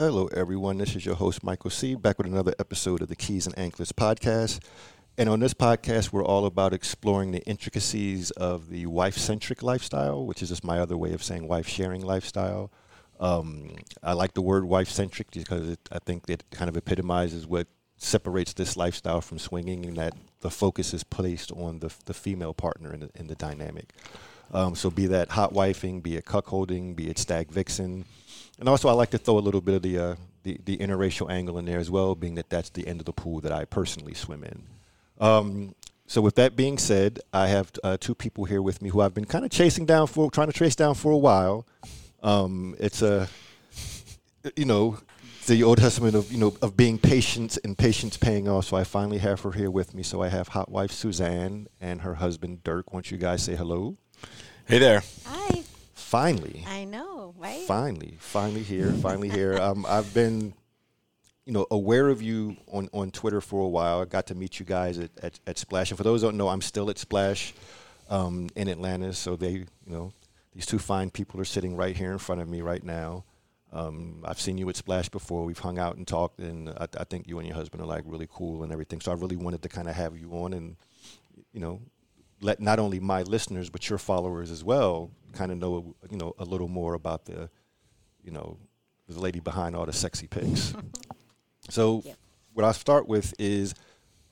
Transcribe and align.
Hello, 0.00 0.28
everyone. 0.28 0.78
This 0.78 0.96
is 0.96 1.04
your 1.04 1.14
host, 1.14 1.44
Michael 1.44 1.68
C., 1.68 1.94
back 1.94 2.16
with 2.16 2.26
another 2.26 2.54
episode 2.58 3.02
of 3.02 3.08
the 3.08 3.14
Keys 3.14 3.44
and 3.44 3.54
Anklets 3.58 3.92
podcast. 3.92 4.58
And 5.18 5.28
on 5.28 5.40
this 5.40 5.52
podcast, 5.52 6.10
we're 6.10 6.24
all 6.24 6.46
about 6.46 6.72
exploring 6.72 7.32
the 7.32 7.42
intricacies 7.42 8.30
of 8.30 8.70
the 8.70 8.86
wife 8.86 9.18
centric 9.18 9.62
lifestyle, 9.62 10.24
which 10.24 10.42
is 10.42 10.48
just 10.48 10.64
my 10.64 10.78
other 10.78 10.96
way 10.96 11.12
of 11.12 11.22
saying 11.22 11.46
wife 11.46 11.68
sharing 11.68 12.00
lifestyle. 12.00 12.72
Um, 13.20 13.76
I 14.02 14.14
like 14.14 14.32
the 14.32 14.40
word 14.40 14.64
wife 14.64 14.88
centric 14.88 15.32
because 15.32 15.68
it, 15.68 15.80
I 15.92 15.98
think 15.98 16.30
it 16.30 16.44
kind 16.50 16.70
of 16.70 16.78
epitomizes 16.78 17.46
what 17.46 17.66
separates 17.98 18.54
this 18.54 18.78
lifestyle 18.78 19.20
from 19.20 19.38
swinging, 19.38 19.84
and 19.84 19.98
that 19.98 20.14
the 20.40 20.50
focus 20.50 20.94
is 20.94 21.04
placed 21.04 21.52
on 21.52 21.80
the, 21.80 21.92
the 22.06 22.14
female 22.14 22.54
partner 22.54 22.94
in 22.94 23.00
the, 23.00 23.10
in 23.16 23.26
the 23.26 23.34
dynamic. 23.34 23.92
Um, 24.50 24.74
so, 24.76 24.88
be 24.88 25.04
that 25.08 25.28
hot 25.28 25.52
wifing, 25.52 26.02
be 26.02 26.16
it 26.16 26.24
cuckolding, 26.24 26.96
be 26.96 27.10
it 27.10 27.18
stag 27.18 27.52
vixen 27.52 28.06
and 28.60 28.68
also, 28.68 28.88
I 28.88 28.92
like 28.92 29.10
to 29.10 29.18
throw 29.18 29.38
a 29.38 29.40
little 29.40 29.62
bit 29.62 29.74
of 29.74 29.82
the, 29.82 29.98
uh, 29.98 30.14
the, 30.42 30.60
the 30.64 30.76
interracial 30.76 31.30
angle 31.30 31.58
in 31.58 31.64
there 31.64 31.78
as 31.78 31.90
well, 31.90 32.14
being 32.14 32.34
that 32.34 32.50
that's 32.50 32.70
the 32.70 32.86
end 32.86 33.00
of 33.00 33.06
the 33.06 33.12
pool 33.12 33.40
that 33.40 33.52
I 33.52 33.64
personally 33.64 34.14
swim 34.14 34.44
in. 34.44 34.62
Um, 35.18 35.74
so, 36.06 36.20
with 36.20 36.34
that 36.36 36.56
being 36.56 36.76
said, 36.76 37.20
I 37.32 37.48
have 37.48 37.72
uh, 37.82 37.96
two 37.98 38.14
people 38.14 38.44
here 38.44 38.60
with 38.60 38.82
me 38.82 38.90
who 38.90 39.00
I've 39.00 39.14
been 39.14 39.24
kind 39.24 39.44
of 39.44 39.50
chasing 39.50 39.86
down 39.86 40.06
for, 40.06 40.30
trying 40.30 40.48
to 40.48 40.52
trace 40.52 40.76
down 40.76 40.94
for 40.94 41.10
a 41.10 41.16
while. 41.16 41.66
Um, 42.22 42.76
it's 42.78 43.00
a, 43.00 43.28
you 44.56 44.66
know, 44.66 44.98
the 45.46 45.62
Old 45.62 45.78
Testament 45.78 46.14
of 46.14 46.30
you 46.30 46.38
know 46.38 46.54
of 46.60 46.76
being 46.76 46.98
patient 46.98 47.58
and 47.64 47.76
patience 47.76 48.16
paying 48.16 48.46
off. 48.46 48.66
So 48.66 48.76
I 48.76 48.84
finally 48.84 49.18
have 49.18 49.40
her 49.40 49.52
here 49.52 49.70
with 49.70 49.94
me. 49.94 50.02
So 50.02 50.22
I 50.22 50.28
have 50.28 50.48
hot 50.48 50.70
wife 50.70 50.92
Suzanne 50.92 51.66
and 51.80 52.02
her 52.02 52.14
husband 52.14 52.62
Dirk. 52.62 52.92
Won't 52.92 53.10
you 53.10 53.16
guys 53.16 53.42
say 53.42 53.56
hello? 53.56 53.96
Hey 54.66 54.78
there. 54.78 55.02
Hi. 55.26 55.62
Finally. 56.10 56.64
I 56.66 56.86
know, 56.86 57.36
right? 57.38 57.62
Finally, 57.68 58.16
finally 58.18 58.64
here, 58.64 58.90
finally 58.94 59.28
here. 59.28 59.56
Um, 59.58 59.86
I've 59.88 60.12
been, 60.12 60.52
you 61.46 61.52
know, 61.52 61.68
aware 61.70 62.08
of 62.08 62.20
you 62.20 62.56
on, 62.66 62.88
on 62.92 63.12
Twitter 63.12 63.40
for 63.40 63.64
a 63.64 63.68
while. 63.68 64.00
I 64.00 64.06
got 64.06 64.26
to 64.26 64.34
meet 64.34 64.58
you 64.58 64.66
guys 64.66 64.98
at, 64.98 65.12
at, 65.22 65.38
at 65.46 65.56
Splash. 65.56 65.92
And 65.92 65.96
for 65.96 66.02
those 66.02 66.22
who 66.22 66.26
don't 66.26 66.36
know, 66.36 66.48
I'm 66.48 66.62
still 66.62 66.90
at 66.90 66.98
Splash 66.98 67.54
um, 68.08 68.48
in 68.56 68.66
Atlanta. 68.66 69.12
So 69.12 69.36
they, 69.36 69.50
you 69.50 69.66
know, 69.86 70.12
these 70.52 70.66
two 70.66 70.80
fine 70.80 71.10
people 71.10 71.40
are 71.40 71.44
sitting 71.44 71.76
right 71.76 71.96
here 71.96 72.10
in 72.10 72.18
front 72.18 72.40
of 72.40 72.48
me 72.48 72.60
right 72.60 72.82
now. 72.82 73.22
Um, 73.72 74.24
I've 74.24 74.40
seen 74.40 74.58
you 74.58 74.68
at 74.68 74.74
Splash 74.74 75.08
before. 75.10 75.44
We've 75.44 75.60
hung 75.60 75.78
out 75.78 75.94
and 75.94 76.08
talked, 76.08 76.40
and 76.40 76.70
I, 76.70 76.88
I 76.98 77.04
think 77.04 77.28
you 77.28 77.38
and 77.38 77.46
your 77.46 77.54
husband 77.54 77.84
are 77.84 77.86
like 77.86 78.02
really 78.04 78.26
cool 78.28 78.64
and 78.64 78.72
everything. 78.72 79.00
So 79.00 79.12
I 79.12 79.14
really 79.14 79.36
wanted 79.36 79.62
to 79.62 79.68
kind 79.68 79.88
of 79.88 79.94
have 79.94 80.18
you 80.18 80.32
on 80.32 80.54
and, 80.54 80.74
you 81.52 81.60
know, 81.60 81.80
let 82.40 82.60
not 82.60 82.78
only 82.78 83.00
my 83.00 83.22
listeners 83.22 83.68
but 83.70 83.88
your 83.88 83.98
followers 83.98 84.50
as 84.50 84.64
well 84.64 85.10
kind 85.32 85.52
of 85.52 85.58
know 85.58 85.94
you 86.10 86.16
know 86.16 86.34
a 86.38 86.44
little 86.44 86.68
more 86.68 86.94
about 86.94 87.24
the 87.26 87.50
you 88.22 88.30
know 88.30 88.56
the 89.08 89.18
lady 89.20 89.40
behind 89.40 89.74
all 89.76 89.86
the 89.86 89.92
sexy 89.92 90.26
pics. 90.26 90.74
so 91.68 92.02
Yep. 92.04 92.16
what 92.54 92.64
I'll 92.64 92.72
start 92.72 93.06
with 93.08 93.34
is 93.38 93.74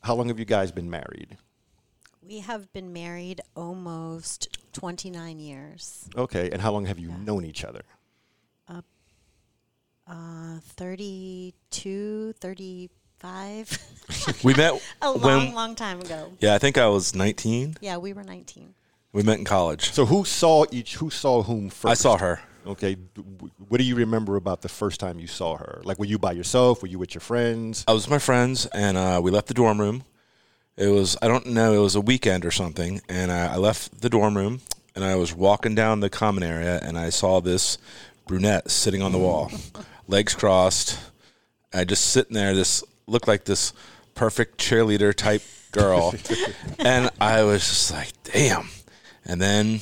how 0.03 0.15
long 0.15 0.29
have 0.29 0.39
you 0.39 0.45
guys 0.45 0.71
been 0.73 0.89
married? 0.91 1.37
We 2.23 2.41
have 2.41 2.73
been 2.73 2.93
married 2.93 3.41
almost 3.57 4.59
29 4.73 5.39
years. 5.41 6.09
Okay, 6.17 6.51
and 6.51 6.61
how 6.63 6.73
long 6.73 6.87
have 6.87 6.99
you 6.99 7.09
Yeah. 7.09 7.17
known 7.19 7.45
each 7.45 7.65
other? 7.65 7.83
Uh, 10.07 10.59
32, 10.61 12.33
35. 13.21 13.79
We 14.43 14.55
met 14.55 14.73
A 15.03 15.13
when 15.13 15.23
long, 15.23 15.55
long 15.55 15.75
time 15.75 16.01
ago. 16.01 16.33
yeah, 16.41 16.55
I 16.55 16.59
think 16.59 16.79
I 16.79 16.87
was 16.87 17.15
19. 17.15 17.77
Yeah, 17.81 17.99
we 17.99 18.15
were 18.15 18.25
19. 18.25 18.73
We 19.13 19.23
met 19.23 19.39
in 19.39 19.45
college. 19.45 19.93
So 19.93 20.07
who 20.07 20.25
saw 20.25 20.65
each? 20.71 20.95
Who 20.97 21.11
saw 21.11 21.43
whom 21.43 21.69
first? 21.69 21.91
I 21.91 21.95
saw 21.95 22.17
her. 22.17 22.41
Okay, 22.67 22.97
what 23.69 23.79
do 23.79 23.85
you 23.85 23.95
remember 23.97 24.37
about 24.37 24.63
the 24.63 24.69
first 24.69 24.99
time 24.99 25.19
you 25.19 25.27
saw 25.27 25.57
her? 25.57 25.81
Like, 25.85 25.99
were 25.99 26.07
you 26.07 26.19
by 26.19 26.33
yourself? 26.33 26.81
Were 26.83 26.89
you 26.89 26.99
with 26.99 27.15
your 27.15 27.21
friends? 27.21 27.85
I 27.87 27.93
was 27.93 28.05
with 28.07 28.11
my 28.11 28.19
friends, 28.19 28.67
and 28.67 28.97
uh, 28.97 29.21
we 29.23 29.31
left 29.31 29.47
the 29.49 29.55
dorm 29.55 29.79
room. 29.81 30.05
It 30.77 30.89
was 30.89 31.17
I 31.21 31.29
don't 31.29 31.47
know. 31.47 31.73
It 31.75 31.79
was 31.83 31.95
a 31.95 32.01
weekend 32.01 32.45
or 32.47 32.51
something, 32.51 33.01
and 33.11 33.31
I, 33.31 33.55
I 33.55 33.57
left 33.57 34.01
the 34.01 34.09
dorm 34.09 34.37
room, 34.37 34.61
and 34.95 35.05
I 35.05 35.17
was 35.17 35.35
walking 35.35 35.75
down 35.75 36.01
the 36.01 36.11
common 36.11 36.43
area, 36.43 36.81
and 36.83 36.99
I 36.99 37.11
saw 37.11 37.41
this 37.41 37.77
brunette 38.27 38.71
sitting 38.71 39.03
on 39.03 39.13
the 39.13 39.19
wall, 39.19 39.51
legs 40.09 40.35
crossed. 40.35 40.99
I 41.75 41.85
just 41.85 42.07
sitting 42.07 42.35
there. 42.35 42.55
This 42.55 42.83
looked 43.09 43.29
like 43.29 43.45
this 43.45 43.73
perfect 44.15 44.59
cheerleader 44.59 45.15
type 45.15 45.43
girl, 45.73 46.15
and 46.79 47.11
I 47.21 47.43
was 47.43 47.61
just 47.61 47.93
like, 47.93 48.13
damn. 48.25 48.69
And 49.25 49.41
then 49.41 49.81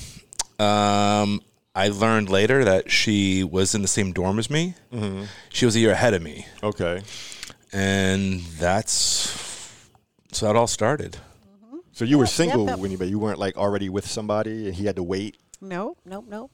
um, 0.59 1.41
I 1.75 1.88
learned 1.88 2.28
later 2.31 2.64
that 2.64 2.91
she 2.91 3.44
was 3.44 3.75
in 3.75 3.82
the 3.82 3.88
same 3.88 4.12
dorm 4.12 4.38
as 4.38 4.50
me. 4.50 4.75
She 5.50 5.64
was 5.64 5.76
a 5.76 5.78
year 5.81 5.92
ahead 5.92 6.14
of 6.14 6.22
me 6.22 6.47
Okay, 6.62 7.03
and 7.72 8.41
that's 8.59 9.44
so 10.32 10.50
it 10.50 10.56
all 10.56 10.66
started. 10.66 11.16
so 11.93 12.04
you 12.04 12.19
were 12.19 12.26
single 12.26 12.64
yep, 12.64 12.70
yep. 12.70 12.78
when 12.78 12.91
you 12.91 12.98
met. 12.98 13.08
You 13.08 13.19
weren't 13.19 13.38
like 13.38 13.56
already 13.56 13.88
with 13.88 14.06
somebody, 14.06 14.66
and 14.66 14.75
he 14.75 14.84
had 14.87 14.97
to 14.97 15.03
wait. 15.03 15.37
Nope, 15.60 15.98
nope, 16.04 16.26
nope. 16.28 16.50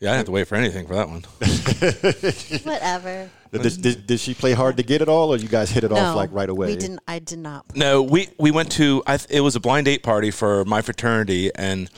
Yeah, 0.00 0.10
I 0.10 0.12
didn't 0.12 0.18
have 0.18 0.26
to 0.26 0.32
wait 0.32 0.48
for 0.48 0.56
anything 0.56 0.86
for 0.86 0.94
that 0.94 1.08
one. 1.08 1.22
Whatever. 2.64 3.30
Did, 3.62 3.82
did, 3.82 4.06
did 4.06 4.20
she 4.20 4.34
play 4.34 4.52
hard 4.52 4.76
to 4.76 4.82
get 4.82 5.02
it 5.02 5.08
all, 5.08 5.32
or 5.32 5.36
you 5.36 5.48
guys 5.48 5.70
hit 5.70 5.84
it 5.84 5.90
no, 5.90 5.96
off 5.96 6.16
like 6.16 6.32
right 6.32 6.48
away? 6.48 6.68
We 6.68 6.76
didn't. 6.76 7.00
I 7.06 7.18
did 7.18 7.38
not. 7.38 7.76
No, 7.76 8.02
we 8.02 8.28
we 8.38 8.50
went 8.50 8.72
to 8.72 9.02
I, 9.06 9.18
it 9.28 9.40
was 9.40 9.56
a 9.56 9.60
blind 9.60 9.86
date 9.86 10.02
party 10.02 10.30
for 10.30 10.64
my 10.64 10.82
fraternity, 10.82 11.50
and 11.54 11.90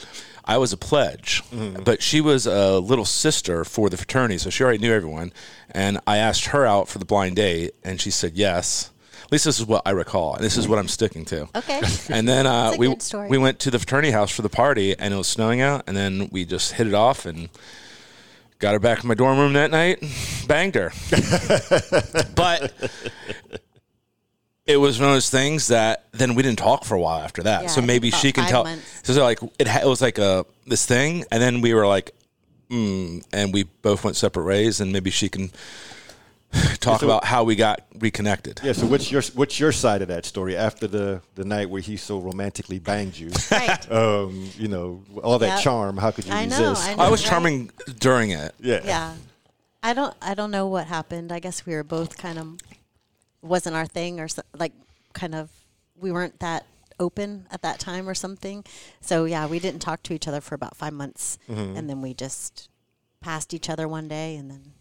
I 0.45 0.57
was 0.57 0.73
a 0.73 0.79
pledge, 0.79 1.43
but 1.85 2.03
she 2.03 2.23
was 2.23 2.47
a 2.47 2.79
little 2.79 3.05
sister 3.05 3.65
for 3.65 3.91
the 3.91 3.99
fraternity, 3.99 4.39
so 4.39 4.49
she 4.49 4.65
already 4.65 4.79
knew 4.79 4.93
everyone. 4.93 5.33
And 5.71 6.01
I 6.07 6.17
asked 6.17 6.47
her 6.47 6.65
out 6.65 6.89
for 6.89 6.99
the 6.99 7.05
blind 7.05 7.37
date, 7.37 7.75
and 7.85 8.01
she 8.01 8.11
said 8.11 8.35
yes. 8.35 8.91
At 9.25 9.33
least 9.33 9.45
this 9.45 9.61
is 9.61 9.67
what 9.67 9.83
I 9.85 9.91
recall, 9.91 10.37
and 10.37 10.43
this 10.43 10.57
is 10.57 10.67
what 10.67 10.79
I'm 10.79 10.89
sticking 10.89 11.27
to. 11.27 11.51
Okay. 11.55 11.83
And 12.11 12.27
then 12.27 12.47
uh, 12.47 12.71
That's 12.71 12.77
a 12.77 12.79
we 12.79 12.89
good 12.89 13.03
story. 13.03 13.29
we 13.29 13.37
went 13.37 13.59
to 13.59 13.71
the 13.71 13.79
fraternity 13.79 14.11
house 14.11 14.31
for 14.31 14.41
the 14.41 14.49
party, 14.49 14.99
and 14.99 15.13
it 15.13 15.17
was 15.19 15.29
snowing 15.29 15.61
out. 15.61 15.85
And 15.87 15.95
then 15.95 16.31
we 16.33 16.47
just 16.47 16.73
hit 16.73 16.87
it 16.87 16.95
off 16.95 17.27
and 17.27 17.51
got 18.59 18.73
her 18.73 18.79
back 18.79 19.03
in 19.03 19.09
my 19.09 19.15
dorm 19.15 19.39
room 19.39 19.53
that 19.55 19.71
night, 19.71 20.03
banged 20.47 20.75
her. 20.75 20.93
but 22.35 22.73
it 24.67 24.77
was 24.77 25.01
one 25.01 25.09
of 25.09 25.15
those 25.15 25.31
things 25.31 25.69
that 25.69 26.05
then 26.13 26.35
we 26.35 26.43
didn't 26.43 26.59
talk 26.59 26.85
for 26.85 26.95
a 26.95 27.01
while 27.01 27.21
after 27.21 27.43
that. 27.45 27.63
Yeah, 27.63 27.69
so 27.69 27.81
maybe 27.81 28.11
she 28.11 28.33
can 28.33 28.47
tell. 28.47 28.65
months. 28.65 29.01
So 29.03 29.23
like 29.23 29.43
it, 29.59 29.67
it 29.67 29.87
was 29.87 30.03
like 30.03 30.19
a 30.19 30.45
this 30.67 30.85
thing, 30.87 31.25
and 31.31 31.43
then 31.43 31.61
we 31.61 31.73
were 31.75 31.87
like, 31.87 32.13
mm, 32.71 33.25
and 33.33 33.53
we 33.55 33.63
both 33.63 34.05
went 34.05 34.17
separate 34.17 34.45
ways, 34.45 34.81
and 34.81 34.93
maybe 34.93 35.11
she 35.11 35.29
can. 35.29 35.51
Talk 36.81 37.01
so- 37.01 37.07
about 37.07 37.25
how 37.25 37.45
we 37.45 37.55
got 37.57 37.83
reconnected. 37.99 38.61
Yeah. 38.65 38.73
So 38.73 38.87
what's 38.87 39.11
your 39.11 39.23
what's 39.35 39.59
your 39.61 39.73
side 39.73 40.03
of 40.03 40.09
that 40.09 40.25
story 40.25 40.57
after 40.57 40.87
the 40.87 41.21
the 41.35 41.45
night 41.45 41.69
where 41.71 41.81
he 41.83 41.97
so 41.97 42.19
romantically 42.19 42.79
banged 42.79 43.17
you? 43.19 43.31
right. 43.51 43.93
um, 43.93 44.49
you 44.57 44.69
know, 44.69 45.03
all 45.23 45.39
that 45.39 45.57
Yep. 45.57 45.61
charm. 45.61 45.97
How 45.99 46.11
could 46.11 46.25
you 46.27 46.33
I 46.33 46.47
know, 46.47 46.71
resist? 46.71 46.89
I 46.89 46.95
know. 46.95 47.03
I 47.05 47.11
was 47.11 47.23
right? 47.23 47.29
charming 47.31 47.71
during 48.01 48.31
it. 48.31 48.55
Yeah. 48.61 48.81
Yeah. 48.85 49.15
I 49.83 49.93
don't. 49.95 50.15
I 50.23 50.35
don't 50.35 50.51
know 50.51 50.67
what 50.67 50.87
happened. 50.87 51.31
I 51.33 51.39
guess 51.39 51.65
we 51.67 51.75
were 51.75 51.85
both 51.85 52.17
kind 52.17 52.39
of 52.39 52.57
wasn't 53.43 53.77
our 53.77 53.87
thing, 53.87 54.19
or 54.21 54.29
so, 54.29 54.43
like 54.59 54.73
kind 55.13 55.35
of 55.35 55.51
we 56.01 56.11
weren't 56.11 56.41
that 56.41 56.65
open 57.01 57.47
at 57.53 57.63
that 57.63 57.79
time, 57.79 58.09
or 58.09 58.15
something. 58.15 58.65
So 59.01 59.25
yeah, 59.25 59.47
we 59.47 59.59
didn't 59.61 59.81
talk 59.81 60.03
to 60.05 60.15
each 60.15 60.27
other 60.27 60.41
for 60.41 60.55
about 60.57 60.77
five 60.77 60.93
months, 60.93 61.39
Mm-hmm. 61.49 61.77
and 61.77 61.89
then 61.91 62.03
we 62.03 62.15
just 62.15 62.69
passed 63.21 63.53
each 63.55 63.69
other 63.71 63.87
one 63.87 64.09
day, 64.09 64.35
and 64.37 64.51
then 64.51 64.73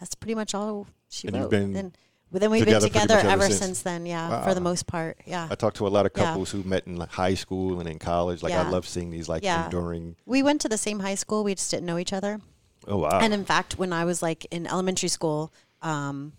that's 0.00 0.14
pretty 0.14 0.34
much 0.34 0.54
all 0.54 0.86
she 1.08 1.28
And 1.28 1.36
wrote. 1.36 1.50
been 1.50 1.72
then, 1.72 1.92
well, 2.30 2.40
then 2.40 2.50
we've 2.50 2.64
together 2.64 2.88
been 2.90 3.02
together 3.02 3.28
ever 3.28 3.44
since. 3.44 3.58
since. 3.58 3.82
then. 3.82 4.04
Yeah, 4.06 4.28
Wow. 4.28 4.44
for 4.44 4.54
the 4.54 4.60
most 4.60 4.86
part. 4.86 5.18
Yeah. 5.26 5.46
I 5.50 5.54
talked 5.54 5.76
to 5.78 5.86
a 5.86 5.88
lot 5.88 6.06
of 6.06 6.12
Yeah. 6.16 6.24
couples 6.24 6.50
who 6.50 6.62
met 6.64 6.86
in 6.86 6.96
like, 6.96 7.10
high 7.10 7.34
school 7.34 7.78
and 7.80 7.88
in 7.88 7.98
college. 7.98 8.42
Like 8.42 8.52
I 8.52 8.68
love 8.68 8.86
seeing 8.86 9.10
these 9.10 9.28
like 9.28 9.42
Yeah. 9.44 9.64
enduring. 9.64 10.16
we 10.26 10.42
went 10.42 10.60
to 10.62 10.68
the 10.68 10.78
same 10.78 11.00
high 11.00 11.14
school. 11.14 11.44
We 11.44 11.54
just 11.54 11.70
didn't 11.70 11.86
know 11.86 11.98
each 11.98 12.12
other. 12.12 12.40
Oh 12.88 12.98
wow! 12.98 13.18
And 13.20 13.32
in 13.34 13.44
fact, 13.44 13.78
when 13.78 13.92
I 13.92 14.04
was 14.04 14.22
like 14.22 14.44
in 14.52 14.66
elementary 14.66 15.08
school, 15.08 15.52
um, 15.82 16.32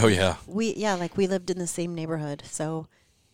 Oh 0.00 0.06
yeah. 0.08 0.36
we 0.46 0.74
yeah 0.74 0.94
like 0.94 1.16
we 1.16 1.26
lived 1.26 1.50
in 1.50 1.58
the 1.58 1.66
same 1.66 1.94
neighborhood 1.94 2.42
so 2.44 2.86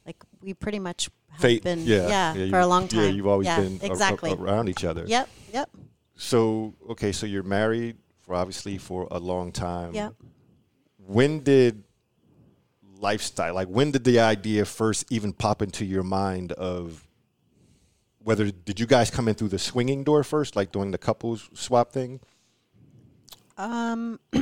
like 0.07 0.23
we 0.43 0.53
pretty 0.55 0.79
much 0.79 1.09
have 1.31 1.41
Fate. 1.41 1.63
been 1.65 1.81
yeah, 1.87 2.09
yeah, 2.09 2.35
you- 2.35 2.51
for 2.51 2.59
a 2.61 2.67
long 2.67 2.87
time 2.89 3.01
Yeah, 3.05 3.09
you've 3.09 3.27
always 3.27 3.47
Yeah, 3.47 3.61
been 3.61 3.79
a- 3.83 3.87
a- 3.87 3.91
exactly 3.91 4.33
around 4.33 4.69
each 4.69 4.85
other. 4.85 5.05
yep 5.07 5.29
yep 5.53 5.71
So 6.17 6.75
okay, 6.91 7.13
so 7.13 7.27
you're 7.27 7.43
married 7.43 7.97
for 8.21 8.35
obviously 8.35 8.79
for 8.79 9.09
a 9.11 9.19
long 9.19 9.53
time. 9.53 9.95
yep 9.95 10.15
When 11.07 11.41
did 11.41 11.85
lifestyle? 12.99 13.55
Like, 13.55 13.69
when 13.69 13.91
did 13.91 14.05
the 14.05 14.21
idea 14.21 14.65
first 14.65 15.05
even 15.11 15.33
pop 15.33 15.63
into 15.63 15.85
your 15.85 16.03
mind 16.03 16.53
of 16.53 17.07
whether 18.19 18.51
did 18.51 18.81
you 18.81 18.87
guys 18.87 19.11
come 19.11 19.29
in 19.29 19.35
through 19.35 19.49
the 19.49 19.59
swinging 19.59 20.03
door 20.05 20.25
first, 20.25 20.57
like 20.57 20.73
doing 20.73 20.91
the 20.91 20.99
couples 20.99 21.51
swap 21.53 21.93
thing? 21.93 22.21
Um, 23.59 24.19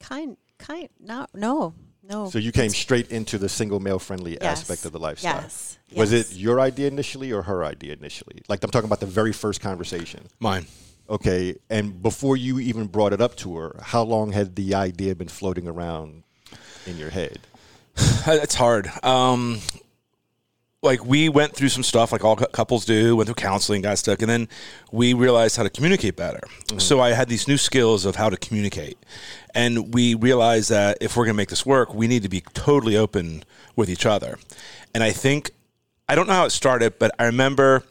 kind, 0.00 0.36
kind, 0.58 0.88
not, 1.00 1.30
no, 1.34 1.74
no. 2.02 2.30
So 2.30 2.38
you 2.38 2.52
came 2.52 2.70
straight 2.70 3.10
into 3.10 3.36
the 3.36 3.48
single 3.48 3.80
male 3.80 3.98
friendly 3.98 4.38
Yes. 4.40 4.60
aspect 4.60 4.84
of 4.84 4.92
the 4.92 5.00
lifestyle. 5.00 5.42
Yes, 5.42 5.78
Was 5.94 6.12
yes. 6.12 6.30
it 6.30 6.36
your 6.36 6.60
idea 6.60 6.86
initially 6.86 7.32
or 7.32 7.42
her 7.42 7.64
idea 7.64 7.92
initially? 7.94 8.40
Like 8.48 8.62
I'm 8.62 8.70
talking 8.70 8.86
about 8.88 9.00
the 9.00 9.06
very 9.06 9.32
first 9.32 9.60
conversation. 9.60 10.28
Mine. 10.38 10.66
Okay, 11.10 11.56
and 11.70 12.02
before 12.02 12.36
you 12.36 12.58
even 12.58 12.86
brought 12.86 13.12
it 13.12 13.20
up 13.20 13.34
to 13.36 13.56
her, 13.56 13.80
how 13.82 14.02
long 14.02 14.32
had 14.32 14.56
the 14.56 14.74
idea 14.74 15.14
been 15.14 15.28
floating 15.28 15.66
around 15.66 16.22
in 16.86 16.98
your 16.98 17.10
head? 17.10 17.38
It's 18.26 18.54
hard. 18.54 18.90
Um, 19.02 19.60
like 20.82 21.04
we 21.04 21.28
went 21.28 21.54
through 21.54 21.70
some 21.70 21.82
stuff, 21.82 22.12
like 22.12 22.24
all 22.24 22.36
couples 22.36 22.84
do, 22.84 23.16
went 23.16 23.26
through 23.26 23.34
counseling, 23.34 23.82
got 23.82 23.98
stuck, 23.98 24.20
and 24.20 24.30
then 24.30 24.48
we 24.92 25.14
realized 25.14 25.56
how 25.56 25.62
to 25.62 25.70
communicate 25.70 26.14
better. 26.14 26.40
So 26.76 27.00
I 27.00 27.12
had 27.12 27.28
these 27.28 27.48
new 27.48 27.56
skills 27.56 28.04
of 28.04 28.16
how 28.16 28.28
to 28.28 28.36
communicate, 28.36 28.98
and 29.54 29.92
we 29.94 30.14
realized 30.14 30.70
that 30.70 30.98
if 31.00 31.16
we're 31.16 31.24
going 31.24 31.34
to 31.34 31.38
make 31.38 31.48
this 31.48 31.66
work, 31.66 31.94
we 31.94 32.06
need 32.06 32.22
to 32.22 32.28
be 32.28 32.42
totally 32.52 32.96
open 32.96 33.44
with 33.74 33.88
each 33.88 34.06
other. 34.06 34.38
And 34.94 35.02
I 35.02 35.10
think 35.10 35.50
I 36.08 36.14
don't 36.14 36.26
know 36.26 36.34
how 36.34 36.44
it 36.44 36.50
started, 36.50 36.98
but 36.98 37.14
I 37.18 37.24
remember 37.24 37.84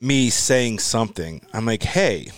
me 0.00 0.30
saying 0.30 0.78
something. 0.78 1.44
I'm 1.52 1.66
like, 1.66 1.82
"Hey, 1.82 2.28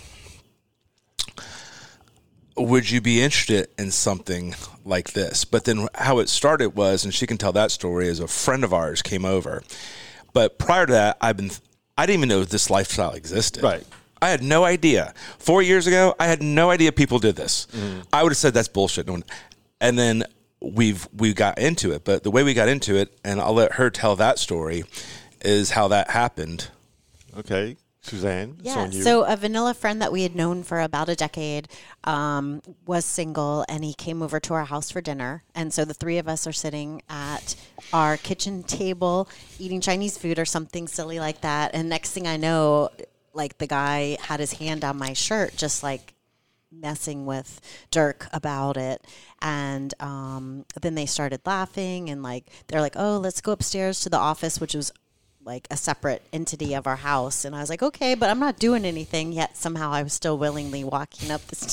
would 2.58 2.90
you 2.90 3.00
be 3.00 3.22
interested 3.22 3.69
in 3.78 3.90
something 3.90 4.55
like 4.84 5.12
this? 5.12 5.44
But 5.44 5.64
then 5.64 5.88
how 5.94 6.19
it 6.19 6.28
started 6.28 6.75
was, 6.75 7.05
and 7.05 7.14
she 7.14 7.26
can 7.26 7.38
tell 7.38 7.52
that 7.52 7.70
story, 7.70 8.08
is 8.08 8.20
a 8.20 8.28
friend 8.28 8.64
of 8.64 8.72
ours 8.72 9.02
came 9.02 9.25
over. 9.25 9.62
But 10.32 10.58
prior 10.58 10.87
to 10.87 10.93
that, 10.93 11.16
I've 11.20 11.37
been, 11.37 11.50
I 11.96 12.06
didn't 12.06 12.20
even 12.20 12.28
know 12.28 12.44
this 12.44 12.70
lifestyle 12.70 13.12
existed. 13.12 13.62
Right. 13.62 13.84
I 14.20 14.31
had 14.31 14.43
no 14.43 14.64
idea. 14.64 15.14
Four 15.38 15.62
years 15.62 15.87
ago, 15.87 16.14
I 16.19 16.26
had 16.26 16.43
no 16.43 16.70
idea 16.70 16.90
people 16.90 17.19
did 17.19 17.37
this. 17.37 17.66
Mm-hmm. 17.72 18.00
I 18.12 18.22
would 18.22 18.32
have 18.32 18.37
said 18.37 18.55
that's 18.55 18.69
bullshit. 18.69 19.08
And 19.81 19.99
then 19.99 20.25
we've 20.60 21.08
we 21.16 21.32
got 21.34 21.58
into 21.58 21.93
it, 21.93 22.05
but 22.05 22.25
the 22.25 22.31
way 22.31 22.43
we 22.43 22.52
got 22.52 22.69
into 22.69 22.96
it, 22.96 23.16
and 23.25 23.40
I'll 23.40 23.55
let 23.55 23.75
her 23.75 23.90
tell 23.90 24.16
that 24.16 24.40
story, 24.40 24.84
is 25.40 25.70
how 25.70 25.88
that 25.88 26.10
happened. 26.10 26.69
Okay, 27.38 27.76
Suzanne. 28.00 28.56
Yeah. 28.62 28.90
So 28.90 29.23
a 29.23 29.37
vanilla 29.37 29.73
friend 29.75 30.02
that 30.02 30.11
we 30.11 30.23
had 30.23 30.35
known 30.35 30.62
for 30.64 30.81
about 30.81 31.08
a 31.08 31.14
decade 31.14 31.69
um, 32.05 32.62
was 32.87 33.05
single, 33.05 33.64
and 33.69 33.85
he 33.85 33.94
came 33.94 34.23
over 34.23 34.40
to 34.40 34.55
our 34.55 34.64
house 34.64 34.90
for 34.90 35.00
dinner. 35.00 35.44
And 35.55 35.73
so 35.73 35.85
the 35.85 35.94
three 35.94 36.19
of 36.19 36.26
us 36.26 36.46
are 36.46 36.52
sitting 36.52 37.02
at 37.08 37.55
our 37.93 38.17
kitchen 38.17 38.62
table 38.64 39.29
eating 39.58 39.81
Chinese 39.81 40.19
food 40.19 40.38
or 40.38 40.44
something 40.44 40.88
silly 40.88 41.20
like 41.20 41.43
that. 41.43 41.75
And 41.75 41.88
next 41.88 42.12
thing 42.12 42.26
I 42.26 42.37
know, 42.37 42.90
like 43.35 43.58
the 43.58 43.67
guy 43.69 44.17
had 44.20 44.41
his 44.41 44.55
hand 44.55 44.84
on 44.84 44.99
my 44.99 45.12
shirt, 45.12 45.56
just 45.56 45.82
like 45.82 46.14
messing 46.73 47.25
with 47.25 47.61
Dirk 47.91 48.29
about 48.32 48.76
it. 48.76 49.06
And 49.41 49.94
um, 50.00 50.64
then 50.81 50.94
they 50.94 51.06
started 51.06 51.41
laughing 51.46 52.11
and 52.11 52.23
like 52.23 52.46
they're 52.67 52.81
like, 52.81 52.96
"Oh, 52.96 53.19
let's 53.19 53.41
go 53.41 53.52
upstairs 53.52 54.00
to 54.00 54.11
the 54.11 54.19
office," 54.19 54.61
which 54.61 54.75
was 54.75 54.93
like 55.49 55.67
a 55.71 55.77
separate 55.77 56.23
entity 56.33 56.75
of 56.75 56.87
our 56.87 56.97
house. 56.97 57.45
And 57.45 57.56
I 57.56 57.61
was 57.61 57.71
like, 57.71 57.83
"Okay, 57.83 58.15
but 58.15 58.29
I'm 58.31 58.39
not 58.39 58.59
doing 58.59 58.85
anything 58.85 59.33
yet." 59.33 59.56
Somehow 59.56 59.91
I 59.91 60.05
was 60.05 60.12
still 60.12 60.39
willingly 60.39 60.85
walking 60.85 61.31
up 61.33 61.41
the 61.47 61.56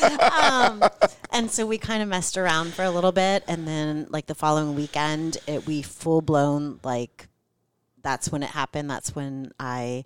stairs. 0.00 0.22
um, 0.32 0.82
and 1.30 1.50
so 1.50 1.66
we 1.66 1.76
kind 1.76 2.02
of 2.02 2.08
messed 2.08 2.38
around 2.38 2.72
for 2.72 2.84
a 2.84 2.90
little 2.90 3.12
bit, 3.12 3.44
and 3.48 3.68
then 3.68 4.06
like 4.08 4.26
the 4.26 4.34
following 4.34 4.74
weekend, 4.74 5.36
it 5.46 5.66
we 5.66 5.82
full 5.82 6.22
blown 6.22 6.78
like 6.82 7.28
that's 8.02 8.30
when 8.30 8.42
it 8.42 8.50
happened. 8.50 8.88
That's 8.88 9.14
when 9.14 9.52
I 9.58 10.04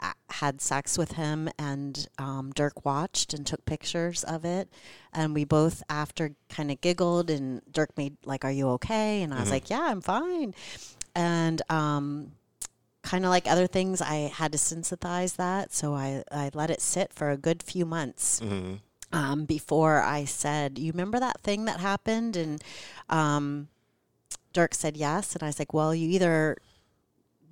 uh, 0.00 0.12
had 0.28 0.60
sex 0.60 0.98
with 0.98 1.12
him, 1.12 1.48
and 1.58 2.06
um, 2.18 2.52
Dirk 2.54 2.84
watched 2.84 3.32
and 3.32 3.46
took 3.46 3.64
pictures 3.64 4.24
of 4.24 4.44
it. 4.44 4.68
And 5.12 5.34
we 5.34 5.44
both, 5.44 5.82
after, 5.88 6.34
kind 6.48 6.70
of 6.70 6.80
giggled, 6.80 7.30
and 7.30 7.62
Dirk 7.70 7.96
made 7.96 8.16
like, 8.24 8.44
"Are 8.44 8.50
you 8.50 8.68
okay?" 8.70 9.22
And 9.22 9.32
I 9.32 9.40
was 9.40 9.50
like, 9.50 9.70
"Yeah, 9.70 9.82
I'm 9.82 10.00
fine." 10.00 10.54
And 11.14 11.62
um, 11.70 12.32
kind 13.02 13.24
of 13.24 13.30
like 13.30 13.46
other 13.46 13.66
things, 13.66 14.00
I 14.00 14.32
had 14.34 14.52
to 14.52 14.58
synthesize 14.58 15.34
that, 15.34 15.72
so 15.72 15.94
I 15.94 16.24
I 16.32 16.50
let 16.54 16.70
it 16.70 16.80
sit 16.80 17.12
for 17.12 17.30
a 17.30 17.36
good 17.36 17.62
few 17.62 17.84
months. 17.86 18.40
Um, 19.12 19.44
before 19.44 20.02
I 20.02 20.24
said, 20.24 20.78
"You 20.78 20.90
remember 20.90 21.20
that 21.20 21.40
thing 21.42 21.66
that 21.66 21.78
happened?" 21.80 22.36
and 22.36 22.62
um, 23.08 23.68
Dirk 24.52 24.74
said 24.74 24.96
yes, 24.96 25.34
and 25.34 25.42
I 25.42 25.46
was 25.46 25.58
like, 25.58 25.72
"Well, 25.72 25.94
you 25.94 26.08
either 26.10 26.56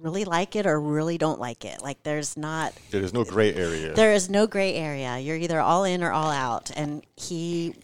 really 0.00 0.24
like 0.24 0.56
it 0.56 0.66
or 0.66 0.80
really 0.80 1.16
don't 1.18 1.38
like 1.38 1.64
it. 1.64 1.80
Like 1.80 2.02
there's 2.02 2.36
not 2.36 2.72
There's 2.90 3.12
no 3.12 3.24
gray 3.24 3.54
area. 3.54 3.94
there 3.94 4.12
is 4.12 4.28
no 4.28 4.48
gray 4.48 4.74
area. 4.74 5.18
You're 5.18 5.36
either 5.36 5.60
all 5.60 5.84
in 5.84 6.02
or 6.02 6.10
all 6.10 6.30
out." 6.32 6.72
And 6.74 7.04
he 7.14 7.76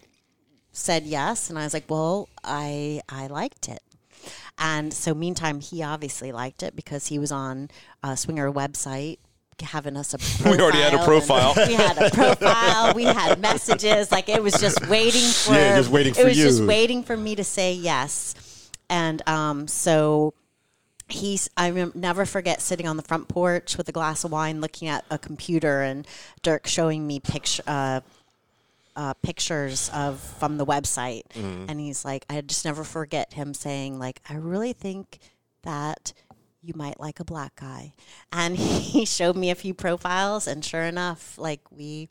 said 0.72 1.04
yes, 1.04 1.48
and 1.48 1.56
I 1.58 1.62
was 1.62 1.72
like, 1.74 1.88
"Well, 1.88 2.28
I 2.42 3.02
I 3.08 3.28
liked 3.28 3.68
it." 3.68 3.82
And 4.58 4.92
so, 4.92 5.14
meantime, 5.14 5.60
he 5.60 5.82
obviously 5.82 6.32
liked 6.32 6.62
it 6.62 6.74
because 6.74 7.06
he 7.06 7.18
was 7.18 7.32
on 7.32 7.70
a 8.02 8.16
swinger 8.16 8.50
website 8.50 9.18
having 9.60 9.96
us 9.96 10.14
a 10.14 10.18
profile. 10.18 10.52
We 10.56 10.60
already 10.62 10.78
had 10.78 10.94
a 10.94 11.04
profile. 11.04 11.54
We 11.66 11.74
had 11.74 11.98
a 11.98 12.10
profile. 12.10 12.94
we 12.94 13.04
had 13.04 13.40
messages. 13.40 14.12
Like 14.12 14.28
it 14.28 14.42
was 14.42 14.54
just 14.54 14.88
waiting 14.88 15.28
for. 15.30 15.52
Yeah, 15.58 15.76
just 15.76 15.90
waiting 15.90 16.14
for 16.14 16.20
It 16.20 16.26
was 16.26 16.36
just 16.36 16.62
waiting 16.62 17.02
for 17.02 17.16
me 17.16 17.34
to 17.36 17.44
say 17.44 17.72
yes. 17.74 18.70
And 18.90 19.26
um, 19.28 19.68
so 19.68 20.34
he's 21.08 21.48
I 21.56 21.70
rem- 21.70 21.92
never 21.94 22.24
forget 22.24 22.60
sitting 22.60 22.86
on 22.86 22.96
the 22.96 23.02
front 23.02 23.28
porch 23.28 23.76
with 23.76 23.88
a 23.88 23.92
glass 23.92 24.24
of 24.24 24.32
wine, 24.32 24.60
looking 24.60 24.88
at 24.88 25.04
a 25.10 25.18
computer, 25.18 25.82
and 25.82 26.06
Dirk 26.42 26.66
showing 26.66 27.06
me 27.06 27.20
picture. 27.20 27.62
Uh, 27.66 28.00
uh, 28.98 29.14
pictures 29.22 29.90
of 29.94 30.18
from 30.40 30.58
the 30.58 30.66
website, 30.66 31.22
and 31.70 31.78
he's 31.78 32.04
like, 32.04 32.26
I 32.28 32.40
just 32.40 32.64
never 32.64 32.82
forget 32.82 33.32
him 33.32 33.54
saying 33.54 33.98
like, 34.00 34.20
I 34.28 34.34
really 34.34 34.72
think 34.72 35.18
that 35.62 36.12
you 36.60 36.74
might 36.74 36.98
like 36.98 37.20
a 37.20 37.24
black 37.24 37.54
guy, 37.54 37.94
and 38.32 38.56
he 38.92 39.04
showed 39.04 39.36
me 39.36 39.50
a 39.50 39.54
few 39.54 39.72
profiles, 39.72 40.48
and 40.48 40.64
sure 40.64 40.82
enough, 40.82 41.38
like 41.38 41.60
we 41.70 42.08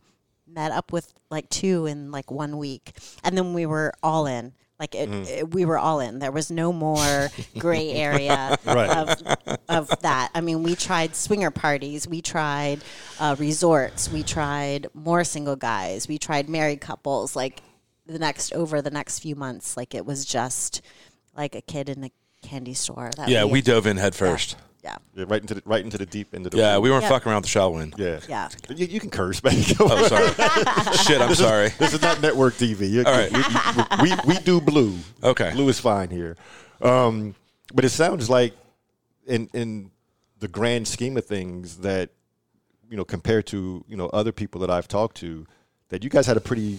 met 0.47 0.71
up 0.71 0.93
with 0.93 1.13
like 1.29 1.49
two 1.49 1.85
in 1.87 2.09
like 2.09 2.31
one 2.31 2.57
week, 2.57 2.93
and 3.21 3.37
then 3.37 3.53
we 3.53 3.65
were 3.65 3.91
all 4.01 4.25
in. 4.25 4.53
Like 4.79 4.93
it, 4.93 5.09
it- 5.09 5.53
we 5.53 5.65
were 5.65 5.77
all 5.77 5.99
in. 5.99 6.19
There 6.19 6.31
was 6.31 6.51
no 6.51 6.71
more 6.71 7.29
gray 7.57 7.91
area 7.93 8.57
Right. 8.65 8.89
of 8.89 9.21
of 9.67 9.89
that. 10.01 10.29
I 10.35 10.41
mean, 10.41 10.61
we 10.63 10.75
tried 10.75 11.15
swinger 11.15 11.49
parties, 11.51 12.07
we 12.07 12.21
tried 12.21 12.83
uh, 13.19 13.35
resorts, 13.39 14.09
we 14.11 14.21
tried 14.23 14.87
more 14.93 15.23
single 15.23 15.55
guys, 15.55 16.07
we 16.07 16.17
tried 16.17 16.47
married 16.47 16.79
couples. 16.81 17.35
Like 17.35 17.61
the 18.05 18.19
next 18.19 18.53
over 18.53 18.81
the 18.81 18.91
next 18.91 19.19
few 19.19 19.35
months, 19.35 19.75
like 19.75 19.95
it 19.95 20.05
was 20.05 20.25
just 20.25 20.81
like 21.35 21.55
a 21.55 21.61
kid 21.61 21.89
in 21.89 22.03
a 22.03 22.11
candy 22.43 22.73
store. 22.75 23.09
That 23.17 23.29
Yeah, 23.29 23.45
we 23.45 23.59
had- 23.59 23.65
dove 23.65 23.87
in 23.87 23.97
head 23.97 24.13
first. 24.15 24.55
Yeah, 24.83 24.95
Yeah, 25.15 25.25
right 25.27 25.41
into 25.41 25.55
the 25.55 25.61
right 25.65 25.83
into 25.83 25.97
the 25.97 26.05
deep 26.05 26.33
end 26.33 26.45
of 26.45 26.51
the 26.51 26.59
Yeah, 26.59 26.73
pool. 26.75 26.83
we 26.83 26.91
weren't 26.91 27.03
Yeah. 27.03 27.09
fucking 27.09 27.29
around 27.29 27.37
with 27.39 27.45
the 27.45 27.49
shallow 27.49 27.77
end. 27.79 27.95
Yeah, 27.97 28.19
Yeah. 28.29 28.47
You, 28.69 28.85
you 28.85 28.99
can 28.99 29.09
curse, 29.09 29.43
man. 29.43 29.53
Oh, 29.79 30.07
sorry. 30.07 30.27
Shit, 31.03 31.19
I'm 31.19 31.33
sorry. 31.35 31.69
This 31.79 31.93
is 31.93 32.01
not 32.01 32.21
network 32.21 32.53
TV. 32.53 32.89
You- 32.89 33.03
All 33.03 33.11
right. 33.11 33.31
you- 33.31 33.37
you- 33.39 34.03
we 34.03 34.35
we 34.35 34.39
do 34.43 34.61
blue. 34.61 34.97
Okay. 35.23 35.51
blue 35.53 35.67
is 35.69 35.79
fine 35.79 36.09
here. 36.09 36.37
Um, 36.81 37.35
but 37.73 37.83
it 37.85 37.89
sounds 37.89 38.29
like, 38.29 38.53
in 39.25 39.49
in 39.53 39.91
the 40.39 40.47
grand 40.47 40.87
scheme 40.87 41.17
of 41.17 41.25
things, 41.25 41.77
that 41.77 42.11
you 42.89 42.95
know, 42.95 43.03
compared 43.03 43.45
to 43.47 43.83
you 43.87 43.97
know 43.97 44.07
other 44.07 44.31
people 44.31 44.61
that 44.61 44.69
I've 44.69 44.87
talked 44.87 45.17
to, 45.17 45.45
that 45.89 46.03
you 46.03 46.09
guys 46.09 46.27
had 46.27 46.37
a 46.37 46.41
pretty 46.41 46.75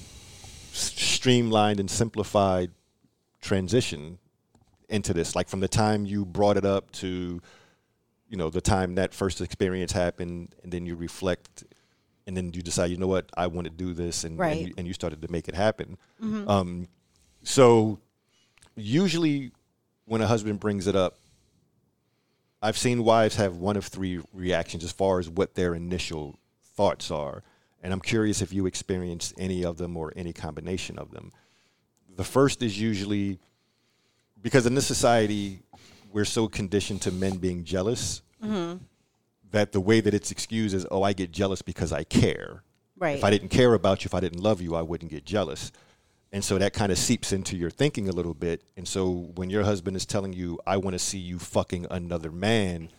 s- 0.73 0.95
streamlined 0.97 1.81
and 1.81 1.91
simplified 1.91 2.71
transition 3.43 4.19
into 4.89 5.13
this. 5.13 5.35
Like 5.37 5.49
from 5.49 5.61
the 5.61 5.69
time 5.69 6.07
you 6.07 6.25
brought 6.25 6.57
it 6.57 6.65
up 6.65 6.91
to, 6.93 7.43
you 8.29 8.37
know, 8.37 8.51
the 8.51 8.61
time 8.61 8.95
that 8.97 9.15
first 9.15 9.41
experience 9.41 9.93
happened, 9.93 10.55
and 10.63 10.71
then 10.73 10.85
you 10.87 10.97
reflect, 10.97 11.65
and 12.27 12.37
then 12.37 12.53
you 12.53 12.63
decide, 12.63 12.91
you 12.91 12.97
know 12.97 13.07
what, 13.07 13.31
I 13.37 13.47
want 13.47 13.65
to 13.67 13.71
do 13.73 13.95
this, 13.95 14.25
and 14.25 14.39
Right. 14.39 14.59
and, 14.59 14.69
you, 14.69 14.75
and 14.79 14.87
you 14.87 14.93
started 14.93 15.23
to 15.23 15.33
make 15.33 15.49
it 15.49 15.55
happen. 15.55 15.97
Um, 16.23 16.89
so 17.43 17.99
usually 18.77 19.53
when 20.05 20.21
a 20.21 20.27
husband 20.27 20.61
brings 20.61 20.87
it 20.87 20.97
up, 20.97 21.17
I've 22.61 22.77
seen 22.77 23.05
wives 23.05 23.37
have 23.37 23.57
one 23.57 23.77
of 23.77 23.87
three 23.87 24.21
reactions 24.33 24.83
as 24.85 24.91
far 24.93 25.21
as 25.21 25.29
what 25.29 25.55
their 25.55 25.75
initial 25.75 26.39
thoughts 26.77 27.11
are. 27.11 27.43
And 27.83 27.93
I'm 27.93 28.01
curious 28.01 28.43
if 28.43 28.53
you 28.53 28.67
experienced 28.67 29.33
any 29.39 29.65
of 29.65 29.77
them 29.79 29.97
or 29.97 30.13
any 30.17 30.33
combination 30.33 30.99
of 30.99 31.13
them. 31.13 31.31
The 32.17 32.25
first 32.25 32.63
is 32.63 32.81
usually 32.81 33.39
because 34.43 34.67
in 34.67 34.75
this 34.75 34.87
society, 34.87 35.61
we're 36.19 36.25
so 36.25 36.49
conditioned 36.49 37.01
to 37.01 37.13
men 37.13 37.37
being 37.37 37.63
jealous 37.63 38.23
mm-hmm. 38.43 38.79
that 39.53 39.71
the 39.71 39.81
way 39.81 40.01
that 40.01 40.13
it's 40.13 40.33
excused 40.33 40.75
is, 40.75 40.85
oh, 40.91 41.05
I 41.05 41.13
get 41.13 41.31
jealous 41.31 41.63
because 41.63 41.93
I 41.93 42.03
care. 42.03 42.65
right. 42.99 43.17
If 43.17 43.23
I 43.23 43.31
didn't 43.31 43.51
care 43.51 43.73
about 43.75 44.03
you, 44.03 44.09
if 44.09 44.15
I 44.15 44.19
didn't 44.19 44.41
love 44.41 44.61
you, 44.61 44.75
I 44.75 44.83
wouldn't 44.83 45.13
get 45.13 45.25
jealous. 45.25 45.71
And 46.33 46.43
so 46.43 46.59
that 46.59 46.73
kind 46.73 46.91
of 46.91 46.99
seeps 46.99 47.33
into 47.33 47.57
your 47.57 47.71
thinking 47.71 48.09
a 48.09 48.13
little 48.13 48.35
bit. 48.35 48.63
And 48.77 48.89
so 48.89 49.31
when 49.37 49.49
your 49.49 49.63
husband 49.63 49.97
is 49.97 50.05
telling 50.07 50.33
you, 50.33 50.59
I 50.67 50.77
want 50.79 50.95
to 50.95 50.99
see 50.99 51.19
you 51.19 51.39
fucking 51.39 51.87
another 51.89 52.33
man, 52.33 52.91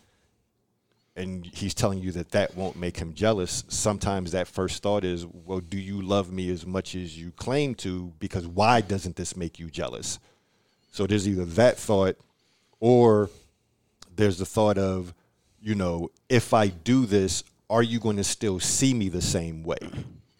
and 1.17 1.45
he's 1.45 1.73
telling 1.73 1.99
you 1.99 2.13
that 2.13 2.31
that 2.31 2.55
won't 2.55 2.77
make 2.77 2.95
him 2.95 3.13
jealous, 3.13 3.65
sometimes 3.67 4.31
that 4.31 4.47
first 4.47 4.81
thought 4.81 5.03
is, 5.03 5.25
well, 5.25 5.59
do 5.59 5.77
you 5.77 6.01
love 6.01 6.31
me 6.31 6.49
as 6.51 6.65
much 6.65 6.95
as 6.95 7.19
you 7.19 7.33
claim 7.33 7.75
to? 7.75 8.13
Because 8.17 8.47
why 8.47 8.79
doesn't 8.79 9.17
this 9.17 9.35
make 9.35 9.59
you 9.59 9.69
jealous? 9.69 10.19
So 10.93 11.05
there's 11.05 11.27
either 11.27 11.43
that 11.43 11.77
thought 11.77 12.15
or 12.79 13.29
there's 14.15 14.37
the 14.37 14.45
thought 14.45 14.77
of, 14.77 15.13
you 15.61 15.75
know, 15.75 16.09
if 16.29 16.53
I 16.53 16.67
do 16.67 17.05
this, 17.05 17.43
are 17.69 17.83
you 17.83 17.99
going 17.99 18.17
to 18.17 18.23
still 18.23 18.59
see 18.59 18.93
me 18.93 19.09
the 19.09 19.21
same 19.21 19.63
way? 19.63 19.77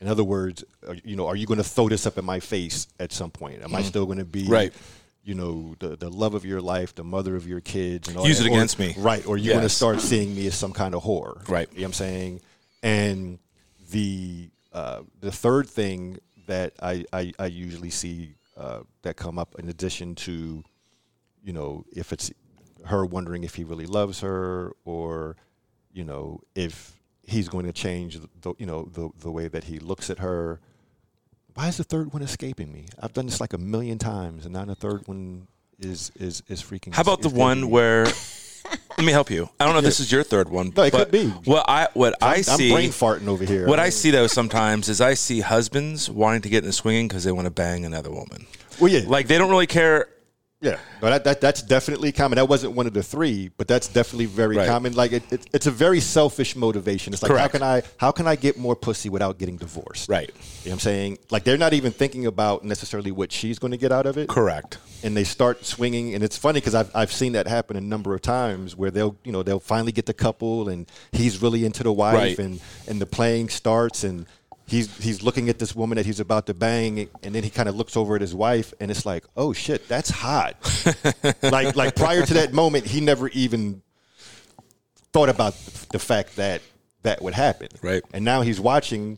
In 0.01 0.08
other 0.08 0.24
words, 0.24 0.63
you 1.03 1.15
know, 1.15 1.27
are 1.27 1.36
you 1.36 1.46
going 1.46 1.58
to 1.58 1.63
throw 1.63 1.89
this 1.89 2.05
up 2.08 2.17
in 2.17 2.24
my 2.25 2.39
face 2.39 2.88
at 3.00 3.12
some 3.12 3.29
point? 3.31 3.62
Am 3.62 3.75
I 3.75 3.81
still 3.81 4.05
going 4.05 4.17
to 4.19 4.25
be 4.25 4.46
Right. 4.46 4.74
You 5.25 5.36
know, 5.36 5.75
the 5.79 5.96
the 5.98 6.10
love 6.10 6.34
of 6.34 6.46
your 6.46 6.62
life, 6.62 6.96
the 6.96 7.03
mother 7.03 7.36
of 7.36 7.46
your 7.46 7.60
kids, 7.60 8.08
and 8.08 8.17
all 8.17 8.25
Use 8.25 8.39
that? 8.39 8.46
it 8.46 8.51
Or- 8.51 8.53
against 8.55 8.79
me. 8.79 8.96
right? 8.98 9.24
Or 9.27 9.38
you're 9.38 9.53
going 9.53 9.63
to 9.65 9.69
start 9.69 10.00
seeing 10.00 10.34
me 10.34 10.48
as 10.48 10.55
some 10.55 10.72
kind 10.74 10.96
of 10.96 11.03
whore, 11.03 11.48
Right. 11.48 11.67
You 11.74 11.79
know 11.79 11.84
what 11.84 11.88
I'm 11.89 11.93
saying? 11.93 12.41
And 12.81 13.39
the 13.91 14.50
uh, 14.74 15.01
the 15.19 15.31
third 15.31 15.67
thing 15.69 16.17
that 16.48 16.74
I 16.81 17.05
I, 17.12 17.34
I 17.38 17.46
usually 17.48 17.89
see 17.91 18.34
uh, 18.58 18.79
that 19.03 19.17
come 19.17 19.38
up 19.38 19.55
in 19.60 19.67
addition 19.69 20.15
to, 20.15 20.63
you 21.43 21.53
know, 21.53 21.86
if 21.96 22.12
it's 22.12 22.31
her 22.86 23.05
wondering 23.05 23.43
if 23.43 23.55
he 23.55 23.63
really 23.63 23.86
loves 23.86 24.22
her, 24.22 24.74
or 24.86 25.36
you 25.93 26.03
know, 26.03 26.41
if 26.55 27.00
he's 27.24 27.48
going 27.48 27.65
to 27.65 27.74
change 27.74 28.19
the 28.41 28.53
you 28.58 28.65
know 28.65 28.89
the 28.93 29.10
the 29.19 29.31
way 29.31 29.48
that 29.48 29.65
he 29.65 29.79
looks 29.79 30.10
at 30.10 30.19
her. 30.19 30.60
Why 31.55 31.67
is 31.67 31.77
the 31.77 31.84
third 31.84 32.13
one 32.13 32.22
escaping 32.22 32.72
me? 32.72 32.86
I've 33.01 33.13
done 33.13 33.25
this 33.25 33.41
like 33.41 33.53
a 33.53 33.58
million 33.58 33.98
times, 33.98 34.46
and 34.46 34.53
now 34.53 34.65
the 34.65 34.75
third 34.75 35.08
one 35.08 35.48
is 35.79 36.12
is 36.15 36.43
is 36.48 36.62
freaking. 36.62 36.93
How 36.93 37.01
about 37.01 37.22
the 37.22 37.29
one 37.29 37.62
me. 37.62 37.67
where? 37.67 38.05
let 38.98 39.05
me 39.05 39.12
help 39.12 39.31
you. 39.31 39.50
I 39.60 39.65
don't 39.65 39.74
know 39.74 39.79
if 39.79 39.86
this 39.86 40.00
is 40.00 40.12
your 40.12 40.24
third 40.24 40.50
one. 40.50 40.74
No, 40.75 40.84
it 40.84 40.91
but 40.91 41.05
could 41.05 41.12
be. 41.12 41.27
What 41.50 41.65
I 41.67 41.88
what 41.93 42.15
I 42.22 42.36
I'm 42.36 42.43
see 42.43 42.72
brain 42.72 42.89
farting 42.89 43.27
over 43.27 43.43
here? 43.43 43.67
What 43.67 43.79
I 43.79 43.89
see 43.89 44.12
though 44.12 44.27
sometimes 44.27 44.89
is 44.89 45.01
I 45.01 45.13
see 45.13 45.39
husbands 45.41 46.10
wanting 46.10 46.41
to 46.41 46.50
get 46.50 46.60
in 46.63 46.67
the 46.67 46.74
swinging 46.74 47.08
because 47.08 47.24
they 47.24 47.31
want 47.31 47.46
to 47.46 47.51
bang 47.51 47.86
another 47.86 48.12
woman. 48.12 48.46
Well, 48.79 48.91
yeah, 48.91 49.01
Like 49.08 49.27
they 49.27 49.38
don't 49.38 49.50
really 49.50 49.67
care. 49.67 50.08
Yeah, 50.62 50.78
no, 51.01 51.10
that, 51.10 51.24
that 51.24 51.39
that's 51.39 51.62
definitely 51.62 52.12
common. 52.12 52.36
That 52.36 52.50
wasn't 52.50 52.74
one 52.74 52.86
of 52.86 52.94
the 52.94 53.01
three, 53.01 53.50
but 53.56 53.66
that's 53.66 53.88
definitely 53.88 54.25
very 54.25 54.58
Right. 54.58 54.68
common. 54.68 54.94
Like 54.94 55.13
it, 55.13 55.24
it, 55.32 55.46
it's 55.54 55.68
a 55.68 55.72
very 55.72 56.01
selfish 56.01 56.54
motivation. 56.54 57.13
It's 57.13 57.24
like 57.24 57.32
Correct. 57.32 57.42
how 57.54 57.60
can 57.60 57.63
I 57.63 57.82
how 57.96 58.12
can 58.12 58.28
I 58.28 58.36
get 58.36 58.58
more 58.58 58.75
pussy 58.75 59.08
without 59.08 59.38
getting 59.38 59.56
divorced? 59.56 60.10
Right. 60.10 60.28
You 60.30 60.36
know 60.36 60.42
what 60.63 60.74
I'm 60.74 60.80
saying? 60.80 61.18
Like 61.32 61.46
they're 61.46 61.58
not 61.58 61.72
even 61.72 61.94
thinking 61.94 62.25
about 62.25 62.66
necessarily 62.66 63.10
what 63.12 63.32
she's 63.32 63.58
going 63.58 63.72
to 63.72 63.78
get 63.78 63.94
out 63.94 64.06
of 64.06 64.18
it. 64.18 64.28
Correct. 64.28 64.80
And 65.01 65.16
they 65.16 65.24
start 65.24 65.63
swinging, 65.66 66.13
and 66.13 66.22
it's 66.25 66.38
funny 66.38 66.60
because 66.60 66.75
I've 66.75 66.94
I've 66.94 67.13
seen 67.13 67.32
that 67.34 67.48
happen 67.48 67.78
a 67.78 67.82
number 67.82 68.13
of 68.13 68.22
times 68.22 68.75
where 68.75 68.92
they'll 68.92 69.16
you 69.24 69.32
know 69.32 69.44
they'll 69.44 69.62
finally 69.62 69.94
get 69.94 70.08
the 70.08 70.13
couple, 70.13 70.68
and 70.68 70.88
he's 71.13 71.42
really 71.42 71.63
into 71.63 71.84
the 71.84 71.94
wife, 71.94 72.16
Right. 72.16 72.38
and 72.39 72.60
and 72.86 73.00
the 73.00 73.06
playing 73.06 73.48
starts, 73.48 74.04
and 74.04 74.25
he's 74.70 74.96
he's 74.98 75.22
looking 75.22 75.50
at 75.50 75.60
this 75.60 75.76
woman 75.76 75.98
that 75.98 76.06
he's 76.06 76.20
about 76.20 76.46
to 76.48 76.54
bang, 76.54 77.10
and 77.24 77.36
then 77.36 77.44
he 77.44 77.50
kind 77.50 77.68
of 77.68 77.76
looks 77.76 77.98
over 77.98 78.16
at 78.16 78.22
his 78.22 78.36
wife, 78.36 78.74
and 78.80 78.92
it's 78.92 79.06
like, 79.06 79.26
oh 79.36 79.54
shit, 79.54 79.88
that's 79.88 80.10
hot. 80.10 80.56
like 81.42 81.76
like 81.76 81.96
prior 81.96 82.26
to 82.26 82.34
that 82.36 82.54
moment, 82.54 82.86
he 82.86 83.02
never 83.02 83.28
even 83.30 83.82
thought 85.12 85.30
about 85.30 85.56
the 85.92 86.00
fact 86.00 86.36
that 86.36 86.62
that 87.04 87.22
would 87.22 87.34
happen. 87.34 87.70
Right. 87.82 88.04
And 88.14 88.24
now 88.26 88.42
he's 88.42 88.60
watching, 88.60 89.18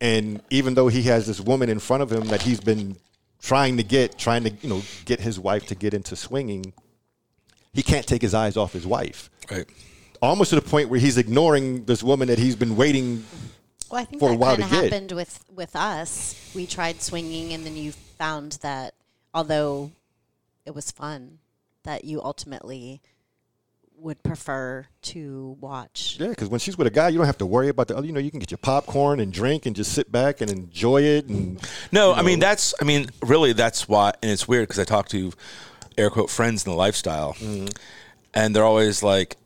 and 0.00 0.40
even 0.50 0.74
though 0.74 0.88
he 0.88 1.02
has 1.02 1.26
this 1.26 1.40
woman 1.40 1.68
in 1.68 1.78
front 1.78 2.02
of 2.02 2.10
him 2.10 2.26
that 2.28 2.42
he's 2.42 2.60
been 2.60 2.96
trying 3.40 3.76
to 3.76 3.82
get, 3.82 4.18
trying 4.18 4.44
to 4.44 4.50
you 4.50 4.68
know 4.68 4.82
get 5.04 5.20
his 5.20 5.38
wife 5.38 5.66
to 5.66 5.74
get 5.74 5.94
into 5.94 6.16
swinging, 6.16 6.72
he 7.72 7.82
can't 7.82 8.06
take 8.06 8.22
his 8.22 8.34
eyes 8.34 8.56
off 8.56 8.72
his 8.72 8.86
wife. 8.86 9.30
Right. 9.50 9.66
Almost 10.20 10.50
to 10.50 10.56
the 10.56 10.62
point 10.62 10.88
where 10.88 11.00
he's 11.00 11.18
ignoring 11.18 11.84
this 11.84 12.02
woman 12.02 12.28
that 12.28 12.38
he's 12.38 12.56
been 12.56 12.76
waiting. 12.76 13.24
Well, 13.92 14.00
I 14.00 14.04
think 14.06 14.20
for 14.20 14.32
a 14.32 14.34
while 14.36 14.56
to 14.56 14.62
get. 14.62 14.70
happened 14.70 15.12
with 15.12 15.44
with 15.54 15.76
us. 15.76 16.34
We 16.54 16.66
tried 16.66 17.02
swinging, 17.02 17.52
and 17.52 17.64
then 17.66 17.76
you 17.76 17.92
found 17.92 18.52
that 18.62 18.94
although 19.34 19.90
it 20.64 20.74
was 20.74 20.90
fun, 20.90 21.38
that 21.82 22.04
you 22.04 22.22
ultimately 22.22 23.02
would 23.98 24.22
prefer 24.22 24.86
to 25.02 25.56
watch. 25.60 26.16
Yeah, 26.18 26.28
because 26.28 26.48
when 26.48 26.58
she's 26.58 26.76
with 26.78 26.86
a 26.86 26.90
guy, 26.90 27.10
you 27.10 27.18
don't 27.18 27.26
have 27.26 27.36
to 27.38 27.46
worry 27.46 27.68
about 27.68 27.86
the 27.88 27.96
other. 27.96 28.06
You 28.06 28.12
know, 28.14 28.18
you 28.20 28.30
can 28.30 28.40
get 28.40 28.50
your 28.50 28.58
popcorn 28.58 29.20
and 29.20 29.30
drink 29.32 29.66
and 29.66 29.76
just 29.76 29.92
sit 29.92 30.10
back 30.10 30.40
and 30.40 30.50
enjoy 30.50 31.02
it. 31.02 31.26
And 31.28 31.60
No, 31.92 32.08
you 32.12 32.14
I 32.14 32.22
mean 32.22 32.40
that's. 32.40 32.72
I 32.80 32.84
mean, 32.84 33.10
really, 33.22 33.52
that's 33.52 33.88
why. 33.88 34.12
And 34.22 34.30
it's 34.30 34.48
weird 34.48 34.68
because 34.68 34.78
I 34.80 34.84
talk 34.84 35.08
to 35.10 35.32
air 35.98 36.08
quote 36.08 36.30
friends 36.30 36.64
in 36.64 36.70
the 36.72 36.76
lifestyle, 36.78 37.34
Mm-hmm. 37.34 37.66
and 38.32 38.56
they're 38.56 38.64
always 38.64 39.02
like, 39.02 39.36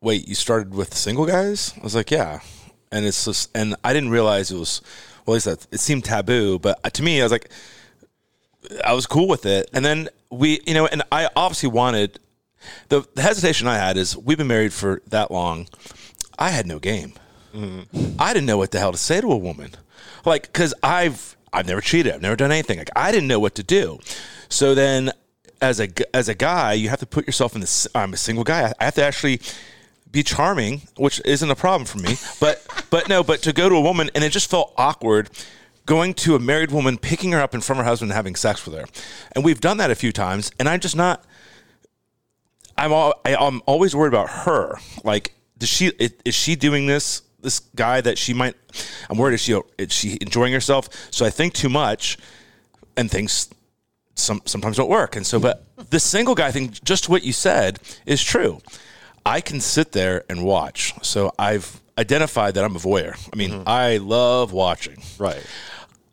"Wait, 0.00 0.26
you 0.26 0.34
started 0.34 0.74
with 0.74 0.94
single 0.94 1.26
guys?" 1.26 1.74
I 1.78 1.82
was 1.82 1.94
like, 1.94 2.10
"Yeah," 2.10 2.40
and 2.90 3.06
it's 3.06 3.24
just, 3.24 3.50
and 3.56 3.76
I 3.84 3.92
didn't 3.92 4.10
realize 4.10 4.50
it 4.50 4.58
was. 4.58 4.80
Well, 5.26 5.34
at 5.34 5.46
least 5.46 5.46
that 5.46 5.74
it 5.74 5.80
seemed 5.80 6.06
taboo, 6.06 6.58
but 6.58 6.80
uh, 6.84 6.88
to 6.88 7.02
me, 7.02 7.20
I 7.20 7.22
was 7.22 7.32
like, 7.32 7.50
I 8.82 8.94
was 8.94 9.06
cool 9.06 9.28
with 9.28 9.44
it. 9.44 9.68
And 9.74 9.84
then 9.84 10.08
we, 10.30 10.60
you 10.66 10.72
know, 10.72 10.86
and 10.86 11.02
I 11.12 11.28
obviously 11.36 11.68
wanted 11.68 12.18
the, 12.88 13.06
the 13.14 13.22
hesitation 13.22 13.66
I 13.66 13.76
had 13.76 13.96
is 13.96 14.16
we've 14.16 14.38
been 14.38 14.46
married 14.46 14.72
for 14.72 15.02
that 15.08 15.30
long. 15.30 15.68
I 16.38 16.50
had 16.50 16.66
no 16.66 16.78
game. 16.78 17.14
Mm-hmm. 17.54 18.16
I 18.18 18.32
didn't 18.32 18.46
know 18.46 18.58
what 18.58 18.70
the 18.70 18.78
hell 18.78 18.92
to 18.92 18.98
say 18.98 19.20
to 19.20 19.32
a 19.32 19.36
woman, 19.36 19.72
like 20.24 20.42
because 20.42 20.74
I've 20.82 21.36
I've 21.52 21.66
never 21.66 21.80
cheated, 21.80 22.12
I've 22.12 22.22
never 22.22 22.36
done 22.36 22.52
anything. 22.52 22.78
Like 22.78 22.90
I 22.94 23.10
didn't 23.10 23.28
know 23.28 23.40
what 23.40 23.54
to 23.56 23.62
do. 23.62 23.98
So 24.48 24.74
then, 24.74 25.12
as 25.60 25.80
a 25.80 25.88
as 26.14 26.28
a 26.28 26.34
guy, 26.34 26.74
you 26.74 26.90
have 26.90 27.00
to 27.00 27.06
put 27.06 27.26
yourself 27.26 27.54
in 27.54 27.60
this. 27.62 27.88
I'm 27.94 28.12
a 28.12 28.18
single 28.18 28.44
guy. 28.44 28.72
I 28.78 28.84
have 28.84 28.94
to 28.96 29.04
actually 29.04 29.40
be 30.10 30.22
charming, 30.22 30.82
which 30.96 31.20
isn't 31.24 31.50
a 31.50 31.56
problem 31.56 31.86
for 31.86 31.98
me. 31.98 32.16
But 32.40 32.64
but 32.90 33.08
no, 33.08 33.22
but 33.22 33.42
to 33.42 33.52
go 33.52 33.68
to 33.68 33.74
a 33.74 33.80
woman 33.80 34.10
and 34.14 34.24
it 34.24 34.30
just 34.30 34.50
felt 34.50 34.72
awkward 34.76 35.30
going 35.86 36.12
to 36.12 36.34
a 36.34 36.38
married 36.38 36.70
woman, 36.70 36.98
picking 36.98 37.32
her 37.32 37.40
up 37.40 37.54
in 37.54 37.62
front 37.62 37.80
of 37.80 37.86
her 37.86 37.88
husband 37.88 38.10
and 38.10 38.16
having 38.16 38.36
sex 38.36 38.66
with 38.66 38.74
her. 38.74 38.84
And 39.32 39.42
we've 39.42 39.60
done 39.60 39.78
that 39.78 39.90
a 39.90 39.94
few 39.94 40.12
times, 40.12 40.50
and 40.58 40.68
I'm 40.68 40.80
just 40.80 40.94
not 40.94 41.24
I'm 42.78 42.92
all, 42.92 43.20
I, 43.24 43.34
I'm 43.34 43.60
always 43.66 43.94
worried 43.94 44.14
about 44.14 44.30
her. 44.30 44.78
Like, 45.02 45.34
does 45.58 45.68
she 45.68 45.88
is, 45.88 46.12
is 46.24 46.34
she 46.34 46.54
doing 46.54 46.86
this? 46.86 47.22
This 47.40 47.58
guy 47.58 48.00
that 48.00 48.18
she 48.18 48.32
might. 48.32 48.54
I'm 49.10 49.18
worried 49.18 49.34
is 49.34 49.40
she 49.40 49.60
is 49.76 49.92
she 49.92 50.16
enjoying 50.20 50.52
herself? 50.52 50.88
So 51.12 51.26
I 51.26 51.30
think 51.30 51.54
too 51.54 51.68
much, 51.68 52.18
and 52.96 53.10
things 53.10 53.50
some 54.14 54.42
sometimes 54.44 54.76
don't 54.76 54.88
work. 54.88 55.16
And 55.16 55.26
so, 55.26 55.38
but 55.38 55.64
the 55.90 56.00
single 56.00 56.34
guy 56.34 56.50
thing, 56.50 56.70
just 56.84 57.08
what 57.08 57.24
you 57.24 57.32
said, 57.32 57.80
is 58.06 58.22
true. 58.22 58.60
I 59.36 59.40
can 59.40 59.60
sit 59.60 59.92
there 59.92 60.24
and 60.30 60.44
watch. 60.44 60.94
So 61.02 61.32
I've 61.38 61.80
identified 61.98 62.54
that 62.54 62.64
I'm 62.64 62.76
a 62.76 62.78
voyeur. 62.78 63.14
I 63.32 63.36
mean, 63.36 63.62
I 63.66 63.98
love 63.98 64.52
watching. 64.52 65.02
right, 65.18 65.44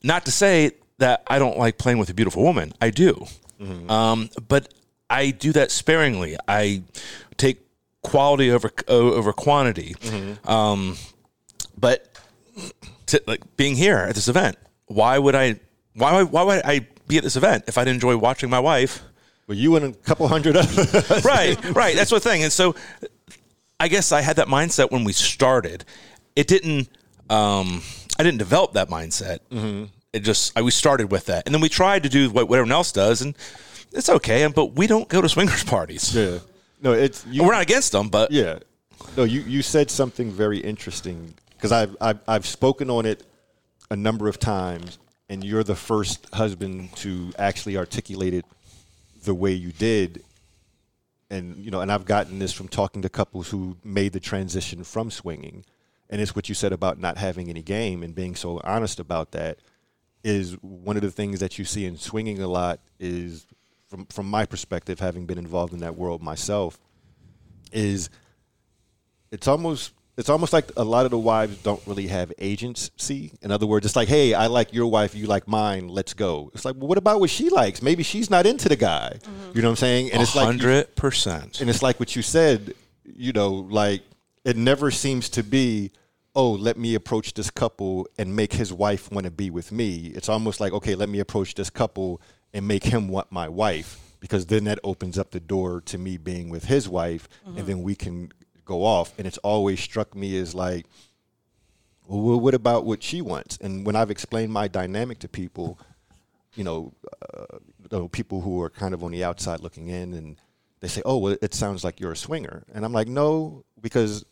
Not 0.03 0.25
to 0.25 0.31
say 0.31 0.71
that 0.97 1.23
I 1.27 1.39
don't 1.39 1.57
like 1.57 1.77
playing 1.77 1.97
with 1.99 2.09
a 2.09 2.13
beautiful 2.13 2.43
woman. 2.43 2.73
I 2.81 2.89
do. 2.89 3.25
Um, 3.89 4.29
but 4.47 4.73
I 5.09 5.31
do 5.31 5.51
that 5.53 5.71
sparingly. 5.71 6.35
I 6.47 6.83
take 7.37 7.57
quality 8.01 8.51
over 8.51 8.69
over 8.87 9.31
quantity. 9.33 9.95
Um, 10.45 10.97
but 11.77 12.07
to, 13.07 13.21
like 13.27 13.41
being 13.57 13.75
here 13.75 13.97
at 13.97 14.15
this 14.15 14.27
event, 14.27 14.57
why 14.87 15.17
would 15.17 15.35
I? 15.35 15.59
Why 15.93 16.23
why 16.23 16.43
would 16.43 16.61
I 16.65 16.87
be 17.07 17.17
at 17.17 17.23
this 17.23 17.35
event 17.37 17.63
if 17.67 17.77
I 17.77 17.83
didn't 17.85 17.95
enjoy 17.95 18.17
watching 18.17 18.49
my 18.49 18.59
wife? 18.59 19.01
Well, 19.47 19.57
you 19.57 19.75
and 19.75 19.85
a 19.85 19.93
couple 19.93 20.27
hundred 20.27 20.57
others. 20.57 21.25
right, 21.25 21.75
right. 21.75 21.95
That's 21.95 22.09
the 22.09 22.19
thing. 22.19 22.43
And 22.43 22.51
so, 22.51 22.75
I 23.79 23.87
guess 23.87 24.11
I 24.11 24.21
had 24.21 24.37
that 24.37 24.47
mindset 24.47 24.91
when 24.91 25.03
we 25.03 25.13
started. 25.13 25.85
It 26.35 26.47
didn't. 26.47 26.89
Um, 27.29 27.81
I 28.17 28.23
didn't 28.23 28.39
develop 28.39 28.73
that 28.73 28.89
mindset. 28.89 29.39
Mm-hmm. 29.51 29.85
It 30.13 30.19
just 30.21 30.57
I, 30.57 30.61
we 30.61 30.71
started 30.71 31.11
with 31.11 31.25
that, 31.25 31.43
and 31.45 31.53
then 31.53 31.61
we 31.61 31.69
tried 31.69 32.03
to 32.03 32.09
do 32.09 32.29
what, 32.29 32.47
what 32.49 32.57
everyone 32.57 32.71
else 32.71 32.91
does, 32.91 33.21
and 33.21 33.35
it's 33.91 34.09
okay. 34.09 34.47
But 34.47 34.75
we 34.75 34.87
don't 34.87 35.07
go 35.07 35.21
to 35.21 35.29
swingers 35.29 35.63
parties. 35.65 36.15
Yeah, 36.15 36.39
no, 36.81 36.93
it's 36.93 37.25
you, 37.27 37.43
We're 37.43 37.53
not 37.53 37.61
against 37.63 37.91
them, 37.91 38.09
but 38.09 38.31
Yeah. 38.31 38.59
No, 39.17 39.23
you, 39.23 39.41
you 39.41 39.61
said 39.61 39.89
something 39.89 40.31
very 40.31 40.57
interesting 40.57 41.33
because 41.51 41.71
I've, 41.71 41.95
I've, 42.01 42.19
I've 42.27 42.45
spoken 42.45 42.89
on 42.89 43.05
it 43.05 43.23
a 43.89 43.95
number 43.95 44.27
of 44.27 44.39
times, 44.39 44.97
and 45.29 45.43
you're 45.43 45.63
the 45.63 45.75
first 45.75 46.27
husband 46.33 46.95
to 46.97 47.31
actually 47.37 47.77
articulate 47.77 48.33
it 48.33 48.45
the 49.25 49.35
way 49.35 49.51
you 49.51 49.71
did. 49.71 50.23
And, 51.29 51.57
you 51.57 51.71
know, 51.71 51.81
and 51.81 51.91
I've 51.91 52.05
gotten 52.05 52.39
this 52.39 52.53
from 52.53 52.67
talking 52.67 53.01
to 53.01 53.09
couples 53.09 53.49
who 53.49 53.77
made 53.83 54.13
the 54.13 54.19
transition 54.19 54.83
from 54.83 55.11
swinging. 55.11 55.65
And 56.09 56.21
it's 56.21 56.35
what 56.35 56.47
you 56.47 56.55
said 56.55 56.71
about 56.71 56.99
not 56.99 57.17
having 57.17 57.49
any 57.49 57.63
game 57.63 58.03
and 58.03 58.13
being 58.13 58.35
so 58.35 58.61
honest 58.63 58.99
about 58.99 59.31
that 59.31 59.59
is 60.23 60.53
one 60.61 60.95
of 60.95 61.01
the 61.01 61.11
things 61.11 61.39
that 61.39 61.59
you 61.59 61.65
see 61.65 61.85
in 61.85 61.97
swinging 61.97 62.41
a 62.41 62.47
lot 62.47 62.79
is 62.99 63.45
from 63.87 64.05
from 64.07 64.27
my 64.27 64.45
perspective 64.45 64.99
having 64.99 65.25
been 65.25 65.37
involved 65.37 65.71
in 65.71 65.79
that 65.79 65.95
world 65.95 66.21
myself 66.21 66.79
is 67.71 68.09
it's 69.31 69.47
almost 69.47 69.93
it's 70.17 70.29
almost 70.29 70.53
like 70.53 70.71
a 70.77 70.83
lot 70.83 71.05
of 71.05 71.11
the 71.11 71.19
wives 71.19 71.57
don't 71.57 71.81
really 71.85 72.07
have 72.07 72.31
agency. 72.37 73.33
In 73.41 73.51
other 73.51 73.65
words, 73.65 73.85
it's 73.85 73.95
like, 73.95 74.07
hey, 74.07 74.33
I 74.33 74.47
like 74.47 74.73
your 74.73 74.87
wife, 74.87 75.13
you 75.13 75.27
like 75.27 75.47
mine, 75.47 75.89
let's 75.89 76.13
go. 76.13 76.51
It's 76.53 76.63
like, 76.63 76.75
well, 76.75 76.87
what 76.87 76.97
about 76.97 77.19
what 77.19 77.29
she 77.29 77.49
likes? 77.49 77.81
Maybe 77.81 78.01
she's 78.01 78.29
not 78.29 78.45
into 78.45 78.69
the 78.69 78.77
guy. 78.77 79.19
Mm-hmm. 79.19 79.51
You 79.55 79.61
know 79.61 79.67
what 79.67 79.71
I'm 79.73 79.77
saying? 79.77 80.11
And 80.11 80.21
it's 80.21 80.35
like, 80.35 80.45
hundred 80.45 80.95
percent. 80.95 81.59
and 81.59 81.69
it's 81.69 81.83
like 81.83 81.99
what 81.99 82.15
you 82.15 82.21
said, 82.21 82.73
you 83.03 83.33
know, 83.33 83.49
like 83.51 84.03
it 84.45 84.55
never 84.55 84.89
seems 84.89 85.27
to 85.29 85.43
be, 85.43 85.91
oh, 86.33 86.51
let 86.51 86.77
me 86.77 86.95
approach 86.95 87.33
this 87.33 87.49
couple 87.49 88.07
and 88.17 88.35
make 88.35 88.53
his 88.53 88.71
wife 88.71 89.11
want 89.11 89.25
to 89.25 89.31
be 89.31 89.49
with 89.49 89.71
me. 89.71 90.13
It's 90.15 90.29
almost 90.29 90.61
like, 90.61 90.71
okay, 90.71 90.95
let 90.95 91.09
me 91.09 91.19
approach 91.19 91.55
this 91.55 91.69
couple 91.69 92.21
and 92.53 92.65
make 92.65 92.85
him 92.85 93.09
want 93.09 93.31
my 93.31 93.49
wife 93.49 93.99
because 94.21 94.45
then 94.45 94.63
that 94.63 94.79
opens 94.83 95.17
up 95.17 95.31
the 95.31 95.39
door 95.39 95.81
to 95.81 95.97
me 95.97 96.17
being 96.17 96.49
with 96.49 96.65
his 96.65 96.87
wife 96.87 97.27
and 97.45 97.57
mm-hmm. 97.57 97.67
then 97.67 97.83
we 97.83 97.95
can 97.95 98.31
go 98.65 98.83
off. 98.83 99.13
And 99.17 99.25
it's 99.25 99.37
always 99.39 99.79
struck 99.79 100.15
me 100.15 100.37
as 100.37 100.53
like, 100.53 100.85
well, 102.07 102.39
what 102.39 102.53
about 102.53 102.85
what 102.85 103.01
she 103.01 103.21
wants? 103.21 103.57
And 103.61 103.85
when 103.85 103.95
I've 103.95 104.11
explained 104.11 104.51
my 104.51 104.67
dynamic 104.67 105.19
to 105.19 105.27
people, 105.27 105.79
you 106.55 106.63
know, 106.63 106.93
uh, 107.91 108.07
people 108.11 108.41
who 108.41 108.61
are 108.61 108.69
kind 108.69 108.93
of 108.93 109.03
on 109.03 109.11
the 109.11 109.23
outside 109.23 109.59
looking 109.59 109.87
in, 109.87 110.13
and 110.13 110.37
they 110.79 110.87
say, 110.87 111.01
"Oh, 111.05 111.17
well, 111.17 111.37
it 111.41 111.53
sounds 111.53 111.83
like 111.83 111.99
you're 111.99 112.11
a 112.11 112.17
swinger," 112.17 112.63
and 112.73 112.85
I'm 112.85 112.93
like, 112.93 113.07
"No," 113.07 113.63
because 113.81 114.25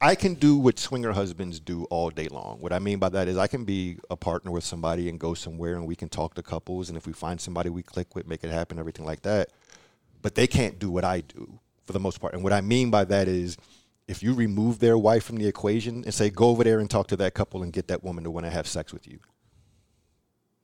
I 0.00 0.14
can 0.14 0.34
do 0.34 0.56
what 0.56 0.78
swinger 0.78 1.12
husbands 1.12 1.60
do 1.60 1.84
all 1.84 2.10
day 2.10 2.28
long. 2.28 2.60
What 2.60 2.72
I 2.72 2.78
mean 2.78 2.98
by 2.98 3.10
that 3.10 3.28
is 3.28 3.36
I 3.36 3.46
can 3.46 3.64
be 3.64 3.98
a 4.10 4.16
partner 4.16 4.50
with 4.50 4.64
somebody 4.64 5.08
and 5.08 5.20
go 5.20 5.34
somewhere, 5.34 5.74
and 5.74 5.86
we 5.86 5.96
can 5.96 6.08
talk 6.08 6.34
to 6.34 6.42
couples, 6.42 6.88
and 6.88 6.96
if 6.96 7.06
we 7.06 7.12
find 7.12 7.40
somebody 7.40 7.68
we 7.68 7.82
click 7.82 8.14
with, 8.14 8.26
make 8.26 8.44
it 8.44 8.50
happen, 8.50 8.78
everything 8.78 9.04
like 9.04 9.22
that. 9.22 9.50
But 10.22 10.34
they 10.34 10.46
can't 10.46 10.78
do 10.78 10.90
what 10.90 11.04
I 11.04 11.20
do 11.20 11.60
for 11.90 11.98
the 11.98 12.00
most 12.00 12.20
part. 12.20 12.34
And 12.34 12.42
what 12.44 12.52
I 12.52 12.60
mean 12.60 12.88
by 12.90 13.04
that 13.06 13.26
is 13.26 13.56
if 14.06 14.22
you 14.22 14.32
remove 14.32 14.78
their 14.78 14.96
wife 14.96 15.24
from 15.24 15.36
the 15.36 15.46
equation 15.48 16.04
and 16.04 16.14
say, 16.14 16.30
go 16.30 16.48
over 16.50 16.62
there 16.62 16.78
and 16.78 16.88
talk 16.88 17.08
to 17.08 17.16
that 17.16 17.34
couple 17.34 17.62
and 17.64 17.72
get 17.72 17.88
that 17.88 18.04
woman 18.04 18.22
to 18.24 18.30
want 18.30 18.46
to 18.46 18.50
have 18.50 18.66
sex 18.68 18.92
with 18.92 19.08
you, 19.08 19.18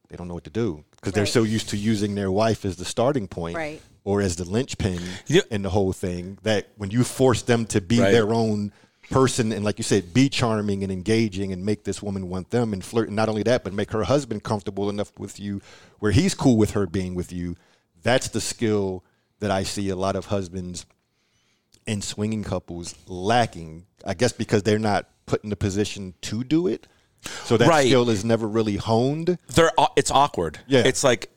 they 0.09 0.17
don't 0.17 0.29
know 0.29 0.35
what 0.35 0.45
to 0.45 0.51
do 0.51 0.85
because 0.93 1.13
they're 1.13 1.27
so 1.27 1.43
used 1.43 1.71
to 1.71 1.77
using 1.77 2.15
their 2.15 2.31
wife 2.31 2.65
as 2.65 2.77
the 2.77 2.85
starting 2.85 3.27
point 3.27 3.57
Right. 3.57 3.83
or 4.05 4.21
as 4.21 4.37
the 4.37 4.45
linchpin 4.45 5.01
Yeah. 5.27 5.41
in 5.51 5.63
the 5.63 5.71
whole 5.71 5.93
thing 5.93 6.39
that 6.45 6.69
when 6.77 6.93
you 6.93 7.03
force 7.03 7.43
them 7.43 7.67
to 7.67 7.81
be 7.81 7.99
Right. 7.99 8.13
their 8.13 8.33
own 8.33 8.73
person 9.11 9.51
and 9.53 9.65
like 9.65 9.79
you 9.79 9.85
said 9.85 10.13
be 10.15 10.29
charming 10.29 10.85
and 10.85 10.93
engaging 10.93 11.53
and 11.53 11.65
make 11.65 11.83
this 11.85 12.01
woman 12.03 12.29
want 12.29 12.51
them 12.51 12.73
and 12.73 12.85
flirt 12.85 13.09
and 13.09 13.17
not 13.17 13.29
only 13.29 13.43
that 13.45 13.65
but 13.65 13.73
make 13.73 13.91
her 13.93 14.05
husband 14.05 14.43
comfortable 14.45 14.89
enough 14.91 15.13
with 15.19 15.41
you 15.41 15.61
where 15.99 16.11
he's 16.13 16.35
cool 16.35 16.57
with 16.57 16.71
her 16.73 16.87
being 16.87 17.15
with 17.17 17.33
you 17.33 17.57
that's 18.03 18.29
the 18.29 18.41
skill 18.41 19.05
that 19.41 19.51
i 19.51 19.63
see 19.63 19.89
a 19.91 19.97
lot 19.97 20.17
of 20.17 20.27
husbands 20.27 20.87
in 21.87 22.03
swinging 22.03 22.43
couples 22.45 22.95
lacking 23.07 23.87
i 24.05 24.15
guess 24.15 24.33
because 24.33 24.63
they're 24.63 24.79
not 24.79 25.09
put 25.27 25.43
in 25.45 25.51
the 25.51 25.57
position 25.57 26.15
to 26.21 26.43
do 26.45 26.67
it 26.67 26.87
so 27.45 27.57
that 27.57 27.69
Right. 27.69 27.87
skill 27.87 28.09
is 28.11 28.25
never 28.25 28.47
really 28.47 28.77
honed 28.77 29.39
They're 29.49 29.73
it's 29.97 30.11
awkward. 30.11 30.61
Yeah. 30.69 30.83
it's 30.87 31.03
like 31.03 31.31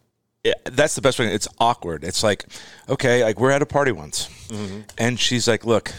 that's 0.71 0.95
the 0.95 1.01
best 1.01 1.19
way. 1.19 1.33
It's 1.33 1.47
awkward. 1.59 2.03
It's 2.03 2.23
like 2.23 2.45
okay, 2.87 3.23
like 3.23 3.39
we're 3.39 3.51
at 3.51 3.61
a 3.61 3.65
party 3.65 3.91
once, 3.91 4.27
Mm-hmm. 4.49 4.81
and 4.97 5.19
she's 5.19 5.47
like, 5.47 5.65
"Look, 5.65 5.91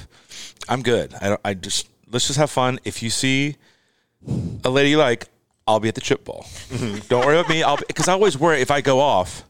I'm 0.69 0.83
good. 0.83 1.13
I 1.21 1.29
don't. 1.29 1.41
I 1.45 1.55
just 1.55 1.89
let's 2.11 2.27
just 2.27 2.39
have 2.39 2.51
fun. 2.51 2.79
If 2.85 3.03
you 3.03 3.11
see 3.11 3.57
a 4.65 4.71
lady 4.71 4.91
you 4.91 4.99
like, 4.99 5.29
I'll 5.67 5.79
be 5.81 5.89
at 5.89 5.95
the 5.95 6.01
chip 6.01 6.25
ball. 6.25 6.47
Mm-hmm. 6.71 7.07
Don't 7.09 7.25
worry 7.27 7.39
about 7.39 7.51
me. 7.51 7.63
I'll 7.63 7.77
because 7.77 8.09
I 8.09 8.13
always 8.13 8.39
worry 8.39 8.61
if 8.61 8.71
I 8.71 8.81
go 8.81 8.99
off." 9.01 9.45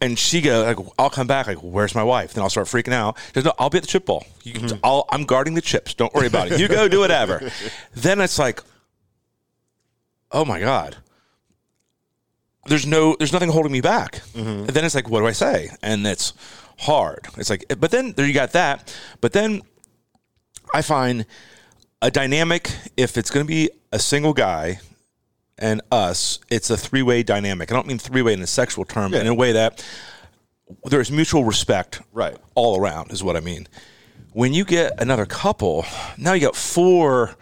And 0.00 0.18
she 0.18 0.40
goes, 0.42 0.66
like, 0.76 0.86
I'll 0.98 1.08
come 1.10 1.26
back 1.26 1.46
like, 1.46 1.58
where's 1.62 1.94
my 1.94 2.02
wife? 2.04 2.34
Then 2.34 2.42
I'll 2.42 2.50
start 2.50 2.66
freaking 2.66 2.92
out. 2.92 3.16
She 3.28 3.32
goes, 3.32 3.44
no, 3.44 3.52
I'll 3.58 3.70
be 3.70 3.78
at 3.78 3.82
the 3.82 3.88
chip 3.88 4.04
ball. 4.06 4.26
You, 4.42 4.52
Mm-hmm. 4.54 4.76
I'll, 4.84 5.06
I'm 5.10 5.24
guarding 5.24 5.54
the 5.54 5.60
chips. 5.62 5.94
Don't 5.94 6.12
worry 6.14 6.26
about 6.26 6.50
it. 6.52 6.60
You 6.60 6.68
go 6.68 6.86
do 6.88 6.98
whatever. 7.00 7.50
then 7.94 8.20
it's 8.20 8.38
like, 8.38 8.60
oh 10.32 10.44
my 10.44 10.60
god, 10.60 10.96
there's 12.66 12.86
no, 12.86 13.16
there's 13.18 13.32
nothing 13.32 13.48
holding 13.50 13.72
me 13.72 13.80
back. 13.80 14.22
And 14.34 14.66
then 14.68 14.84
it's 14.84 14.94
like, 14.94 15.08
what 15.08 15.20
do 15.20 15.26
I 15.26 15.32
say? 15.32 15.70
And 15.82 16.06
it's 16.06 16.32
hard. 16.78 17.26
It's 17.38 17.48
like, 17.48 17.64
but 17.78 17.90
then 17.90 18.12
there 18.12 18.26
you 18.26 18.34
got 18.34 18.52
that. 18.52 18.94
But 19.20 19.32
then 19.32 19.62
I 20.74 20.82
find 20.82 21.24
a 22.02 22.10
dynamic 22.10 22.70
if 22.96 23.16
it's 23.16 23.30
going 23.30 23.46
to 23.46 23.48
be 23.48 23.70
a 23.92 23.98
single 23.98 24.32
guy 24.34 24.80
and 25.58 25.80
us, 25.90 26.38
it's 26.50 26.70
a 26.70 26.76
three 26.76 27.02
way 27.02 27.22
dynamic. 27.22 27.70
I 27.70 27.74
don't 27.74 27.86
mean 27.86 27.98
three 27.98 28.22
way 28.22 28.32
in 28.32 28.42
a 28.42 28.46
sexual 28.46 28.84
term, 28.84 29.12
Yeah. 29.12 29.20
in 29.20 29.26
a 29.26 29.34
way 29.34 29.52
that 29.52 29.84
there's 30.84 31.10
mutual 31.10 31.44
respect 31.44 32.00
Right. 32.12 32.36
all 32.54 32.78
around, 32.80 33.12
is 33.12 33.22
what 33.22 33.36
I 33.36 33.40
mean. 33.40 33.66
When 34.32 34.52
you 34.52 34.64
get 34.64 35.00
another 35.00 35.24
couple, 35.26 35.86
now 36.18 36.32
you 36.34 36.40
got 36.42 36.56
four. 36.56 37.36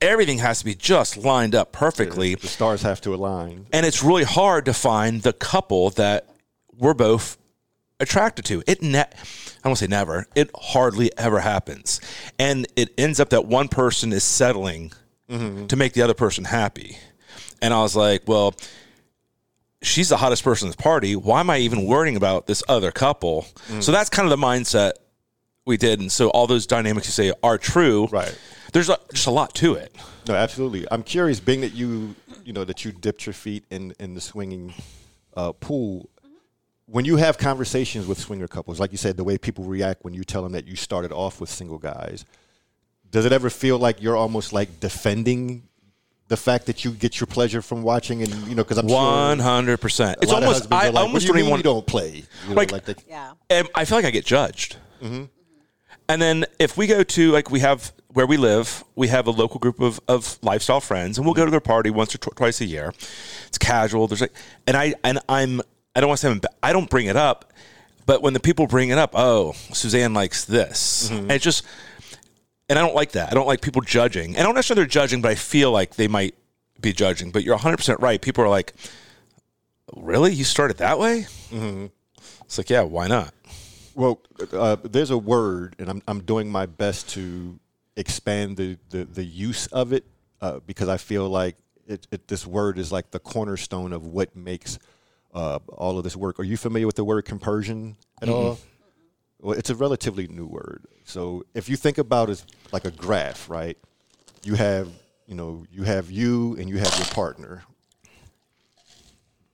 Everything 0.00 0.38
has 0.38 0.60
to 0.60 0.64
be 0.64 0.74
just 0.76 1.16
lined 1.16 1.54
up 1.54 1.72
perfectly, 1.72 2.36
the 2.36 2.46
stars 2.46 2.82
have 2.82 3.00
to 3.00 3.12
align 3.14 3.66
and 3.72 3.84
it's 3.84 4.02
really 4.02 4.22
hard 4.24 4.64
to 4.66 4.72
find 4.72 5.22
the 5.22 5.32
couple 5.32 5.90
that 5.90 6.24
we're 6.78 6.94
both 6.94 7.36
attracted 7.98 8.44
to. 8.44 8.62
It 8.68 8.80
ne- 8.80 9.00
I 9.00 9.68
won't 9.68 9.78
say 9.78 9.88
never. 9.88 10.26
It 10.36 10.50
hardly 10.54 11.10
ever 11.18 11.40
happens, 11.40 12.00
and 12.38 12.66
it 12.76 12.94
ends 12.96 13.18
up 13.18 13.30
that 13.30 13.46
one 13.46 13.66
person 13.66 14.12
is 14.12 14.22
settling 14.22 14.92
to 15.28 15.76
make 15.76 15.92
the 15.92 16.02
other 16.02 16.14
person 16.14 16.44
happy. 16.44 16.96
And 17.60 17.74
I 17.74 17.82
was 17.82 17.94
like, 17.94 18.22
well, 18.26 18.54
she's 19.82 20.08
the 20.08 20.16
hottest 20.16 20.42
person 20.42 20.68
at 20.68 20.76
the 20.76 20.82
party. 20.82 21.16
Why 21.16 21.40
am 21.40 21.50
I 21.50 21.58
even 21.58 21.84
worrying 21.84 22.16
about 22.16 22.46
this 22.46 22.62
other 22.68 22.90
couple? 22.90 23.46
So 23.80 23.92
that's 23.92 24.10
kind 24.10 24.30
of 24.30 24.38
the 24.38 24.44
mindset 24.44 24.92
we 25.66 25.76
did. 25.76 26.00
And 26.00 26.10
so 26.10 26.30
all 26.30 26.46
those 26.46 26.66
dynamics 26.66 27.06
you 27.06 27.12
say 27.12 27.32
are 27.42 27.58
true. 27.58 28.06
Right. 28.10 28.36
There's 28.72 28.88
a, 28.88 28.98
just 29.12 29.26
a 29.26 29.30
lot 29.30 29.54
to 29.56 29.74
it. 29.74 29.94
No, 30.26 30.34
absolutely. 30.34 30.86
I'm 30.90 31.02
curious, 31.02 31.40
being 31.40 31.60
that 31.62 31.74
you, 31.74 32.14
you 32.44 32.52
know, 32.52 32.64
that 32.64 32.84
you 32.84 32.92
dipped 32.92 33.26
your 33.26 33.32
feet 33.32 33.64
in 33.70 33.94
in 33.98 34.14
the 34.14 34.20
swinging 34.20 34.74
uh, 35.36 35.52
pool. 35.52 36.08
When 36.86 37.04
you 37.04 37.16
have 37.16 37.38
conversations 37.38 38.06
with 38.06 38.18
swinger 38.18 38.48
couples, 38.48 38.80
like 38.80 38.92
you 38.92 38.98
said, 38.98 39.16
the 39.16 39.24
way 39.24 39.36
people 39.36 39.64
react 39.64 40.04
when 40.04 40.14
you 40.14 40.24
tell 40.24 40.42
them 40.42 40.52
that 40.52 40.66
you 40.66 40.76
started 40.76 41.12
off 41.12 41.40
with 41.40 41.50
single 41.50 41.78
guys, 41.78 42.24
does 43.10 43.24
it 43.24 43.32
ever 43.32 43.50
feel 43.50 43.78
like 43.78 44.02
you're 44.02 44.16
almost 44.16 44.52
like 44.52 44.80
defending 44.80 45.62
the 46.28 46.36
fact 46.36 46.66
that 46.66 46.84
you 46.84 46.90
get 46.90 47.20
your 47.20 47.26
pleasure 47.26 47.62
from 47.62 47.82
watching? 47.82 48.22
And 48.22 48.32
you 48.48 48.54
know, 48.54 48.62
because 48.64 48.78
I'm 48.78 48.86
One 48.86 49.38
sure 49.38 49.44
hundred 49.44 49.78
percent. 49.80 50.18
a 50.18 50.22
It's 50.22 50.32
lot 50.32 50.38
of 50.42 50.48
almost. 50.48 50.60
husbands 50.64 50.84
I 50.84 50.88
are 50.88 50.92
like, 50.92 51.02
almost 51.04 51.22
do 51.26 51.28
don't 51.28 51.38
even 51.38 51.46
mean 51.52 51.64
you 51.64 51.70
want. 51.70 51.84
don't 51.84 51.86
play. 51.86 52.10
You 52.44 52.48
know, 52.50 52.54
Like- 52.54 52.72
like 52.72 52.84
they, 52.84 52.94
Yeah. 53.08 53.32
And 53.50 53.68
I 53.74 53.84
feel 53.84 53.98
like 53.98 54.04
I 54.04 54.10
get 54.10 54.24
judged. 54.26 54.76
Mm-hmm. 55.02 55.24
And 56.10 56.22
then 56.22 56.46
if 56.58 56.76
we 56.76 56.86
go 56.86 57.02
to 57.02 57.30
like 57.32 57.50
we 57.50 57.60
have 57.60 57.92
where 58.14 58.26
we 58.26 58.36
live, 58.38 58.82
we 58.96 59.08
have 59.08 59.26
a 59.26 59.30
local 59.30 59.60
group 59.60 59.80
of, 59.80 60.00
of 60.08 60.38
lifestyle 60.42 60.80
friends, 60.80 61.18
and 61.18 61.26
we'll 61.26 61.34
go 61.34 61.44
to 61.44 61.50
their 61.50 61.60
party 61.60 61.90
once 61.90 62.14
or 62.14 62.18
tw- 62.18 62.34
twice 62.34 62.60
a 62.62 62.64
year. 62.64 62.92
It's 63.46 63.58
casual. 63.58 64.06
There's 64.08 64.22
like, 64.22 64.32
and 64.66 64.76
I 64.76 64.94
and 65.04 65.18
I'm 65.28 65.60
I 65.94 66.00
don't 66.00 66.08
want 66.08 66.20
to 66.20 66.26
say 66.26 66.30
I'm, 66.30 66.40
I 66.62 66.72
don't 66.72 66.88
bring 66.88 67.06
it 67.06 67.16
up, 67.16 67.52
but 68.06 68.22
when 68.22 68.32
the 68.32 68.40
people 68.40 68.66
bring 68.66 68.88
it 68.88 68.96
up, 68.98 69.10
oh, 69.14 69.52
Suzanne 69.72 70.14
likes 70.14 70.44
this, 70.46 71.08
mm-hmm. 71.10 71.22
and 71.24 71.32
it's 71.32 71.44
just, 71.44 71.62
and 72.68 72.78
I 72.78 72.82
don't 72.82 72.94
like 72.94 73.12
that. 73.12 73.30
I 73.30 73.34
don't 73.34 73.46
like 73.46 73.60
people 73.60 73.82
judging. 73.82 74.30
And 74.30 74.38
I 74.38 74.42
don't 74.42 74.54
necessarily 74.54 74.82
they're 74.82 74.88
judging, 74.88 75.22
but 75.22 75.30
I 75.30 75.34
feel 75.34 75.72
like 75.72 75.96
they 75.96 76.08
might 76.08 76.34
be 76.80 76.92
judging. 76.92 77.30
But 77.30 77.44
you're 77.44 77.54
100 77.54 77.76
percent 77.76 78.00
right. 78.00 78.20
People 78.20 78.44
are 78.44 78.48
like, 78.48 78.74
really, 79.96 80.32
you 80.32 80.44
started 80.44 80.78
that 80.78 80.98
way? 80.98 81.26
It's 81.50 82.58
like, 82.58 82.70
yeah, 82.70 82.82
why 82.82 83.08
not? 83.08 83.34
Well, 83.94 84.20
uh, 84.52 84.76
there's 84.82 85.10
a 85.10 85.18
word, 85.18 85.76
and 85.78 85.90
I'm 85.90 86.02
I'm 86.06 86.20
doing 86.20 86.50
my 86.50 86.66
best 86.66 87.10
to 87.10 87.58
expand 87.96 88.56
the 88.56 88.78
the, 88.90 89.04
the 89.04 89.24
use 89.24 89.66
of 89.66 89.92
it 89.92 90.04
uh, 90.40 90.60
because 90.66 90.88
I 90.88 90.96
feel 90.96 91.28
like 91.28 91.56
it, 91.86 92.06
it, 92.10 92.28
this 92.28 92.46
word 92.46 92.78
is 92.78 92.92
like 92.92 93.10
the 93.10 93.18
cornerstone 93.18 93.92
of 93.92 94.06
what 94.06 94.36
makes 94.36 94.78
uh, 95.34 95.58
all 95.68 95.98
of 95.98 96.04
this 96.04 96.16
work. 96.16 96.38
Are 96.38 96.44
you 96.44 96.56
familiar 96.56 96.86
with 96.86 96.96
the 96.96 97.04
word 97.04 97.24
compersion 97.24 97.96
at 98.22 98.28
all? 98.28 98.58
Well, 99.40 99.56
it's 99.56 99.70
a 99.70 99.74
relatively 99.74 100.26
new 100.26 100.46
word. 100.46 100.84
So 101.04 101.44
if 101.54 101.68
you 101.68 101.76
think 101.76 101.98
about 101.98 102.28
it 102.30 102.44
like 102.72 102.84
a 102.84 102.90
graph, 102.90 103.48
right? 103.48 103.78
You 104.42 104.54
have 104.54 104.88
you 105.26 105.34
know 105.34 105.64
you 105.70 105.82
have 105.84 106.10
you 106.10 106.56
and 106.56 106.68
you 106.68 106.78
have 106.78 106.94
your 106.96 107.06
partner. 107.06 107.62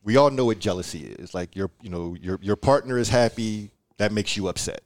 We 0.03 0.17
all 0.17 0.31
know 0.31 0.47
what 0.47 0.59
jealousy 0.59 1.01
is. 1.19 1.35
Like 1.35 1.57
your 1.57 1.71
you 1.83 1.91
know 1.91 2.17
your 2.21 2.39
your 2.43 2.57
partner 2.57 2.99
is 2.99 3.09
happy, 3.09 3.71
that 3.99 4.13
makes 4.13 4.37
you 4.37 4.49
upset. 4.49 4.81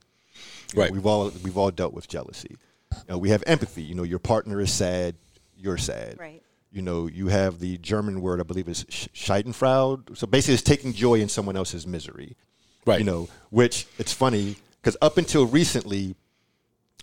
You 0.73 0.77
know, 0.77 0.83
Right. 0.83 0.93
we've 0.93 1.07
all 1.07 1.31
we've 1.43 1.57
all 1.57 1.71
dealt 1.71 1.95
with 1.95 2.09
jealousy. 2.09 2.57
You 2.93 2.99
know, 3.11 3.19
we 3.19 3.31
have 3.31 3.43
empathy. 3.47 3.83
You 3.83 3.95
know, 3.95 4.03
your 4.03 4.19
partner 4.19 4.61
is 4.61 4.73
sad, 4.73 5.15
you're 5.57 5.79
sad. 5.79 6.17
Right. 6.19 6.43
You 6.71 6.83
know, 6.83 7.07
you 7.07 7.29
have 7.29 7.61
the 7.61 7.79
German 7.79 8.21
word 8.21 8.41
I 8.41 8.43
believe 8.43 8.69
is 8.69 8.85
Sch- 8.91 9.09
Schadenfreude. 9.15 10.17
So 10.17 10.27
basically, 10.27 10.55
it's 10.55 10.63
taking 10.63 10.93
joy 10.93 11.15
in 11.21 11.29
someone 11.29 11.57
else's 11.57 11.87
misery. 11.87 12.37
Right. 12.85 12.99
You 12.99 13.05
know, 13.05 13.29
which 13.51 13.87
it's 13.99 14.13
funny 14.13 14.57
because 14.81 14.97
up 15.03 15.19
until 15.19 15.47
recently, 15.47 16.15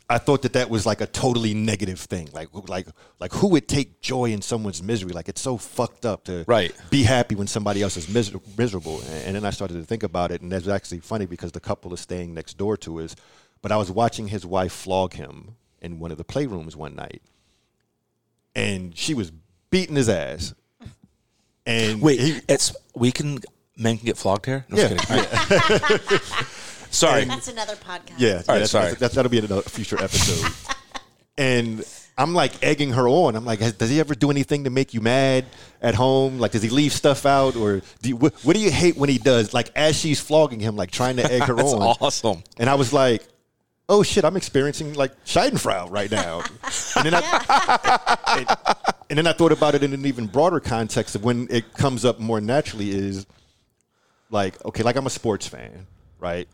I 0.10 0.20
thought 0.20 0.44
that 0.44 0.54
that 0.54 0.70
was 0.70 0.86
like 0.86 1.02
a 1.02 1.08
totally 1.08 1.54
negative 1.56 2.00
thing. 2.00 2.30
Like, 2.32 2.50
like, 2.70 2.88
like 3.20 3.32
who 3.34 3.48
would 3.50 3.68
take 3.68 4.02
joy 4.02 4.26
in 4.32 4.42
someone's 4.42 4.84
misery? 4.84 5.12
Like, 5.14 5.30
it's 5.30 5.42
so 5.42 5.58
fucked 5.58 6.06
up 6.06 6.26
to 6.26 6.44
Right. 6.48 6.72
be 6.92 7.02
happy 7.04 7.34
when 7.36 7.48
somebody 7.48 7.82
else 7.82 7.98
is 7.98 8.08
miser- 8.08 8.40
miserable. 8.58 9.00
And, 9.02 9.10
and 9.28 9.36
then 9.36 9.46
I 9.46 9.50
started 9.50 9.76
to 9.76 9.84
think 9.84 10.04
about 10.04 10.32
it, 10.32 10.42
and 10.42 10.52
that's 10.52 10.68
actually 10.68 11.00
funny 11.00 11.26
because 11.26 11.52
the 11.54 11.60
couple 11.60 11.92
is 11.94 12.02
staying 12.02 12.34
next 12.36 12.56
door 12.58 12.78
to 12.78 13.00
us. 13.02 13.16
But 13.64 13.72
I 13.72 13.78
was 13.78 13.90
watching 13.90 14.28
his 14.28 14.46
wife 14.46 14.72
flog 14.74 15.14
him, 15.14 15.56
in 15.82 16.00
one 16.00 16.12
of 16.12 16.18
the 16.18 16.24
playrooms 16.24 16.76
one 16.76 16.96
night, 16.96 17.22
and 18.56 18.96
she 18.98 19.14
was 19.16 19.32
beating 19.72 19.96
his 19.96 20.08
ass. 20.10 20.54
And 21.66 22.00
Wait, 22.02 22.20
he- 22.20 22.42
it's 22.48 22.76
we 22.96 23.12
can 23.12 23.40
men 23.76 23.98
can 23.98 24.06
get 24.06 24.18
flogged 24.18 24.46
here. 24.46 24.66
No, 24.70 24.78
yeah, 24.78 24.90
just 27.00 27.02
kidding. 27.14 27.28
yeah, 27.30 27.36
Sorry. 27.36 27.36
That's 27.36 27.48
another 27.48 27.76
podcast. 27.76 28.14
yeah, 28.18 28.34
right, 28.36 28.46
that's, 28.60 28.72
sorry. 28.72 28.84
that's- 28.86 29.00
that's- 29.00 29.16
that'll 29.16 29.30
be 29.32 29.38
in 29.40 29.52
a 29.52 29.62
future 29.64 30.02
episode. 30.02 30.52
and 31.38 31.84
I'm 32.18 32.34
like 32.34 32.64
egging 32.64 32.92
her 32.94 33.08
on. 33.10 33.36
I'm 33.36 33.44
like, 33.46 33.60
does 33.78 33.90
he 33.90 34.00
ever 34.00 34.16
do 34.16 34.32
anything 34.32 34.64
to 34.64 34.70
make 34.70 34.94
you 34.94 35.02
mad 35.02 35.46
at 35.82 35.96
home? 35.96 36.40
Like, 36.40 36.52
does 36.54 36.62
he 36.64 36.70
leave 36.70 36.94
stuff 36.94 37.26
out, 37.26 37.56
or 37.58 37.82
do 38.02 38.10
you, 38.10 38.16
what, 38.16 38.34
what 38.46 38.56
do 38.56 38.62
you 38.62 38.72
hate 38.72 38.96
when 38.96 39.10
he 39.10 39.18
does? 39.18 39.54
Like, 39.54 39.70
as 39.76 39.98
she's 40.00 40.20
flogging 40.22 40.60
him, 40.62 40.76
like 40.78 40.92
trying 40.92 41.18
to 41.18 41.30
egg 41.30 41.44
her 41.44 41.54
That's 41.56 41.74
on. 41.74 41.82
awesome. 42.00 42.44
And 42.58 42.70
I 42.70 42.76
was 42.76 42.94
like, 42.94 43.28
oh 43.90 44.02
shit, 44.02 44.24
I'm 44.24 44.38
experiencing 44.38 44.94
like 44.94 45.12
Schadenfreude 45.26 45.92
right 45.92 46.10
now. 46.10 46.40
and, 46.96 47.06
then 47.06 47.14
I, 47.16 48.18
and, 48.38 48.78
and 49.10 49.18
then 49.20 49.28
I 49.28 49.34
thought 49.34 49.52
about 49.52 49.76
it 49.76 49.84
in 49.84 49.94
an 49.94 50.06
even 50.06 50.26
broader 50.28 50.60
context 50.62 51.16
of 51.16 51.24
when 51.26 51.48
it 51.52 51.74
comes 51.74 52.06
up 52.06 52.18
more 52.20 52.40
naturally 52.42 52.90
is 52.92 53.28
like, 54.32 54.64
okay, 54.66 54.84
like 54.84 54.96
I'm 54.96 55.06
a 55.06 55.10
sports 55.12 55.48
fan, 55.48 55.86
right? 56.20 56.48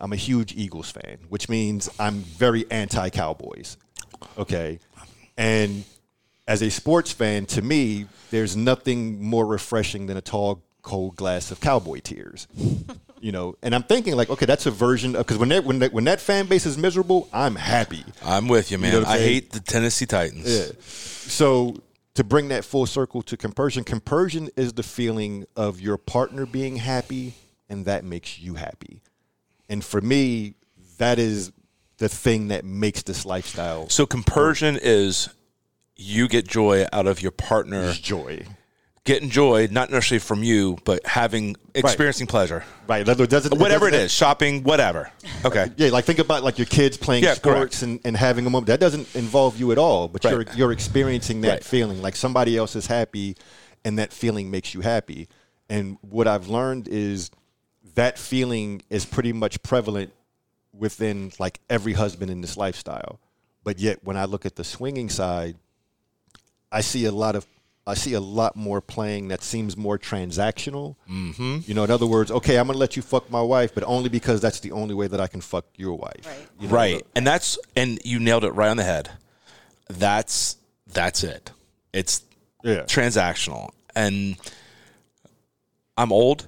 I'm 0.00 0.12
a 0.12 0.16
huge 0.16 0.54
Eagles 0.54 0.90
fan, 0.90 1.18
which 1.28 1.48
means 1.48 1.90
I'm 1.98 2.20
very 2.20 2.70
anti 2.70 3.10
Cowboys. 3.10 3.76
Okay. 4.38 4.78
And 5.36 5.84
as 6.46 6.62
a 6.62 6.70
sports 6.70 7.12
fan, 7.12 7.46
to 7.46 7.62
me, 7.62 8.06
there's 8.30 8.56
nothing 8.56 9.22
more 9.22 9.46
refreshing 9.46 10.06
than 10.06 10.16
a 10.16 10.20
tall, 10.20 10.62
cold 10.82 11.16
glass 11.16 11.50
of 11.50 11.60
cowboy 11.60 12.00
tears. 12.00 12.48
you 13.20 13.32
know, 13.32 13.56
and 13.62 13.74
I'm 13.74 13.82
thinking 13.82 14.16
like, 14.16 14.30
okay, 14.30 14.46
that's 14.46 14.66
a 14.66 14.70
version 14.70 15.14
of 15.14 15.26
because 15.26 15.38
when 15.38 15.50
that 15.50 15.64
when 15.64 15.78
that 15.80 15.92
when 15.92 16.04
that 16.04 16.20
fan 16.20 16.46
base 16.46 16.66
is 16.66 16.76
miserable, 16.78 17.28
I'm 17.32 17.54
happy. 17.54 18.04
I'm 18.24 18.48
with 18.48 18.70
you, 18.70 18.78
man. 18.78 18.92
know 18.92 19.00
I'm 19.00 19.06
I 19.06 19.16
saying? 19.18 19.28
hate 19.28 19.52
the 19.52 19.60
Tennessee 19.60 20.06
Titans. 20.06 20.46
Yeah. 20.46 20.72
So 20.82 21.76
to 22.14 22.24
bring 22.24 22.48
that 22.48 22.64
full 22.64 22.86
circle 22.86 23.22
to 23.22 23.36
compersion, 23.36 23.84
compersion 23.84 24.50
is 24.56 24.72
the 24.72 24.82
feeling 24.82 25.46
of 25.56 25.80
your 25.80 25.96
partner 25.96 26.46
being 26.46 26.76
happy, 26.76 27.34
and 27.68 27.84
that 27.84 28.04
makes 28.04 28.38
you 28.38 28.54
happy. 28.54 29.02
And 29.70 29.82
for 29.82 30.00
me, 30.02 30.54
that 30.98 31.18
is 31.18 31.50
the 31.96 32.08
thing 32.10 32.48
that 32.48 32.64
makes 32.64 33.02
this 33.02 33.24
lifestyle 33.24 33.88
So 33.88 34.04
compersion 34.04 34.78
is 34.82 35.28
you 35.96 36.28
get 36.28 36.46
joy 36.46 36.86
out 36.92 37.06
of 37.06 37.22
your 37.22 37.30
partner 37.30 37.92
joy. 37.92 38.44
getting 39.04 39.30
joy, 39.30 39.68
not 39.70 39.90
necessarily 39.90 40.18
from 40.18 40.42
you, 40.42 40.76
but 40.84 41.04
having 41.06 41.56
experiencing 41.74 42.26
pleasure. 42.26 42.64
Right. 42.88 43.06
It 43.06 43.30
doesn't, 43.30 43.58
Whatever 43.58 43.88
it 43.88 43.92
doesn't- 43.92 44.06
is, 44.06 44.12
shopping, 44.12 44.62
whatever. 44.64 45.10
Okay. 45.44 45.70
Yeah, 45.76 45.90
like 45.90 46.04
think 46.04 46.18
about 46.18 46.42
like 46.42 46.58
your 46.58 46.66
kids 46.66 46.96
playing 46.96 47.22
Yeah, 47.24 47.34
sports 47.34 47.82
and, 47.82 48.00
and 48.04 48.16
having 48.16 48.46
a 48.46 48.50
moment. 48.50 48.66
That 48.68 48.80
doesn't 48.80 49.14
involve 49.14 49.58
you 49.60 49.70
at 49.72 49.78
all, 49.78 50.08
but 50.08 50.24
Right. 50.24 50.32
you're 50.32 50.44
you're 50.56 50.72
experiencing 50.72 51.42
that 51.42 51.48
Right. 51.50 51.64
feeling. 51.64 52.02
Like 52.02 52.16
somebody 52.16 52.56
else 52.56 52.74
is 52.76 52.86
happy 52.86 53.36
and 53.84 53.98
that 53.98 54.12
feeling 54.12 54.50
makes 54.50 54.74
you 54.74 54.80
happy. 54.80 55.28
And 55.68 55.96
what 56.02 56.26
I've 56.26 56.48
learned 56.48 56.88
is 56.88 57.30
that 57.94 58.18
feeling 58.18 58.82
is 58.90 59.04
pretty 59.04 59.32
much 59.32 59.62
prevalent 59.62 60.12
within 60.72 61.32
like 61.38 61.60
every 61.68 61.92
husband 61.94 62.30
in 62.30 62.40
this 62.40 62.56
lifestyle. 62.56 63.18
But 63.64 63.78
yet 63.78 64.04
when 64.04 64.16
I 64.16 64.24
look 64.24 64.46
at 64.46 64.56
the 64.56 64.64
swinging 64.64 65.08
side, 65.10 65.56
I 66.72 66.80
see 66.80 67.04
a 67.04 67.12
lot 67.12 67.36
of 67.36 67.46
I 67.86 67.94
see 67.94 68.12
a 68.14 68.20
lot 68.20 68.54
more 68.56 68.80
playing 68.80 69.28
that 69.28 69.42
seems 69.42 69.76
more 69.76 69.98
transactional. 69.98 70.94
Mm-hmm. 71.10 71.58
You 71.64 71.74
know, 71.74 71.82
in 71.82 71.90
other 71.90 72.06
words, 72.06 72.30
okay, 72.30 72.56
I'm 72.58 72.66
gonna 72.66 72.78
let 72.78 72.94
you 72.96 73.02
fuck 73.02 73.30
my 73.30 73.42
wife, 73.42 73.74
but 73.74 73.82
only 73.84 74.08
because 74.08 74.40
that's 74.40 74.60
the 74.60 74.72
only 74.72 74.94
way 74.94 75.08
that 75.08 75.20
I 75.20 75.26
can 75.26 75.40
fuck 75.40 75.64
your 75.76 75.94
wife. 75.94 76.24
Right. 76.26 76.46
You 76.60 76.68
know, 76.68 76.74
right. 76.74 77.06
And 77.16 77.26
that's 77.26 77.58
and 77.74 77.98
you 78.04 78.20
nailed 78.20 78.44
it 78.44 78.50
right 78.52 78.68
on 78.68 78.76
the 78.76 78.84
head. 78.84 79.10
That's 79.88 80.56
that's 80.86 81.24
it. 81.24 81.50
It's 81.92 82.22
Yeah. 82.62 82.82
transactional. 82.82 83.70
And 83.96 84.36
I'm 85.96 86.12
old. 86.12 86.46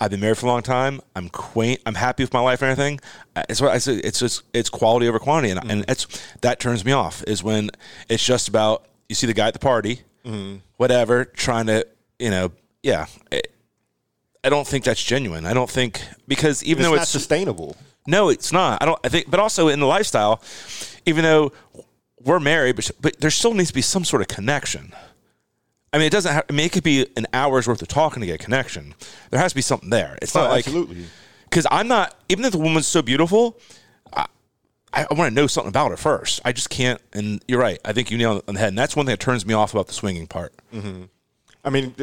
I've 0.00 0.10
been 0.10 0.20
married 0.20 0.38
for 0.38 0.46
a 0.46 0.50
long 0.50 0.62
time. 0.62 1.00
I'm 1.16 1.28
quaint. 1.28 1.80
I'm 1.84 1.94
happy 1.94 2.22
with 2.22 2.32
my 2.32 2.40
life 2.40 2.62
and 2.62 2.70
everything. 2.70 3.00
It's 3.48 3.60
what 3.60 3.72
I 3.72 3.78
say. 3.78 3.94
It's 3.96 4.20
just 4.20 4.42
it's 4.52 4.70
quality 4.70 5.08
over 5.08 5.18
quantity, 5.18 5.50
and, 5.50 5.70
and 5.70 5.86
mm. 5.86 5.90
it's 5.90 6.06
that 6.40 6.60
turns 6.60 6.84
me 6.84 6.92
off. 6.92 7.22
Is 7.26 7.42
when 7.42 7.70
it's 8.08 8.24
just 8.24 8.48
about 8.48 8.86
you 9.08 9.14
see 9.14 9.26
the 9.26 9.34
guy 9.34 9.48
at 9.48 9.54
the 9.54 9.58
party, 9.58 10.02
mm-hmm. 10.24 10.58
whatever, 10.76 11.24
trying 11.24 11.66
to 11.66 11.86
you 12.18 12.30
know, 12.30 12.52
yeah. 12.82 13.06
It, 13.30 13.52
I 14.44 14.50
don't 14.50 14.66
think 14.66 14.84
that's 14.84 15.02
genuine. 15.02 15.46
I 15.46 15.52
don't 15.52 15.68
think 15.68 16.00
because 16.26 16.62
even 16.62 16.80
it's 16.80 16.88
though 16.88 16.94
not 16.94 17.02
it's 17.02 17.10
sustainable. 17.10 17.76
no, 18.06 18.28
it's 18.28 18.52
not. 18.52 18.80
I 18.80 18.86
don't. 18.86 18.98
I 19.04 19.08
think, 19.08 19.30
but 19.30 19.40
also 19.40 19.68
in 19.68 19.80
the 19.80 19.86
lifestyle, 19.86 20.40
even 21.06 21.24
though 21.24 21.52
we're 22.20 22.40
married, 22.40 22.76
but 22.76 22.90
but 23.00 23.20
there 23.20 23.30
still 23.30 23.54
needs 23.54 23.70
to 23.70 23.74
be 23.74 23.82
some 23.82 24.04
sort 24.04 24.22
of 24.22 24.28
connection. 24.28 24.92
I 25.92 25.98
mean, 25.98 26.06
it 26.06 26.10
doesn't. 26.12 26.32
Have, 26.32 26.44
I 26.48 26.52
mean, 26.52 26.66
it 26.66 26.72
could 26.72 26.82
be 26.84 27.06
an 27.16 27.26
hour's 27.32 27.66
worth 27.66 27.80
of 27.82 27.88
talking 27.88 28.20
to 28.20 28.26
get 28.26 28.34
a 28.40 28.44
connection. 28.44 28.94
There 29.30 29.40
has 29.40 29.52
to 29.52 29.56
be 29.56 29.62
something 29.62 29.90
there. 29.90 30.18
It's 30.20 30.34
Oh, 30.36 30.40
not 30.42 30.50
like 30.50 30.66
absolutely. 30.66 31.04
because 31.44 31.66
I'm 31.70 31.88
not. 31.88 32.14
Even 32.28 32.44
if 32.44 32.52
the 32.52 32.58
woman's 32.58 32.86
so 32.86 33.00
beautiful, 33.02 33.58
I, 34.14 34.26
I 34.92 35.06
want 35.14 35.30
to 35.30 35.34
know 35.34 35.46
something 35.46 35.68
about 35.68 35.90
her 35.90 35.96
first. 35.96 36.40
I 36.44 36.52
just 36.52 36.70
can't. 36.70 37.00
And 37.12 37.42
you're 37.48 37.60
right. 37.60 37.78
I 37.84 37.92
think 37.92 38.10
you 38.10 38.18
nailed 38.18 38.38
it 38.38 38.44
on 38.48 38.54
the 38.54 38.60
head. 38.60 38.68
And 38.68 38.78
that's 38.78 38.96
one 38.96 39.06
thing 39.06 39.12
that 39.12 39.20
turns 39.20 39.44
me 39.46 39.54
off 39.54 39.72
about 39.74 39.86
the 39.86 39.92
swinging 39.94 40.26
part. 40.26 40.52
Mm-hmm. 40.74 41.04
I 41.64 41.70
mean, 41.70 41.94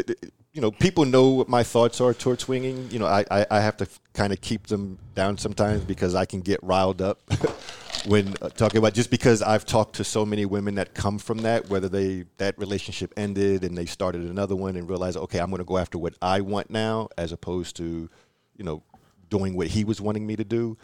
you 0.54 0.62
know, 0.62 0.72
people 0.72 1.06
know 1.06 1.30
what 1.30 1.50
my 1.50 1.64
thoughts 1.64 2.00
are 2.02 2.14
towards 2.14 2.44
swinging. 2.44 2.90
You 2.92 3.00
know, 3.00 3.06
I, 3.08 3.26
I, 3.32 3.46
I 3.52 3.60
have 3.60 3.78
to 3.78 3.88
kind 4.14 4.32
of 4.34 4.42
keep 4.42 4.68
them 4.68 5.00
down 5.16 5.38
sometimes 5.38 5.84
because 5.84 6.14
I 6.16 6.26
can 6.26 6.42
get 6.42 6.60
riled 6.64 7.02
up 7.02 7.20
when 8.08 8.36
uh, 8.42 8.50
talking 8.50 8.78
about 8.78 8.94
just 8.94 9.10
because 9.10 9.42
I've 9.42 9.66
talked 9.66 9.96
to 9.96 10.04
so 10.04 10.26
many 10.26 10.46
women 10.46 10.76
that 10.76 10.94
come 10.94 11.18
from 11.18 11.40
that, 11.40 11.70
whether 11.70 11.90
they 11.90 12.26
that 12.38 12.58
relationship 12.58 13.14
ended 13.18 13.64
and 13.64 13.78
they 13.78 13.86
started 13.86 14.24
another 14.24 14.56
one 14.56 14.76
and 14.76 14.88
realized, 14.90 15.18
okay, 15.18 15.40
I'm 15.40 15.50
going 15.50 15.60
to 15.60 15.66
go 15.66 15.78
after 15.78 15.98
what 15.98 16.14
I 16.22 16.42
want 16.42 16.70
now 16.70 17.10
as 17.18 17.32
opposed 17.32 17.76
to, 17.78 18.10
you 18.56 18.64
know, 18.64 18.84
doing 19.30 19.56
what 19.56 19.68
he 19.68 19.84
was 19.84 20.00
wanting 20.00 20.26
me 20.26 20.36
to 20.36 20.44
do. 20.44 20.78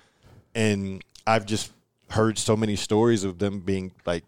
And 0.55 1.03
I've 1.25 1.45
just 1.45 1.71
heard 2.09 2.37
so 2.37 2.57
many 2.57 2.75
stories 2.75 3.23
of 3.23 3.39
them 3.39 3.59
being 3.59 3.91
like 4.05 4.23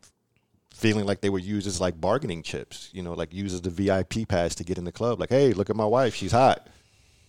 feeling 0.74 1.06
like 1.06 1.22
they 1.22 1.30
were 1.30 1.40
used 1.40 1.68
as 1.68 1.82
like 1.82 2.00
bargaining 2.00 2.44
chips, 2.44 2.90
you 2.94 3.04
know, 3.04 3.14
like 3.14 3.34
used 3.34 3.54
as 3.54 3.62
the 3.62 3.70
VIP 3.70 4.28
pass 4.28 4.56
to 4.56 4.64
get 4.64 4.78
in 4.78 4.86
the 4.86 4.92
club. 4.92 5.20
Like, 5.20 5.30
hey, 5.30 5.54
look 5.54 5.70
at 5.70 5.76
my 5.76 5.86
wife, 5.86 6.16
she's 6.16 6.32
hot. 6.32 6.68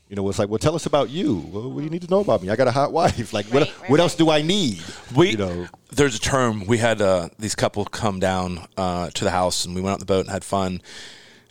You 0.08 0.16
know, 0.16 0.28
it's 0.28 0.38
like, 0.38 0.48
well, 0.48 0.58
tell 0.58 0.74
us 0.74 0.86
about 0.86 1.08
you. 1.10 1.36
Well, 1.50 1.70
what 1.70 1.78
do 1.78 1.84
you 1.84 1.90
need 1.90 2.02
to 2.02 2.10
know 2.10 2.20
about 2.20 2.42
me? 2.42 2.50
I 2.50 2.56
got 2.56 2.68
a 2.68 2.72
hot 2.72 2.92
wife. 3.00 3.32
Like, 3.32 3.46
what, 3.46 3.62
Right, 3.62 3.80
right, 3.80 3.90
what 3.90 4.00
else 4.00 4.14
do 4.14 4.30
I 4.30 4.42
need? 4.42 4.82
We 5.16 5.30
you 5.30 5.36
know, 5.38 5.66
there's 5.90 6.14
a 6.14 6.20
term 6.20 6.66
we 6.66 6.78
had 6.78 7.00
uh, 7.00 7.30
these 7.38 7.54
couple 7.54 7.84
come 7.86 8.20
down 8.20 8.66
uh, 8.76 9.10
to 9.10 9.24
the 9.24 9.30
house 9.30 9.64
and 9.64 9.74
we 9.74 9.80
went 9.80 9.92
out 9.92 9.94
on 9.94 10.00
the 10.00 10.06
boat 10.06 10.20
and 10.20 10.30
had 10.30 10.44
fun. 10.44 10.82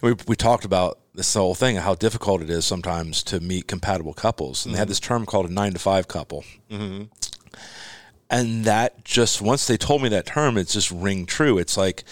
We 0.01 0.13
we 0.27 0.35
talked 0.35 0.65
about 0.65 0.99
this 1.15 1.33
whole 1.33 1.55
thing 1.55 1.75
how 1.77 1.95
difficult 1.95 2.41
it 2.41 2.49
is 2.49 2.65
sometimes 2.65 3.23
to 3.23 3.39
meet 3.39 3.67
compatible 3.67 4.13
couples, 4.13 4.65
and 4.65 4.73
they 4.75 4.79
had 4.79 4.87
this 4.87 4.99
term 4.99 5.25
called 5.25 5.49
a 5.49 5.53
nine 5.53 5.73
to 5.73 5.79
five 5.79 6.07
couple. 6.07 6.43
And 8.29 8.65
that 8.65 9.05
just 9.05 9.41
once 9.41 9.67
they 9.67 9.77
told 9.77 10.01
me 10.01 10.09
that 10.09 10.25
term, 10.25 10.57
it's 10.57 10.73
just 10.73 10.89
ring 10.91 11.25
true. 11.25 11.57
It's 11.57 11.77
like, 11.77 12.03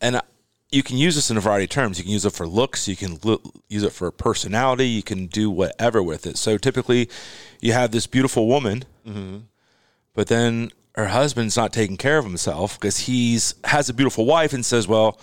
and 0.00 0.16
I, 0.16 0.22
you 0.70 0.82
can 0.82 0.96
use 0.96 1.14
this 1.14 1.30
in 1.30 1.36
a 1.36 1.40
variety 1.40 1.64
of 1.64 1.70
terms. 1.70 1.98
You 1.98 2.04
can 2.04 2.12
use 2.12 2.24
it 2.24 2.32
for 2.32 2.46
looks. 2.46 2.88
You 2.88 2.96
can 2.96 3.18
lo- 3.22 3.40
use 3.68 3.82
it 3.82 3.92
for 3.92 4.10
personality. 4.10 4.88
You 4.88 5.02
can 5.02 5.26
do 5.26 5.50
whatever 5.50 6.02
with 6.02 6.26
it. 6.26 6.36
So 6.36 6.58
typically, 6.58 7.08
you 7.60 7.72
have 7.72 7.92
this 7.92 8.06
beautiful 8.06 8.48
woman 8.48 8.84
mm-hmm. 9.06 9.38
but 10.14 10.26
then 10.26 10.70
her 10.94 11.08
husband's 11.08 11.56
not 11.56 11.72
taking 11.72 11.96
care 11.96 12.18
of 12.18 12.24
himself 12.24 12.80
because 12.80 13.00
he's 13.00 13.54
has 13.64 13.88
a 13.88 13.94
beautiful 13.94 14.24
wife 14.24 14.52
and 14.52 14.64
says, 14.64 14.88
"Well," 14.88 15.20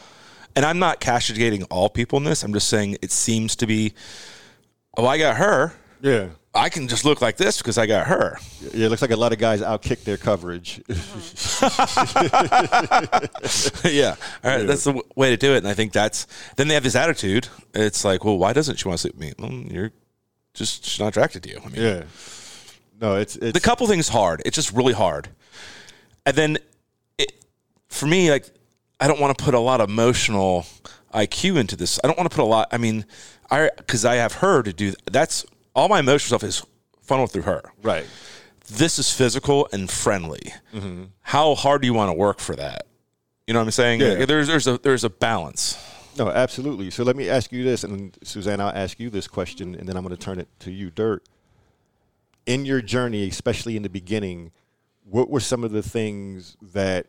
and 0.55 0.65
I'm 0.65 0.79
not 0.79 0.99
castigating 0.99 1.63
all 1.63 1.89
people 1.89 2.17
in 2.17 2.23
this. 2.23 2.43
I'm 2.43 2.53
just 2.53 2.69
saying 2.69 2.97
it 3.01 3.11
seems 3.11 3.55
to 3.57 3.67
be, 3.67 3.93
"Oh, 4.95 5.05
I 5.05 5.17
got 5.17 5.37
her. 5.37 5.73
yeah. 6.01 6.27
I 6.55 6.69
can 6.69 6.87
just 6.87 7.03
look 7.03 7.21
like 7.21 7.37
this 7.37 7.57
because 7.57 7.77
I 7.77 7.85
got 7.85 8.07
her." 8.07 8.37
Yeah, 8.73 8.87
it 8.87 8.89
looks 8.89 9.01
like 9.01 9.11
a 9.11 9.15
lot 9.15 9.33
of 9.33 9.39
guys 9.39 9.61
outkick 9.61 10.03
their 10.03 10.17
coverage. 10.17 10.81
yeah, 13.91 14.15
all 14.43 14.51
right, 14.51 14.67
that's 14.67 14.83
the 14.83 14.93
w- 14.93 15.07
way 15.15 15.31
to 15.31 15.37
do 15.37 15.53
it. 15.53 15.57
And 15.57 15.67
I 15.67 15.73
think 15.73 15.93
that's 15.93 16.27
then 16.55 16.67
they 16.67 16.75
have 16.75 16.83
this 16.83 16.95
attitude. 16.95 17.47
It's 17.73 18.05
like, 18.05 18.23
well, 18.23 18.37
why 18.37 18.53
doesn't 18.53 18.77
she 18.77 18.87
want 18.87 18.99
to 18.99 19.01
sleep 19.01 19.15
with 19.15 19.21
me? 19.21 19.33
Well, 19.39 19.51
you're 19.51 19.91
just 20.53 20.85
she's 20.85 20.99
not 20.99 21.09
attracted 21.09 21.43
to 21.43 21.49
you. 21.49 21.59
I 21.63 21.69
mean, 21.69 21.81
yeah. 21.81 22.03
No, 23.01 23.15
it's 23.15 23.35
it's 23.35 23.53
the 23.53 23.59
couple 23.59 23.87
thing's 23.87 24.09
hard. 24.09 24.41
It's 24.45 24.55
just 24.55 24.71
really 24.71 24.93
hard. 24.93 25.29
And 26.25 26.35
then, 26.35 26.57
it, 27.17 27.33
for 27.89 28.05
me, 28.05 28.31
like 28.31 28.45
I 28.99 29.07
don't 29.07 29.19
want 29.19 29.37
to 29.37 29.43
put 29.43 29.53
a 29.53 29.59
lot 29.59 29.81
of 29.81 29.89
emotional 29.89 30.65
IQ 31.13 31.57
into 31.57 31.75
this. 31.75 31.99
I 32.03 32.07
don't 32.07 32.17
want 32.17 32.29
to 32.29 32.35
put 32.35 32.43
a 32.43 32.45
lot. 32.45 32.69
I 32.71 32.77
mean, 32.77 33.05
I 33.51 33.69
because 33.75 34.05
I 34.05 34.15
have 34.15 34.33
her 34.35 34.63
to 34.63 34.71
do. 34.71 34.93
That's 35.11 35.45
all 35.75 35.89
my 35.89 35.99
emotional 35.99 36.39
stuff 36.39 36.47
is 36.47 36.65
funneled 37.01 37.31
through 37.31 37.43
her. 37.43 37.61
right. 37.81 38.05
This 38.71 38.97
is 38.97 39.11
physical 39.11 39.67
and 39.73 39.89
friendly. 39.91 40.53
Mm-hmm. 40.73 41.03
How 41.21 41.53
hard 41.53 41.81
do 41.81 41.85
you 41.85 41.93
want 41.93 42.09
to 42.09 42.13
work 42.13 42.39
for 42.39 42.55
that? 42.55 42.87
You 43.45 43.53
know 43.53 43.59
what 43.59 43.65
I'm 43.65 43.71
saying? 43.71 43.99
Yeah. 43.99 44.23
There's 44.25 44.47
there's 44.47 44.67
a 44.67 44.77
there's 44.77 45.03
a 45.03 45.09
balance. 45.09 45.77
No, 46.17 46.29
absolutely. 46.29 46.89
So 46.89 47.03
let 47.03 47.15
me 47.17 47.29
ask 47.29 47.51
you 47.51 47.63
this, 47.65 47.83
and 47.83 48.17
Suzanne, 48.23 48.61
I'll 48.61 48.69
ask 48.69 48.99
you 48.99 49.09
this 49.09 49.27
question, 49.27 49.75
and 49.75 49.87
then 49.87 49.97
I'm 49.97 50.03
going 50.03 50.15
to 50.15 50.21
turn 50.21 50.39
it 50.39 50.47
to 50.59 50.71
you, 50.71 50.91
Dirk. 50.91 51.23
In 52.45 52.65
your 52.65 52.81
journey, 52.81 53.27
especially 53.27 53.75
in 53.75 53.83
the 53.83 53.89
beginning, 53.89 54.51
what 55.03 55.29
were 55.29 55.39
some 55.41 55.63
of 55.65 55.71
the 55.71 55.83
things 55.83 56.55
that 56.61 57.07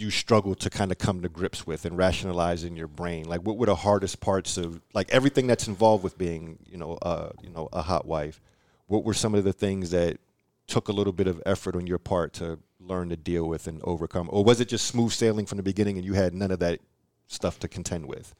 you 0.00 0.10
struggle 0.10 0.54
to 0.54 0.70
kind 0.70 0.92
of 0.92 0.98
come 0.98 1.22
to 1.22 1.28
grips 1.28 1.66
with 1.66 1.84
and 1.84 1.96
rationalize 1.96 2.64
in 2.64 2.76
your 2.76 2.88
brain? 2.88 3.28
Like, 3.28 3.40
what 3.40 3.56
were 3.56 3.66
the 3.66 3.74
hardest 3.74 4.20
parts 4.20 4.56
of 4.56 4.80
like 4.94 5.10
everything 5.10 5.46
that's 5.46 5.66
involved 5.66 6.04
with 6.04 6.16
being, 6.16 6.58
you 6.70 6.78
know, 6.78 6.92
uh, 7.02 7.30
you 7.42 7.50
know, 7.50 7.68
a 7.72 7.82
hot 7.82 8.06
wife? 8.06 8.40
What 8.86 9.04
were 9.04 9.14
some 9.14 9.34
of 9.34 9.44
the 9.44 9.52
things 9.52 9.90
that 9.90 10.18
took 10.66 10.88
a 10.88 10.92
little 10.92 11.12
bit 11.12 11.26
of 11.26 11.42
effort 11.46 11.74
on 11.74 11.86
your 11.86 11.98
part 11.98 12.32
to 12.34 12.58
learn 12.78 13.08
to 13.08 13.16
deal 13.16 13.48
with 13.48 13.66
and 13.66 13.80
overcome, 13.82 14.28
or 14.30 14.44
was 14.44 14.60
it 14.60 14.68
just 14.68 14.86
smooth 14.86 15.12
sailing 15.12 15.46
from 15.46 15.56
the 15.56 15.62
beginning 15.62 15.96
and 15.96 16.06
you 16.06 16.14
had 16.14 16.34
none 16.34 16.50
of 16.50 16.58
that 16.60 16.80
stuff 17.26 17.58
to 17.60 17.68
contend 17.68 18.06
with? 18.06 18.34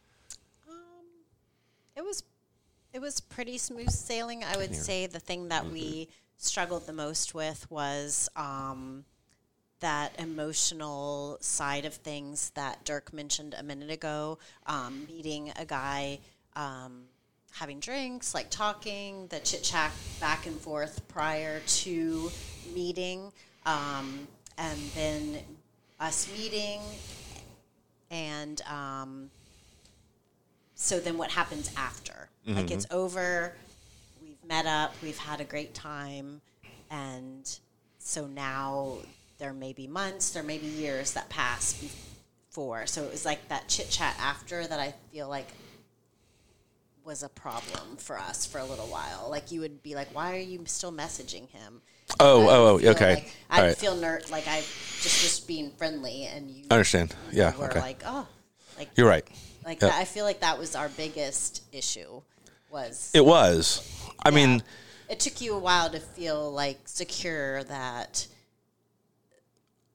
It 1.96 2.04
was 2.04 2.22
it 2.92 3.00
was 3.00 3.20
pretty 3.20 3.58
smooth 3.58 3.90
sailing. 3.90 4.44
I 4.44 4.56
would 4.56 4.74
say 4.74 5.06
the 5.06 5.18
thing 5.18 5.48
that 5.48 5.66
we 5.70 6.08
struggled 6.36 6.86
the 6.86 6.92
most 6.92 7.34
with 7.34 7.70
was 7.70 8.28
um, 8.36 9.04
that 9.80 10.18
emotional 10.18 11.38
side 11.40 11.84
of 11.84 11.94
things 11.94 12.50
that 12.50 12.84
Dirk 12.84 13.12
mentioned 13.12 13.54
a 13.58 13.62
minute 13.62 13.90
ago. 13.90 14.38
Um, 14.66 15.06
meeting 15.08 15.52
a 15.56 15.64
guy, 15.64 16.18
um, 16.56 17.04
having 17.52 17.80
drinks, 17.80 18.34
like 18.34 18.50
talking, 18.50 19.26
the 19.28 19.40
chit 19.40 19.62
chat 19.62 19.92
back 20.20 20.46
and 20.46 20.60
forth 20.60 21.06
prior 21.08 21.60
to 21.60 22.30
meeting, 22.74 23.32
um, 23.66 24.26
and 24.56 24.78
then 24.94 25.38
us 26.00 26.28
meeting, 26.36 26.80
and 28.10 28.60
um, 28.62 29.30
so 30.74 31.00
then 31.00 31.18
what 31.18 31.30
happens 31.30 31.70
after? 31.76 32.28
Like 32.46 32.70
it's 32.70 32.86
over, 32.90 33.52
we've 34.22 34.42
met 34.48 34.64
up, 34.66 34.94
we've 35.02 35.18
had 35.18 35.40
a 35.40 35.44
great 35.44 35.74
time, 35.74 36.40
and 36.90 37.58
so 37.98 38.26
now 38.26 38.98
there 39.38 39.52
may 39.52 39.72
be 39.72 39.86
months, 39.86 40.30
there 40.30 40.42
may 40.42 40.58
be 40.58 40.66
years 40.66 41.12
that 41.12 41.28
pass 41.28 41.72
before. 41.74 42.86
So 42.86 43.04
it 43.04 43.10
was 43.10 43.24
like 43.24 43.48
that 43.48 43.68
chit 43.68 43.88
chat 43.90 44.16
after 44.20 44.66
that 44.66 44.80
I 44.80 44.94
feel 45.12 45.28
like 45.28 45.46
was 47.04 47.22
a 47.22 47.28
problem 47.28 47.96
for 47.96 48.18
us 48.18 48.44
for 48.44 48.58
a 48.58 48.64
little 48.64 48.86
while. 48.86 49.28
Like 49.30 49.50
you 49.50 49.60
would 49.60 49.82
be 49.82 49.94
like, 49.94 50.14
"Why 50.14 50.34
are 50.34 50.40
you 50.40 50.62
still 50.66 50.92
messaging 50.92 51.48
him?" 51.48 51.80
Oh, 52.20 52.42
oh 52.42 52.48
I 52.48 52.54
oh, 52.54 52.80
oh, 52.84 52.90
okay. 52.90 53.14
Like, 53.14 53.36
I'd 53.50 53.62
right. 53.62 53.76
feel 53.76 53.96
nerd 53.96 54.30
like 54.30 54.46
I 54.46 54.60
just 54.60 55.22
just 55.22 55.48
being 55.48 55.70
friendly, 55.70 56.24
and 56.24 56.50
you 56.50 56.64
I 56.70 56.74
understand. 56.74 57.14
Yeah. 57.32 57.56
were 57.56 57.70
Okay. 57.70 57.80
like, 57.80 58.02
"Oh, 58.04 58.26
like 58.76 58.90
You're 58.96 59.08
right. 59.08 59.26
like 59.64 59.80
Yeah. 59.80 59.88
that, 59.88 60.00
I 60.00 60.04
feel 60.04 60.24
like 60.24 60.40
that 60.40 60.58
was 60.58 60.74
our 60.74 60.88
biggest 60.90 61.62
issue. 61.72 62.20
Was 62.70 63.10
It 63.14 63.24
was. 63.24 63.82
I 64.22 64.30
mean, 64.30 64.62
it 65.08 65.20
took 65.20 65.40
you 65.40 65.54
a 65.54 65.58
while 65.58 65.88
to 65.90 66.00
feel 66.00 66.52
like 66.52 66.78
secure 66.86 67.64
that 67.64 68.26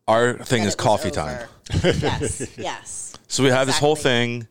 our 0.07 0.33
thing 0.37 0.63
is 0.63 0.75
coffee 0.75 1.11
time. 1.11 1.47
yes, 1.83 2.47
yes. 2.57 3.13
So 3.27 3.43
we 3.43 3.49
have 3.49 3.67
this 3.67 3.77
whole 3.79 3.93
Exactly. 3.93 4.11
thing. 4.11 4.47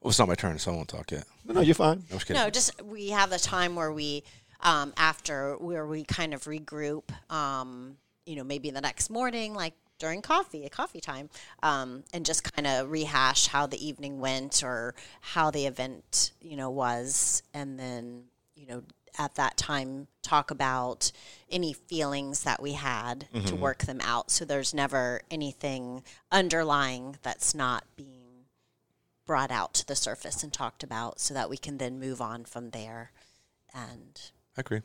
Well, 0.00 0.10
it's 0.10 0.18
not 0.18 0.28
my 0.28 0.34
turn, 0.34 0.58
so 0.58 0.72
I 0.72 0.76
won't 0.76 0.88
talk 0.88 1.10
yet. 1.10 1.24
No, 1.44 1.54
no, 1.54 1.60
you're 1.60 1.74
fine. 1.74 1.98
I'm 2.10 2.18
just 2.18 2.26
kidding. 2.26 2.42
No, 2.42 2.50
just 2.50 2.82
we 2.82 3.10
have 3.10 3.30
the 3.30 3.38
time 3.38 3.74
where 3.74 3.92
we, 3.92 4.22
um, 4.60 4.92
after 4.96 5.56
where 5.56 5.86
we 5.86 6.04
kind 6.04 6.32
of 6.34 6.44
regroup. 6.44 7.02
Um, 7.30 7.96
you 8.24 8.36
know, 8.36 8.44
maybe 8.44 8.70
the 8.70 8.80
next 8.80 9.08
morning, 9.10 9.54
like 9.54 9.74
during 9.98 10.20
coffee, 10.22 10.64
a 10.66 10.68
coffee 10.70 11.00
time, 11.00 11.30
um, 11.62 12.02
and 12.12 12.24
just 12.26 12.52
kind 12.52 12.66
of 12.66 12.90
rehash 12.90 13.46
how 13.46 13.66
the 13.66 13.84
evening 13.84 14.18
went 14.20 14.62
or 14.64 14.94
how 15.20 15.50
the 15.50 15.66
event, 15.66 16.32
you 16.40 16.56
know, 16.56 16.70
was, 16.70 17.42
and 17.54 17.78
then 17.78 18.24
you 18.54 18.66
know 18.66 18.82
at 19.18 19.34
that 19.36 19.56
time 19.56 20.08
talk 20.22 20.50
about 20.50 21.12
any 21.50 21.72
feelings 21.72 22.42
that 22.42 22.60
we 22.60 22.72
had 22.72 23.26
to 23.46 23.54
work 23.54 23.84
them 23.84 24.00
out. 24.02 24.30
So 24.30 24.44
there's 24.44 24.74
never 24.74 25.20
anything 25.30 26.02
underlying 26.32 27.16
that's 27.22 27.54
not 27.54 27.84
being 27.96 28.46
brought 29.24 29.50
out 29.50 29.74
to 29.74 29.86
the 29.86 29.96
surface 29.96 30.42
and 30.42 30.52
talked 30.52 30.82
about 30.82 31.20
so 31.20 31.34
that 31.34 31.50
we 31.50 31.56
can 31.56 31.78
then 31.78 31.98
move 31.98 32.20
on 32.20 32.44
from 32.44 32.70
there 32.70 33.12
and 33.74 34.20
I 34.56 34.60
agree. 34.60 34.82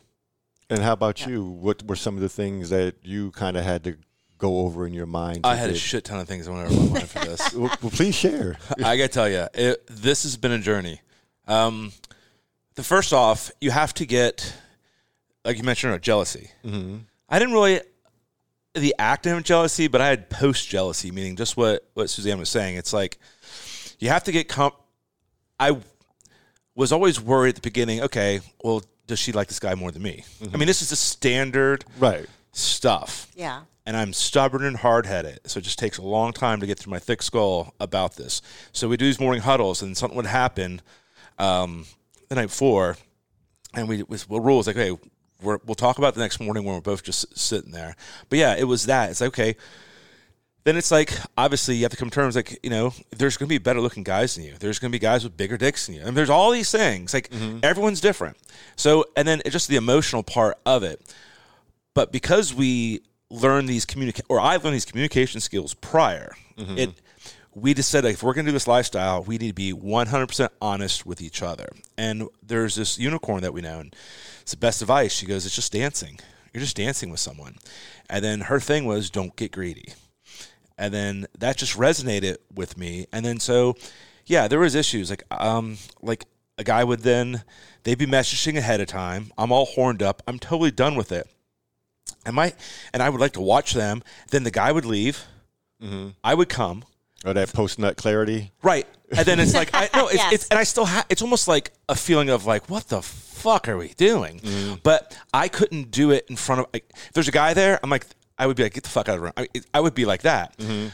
And 0.69 0.81
how 0.81 0.93
about 0.93 1.25
you? 1.25 1.43
What 1.43 1.83
were 1.83 1.95
some 1.95 2.15
of 2.15 2.21
the 2.21 2.29
things 2.29 2.69
that 2.69 2.95
you 3.03 3.31
kind 3.31 3.57
of 3.57 3.63
had 3.63 3.83
to 3.85 3.97
go 4.37 4.59
over 4.59 4.85
in 4.85 4.93
your 4.93 5.05
mind? 5.05 5.41
I 5.45 5.55
had 5.55 5.69
a 5.69 5.75
shit 5.75 6.05
ton 6.05 6.19
of 6.19 6.27
things 6.27 6.47
I 6.47 6.51
wanted 6.51 6.69
to 6.69 6.75
run 6.75 7.05
for 7.05 7.19
this. 7.19 7.53
well, 7.55 7.75
well, 7.81 7.91
please 7.91 8.15
share. 8.15 8.57
I 8.83 8.97
gotta 8.97 9.07
tell 9.07 9.29
you, 9.29 9.47
it, 9.53 9.85
this 9.87 10.23
has 10.23 10.37
been 10.37 10.51
a 10.51 10.59
journey. 10.59 11.01
Um, 11.47 11.91
the 12.75 12.83
first 12.83 13.13
off, 13.13 13.51
you 13.59 13.71
have 13.71 13.93
to 13.95 14.05
get, 14.05 14.53
like 15.45 15.57
you 15.57 15.63
mentioned, 15.63 15.89
earlier, 15.89 15.99
jealousy. 15.99 16.51
I 17.29 17.39
didn't 17.39 17.53
really 17.53 17.81
the 18.73 18.95
active 18.97 19.35
of 19.37 19.43
jealousy, 19.43 19.87
but 19.87 19.99
I 20.01 20.07
had 20.07 20.29
post 20.29 20.69
jealousy, 20.69 21.11
meaning 21.11 21.35
just 21.35 21.57
what 21.57 21.87
what 21.93 22.09
Suzanne 22.09 22.39
was 22.39 22.49
saying. 22.49 22.77
It's 22.77 22.93
like 22.93 23.17
you 23.99 24.09
have 24.09 24.23
to 24.25 24.31
get 24.31 24.47
comp. 24.47 24.75
I 25.59 25.77
was 26.75 26.91
always 26.91 27.19
worried 27.19 27.49
at 27.49 27.55
the 27.55 27.61
beginning. 27.61 28.01
Okay, 28.01 28.39
well, 28.63 28.81
does 29.07 29.19
she 29.19 29.31
like 29.33 29.47
this 29.49 29.59
guy 29.59 29.75
more 29.75 29.91
than 29.91 30.01
me? 30.01 30.23
I 30.53 30.57
mean, 30.57 30.67
this 30.67 30.81
is 30.81 30.89
the 30.89 30.95
standard 30.95 31.83
Right. 31.99 32.25
stuff 32.53 33.27
yeah 33.35 33.61
and 33.85 33.97
I'm 33.97 34.13
stubborn 34.13 34.63
and 34.63 34.77
hard 34.77 35.05
headed. 35.05 35.39
So 35.47 35.57
it 35.57 35.63
just 35.63 35.79
takes 35.79 35.97
a 35.97 36.01
long 36.03 36.33
time 36.33 36.59
to 36.61 36.67
get 36.67 36.77
through 36.77 36.91
my 36.91 36.99
thick 36.99 37.21
skull 37.23 37.73
about 37.79 38.15
this. 38.15 38.41
So 38.73 38.87
we 38.87 38.95
do 38.95 39.05
these 39.05 39.19
morning 39.19 39.41
huddles, 39.41 39.81
and 39.81 39.97
something 39.97 40.15
would 40.15 40.27
happen 40.27 40.81
um, 41.39 41.85
the 42.31 42.41
night 42.41 42.47
before, 42.47 42.97
and 43.73 43.87
we 43.87 44.03
with 44.03 44.29
well, 44.29 44.39
rules 44.39 44.67
like, 44.67 44.77
okay, 44.77 44.97
we're, 45.41 45.59
we'll 45.65 45.75
talk 45.75 45.97
about 45.97 46.13
the 46.13 46.21
next 46.21 46.39
morning 46.39 46.63
when 46.63 46.75
we're 46.75 46.81
both 46.81 47.03
just 47.03 47.37
sitting 47.37 47.71
there. 47.71 47.95
But 48.29 48.39
yeah, 48.39 48.55
it 48.57 48.63
was 48.63 48.85
that. 48.85 49.11
It's 49.11 49.21
like, 49.21 49.29
okay. 49.29 49.55
Then 50.63 50.77
it's 50.77 50.91
like 50.91 51.11
obviously 51.35 51.75
you 51.75 51.83
have 51.83 51.91
to 51.91 51.97
come 51.97 52.11
to 52.11 52.13
terms 52.13 52.35
like 52.35 52.59
you 52.61 52.69
know 52.69 52.93
there's 53.17 53.35
going 53.35 53.47
to 53.47 53.49
be 53.49 53.57
better 53.57 53.81
looking 53.81 54.03
guys 54.03 54.35
than 54.35 54.43
you. 54.43 54.55
There's 54.59 54.77
going 54.77 54.91
to 54.91 54.95
be 54.95 54.99
guys 54.99 55.23
with 55.23 55.35
bigger 55.35 55.57
dicks 55.57 55.87
than 55.87 55.95
you. 55.95 56.03
and 56.03 56.15
there's 56.15 56.29
all 56.29 56.51
these 56.51 56.69
things 56.71 57.15
like 57.15 57.29
mm-hmm. 57.29 57.59
everyone's 57.63 57.99
different. 57.99 58.37
So 58.75 59.05
and 59.15 59.27
then 59.27 59.41
it's 59.43 59.53
just 59.53 59.69
the 59.69 59.75
emotional 59.75 60.21
part 60.21 60.59
of 60.65 60.83
it 60.83 61.01
but 61.93 62.11
because 62.11 62.53
we 62.53 63.01
learn 63.29 63.65
these 63.65 63.85
communicate 63.85 64.25
or 64.29 64.39
I 64.39 64.57
learned 64.57 64.75
these 64.75 64.85
communication 64.85 65.41
skills 65.41 65.73
prior, 65.73 66.33
mm-hmm. 66.57 66.77
it 66.77 66.89
we 67.53 67.73
just 67.73 67.89
said 67.89 68.03
like, 68.03 68.13
if 68.13 68.23
we're 68.23 68.33
going 68.33 68.45
to 68.45 68.51
do 68.51 68.55
this 68.55 68.67
lifestyle, 68.67 69.23
we 69.23 69.37
need 69.37 69.49
to 69.49 69.53
be 69.53 69.73
100% 69.73 70.49
honest 70.61 71.05
with 71.05 71.21
each 71.21 71.43
other. 71.43 71.69
And 71.97 72.27
there's 72.41 72.75
this 72.75 72.97
unicorn 72.97 73.41
that 73.41 73.53
we 73.53 73.61
know, 73.61 73.79
and 73.79 73.95
it's 74.41 74.51
the 74.51 74.57
best 74.57 74.81
advice. 74.81 75.13
She 75.13 75.25
goes, 75.25 75.45
"It's 75.45 75.55
just 75.55 75.73
dancing. 75.73 76.19
You're 76.53 76.61
just 76.61 76.77
dancing 76.77 77.09
with 77.09 77.19
someone." 77.19 77.57
And 78.09 78.23
then 78.23 78.41
her 78.41 78.59
thing 78.59 78.85
was, 78.85 79.09
"Don't 79.09 79.35
get 79.35 79.51
greedy." 79.51 79.93
And 80.77 80.93
then 80.93 81.27
that 81.37 81.57
just 81.57 81.77
resonated 81.77 82.37
with 82.53 82.77
me. 82.77 83.05
And 83.11 83.25
then 83.25 83.39
so, 83.39 83.75
yeah, 84.25 84.47
there 84.47 84.59
was 84.59 84.73
issues 84.73 85.09
like 85.09 85.23
um 85.31 85.77
like 86.01 86.25
a 86.57 86.63
guy 86.63 86.83
would 86.83 87.01
then 87.01 87.43
they'd 87.83 87.97
be 87.97 88.05
messaging 88.05 88.57
ahead 88.57 88.81
of 88.81 88.87
time. 88.87 89.31
I'm 89.37 89.51
all 89.51 89.65
horned 89.65 90.01
up. 90.01 90.23
I'm 90.27 90.39
totally 90.39 90.71
done 90.71 90.95
with 90.95 91.11
it. 91.11 91.27
And 92.25 92.35
my 92.35 92.53
and 92.93 93.03
I 93.03 93.09
would 93.09 93.21
like 93.21 93.33
to 93.33 93.41
watch 93.41 93.73
them. 93.73 94.03
Then 94.31 94.43
the 94.43 94.51
guy 94.51 94.71
would 94.71 94.85
leave. 94.85 95.25
Mm-hmm. 95.81 96.09
I 96.23 96.33
would 96.33 96.49
come. 96.49 96.83
Or 97.25 97.33
that 97.33 97.53
post 97.53 97.77
nut 97.77 97.97
clarity. 97.97 98.51
Right. 98.63 98.87
And 99.15 99.25
then 99.25 99.39
it's 99.39 99.53
like 99.53 99.69
I 99.73 99.89
no, 99.93 100.07
it's, 100.07 100.15
Yes. 100.17 100.33
it's 100.33 100.47
and 100.49 100.59
I 100.59 100.63
still 100.63 100.85
have 100.85 101.05
it's 101.09 101.21
almost 101.21 101.47
like 101.47 101.71
a 101.87 101.95
feeling 101.95 102.29
of 102.29 102.45
like 102.45 102.69
what 102.69 102.87
the 102.87 103.01
fuck 103.01 103.67
are 103.67 103.77
we 103.77 103.89
doing? 103.89 104.39
Mm. 104.39 104.79
But 104.83 105.17
I 105.33 105.47
couldn't 105.47 105.91
do 105.91 106.11
it 106.11 106.25
in 106.29 106.35
front 106.35 106.61
of 106.61 106.67
like 106.73 106.85
if 106.89 107.13
there's 107.13 107.27
a 107.27 107.31
guy 107.31 107.53
there, 107.53 107.79
I'm 107.83 107.89
like 107.89 108.07
I 108.37 108.47
would 108.47 108.57
be 108.57 108.63
like 108.63 108.73
get 108.73 108.83
the 108.83 108.89
fuck 108.89 109.07
out 109.07 109.15
of 109.15 109.21
the 109.21 109.23
room. 109.25 109.33
I, 109.37 109.47
I 109.73 109.79
would 109.79 109.93
be 109.93 110.05
like 110.05 110.23
that. 110.23 110.57
Mm-hmm. 110.57 110.87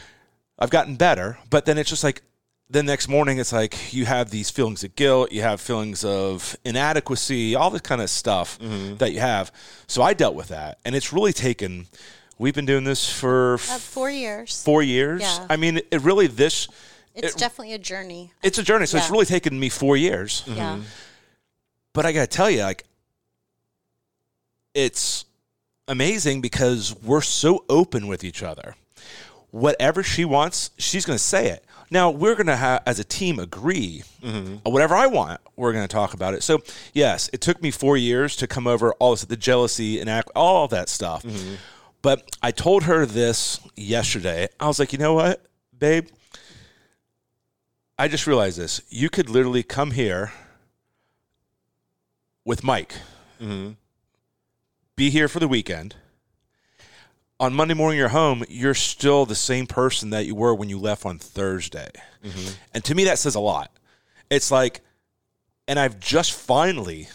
I've 0.58 0.70
gotten 0.70 0.96
better, 0.96 1.38
but 1.50 1.64
then 1.64 1.78
it's 1.78 1.88
just 1.88 2.04
like 2.04 2.22
the 2.70 2.82
next 2.82 3.08
morning 3.08 3.38
it's 3.38 3.52
like 3.52 3.94
you 3.94 4.04
have 4.04 4.30
these 4.30 4.50
feelings 4.50 4.84
of 4.84 4.94
guilt, 4.96 5.32
you 5.32 5.42
have 5.42 5.60
feelings 5.60 6.04
of 6.04 6.56
inadequacy, 6.64 7.54
all 7.54 7.70
this 7.70 7.80
kind 7.80 8.02
of 8.02 8.10
stuff 8.10 8.58
mm-hmm. 8.58 8.96
that 8.96 9.12
you 9.12 9.20
have. 9.20 9.50
So 9.86 10.02
I 10.02 10.12
dealt 10.12 10.34
with 10.34 10.48
that 10.48 10.78
and 10.84 10.94
it's 10.94 11.12
really 11.12 11.32
taken 11.32 11.86
we've 12.38 12.54
been 12.54 12.66
doing 12.66 12.84
this 12.84 13.08
for 13.10 13.54
uh, 13.54 13.78
four 13.78 14.10
years 14.10 14.62
four 14.62 14.82
years. 14.82 15.22
Yeah. 15.22 15.46
I 15.50 15.56
mean, 15.56 15.78
it 15.90 16.02
really 16.02 16.26
this 16.26 16.68
it's 17.14 17.34
it- 17.34 17.38
definitely 17.38 17.74
a 17.74 17.78
journey 17.78 18.32
it's 18.42 18.58
a 18.58 18.62
journey. 18.62 18.86
So 18.86 18.98
it's 18.98 19.10
really 19.10 19.26
taken 19.26 19.58
me 19.58 19.68
four 19.68 19.96
years. 19.96 20.44
yeah 20.46 20.74
mm-hmm. 20.74 20.82
But 21.92 22.06
I 22.06 22.12
got 22.12 22.20
to 22.20 22.26
tell 22.28 22.48
you, 22.48 22.62
like, 22.62 22.84
it's 24.72 25.24
amazing 25.88 26.40
because 26.40 26.94
we're 27.02 27.22
so 27.22 27.64
open 27.68 28.06
with 28.06 28.22
each 28.22 28.42
other. 28.42 28.76
Whatever 29.50 30.04
she 30.04 30.24
wants, 30.24 30.70
she's 30.78 31.04
going 31.04 31.16
to 31.16 31.24
say 31.24 31.48
it. 31.48 31.64
Now 31.90 32.10
we're 32.10 32.34
going 32.34 32.46
to 32.48 32.56
have, 32.56 32.82
as 32.86 32.98
a 32.98 33.04
team, 33.04 33.38
agree. 33.38 34.02
Mm-hmm. 34.22 34.70
Whatever 34.70 34.94
I 34.94 35.06
want, 35.06 35.40
we're 35.56 35.72
going 35.72 35.88
to 35.88 35.92
talk 35.92 36.14
about 36.14 36.34
it. 36.34 36.42
So 36.42 36.60
yes, 36.92 37.30
it 37.32 37.40
took 37.40 37.62
me 37.62 37.70
four 37.70 37.96
years 37.96 38.36
to 38.36 38.46
come 38.46 38.66
over 38.66 38.92
all 38.94 39.12
this, 39.12 39.24
the 39.24 39.36
jealousy 39.36 39.98
and 39.98 40.08
act, 40.08 40.30
all 40.36 40.68
that 40.68 40.88
stuff. 40.88 41.22
Mm-hmm. 41.22 41.54
But 42.08 42.38
I 42.42 42.52
told 42.52 42.84
her 42.84 43.04
this 43.04 43.60
yesterday. 43.76 44.48
I 44.58 44.66
was 44.66 44.78
like, 44.78 44.94
you 44.94 44.98
know 44.98 45.12
what, 45.12 45.44
babe? 45.78 46.08
I 47.98 48.08
just 48.08 48.26
realized 48.26 48.58
this. 48.58 48.80
You 48.88 49.10
could 49.10 49.28
literally 49.28 49.62
come 49.62 49.90
here 49.90 50.32
with 52.46 52.64
Mike, 52.64 52.94
mm-hmm. 53.38 53.72
be 54.96 55.10
here 55.10 55.28
for 55.28 55.38
the 55.38 55.48
weekend. 55.48 55.96
on 57.40 57.54
Monday 57.54 57.74
morning 57.74 57.98
you're 57.98 58.08
home, 58.08 58.44
you're 58.48 58.74
still 58.74 59.24
the 59.24 59.34
same 59.34 59.66
person 59.66 60.10
that 60.10 60.26
you 60.26 60.34
were 60.34 60.54
when 60.54 60.68
you 60.68 60.78
left 60.78 61.06
on 61.06 61.18
Thursday. 61.18 61.90
Mm-hmm. 62.24 62.54
And 62.74 62.84
to 62.84 62.94
me, 62.94 63.04
that 63.04 63.18
says 63.18 63.34
a 63.34 63.40
lot. 63.40 63.70
It's 64.30 64.50
like, 64.50 64.80
and 65.66 65.78
I've 65.78 66.00
just 66.00 66.32
finally 66.32 67.08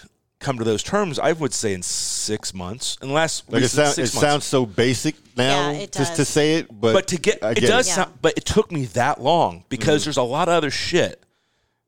come 0.44 0.58
to 0.60 0.64
those 0.64 0.84
terms. 0.84 1.18
I 1.20 1.32
would 1.32 1.54
say 1.54 1.74
in 1.74 1.82
six 1.82 2.54
months, 2.54 2.98
unless 3.02 3.44
Like 3.50 3.64
it, 3.64 3.70
sound, 3.70 3.94
it 3.94 3.98
months. 4.02 4.12
sounds 4.20 4.46
so 4.46 4.66
basic 4.66 5.16
now 5.36 5.72
Yeah, 5.72 5.86
just 5.88 6.16
to 6.18 6.26
say 6.26 6.56
it, 6.58 6.68
but 6.70 6.94
but 6.94 7.08
to 7.08 7.18
get 7.18 7.44
I 7.44 7.52
it 7.52 7.62
does 7.62 7.88
Yeah. 7.88 7.96
sound 7.96 8.14
but 8.22 8.34
it 8.38 8.46
took 8.46 8.72
me 8.72 8.86
that 8.88 9.22
long 9.22 9.64
because 9.70 10.02
Mm-hmm. 10.02 10.08
there's 10.08 10.18
a 10.18 10.24
lot 10.24 10.48
of 10.50 10.54
other 10.56 10.70
shit 10.72 11.24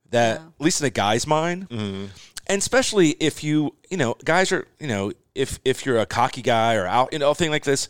that 0.09 0.39
Yeah. 0.39 0.45
at 0.47 0.61
least 0.63 0.81
in 0.81 0.87
a 0.87 0.89
guy's 0.89 1.27
mind 1.27 1.69
Mm-hmm. 1.69 2.05
and 2.47 2.57
especially 2.59 3.09
if 3.19 3.43
you 3.43 3.75
you 3.91 3.97
know 3.97 4.15
guys 4.23 4.51
are 4.51 4.67
you 4.79 4.87
know 4.87 5.11
if 5.35 5.59
if 5.65 5.85
you're 5.85 5.99
a 5.99 6.05
cocky 6.05 6.41
guy 6.41 6.75
or 6.75 6.85
out 6.87 7.11
you 7.13 7.19
know 7.19 7.31
a 7.31 7.35
thing 7.35 7.51
like 7.51 7.63
this 7.65 7.87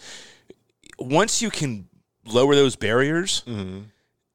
once 0.99 1.41
you 1.41 1.49
can 1.49 1.88
lower 2.25 2.56
those 2.56 2.75
barriers 2.75 3.43
Mm-hmm. 3.47 3.80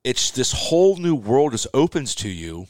it's 0.04 0.30
this 0.30 0.52
whole 0.52 0.96
new 0.96 1.14
world 1.14 1.52
just 1.52 1.66
opens 1.74 2.14
to 2.16 2.28
you 2.28 2.66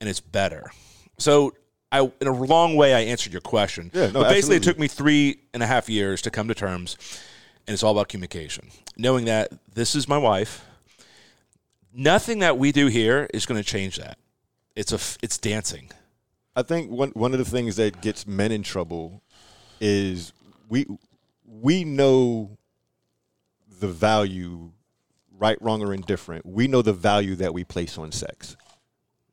and 0.00 0.08
it's 0.10 0.20
better 0.20 0.70
so 1.18 1.52
I, 1.94 2.12
in 2.20 2.26
a 2.26 2.32
long 2.32 2.74
way, 2.74 2.92
I 2.92 3.00
answered 3.02 3.32
your 3.32 3.40
question. 3.40 3.92
Yeah, 3.94 4.06
no, 4.08 4.22
but 4.22 4.28
basically, 4.30 4.56
it 4.56 4.64
took 4.64 4.80
me 4.80 4.88
three 4.88 5.38
and 5.52 5.62
a 5.62 5.66
half 5.66 5.88
years 5.88 6.22
to 6.22 6.30
come 6.30 6.48
to 6.48 6.54
terms, 6.54 6.96
and 7.68 7.72
it's 7.72 7.84
all 7.84 7.92
about 7.92 8.08
communication. 8.08 8.70
Knowing 8.96 9.26
that 9.26 9.52
this 9.74 9.94
is 9.94 10.08
my 10.08 10.18
wife, 10.18 10.64
nothing 11.92 12.40
that 12.40 12.58
we 12.58 12.72
do 12.72 12.88
here 12.88 13.28
is 13.32 13.46
going 13.46 13.62
to 13.62 13.66
change 13.66 13.96
that. 13.98 14.18
It's 14.74 14.92
a, 14.92 14.98
it's 15.22 15.38
dancing. 15.38 15.92
I 16.56 16.62
think 16.62 16.90
one 16.90 17.10
one 17.10 17.32
of 17.32 17.38
the 17.38 17.44
things 17.44 17.76
that 17.76 18.00
gets 18.00 18.26
men 18.26 18.50
in 18.50 18.64
trouble 18.64 19.22
is 19.80 20.32
we 20.68 20.86
we 21.46 21.84
know 21.84 22.58
the 23.78 23.86
value, 23.88 24.72
right, 25.38 25.58
wrong, 25.60 25.80
or 25.80 25.94
indifferent. 25.94 26.44
We 26.44 26.66
know 26.66 26.82
the 26.82 26.92
value 26.92 27.36
that 27.36 27.54
we 27.54 27.62
place 27.62 27.98
on 27.98 28.10
sex, 28.10 28.56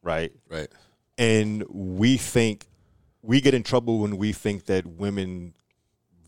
right? 0.03 0.31
Right. 0.47 0.69
And 1.21 1.63
we 1.69 2.17
think 2.17 2.65
we 3.21 3.41
get 3.41 3.53
in 3.53 3.61
trouble 3.61 3.99
when 3.99 4.17
we 4.17 4.33
think 4.33 4.65
that 4.65 4.87
women 4.87 5.53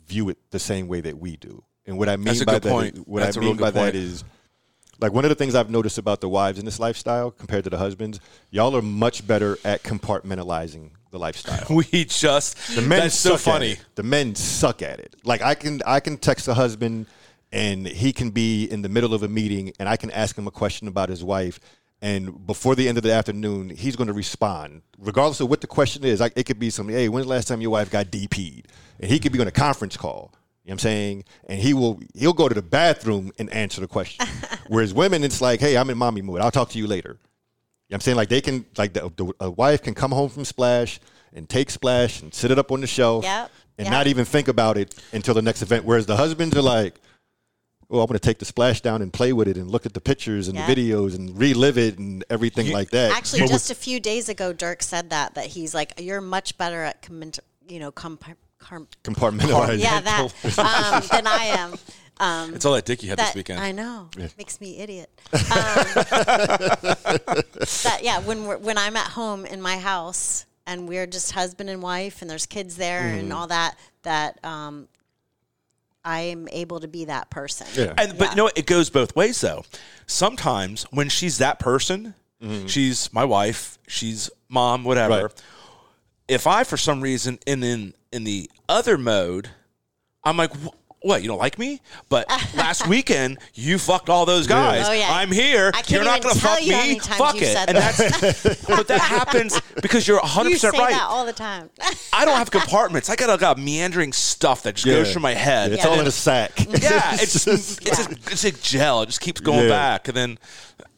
view 0.07 0.29
it 0.29 0.37
the 0.51 0.59
same 0.59 0.87
way 0.87 1.01
that 1.01 1.17
we 1.17 1.35
do. 1.35 1.63
And 1.87 1.97
what 1.97 2.09
I 2.09 2.15
mean 2.15 2.45
by 2.45 2.59
that, 2.59 2.71
point. 2.71 3.07
what 3.07 3.21
That's 3.21 3.35
I 3.35 3.39
mean 3.39 3.57
by 3.57 3.71
point. 3.71 3.73
that 3.73 3.95
is 3.95 4.23
like 4.99 5.11
one 5.11 5.25
of 5.25 5.29
the 5.29 5.35
things 5.35 5.55
I've 5.55 5.71
noticed 5.71 5.97
about 5.97 6.21
the 6.21 6.29
wives 6.29 6.59
in 6.59 6.65
this 6.65 6.79
lifestyle 6.79 7.31
compared 7.31 7.63
to 7.63 7.71
the 7.71 7.77
husbands, 7.79 8.19
y'all 8.51 8.75
are 8.75 8.83
much 8.83 9.25
better 9.25 9.57
at 9.65 9.81
compartmentalizing 9.81 10.91
the 11.09 11.17
lifestyle. 11.17 11.65
We 11.75 12.05
just 12.05 12.75
The 12.75 12.83
men 12.83 12.99
that's 12.99 13.15
so 13.15 13.35
funny. 13.35 13.77
The 13.95 14.03
men 14.03 14.35
suck 14.35 14.83
at 14.83 14.99
it. 14.99 15.15
Like 15.23 15.41
I 15.41 15.55
can 15.55 15.81
I 15.87 16.01
can 16.01 16.17
text 16.17 16.47
a 16.47 16.53
husband 16.53 17.07
and 17.51 17.87
he 17.87 18.13
can 18.13 18.29
be 18.29 18.65
in 18.65 18.83
the 18.83 18.89
middle 18.89 19.15
of 19.15 19.23
a 19.23 19.27
meeting 19.27 19.73
and 19.79 19.89
I 19.89 19.97
can 19.97 20.11
ask 20.11 20.37
him 20.37 20.45
a 20.45 20.51
question 20.51 20.87
about 20.87 21.09
his 21.09 21.23
wife 21.23 21.59
and 22.03 22.45
before 22.45 22.75
the 22.75 22.89
end 22.89 22.97
of 22.97 23.03
the 23.03 23.13
afternoon 23.13 23.69
he's 23.69 23.95
going 23.95 24.07
to 24.07 24.13
respond 24.13 24.81
regardless 24.99 25.39
of 25.39 25.49
what 25.49 25.61
the 25.61 25.67
question 25.67 26.03
is. 26.03 26.19
Like 26.19 26.33
it 26.35 26.43
could 26.45 26.59
be 26.59 26.69
something, 26.69 26.93
"Hey, 26.93 27.09
when's 27.09 27.25
the 27.25 27.31
last 27.31 27.47
time 27.47 27.61
your 27.61 27.71
wife 27.71 27.89
got 27.89 28.07
DP'd?" 28.07 28.67
And 28.99 29.09
he 29.09 29.19
could 29.19 29.31
be 29.31 29.39
on 29.39 29.47
a 29.47 29.51
conference 29.51 29.97
call. 29.97 30.33
You 30.63 30.69
know 30.69 30.71
what 30.71 30.73
I'm 30.73 30.79
saying? 30.79 31.23
And 31.47 31.59
he 31.59 31.73
will 31.73 32.01
he'll 32.13 32.33
go 32.33 32.49
to 32.49 32.53
the 32.53 32.61
bathroom 32.61 33.31
and 33.39 33.49
answer 33.51 33.81
the 33.81 33.87
question. 33.87 34.27
Whereas 34.67 34.93
women 34.93 35.23
it's 35.23 35.41
like, 35.41 35.61
"Hey, 35.61 35.77
I'm 35.77 35.89
in 35.89 35.97
mommy 35.97 36.21
mood. 36.21 36.41
I'll 36.41 36.51
talk 36.51 36.69
to 36.69 36.77
you 36.77 36.87
later." 36.87 37.09
You 37.09 37.15
know 37.15 37.19
what 37.87 37.95
I'm 37.95 38.01
saying? 38.01 38.17
Like 38.17 38.29
they 38.29 38.41
can, 38.41 38.65
like 38.77 38.93
the, 38.93 39.11
the, 39.15 39.33
a 39.39 39.51
wife 39.51 39.81
can 39.81 39.93
come 39.93 40.11
home 40.11 40.29
from 40.29 40.45
Splash 40.45 40.99
and 41.33 41.47
take 41.47 41.69
Splash 41.69 42.21
and 42.21 42.33
sit 42.33 42.51
it 42.51 42.59
up 42.59 42.71
on 42.71 42.81
the 42.81 42.87
shelf 42.87 43.23
Yep, 43.23 43.51
and 43.77 43.85
yep. 43.85 43.91
not 43.91 44.07
even 44.07 44.25
think 44.25 44.47
about 44.47 44.77
it 44.77 44.95
until 45.13 45.33
the 45.33 45.41
next 45.41 45.61
event. 45.61 45.85
Whereas 45.85 46.05
the 46.05 46.17
husbands 46.17 46.55
are 46.55 46.61
like, 46.61 46.99
well, 47.93 48.01
I'm 48.01 48.07
going 48.07 48.17
to 48.17 48.25
take 48.27 48.39
the 48.39 48.45
Splash 48.45 48.81
down 48.81 49.03
and 49.03 49.13
play 49.13 49.33
with 49.33 49.47
it 49.47 49.55
and 49.55 49.69
look 49.69 49.85
at 49.85 49.93
the 49.93 50.01
pictures 50.01 50.47
and 50.47 50.57
Yeah. 50.57 50.65
the 50.65 50.75
videos 50.75 51.13
and 51.15 51.37
relive 51.37 51.77
it 51.77 51.99
and 51.99 52.23
everything 52.27 52.71
like 52.71 52.89
that. 52.89 53.11
Actually, 53.11 53.41
But 53.41 53.49
just 53.49 53.69
a 53.69 53.75
few 53.75 53.99
days 53.99 54.29
ago, 54.29 54.51
Dirk 54.51 54.81
said 54.81 55.11
that 55.11 55.35
that 55.35 55.45
he's 55.45 55.75
like, 55.75 55.93
you're 55.99 56.19
much 56.19 56.57
better 56.57 56.81
at 56.83 57.03
comment, 57.03 57.37
you 57.67 57.77
know, 57.79 57.91
comp- 57.91 58.25
com- 58.57 58.87
compartmentalizing. 59.03 59.79
yeah, 59.79 59.99
that 60.01 60.21
um, 60.57 61.03
than 61.11 61.27
I 61.27 61.45
am. 61.45 61.73
Um, 62.19 62.55
It's 62.55 62.65
all 62.65 62.73
that 62.73 62.85
dick 62.85 63.03
you 63.03 63.09
had 63.09 63.19
that 63.19 63.27
this 63.27 63.35
weekend. 63.35 63.59
I 63.59 63.71
know 63.71 64.09
makes 64.39 64.59
me 64.59 64.79
idiot. 64.79 65.09
Um, 65.33 65.39
that 67.83 67.99
yeah, 68.01 68.19
when 68.19 68.45
we're, 68.45 68.57
when 68.57 68.77
I'm 68.79 68.95
at 68.95 69.07
home 69.11 69.45
in 69.45 69.61
my 69.61 69.77
house 69.77 70.45
and 70.65 70.87
we're 70.87 71.05
just 71.07 71.31
husband 71.31 71.69
and 71.69 71.81
wife 71.81 72.21
and 72.21 72.29
there's 72.31 72.45
kids 72.45 72.75
there 72.75 73.01
Mm-hmm. 73.01 73.19
and 73.19 73.33
all 73.33 73.47
that, 73.47 73.75
that 74.03 74.43
um, 74.43 74.87
I 76.05 76.21
am 76.21 76.47
able 76.51 76.79
to 76.81 76.87
be 76.87 77.05
that 77.05 77.29
person. 77.29 77.67
Yeah. 77.75 77.93
And 77.97 78.17
but 78.17 78.25
Yeah. 78.25 78.29
you 78.31 78.35
know? 78.35 78.49
It 78.55 78.65
goes 78.65 78.89
both 78.89 79.15
ways 79.15 79.39
though. 79.41 79.63
Sometimes 80.07 80.83
when 80.91 81.09
she's 81.09 81.37
that 81.37 81.59
person, 81.59 82.13
she's 82.67 83.11
my 83.13 83.23
wife, 83.23 83.77
she's 83.87 84.29
mom, 84.49 84.83
whatever. 84.83 85.13
Mm-hmm. 85.13 85.23
Right. 85.23 85.43
If 86.27 86.47
I 86.47 86.63
for 86.65 86.77
some 86.77 87.01
reason 87.01 87.39
in 87.47 87.63
in 87.63 87.93
in 88.11 88.23
the 88.25 88.49
other 88.67 88.97
mode, 88.97 89.49
I'm 90.23 90.37
like. 90.37 90.51
"Wh- 91.03 91.05
What 91.05 91.21
you 91.21 91.27
don't 91.27 91.37
like 91.37 91.59
me? 91.59 91.81
But 92.09 92.27
last 92.55 92.87
weekend 92.87 93.37
you 93.53 93.77
fucked 93.77 94.09
all 94.09 94.25
those 94.25 94.47
guys. 94.47 94.85
Oh, 94.87 94.91
yeah. 94.93 95.09
I'm 95.11 95.31
here. 95.31 95.67
I 95.73 95.81
can't 95.81 95.89
You're 95.91 96.03
not 96.03 96.21
gonna 96.21 96.39
tell 96.39 96.55
fuck 96.55 96.65
you 96.65 96.73
how 96.73 96.81
me. 96.81 96.87
many 96.87 96.99
times 96.99 97.17
Fuck 97.17 97.33
you've 97.35 97.43
it. 97.43 97.53
said 97.53 97.69
And 97.69 97.77
that's 97.77 98.65
but 98.67 98.87
that 98.87 99.01
happens 99.01 99.59
because 99.81 100.07
you're 100.07 100.19
100 100.19 100.49
You 100.49 100.57
say 100.57 100.69
percent 100.69 100.83
right. 100.83 100.93
that 100.93 101.03
all 101.03 101.25
the 101.25 101.33
time. 101.33 101.69
I 102.13 102.25
don't 102.25 102.37
have 102.37 102.49
compartments. 102.51 103.09
I 103.09 103.15
got 103.15 103.29
a 103.29 103.37
got 103.39 103.57
meandering 103.57 104.13
stuff 104.13 104.63
that 104.63 104.75
just 104.75 104.85
goes 104.85 105.11
through 105.11 105.21
my 105.21 105.33
head. 105.33 105.71
It's 105.73 105.83
Yeah. 105.83 105.89
all 105.89 105.99
in 105.99 106.07
a 106.07 106.11
sack. 106.11 106.51
Yeah, 106.83 107.13
it's 107.19 107.45
it's 107.47 107.79
Yeah. 107.81 108.05
a, 108.05 108.11
it's 108.31 108.43
a 108.45 108.51
gel. 108.51 109.01
It 109.03 109.07
just 109.07 109.21
keeps 109.21 109.39
going 109.41 109.63
Yeah. 109.63 109.69
back, 109.69 110.07
and 110.07 110.17
then 110.17 110.39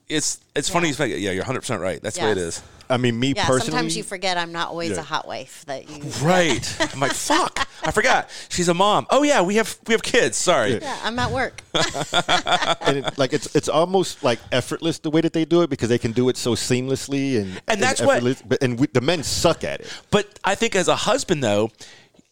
it's 0.10 0.40
it's 0.56 0.70
funny. 0.70 0.90
Yeah. 0.92 1.06
Yeah, 1.06 1.32
you're 1.32 1.42
100 1.44 1.62
percent 1.62 1.82
right. 1.82 2.02
That's 2.02 2.18
the 2.18 2.26
way 2.26 2.32
it 2.32 2.38
Yeah. 2.38 2.44
is. 2.44 2.62
I 2.88 2.98
mean, 2.98 3.20
me 3.20 3.34
yeah, 3.36 3.48
personally. 3.48 3.72
sometimes 3.72 3.98
you 3.98 4.04
forget 4.04 4.38
I'm 4.38 4.52
not 4.52 4.70
always 4.70 4.92
Yeah. 4.92 5.00
a 5.00 5.02
hot 5.02 5.28
wife. 5.28 5.64
That 5.66 5.90
you 5.90 6.04
Right. 6.22 6.78
I'm 6.94 7.00
like, 7.00 7.14
fuck. 7.14 7.68
I 7.84 7.90
forgot. 7.92 8.30
She's 8.50 8.70
a 8.70 8.76
mom. 8.76 9.08
Oh 9.10 9.24
yeah, 9.24 9.42
we 9.42 9.56
have 9.56 9.76
we 9.88 9.94
have 9.94 10.04
kids. 10.04 10.38
Sorry. 10.38 10.80
Yeah, 10.80 11.00
I'm 11.04 11.18
at 11.18 11.32
work. 11.32 11.64
and 11.74 12.98
it, 12.98 13.18
like 13.18 13.34
it's 13.34 13.56
it's 13.56 13.68
almost 13.70 14.24
like 14.24 14.40
effortless 14.52 15.00
the 15.00 15.10
way 15.10 15.22
that 15.22 15.34
they 15.34 15.46
do 15.46 15.62
it 15.64 15.70
because 15.70 15.90
they 15.90 15.98
can 15.98 16.12
do 16.12 16.30
it 16.30 16.38
so 16.38 16.54
seamlessly 16.54 17.42
and 17.42 17.60
And 17.68 17.82
that's 17.82 18.02
what- 18.02 18.24
But, 18.48 18.62
and 18.62 18.80
we, 18.80 18.88
the 18.88 19.02
men 19.02 19.24
suck 19.24 19.64
at 19.64 19.82
it. 19.82 19.88
But 20.12 20.40
I 20.44 20.56
think 20.56 20.76
as 20.76 20.88
a 20.88 20.96
husband 20.96 21.44
though, 21.44 21.72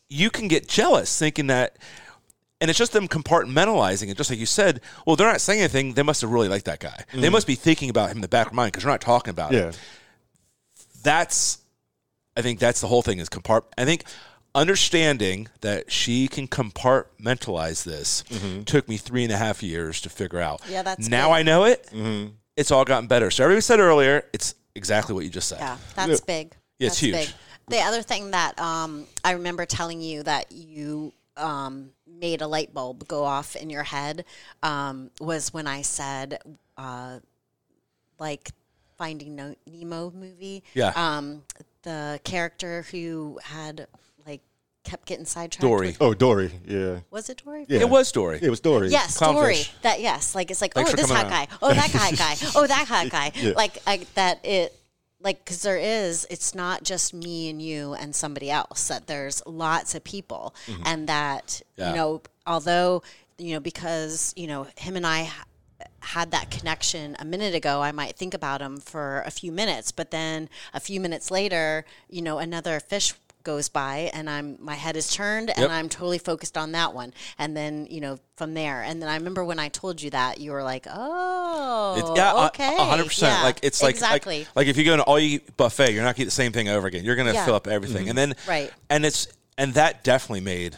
you 0.09 0.29
can 0.29 0.47
get 0.47 0.67
jealous 0.67 1.17
thinking 1.17 1.47
that. 1.47 1.77
And 2.63 2.69
it's 2.69 2.79
just 2.79 2.93
them 2.93 3.09
compartmentalizing 3.09 4.09
it, 4.09 4.15
just 4.15 4.29
like 4.29 4.39
you 4.39 4.45
said. 4.45 4.79
Well, 5.05 5.17
they're 5.17 5.27
not 5.27 5.41
saying 5.41 5.59
anything. 5.59 5.95
They 5.95 6.01
must 6.01 6.21
have 6.21 6.31
really 6.31 6.47
liked 6.47 6.63
that 6.63 6.79
guy. 6.79 7.03
They 7.13 7.27
must 7.27 7.45
be 7.45 7.55
thinking 7.55 7.89
about 7.89 8.09
him 8.09 8.19
in 8.19 8.21
the 8.21 8.29
back 8.29 8.45
of 8.45 8.51
their 8.53 8.55
mind 8.55 8.71
because 8.71 8.83
they're 8.83 8.93
not 8.93 9.01
talking 9.01 9.31
about 9.31 9.53
it. 9.53 9.77
That's 11.03 11.57
I 12.37 12.41
think 12.41 12.59
that's 12.59 12.79
the 12.79 12.87
whole 12.87 13.01
thing 13.01 13.19
is 13.19 13.27
compart 13.27 13.63
I 13.77 13.83
think 13.83 14.05
understanding 14.55 15.49
that 15.59 15.91
she 15.91 16.29
can 16.29 16.47
compartmentalize 16.47 17.83
this 17.83 18.23
took 18.63 18.87
me 18.87 18.95
three 18.95 19.25
and 19.25 19.33
a 19.33 19.37
half 19.37 19.61
years 19.61 19.99
to 19.99 20.09
figure 20.09 20.39
out. 20.39 20.61
Yeah, 20.69 20.83
that's 20.83 21.09
now 21.09 21.27
good. 21.27 21.33
I 21.33 21.43
know 21.43 21.65
it. 21.65 21.91
It's 22.55 22.71
all 22.71 22.85
gotten 22.85 23.07
better. 23.07 23.29
So 23.29 23.43
everybody 23.43 23.59
said 23.59 23.81
earlier, 23.81 24.23
it's 24.31 24.55
exactly 24.73 25.13
what 25.13 25.25
you 25.25 25.29
just 25.29 25.49
said. 25.49 25.59
Yeah, 25.59 25.77
that's 25.95 26.21
big. 26.21 26.55
Yeah, 26.79 26.87
it's 26.87 26.95
that's 26.95 26.99
huge. 26.99 27.13
Big. 27.13 27.29
The 27.67 27.81
other 27.81 28.01
thing 28.01 28.31
that 28.31 28.57
um, 28.57 29.05
I 29.21 29.31
remember 29.31 29.65
telling 29.65 29.99
you 29.99 30.23
that 30.23 30.53
you 30.53 31.11
um, 31.35 31.89
made 32.19 32.41
a 32.41 32.47
light 32.47 32.73
bulb 32.73 33.07
go 33.07 33.23
off 33.23 33.55
in 33.55 33.69
your 33.69 33.83
head 33.83 34.25
um, 34.61 35.09
was 35.19 35.53
when 35.53 35.67
I 35.67 35.81
said, 35.81 36.39
uh, 36.77 37.19
like, 38.19 38.51
Finding 38.97 39.35
Nemo 39.67 40.11
movie. 40.11 40.63
Yeah. 40.75 40.93
Um, 40.95 41.41
the 41.81 42.19
character 42.23 42.85
who 42.91 43.39
had 43.43 43.87
like 44.25 44.41
kept 44.83 45.07
getting 45.07 45.25
sidetracked. 45.25 45.61
Dory. 45.61 45.87
with- 45.87 46.01
Oh, 46.01 46.13
Dory. 46.13 46.51
Yeah. 46.65 46.99
was 47.09 47.27
it 47.29 47.41
Dory? 47.43 47.65
Yeah. 47.67 47.79
It 47.81 47.89
was 47.89 48.11
Dory. 48.11 48.39
It 48.41 48.49
was 48.49 48.59
Dory. 48.59 48.89
Yes, 48.89 49.15
story. 49.15 49.55
Clownfish. 49.55 49.71
That 49.81 49.99
yes, 49.99 50.35
like 50.35 50.51
it's 50.51 50.61
like 50.61 50.73
Thanks 50.75 50.93
oh 50.93 50.95
this 50.95 51.09
hot 51.09 51.25
on. 51.25 51.31
guy, 51.31 51.47
oh 51.61 51.73
that 51.73 51.89
hot 51.91 52.15
guy, 52.17 52.35
oh 52.55 52.67
that 52.67 52.87
hot 52.87 53.09
guy. 53.09 53.31
Yeah. 53.35 53.53
Like 53.57 53.79
I, 53.87 54.05
that 54.13 54.45
it 54.45 54.73
like 55.23 55.43
because 55.43 55.61
there 55.61 55.77
is 55.77 56.27
it's 56.29 56.53
not 56.53 56.83
just 56.83 57.13
me 57.13 57.49
and 57.49 57.61
you 57.61 57.93
and 57.93 58.13
somebody 58.15 58.51
else 58.51 58.87
that 58.89 59.07
there's 59.07 59.41
lots 59.45 59.95
of 59.95 60.03
people 60.03 60.53
and 60.85 61.07
that 61.07 61.43
Mm-hmm. 61.43 61.81
Yeah. 61.81 61.89
you 61.89 61.95
know 61.95 62.21
although 62.45 63.01
you 63.37 63.53
know 63.53 63.59
because 63.59 64.33
you 64.35 64.47
know 64.47 64.67
him 64.77 64.95
and 64.95 65.07
I. 65.07 65.29
Had 65.99 66.31
that 66.31 66.51
connection 66.51 67.15
a 67.19 67.25
minute 67.25 67.55
ago, 67.55 67.81
I 67.81 67.91
might 67.93 68.15
think 68.17 68.33
about 68.33 68.61
him 68.61 68.77
for 68.77 69.23
a 69.25 69.31
few 69.31 69.51
minutes, 69.53 69.91
but 69.91 70.11
then 70.11 70.49
a 70.73 70.79
few 70.79 70.99
minutes 70.99 71.31
later, 71.31 71.85
you 72.09 72.21
know, 72.21 72.39
another 72.39 72.79
fish 72.81 73.13
goes 73.43 73.69
by 73.69 74.09
and 74.13 74.29
I'm 74.29 74.57
my 74.59 74.75
head 74.75 74.95
is 74.95 75.13
turned 75.13 75.49
and 75.49 75.59
Yep. 75.59 75.69
I'm 75.69 75.89
totally 75.89 76.17
focused 76.17 76.57
on 76.57 76.71
that 76.73 76.93
one. 76.93 77.13
And 77.37 77.55
then, 77.55 77.87
you 77.89 78.01
know, 78.01 78.17
from 78.35 78.53
there. 78.53 78.81
And 78.81 79.01
then 79.01 79.09
I 79.09 79.15
remember 79.15 79.43
when 79.43 79.59
I 79.59 79.69
told 79.69 80.01
you 80.01 80.09
that, 80.11 80.39
you 80.39 80.51
were 80.51 80.63
like, 80.63 80.87
Oh 80.89 81.95
It's, 81.97 82.17
yeah, 82.17 82.33
uh, 82.33 82.47
okay. 82.47 82.75
a 82.77 82.83
hundred 82.83 83.05
percent. 83.05 83.43
Like 83.43 83.59
it's 83.63 83.81
like, 83.83 83.95
exactly. 83.95 84.39
like 84.39 84.55
like 84.55 84.67
if 84.67 84.77
you 84.77 84.85
go 84.85 84.97
to 84.97 85.03
all 85.03 85.19
you 85.19 85.41
buffet, 85.57 85.93
you're 85.93 86.03
not 86.03 86.15
gonna 86.15 86.23
eat 86.23 86.25
the 86.25 86.31
same 86.31 86.51
thing 86.51 86.69
over 86.69 86.87
again. 86.87 87.03
You're 87.03 87.15
gonna 87.15 87.33
Yeah. 87.33 87.45
fill 87.45 87.55
up 87.55 87.67
everything, 87.67 88.03
mm-hmm. 88.07 88.09
and 88.09 88.17
then 88.17 88.35
Right. 88.47 88.71
and 88.89 89.05
it's 89.05 89.27
and 89.57 89.73
that 89.75 90.03
definitely 90.03 90.41
made 90.41 90.77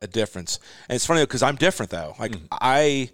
a 0.00 0.06
difference. 0.06 0.58
And 0.88 0.96
it's 0.96 1.06
funny 1.06 1.22
because 1.22 1.42
I'm 1.42 1.56
different 1.56 1.90
though. 1.90 2.14
Like 2.18 2.32
mm-hmm. 2.32 2.46
I 2.52 3.10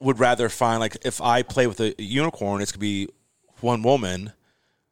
would 0.00 0.18
rather 0.18 0.48
find 0.48 0.80
like 0.80 0.96
if 1.04 1.20
I 1.20 1.42
play 1.42 1.66
with 1.66 1.80
a 1.80 1.94
unicorn, 1.98 2.60
it's 2.62 2.72
gonna 2.72 2.80
be 2.80 3.08
one 3.60 3.82
woman. 3.82 4.32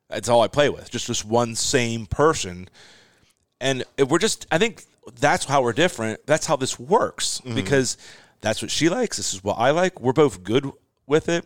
That's 0.09 0.29
all 0.29 0.43
I 0.43 0.49
play 0.49 0.69
with, 0.69 0.91
just 0.91 1.07
just 1.07 1.25
one 1.25 1.55
same 1.55 2.07
person. 2.07 2.69
And 3.61 3.85
if 3.97 4.09
we're 4.09 4.19
just, 4.19 4.47
I 4.51 4.59
think 4.59 4.85
that's 5.21 5.45
how 5.45 5.63
we're 5.63 5.73
different. 5.73 6.27
That's 6.27 6.47
how 6.47 6.57
this 6.57 6.79
works 6.79 7.41
mm-hmm. 7.41 7.55
because 7.55 7.97
that's 8.41 8.63
what 8.63 8.71
she 8.71 8.89
likes. 8.89 9.17
This 9.17 9.35
is 9.35 9.43
what 9.43 9.59
I 9.59 9.71
like. 9.71 10.01
We're 10.01 10.13
both 10.13 10.43
good 10.43 10.71
with 11.07 11.29
it, 11.29 11.45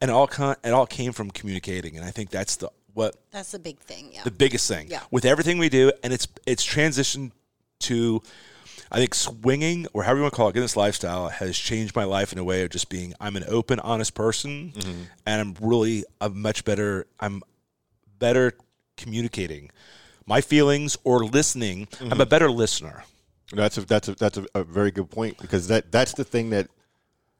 and 0.00 0.10
it 0.10 0.14
all 0.14 0.26
con- 0.26 0.56
it 0.64 0.70
all 0.70 0.86
came 0.86 1.12
from 1.12 1.30
communicating. 1.30 1.96
And 1.96 2.04
I 2.04 2.10
think 2.10 2.30
that's 2.30 2.56
the 2.56 2.70
what 2.94 3.16
That's 3.30 3.52
the 3.52 3.58
big 3.58 3.78
thing. 3.78 4.10
Yeah. 4.12 4.24
the 4.24 4.30
biggest 4.30 4.68
thing 4.68 4.88
Yeah. 4.90 5.02
with 5.10 5.24
everything 5.24 5.58
we 5.58 5.68
do, 5.68 5.92
and 6.02 6.12
it's 6.12 6.26
it's 6.46 6.66
transitioned 6.66 7.32
to. 7.80 8.22
I 8.90 8.96
think 8.96 9.14
swinging, 9.14 9.86
or 9.92 10.04
however 10.04 10.16
you 10.16 10.22
want 10.22 10.32
to 10.32 10.36
call 10.36 10.48
it, 10.48 10.56
in 10.56 10.62
this 10.62 10.74
lifestyle 10.74 11.28
has 11.28 11.58
changed 11.58 11.94
my 11.94 12.04
life 12.04 12.32
in 12.32 12.38
a 12.38 12.44
way 12.44 12.62
of 12.62 12.70
just 12.70 12.88
being. 12.88 13.12
I'm 13.20 13.36
an 13.36 13.44
open, 13.46 13.80
honest 13.80 14.14
person, 14.14 14.72
mm-hmm. 14.74 15.02
and 15.26 15.40
I'm 15.42 15.54
really 15.60 16.04
a 16.22 16.30
much 16.30 16.64
better. 16.64 17.06
I'm 17.20 17.42
better 18.18 18.54
communicating 18.96 19.70
my 20.28 20.40
feelings 20.42 20.96
or 21.04 21.24
listening. 21.24 21.88
I'm 22.00 22.20
a 22.20 22.26
better 22.26 22.50
listener. 22.50 23.02
That's 23.52 23.78
a, 23.78 23.80
that's 23.80 24.08
a, 24.08 24.14
that's 24.14 24.36
a, 24.36 24.44
a 24.54 24.62
very 24.62 24.90
good 24.90 25.10
point 25.10 25.38
because 25.38 25.68
that 25.68 25.90
that's 25.90 26.12
the 26.12 26.24
thing 26.24 26.50
that 26.50 26.68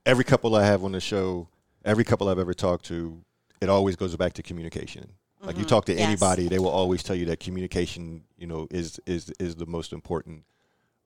every 0.06 0.24
couple 0.24 0.54
I 0.56 0.64
have 0.64 0.82
on 0.82 0.92
the 0.92 1.00
show, 1.00 1.48
every 1.84 2.02
couple 2.04 2.28
I've 2.30 2.38
ever 2.38 2.54
talked 2.54 2.86
to, 2.86 3.20
it 3.60 3.68
always 3.68 3.94
goes 3.94 4.16
back 4.16 4.32
to 4.34 4.42
communication. 4.42 5.06
Like 5.42 5.58
you 5.58 5.64
talk 5.64 5.84
to 5.84 5.92
Yes. 5.92 6.00
anybody, 6.00 6.48
they 6.48 6.58
will 6.58 6.70
always 6.70 7.02
tell 7.02 7.14
you 7.14 7.26
that 7.26 7.38
communication, 7.40 8.24
you 8.38 8.46
know, 8.46 8.66
is 8.70 8.98
is 9.06 9.30
is 9.38 9.54
the 9.54 9.66
most 9.66 9.92
important 9.92 10.42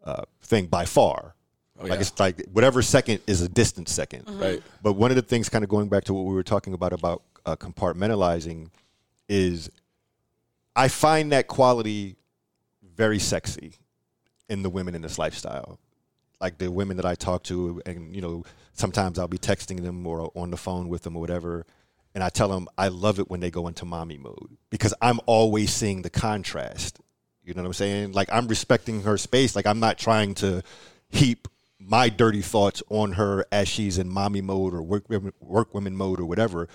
uh, 0.05 0.23
thing 0.41 0.67
by 0.67 0.85
far. 0.85 1.35
like 1.79 1.91
yeah. 1.93 2.01
it's 2.01 2.19
like 2.21 2.47
whatever 2.53 2.81
second 2.81 3.21
is 3.27 3.43
a 3.43 3.49
distant 3.49 3.89
2nd 3.89 4.41
Right. 4.41 4.63
But 4.83 4.93
one 4.95 5.11
of 5.11 5.17
the 5.17 5.23
things, 5.23 5.49
kind 5.49 5.65
of 5.65 5.69
going 5.71 5.89
back 5.89 6.05
to 6.05 6.15
what 6.15 6.25
we 6.27 6.35
were 6.35 6.43
talking 6.45 6.75
about 6.75 6.93
about 6.93 7.23
uh, 7.45 7.57
compartmentalizing, 7.57 8.71
is 9.29 9.69
I 10.75 10.89
find 10.89 11.33
that 11.33 11.49
quality 11.49 12.17
very 12.97 13.19
sexy 13.19 13.75
in 14.49 14.63
the 14.63 14.71
women 14.71 14.95
in 14.95 15.03
this 15.03 15.19
lifestyle. 15.19 15.79
Like 16.41 16.59
the 16.59 16.71
women 16.71 16.97
that 16.97 17.07
I 17.07 17.15
talk 17.15 17.45
to, 17.45 17.81
and 17.87 18.15
you 18.15 18.21
know, 18.21 18.45
sometimes 18.73 19.19
I'll 19.19 19.29
be 19.29 19.39
texting 19.39 19.83
them 19.83 20.07
or 20.07 20.33
on 20.35 20.51
the 20.51 20.57
phone 20.57 20.89
with 20.89 21.03
them 21.03 21.17
or 21.17 21.21
whatever, 21.21 21.67
and 22.15 22.25
I 22.25 22.31
tell 22.31 22.49
them 22.49 22.69
I 22.77 22.89
love 22.89 23.19
it 23.19 23.31
when 23.31 23.41
they 23.41 23.51
go 23.51 23.69
into 23.69 23.85
mommy 23.85 24.19
mode 24.19 24.57
because 24.71 24.93
I'm 25.01 25.21
always 25.27 25.73
seeing 25.73 26.03
the 26.03 26.11
contrast. 26.11 27.01
You 27.45 27.55
know 27.55 27.63
what 27.63 27.69
I'm 27.69 27.75
saying? 27.75 28.13
Like 28.13 28.29
I'm 28.33 28.49
respecting 28.49 29.03
her 29.03 29.17
space. 29.17 29.55
Like 29.55 29.67
I'm 29.67 29.81
not 29.81 29.99
trying 29.99 30.35
to 30.37 30.63
heap 31.09 31.49
my 31.79 32.09
dirty 32.09 32.43
thoughts 32.43 32.83
on 32.89 33.13
her 33.13 33.45
as 33.53 33.69
she's 33.69 33.99
in 33.99 34.09
mommy 34.09 34.41
mode 34.41 34.75
or 34.75 34.83
work 34.83 35.09
women, 35.09 35.33
work 35.41 35.75
women 35.75 35.97
mode 35.97 36.21
or 36.21 36.25
whatever, 36.25 36.69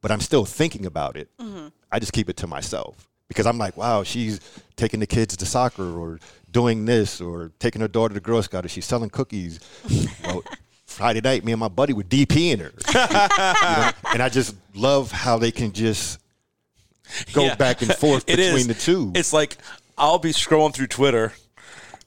but 0.00 0.10
I'm 0.10 0.20
still 0.20 0.44
thinking 0.44 0.86
about 0.86 1.16
it. 1.16 1.30
Mm-hmm. 1.38 1.68
I 1.90 1.98
just 1.98 2.12
keep 2.12 2.28
it 2.28 2.36
to 2.38 2.46
myself 2.46 3.10
because 3.28 3.46
I'm 3.46 3.58
like, 3.58 3.76
wow, 3.76 4.02
she's 4.02 4.40
taking 4.76 5.00
the 5.00 5.06
kids 5.06 5.36
to 5.36 5.46
soccer 5.46 5.96
or 5.98 6.18
doing 6.50 6.84
this 6.84 7.20
or 7.20 7.50
taking 7.58 7.80
her 7.80 7.88
daughter 7.88 8.14
to 8.14 8.20
Girl 8.20 8.42
Scout 8.42 8.64
or 8.64 8.68
she's 8.68 8.84
selling 8.84 9.10
cookies. 9.10 9.60
well, 10.24 10.42
Friday 10.86 11.20
night, 11.20 11.44
me 11.44 11.52
and 11.52 11.58
my 11.60 11.68
buddy 11.68 11.92
were 11.92 12.02
DPing 12.04 12.60
her. 12.60 12.72
You 12.94 13.80
know? 13.80 13.90
And 14.12 14.22
I 14.22 14.28
just 14.28 14.54
love 14.74 15.10
how 15.10 15.38
they 15.38 15.50
can 15.50 15.72
just 15.72 16.20
go 17.32 17.46
Yeah. 17.46 17.54
back 17.56 17.82
and 17.82 17.92
forth 17.94 18.24
It 18.28 18.36
between 18.36 18.56
is. 18.56 18.66
the 18.68 18.74
two. 18.74 19.12
It's 19.14 19.32
like 19.32 19.56
I'll 19.98 20.18
be 20.18 20.30
scrolling 20.30 20.72
through 20.74 20.88
Twitter. 20.88 21.32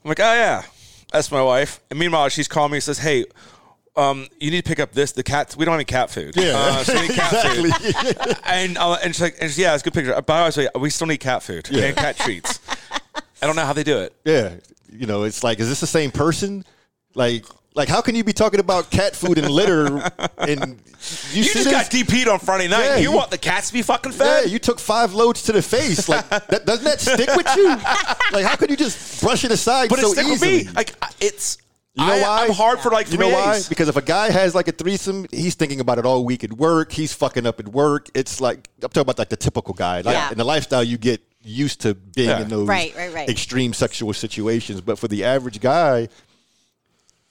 I'm 0.03 0.09
like, 0.09 0.19
oh 0.19 0.33
yeah, 0.33 0.63
that's 1.11 1.31
my 1.31 1.41
wife. 1.41 1.79
And 1.89 1.99
meanwhile, 1.99 2.29
she's 2.29 2.47
calling 2.47 2.71
me 2.71 2.77
and 2.77 2.83
says, 2.83 2.99
hey. 2.99 3.25
Um, 3.97 4.27
you 4.39 4.51
need 4.51 4.63
to 4.63 4.67
pick 4.69 4.79
up 4.79 4.91
this. 4.93 5.11
The 5.11 5.23
cat. 5.23 5.55
We 5.57 5.65
don't 5.65 5.73
have 5.73 5.79
any 5.79 5.85
cat 5.85 6.09
food. 6.11 6.35
Yeah. 6.37 6.53
uh, 6.55 6.83
so 6.83 6.93
we 6.93 7.07
need 7.07 7.15
cat 7.17 7.47
food. 7.55 8.37
and 8.45 8.77
uh, 8.77 8.97
and 9.03 9.13
she's 9.15 9.21
like, 9.21 9.35
and 9.41 9.49
she's, 9.49 9.57
yeah, 9.57 9.73
it's 9.73 9.81
a 9.81 9.85
good 9.85 9.93
picture. 9.93 10.13
But 10.21 10.29
I 10.33 10.45
was 10.45 10.59
we 10.79 10.89
still 10.91 11.07
need 11.07 11.17
cat 11.19 11.41
food 11.43 11.67
Yeah. 11.71 11.85
and 11.85 11.97
cat 11.97 12.17
treats. 12.17 12.59
I 13.41 13.47
don't 13.47 13.55
know 13.55 13.65
how 13.65 13.73
they 13.73 13.83
do 13.83 13.97
it. 13.99 14.13
Yeah, 14.23 14.55
you 14.91 15.05
know, 15.07 15.23
it's 15.23 15.43
like, 15.43 15.59
is 15.59 15.67
this 15.67 15.79
the 15.79 15.87
same 15.87 16.11
person? 16.11 16.63
Like, 17.15 17.45
like 17.75 17.87
how 17.89 18.01
can 18.01 18.13
you 18.15 18.23
be 18.23 18.33
talking 18.33 18.59
about 18.59 18.89
cat 18.91 19.15
food 19.15 19.37
and 19.39 19.49
litter 19.49 19.87
and 20.37 20.79
you, 21.31 21.41
You 21.41 21.43
just 21.43 21.53
this? 21.53 21.67
got 21.67 21.85
DP'd 21.91 22.27
on 22.27 22.39
Friday 22.39 22.67
night. 22.67 22.83
Yeah, 22.85 22.95
you, 22.97 23.09
you- 23.09 23.15
want 23.15 23.29
the 23.31 23.37
cats 23.37 23.67
to 23.67 23.73
be 23.73 23.81
fucking 23.83 24.11
fat? 24.11 24.41
Yeah, 24.41 24.45
you 24.51 24.57
took 24.59 24.79
five 24.79 25.13
loads 25.13 25.43
to 25.43 25.51
the 25.51 25.61
face. 25.61 26.07
Like, 26.09 26.27
that, 26.29 26.65
doesn't 26.65 26.85
that 26.85 26.99
stick 27.01 27.29
with 27.35 27.47
you? 27.55 27.69
Like, 28.33 28.45
how 28.45 28.55
could 28.55 28.69
you 28.69 28.75
just 28.77 29.21
brush 29.21 29.43
it 29.45 29.51
aside 29.51 29.89
but 29.89 29.99
so 29.99 30.13
stick 30.13 30.25
easily? 30.27 30.57
with 30.59 30.67
me. 30.67 30.73
Like 30.73 30.93
it's. 31.19 31.57
You 31.97 32.05
know 32.05 32.13
I, 32.13 32.21
why? 32.21 32.45
I'm 32.45 32.51
hard 32.51 32.79
for 32.79 32.91
like 32.91 33.07
You 33.07 33.17
three 33.17 33.27
know 33.29 33.33
why? 33.33 33.53
days. 33.53 33.67
Because 33.67 33.87
if 33.89 33.95
a 33.95 34.01
guy 34.01 34.29
has 34.31 34.53
like 34.53 34.67
a 34.67 34.71
threesome, 34.71 35.25
he's 35.31 35.55
thinking 35.55 35.79
about 35.79 35.97
it 35.97 36.05
all 36.05 36.23
week 36.25 36.43
at 36.43 36.53
work. 36.53 36.91
He's 36.91 37.11
fucking 37.13 37.45
up 37.47 37.59
at 37.59 37.67
work. 37.69 38.09
It's 38.13 38.39
like 38.39 38.69
I'm 38.83 38.89
talking 38.89 39.01
about 39.01 39.17
like 39.19 39.29
the 39.29 39.35
typical 39.37 39.73
guy. 39.73 40.01
Like 40.01 40.13
Yeah. 40.13 40.31
in 40.31 40.37
the 40.37 40.43
lifestyle, 40.43 40.83
you 40.83 40.97
get 40.97 41.21
used 41.43 41.81
to 41.81 41.95
being 41.95 42.29
Yeah. 42.29 42.41
in 42.41 42.49
those 42.49 42.67
Right, 42.67 42.93
right, 42.95 43.13
right. 43.13 43.29
extreme 43.29 43.73
sexual 43.73 44.13
situations. 44.13 44.79
But 44.81 44.99
for 44.99 45.07
the 45.07 45.23
average 45.23 45.59
guy, 45.59 46.09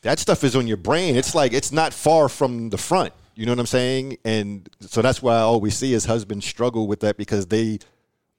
that 0.02 0.18
stuff 0.18 0.42
is 0.44 0.56
on 0.56 0.66
your 0.66 0.76
brain. 0.76 1.16
It's 1.16 1.34
like 1.34 1.52
it's 1.52 1.70
not 1.72 1.92
far 1.92 2.28
from 2.28 2.70
the 2.70 2.78
front. 2.78 3.12
You 3.34 3.44
know 3.46 3.52
what 3.52 3.58
I'm 3.60 3.66
saying? 3.66 4.16
And 4.24 4.68
so 4.80 5.02
that's 5.02 5.20
why 5.22 5.34
I 5.36 5.40
always 5.40 5.76
see 5.76 5.92
his 5.92 6.06
husbands 6.06 6.46
struggle 6.46 6.86
with 6.86 7.00
that 7.00 7.16
because 7.18 7.46
they 7.46 7.78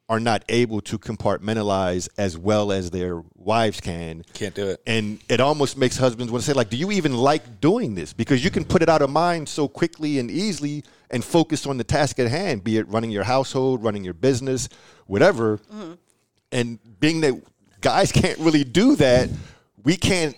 are 0.09 0.19
not 0.19 0.43
able 0.47 0.79
to 0.79 0.97
compartmentalize 0.97 2.07
as 2.17 2.37
well 2.37 2.71
as 2.71 2.91
their 2.91 3.21
wives 3.35 3.81
can. 3.81 4.23
Can't 4.33 4.55
do 4.55 4.69
it. 4.69 4.81
And 4.87 5.19
it 5.27 5.41
almost 5.41 5.77
makes 5.77 5.97
husbands 5.97 6.31
want 6.31 6.43
to 6.43 6.49
say, 6.49 6.53
like, 6.53 6.69
do 6.69 6.77
you 6.77 6.91
even 6.91 7.13
like 7.13 7.59
doing 7.59 7.93
this? 7.93 8.13
Because 8.13 8.43
you 8.43 8.49
can 8.49 8.63
mm-hmm. 8.63 8.71
put 8.71 8.81
it 8.81 8.89
out 8.89 9.01
of 9.01 9.09
mind 9.09 9.49
so 9.49 9.67
quickly 9.67 10.19
and 10.19 10.31
easily 10.31 10.85
and 11.11 11.23
focus 11.23 11.65
on 11.65 11.77
the 11.77 11.83
task 11.83 12.19
at 12.19 12.29
hand, 12.29 12.63
be 12.63 12.77
it 12.77 12.87
running 12.87 13.11
your 13.11 13.23
household, 13.23 13.83
running 13.83 14.03
your 14.03 14.13
business, 14.13 14.69
whatever. 15.07 15.57
Mm-hmm. 15.57 15.93
And 16.53 16.79
being 16.99 17.21
that 17.21 17.41
guys 17.81 18.11
can't 18.11 18.39
really 18.39 18.63
do 18.63 18.95
that, 18.95 19.29
we 19.83 19.97
can't 19.97 20.37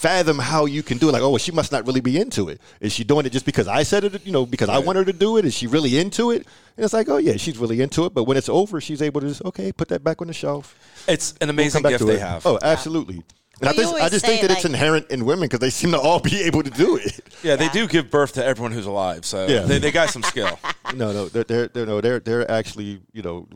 fathom 0.00 0.38
how 0.38 0.64
you 0.64 0.82
can 0.82 0.98
do 0.98 1.08
it. 1.08 1.12
Like, 1.12 1.22
oh, 1.22 1.30
well, 1.30 1.38
she 1.38 1.52
must 1.52 1.72
not 1.72 1.86
really 1.86 2.00
be 2.00 2.18
into 2.18 2.48
it. 2.48 2.60
Is 2.80 2.92
she 2.92 3.04
doing 3.04 3.26
it 3.26 3.30
just 3.30 3.44
because 3.44 3.68
I 3.68 3.82
said 3.82 4.04
it, 4.04 4.24
you 4.26 4.32
know, 4.32 4.46
because 4.46 4.68
I 4.68 4.78
want 4.78 4.96
her 4.96 5.04
to 5.04 5.12
do 5.12 5.36
it? 5.36 5.44
Is 5.44 5.54
she 5.54 5.66
really 5.66 5.98
into 5.98 6.30
it? 6.30 6.46
And 6.76 6.84
it's 6.84 6.94
like, 6.94 7.08
oh, 7.08 7.18
yeah, 7.18 7.36
she's 7.36 7.58
really 7.58 7.80
into 7.80 8.06
it. 8.06 8.14
But 8.14 8.24
when 8.24 8.36
it's 8.36 8.48
over, 8.48 8.80
she's 8.80 9.02
able 9.02 9.20
to 9.20 9.28
just, 9.28 9.44
okay, 9.44 9.72
put 9.72 9.88
that 9.88 10.02
back 10.02 10.20
on 10.22 10.28
the 10.28 10.32
shelf. 10.32 10.74
It's 11.06 11.32
an 11.32 11.48
We'll 11.48 11.50
amazing 11.50 11.82
come 11.82 11.90
gift 11.92 12.00
to 12.00 12.06
they 12.06 12.14
it. 12.14 12.20
have. 12.20 12.46
Oh, 12.46 12.58
absolutely. 12.62 13.22
And 13.60 13.68
I, 13.68 13.72
Well, 13.72 13.74
you 13.76 13.82
just, 13.82 14.02
I 14.02 14.08
just 14.08 14.24
think 14.24 14.40
say, 14.40 14.46
that 14.46 14.56
it's 14.56 14.64
inherent 14.64 15.10
in 15.10 15.26
women 15.26 15.42
because 15.46 15.58
they 15.60 15.68
seem 15.68 15.90
to 15.92 15.98
all 16.00 16.18
be 16.18 16.40
able 16.44 16.62
to 16.62 16.70
do 16.70 16.96
it. 16.96 17.20
Yeah, 17.42 17.56
they 17.56 17.66
Yeah. 17.66 17.72
do 17.72 17.86
give 17.88 18.10
birth 18.10 18.32
to 18.34 18.44
everyone 18.44 18.72
who's 18.72 18.86
alive, 18.86 19.26
so 19.26 19.46
Yeah. 19.46 19.60
they, 19.60 19.78
they 19.78 19.90
got 19.90 20.08
some 20.08 20.22
skill. 20.22 20.58
no, 20.94 21.12
no, 21.12 21.28
they're 21.28 21.44
they're 21.44 21.68
they're, 21.68 21.84
no, 21.86 22.00
they're 22.00 22.20
they're 22.20 22.50
actually 22.50 23.02
you 23.12 23.20
know 23.22 23.46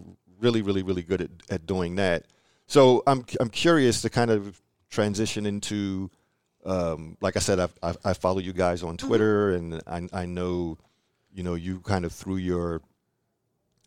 really 0.40 0.60
really 0.60 0.82
really 0.82 1.00
good 1.02 1.22
at, 1.22 1.30
at 1.48 1.64
doing 1.66 1.94
that. 1.96 2.26
So 2.66 3.02
I'm 3.06 3.24
I'm 3.40 3.48
curious 3.48 4.02
to 4.02 4.10
kind 4.10 4.30
of 4.30 4.60
transition 4.90 5.46
into, 5.46 6.10
um, 6.64 7.16
like 7.20 7.36
I 7.36 7.40
said, 7.40 7.60
I, 7.60 7.68
I 7.82 7.94
I 8.04 8.12
follow 8.14 8.38
you 8.40 8.52
guys 8.52 8.82
on 8.82 8.96
Twitter, 8.96 9.52
and 9.52 9.82
I 9.86 10.08
I 10.12 10.26
know, 10.26 10.78
you 11.32 11.42
know, 11.42 11.54
you 11.54 11.80
kind 11.80 12.04
of 12.04 12.12
threw 12.12 12.36
your, 12.36 12.80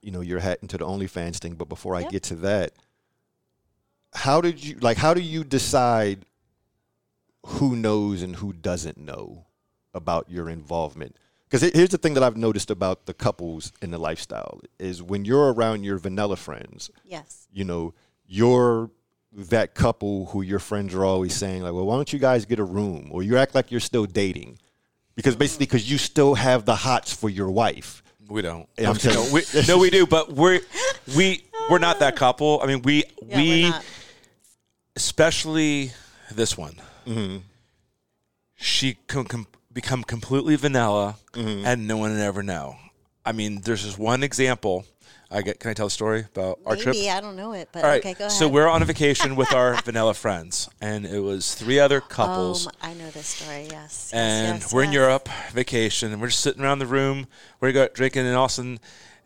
you 0.02 0.12
know, 0.12 0.22
your 0.22 0.40
hat 0.40 0.60
into 0.62 0.78
the 0.78 0.86
OnlyFans 0.86 1.38
thing. 1.38 1.56
But 1.56 1.70
before 1.70 1.96
I 1.96 2.04
get 2.04 2.24
to 2.24 2.36
that, 2.38 2.74
how 4.14 4.42
did 4.42 4.64
you 4.64 4.78
like? 4.80 4.98
How 4.98 5.14
do 5.14 5.22
you 5.22 5.44
decide 5.44 6.26
who 7.46 7.76
knows 7.76 8.22
and 8.22 8.36
who 8.36 8.54
doesn't 8.54 8.98
know 8.98 9.46
about 9.94 10.30
your 10.30 10.50
involvement? 10.50 11.16
Because 11.50 11.62
here's 11.74 11.90
the 11.90 11.98
thing 11.98 12.14
that 12.16 12.24
I've 12.24 12.36
noticed 12.36 12.70
about 12.70 13.06
the 13.06 13.14
couples 13.14 13.72
in 13.82 13.92
the 13.92 13.98
lifestyle 13.98 14.60
is 14.80 15.02
when 15.02 15.24
you're 15.24 15.54
around 15.54 15.86
your 15.86 15.98
vanilla 15.98 16.36
friends, 16.36 16.92
Yes. 17.06 17.48
you 17.54 17.64
know, 17.64 17.94
you're 18.26 18.92
that 19.38 19.76
couple 19.76 20.26
who 20.28 20.42
your 20.42 20.60
friends 20.60 20.94
are 20.96 21.06
always 21.06 21.36
saying 21.36 21.62
like, 21.62 21.72
well, 21.74 21.86
why 21.86 21.96
don't 21.96 22.12
you 22.12 22.18
guys 22.20 22.46
get 22.46 22.58
a 22.60 22.64
room? 22.64 23.10
Or 23.12 23.22
you 23.22 23.38
act 23.38 23.54
like 23.56 23.70
you're 23.72 23.80
still 23.80 24.06
dating. 24.06 24.58
Because 25.16 25.36
basically, 25.36 25.68
because 25.68 25.90
you 25.90 25.98
still 25.98 26.34
have 26.36 26.66
the 26.66 26.76
hots 26.76 27.14
for 27.14 27.30
your 27.30 27.50
wife. 27.52 28.04
We 28.30 28.42
don't. 28.42 28.68
Yeah, 28.78 28.90
I'm 28.90 28.94
no, 28.96 29.00
telling- 29.00 29.32
we, 29.34 29.42
no, 29.68 29.78
we 29.78 29.90
do, 29.90 30.06
but 30.06 30.32
we're 30.34 30.60
we 31.16 31.44
we're 31.70 31.80
not 31.80 32.00
that 32.00 32.16
couple. 32.16 32.60
I 32.62 32.66
mean, 32.68 32.82
we 32.82 33.04
Yeah, 33.26 33.38
we 33.38 33.74
especially 34.96 35.92
this 36.32 36.58
one. 36.58 36.76
Mm-hmm. 37.06 37.38
She 38.56 38.98
can 39.08 39.26
com- 39.26 39.48
become 39.72 40.04
completely 40.04 40.56
vanilla, 40.56 41.16
Mm-hmm. 41.34 41.66
and 41.66 41.88
no 41.88 41.98
one 41.98 42.12
would 42.14 42.20
ever 42.22 42.42
know. 42.44 42.76
I 43.26 43.32
mean, 43.32 43.62
there's 43.62 43.84
this 43.84 43.98
one 43.98 44.24
example. 44.24 44.86
I 45.30 45.42
get. 45.42 45.60
Can 45.60 45.70
I 45.72 45.74
tell 45.74 45.88
a 45.88 45.92
story 45.92 46.26
about 46.34 46.60
our 46.66 46.76
trip? 46.76 46.96
Maybe 46.96 47.10
I 47.10 47.20
don't 47.20 47.36
know 47.36 47.52
it, 47.54 47.70
but 47.72 47.84
All 47.84 47.90
right. 47.90 48.00
okay, 48.00 48.14
go 48.14 48.26
ahead. 48.26 48.32
So 48.32 48.48
we're 48.48 48.68
on 48.68 48.82
a 48.82 48.86
vacation 48.94 49.36
with 49.36 49.54
our 49.54 49.76
vanilla 49.82 50.14
friends, 50.14 50.70
and 50.80 51.06
it 51.06 51.20
was 51.20 51.54
three 51.56 51.80
other 51.80 52.02
Oh, 52.04 52.08
couples. 52.08 52.68
I 52.82 52.94
know 52.94 53.10
this 53.10 53.28
story. 53.28 53.64
Yes. 53.64 53.72
yes, 53.72 54.14
and 54.14 54.60
yes, 54.62 54.74
we're 54.74 54.84
in. 54.84 54.92
Europe 54.94 55.28
vacation, 55.52 56.12
and 56.14 56.22
we're 56.22 56.28
just 56.30 56.40
sitting 56.40 56.64
around 56.64 56.80
the 56.80 56.86
room. 56.86 57.28
We're 57.60 57.88
drinking, 57.90 58.26
and 58.26 58.36
all 58.36 58.46
of 58.46 58.52
a 58.52 58.54
sudden, 58.54 58.80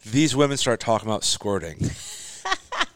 these 0.06 0.36
women 0.36 0.58
start 0.58 0.80
talking 0.80 1.08
about 1.08 1.24
squirting. 1.24 1.91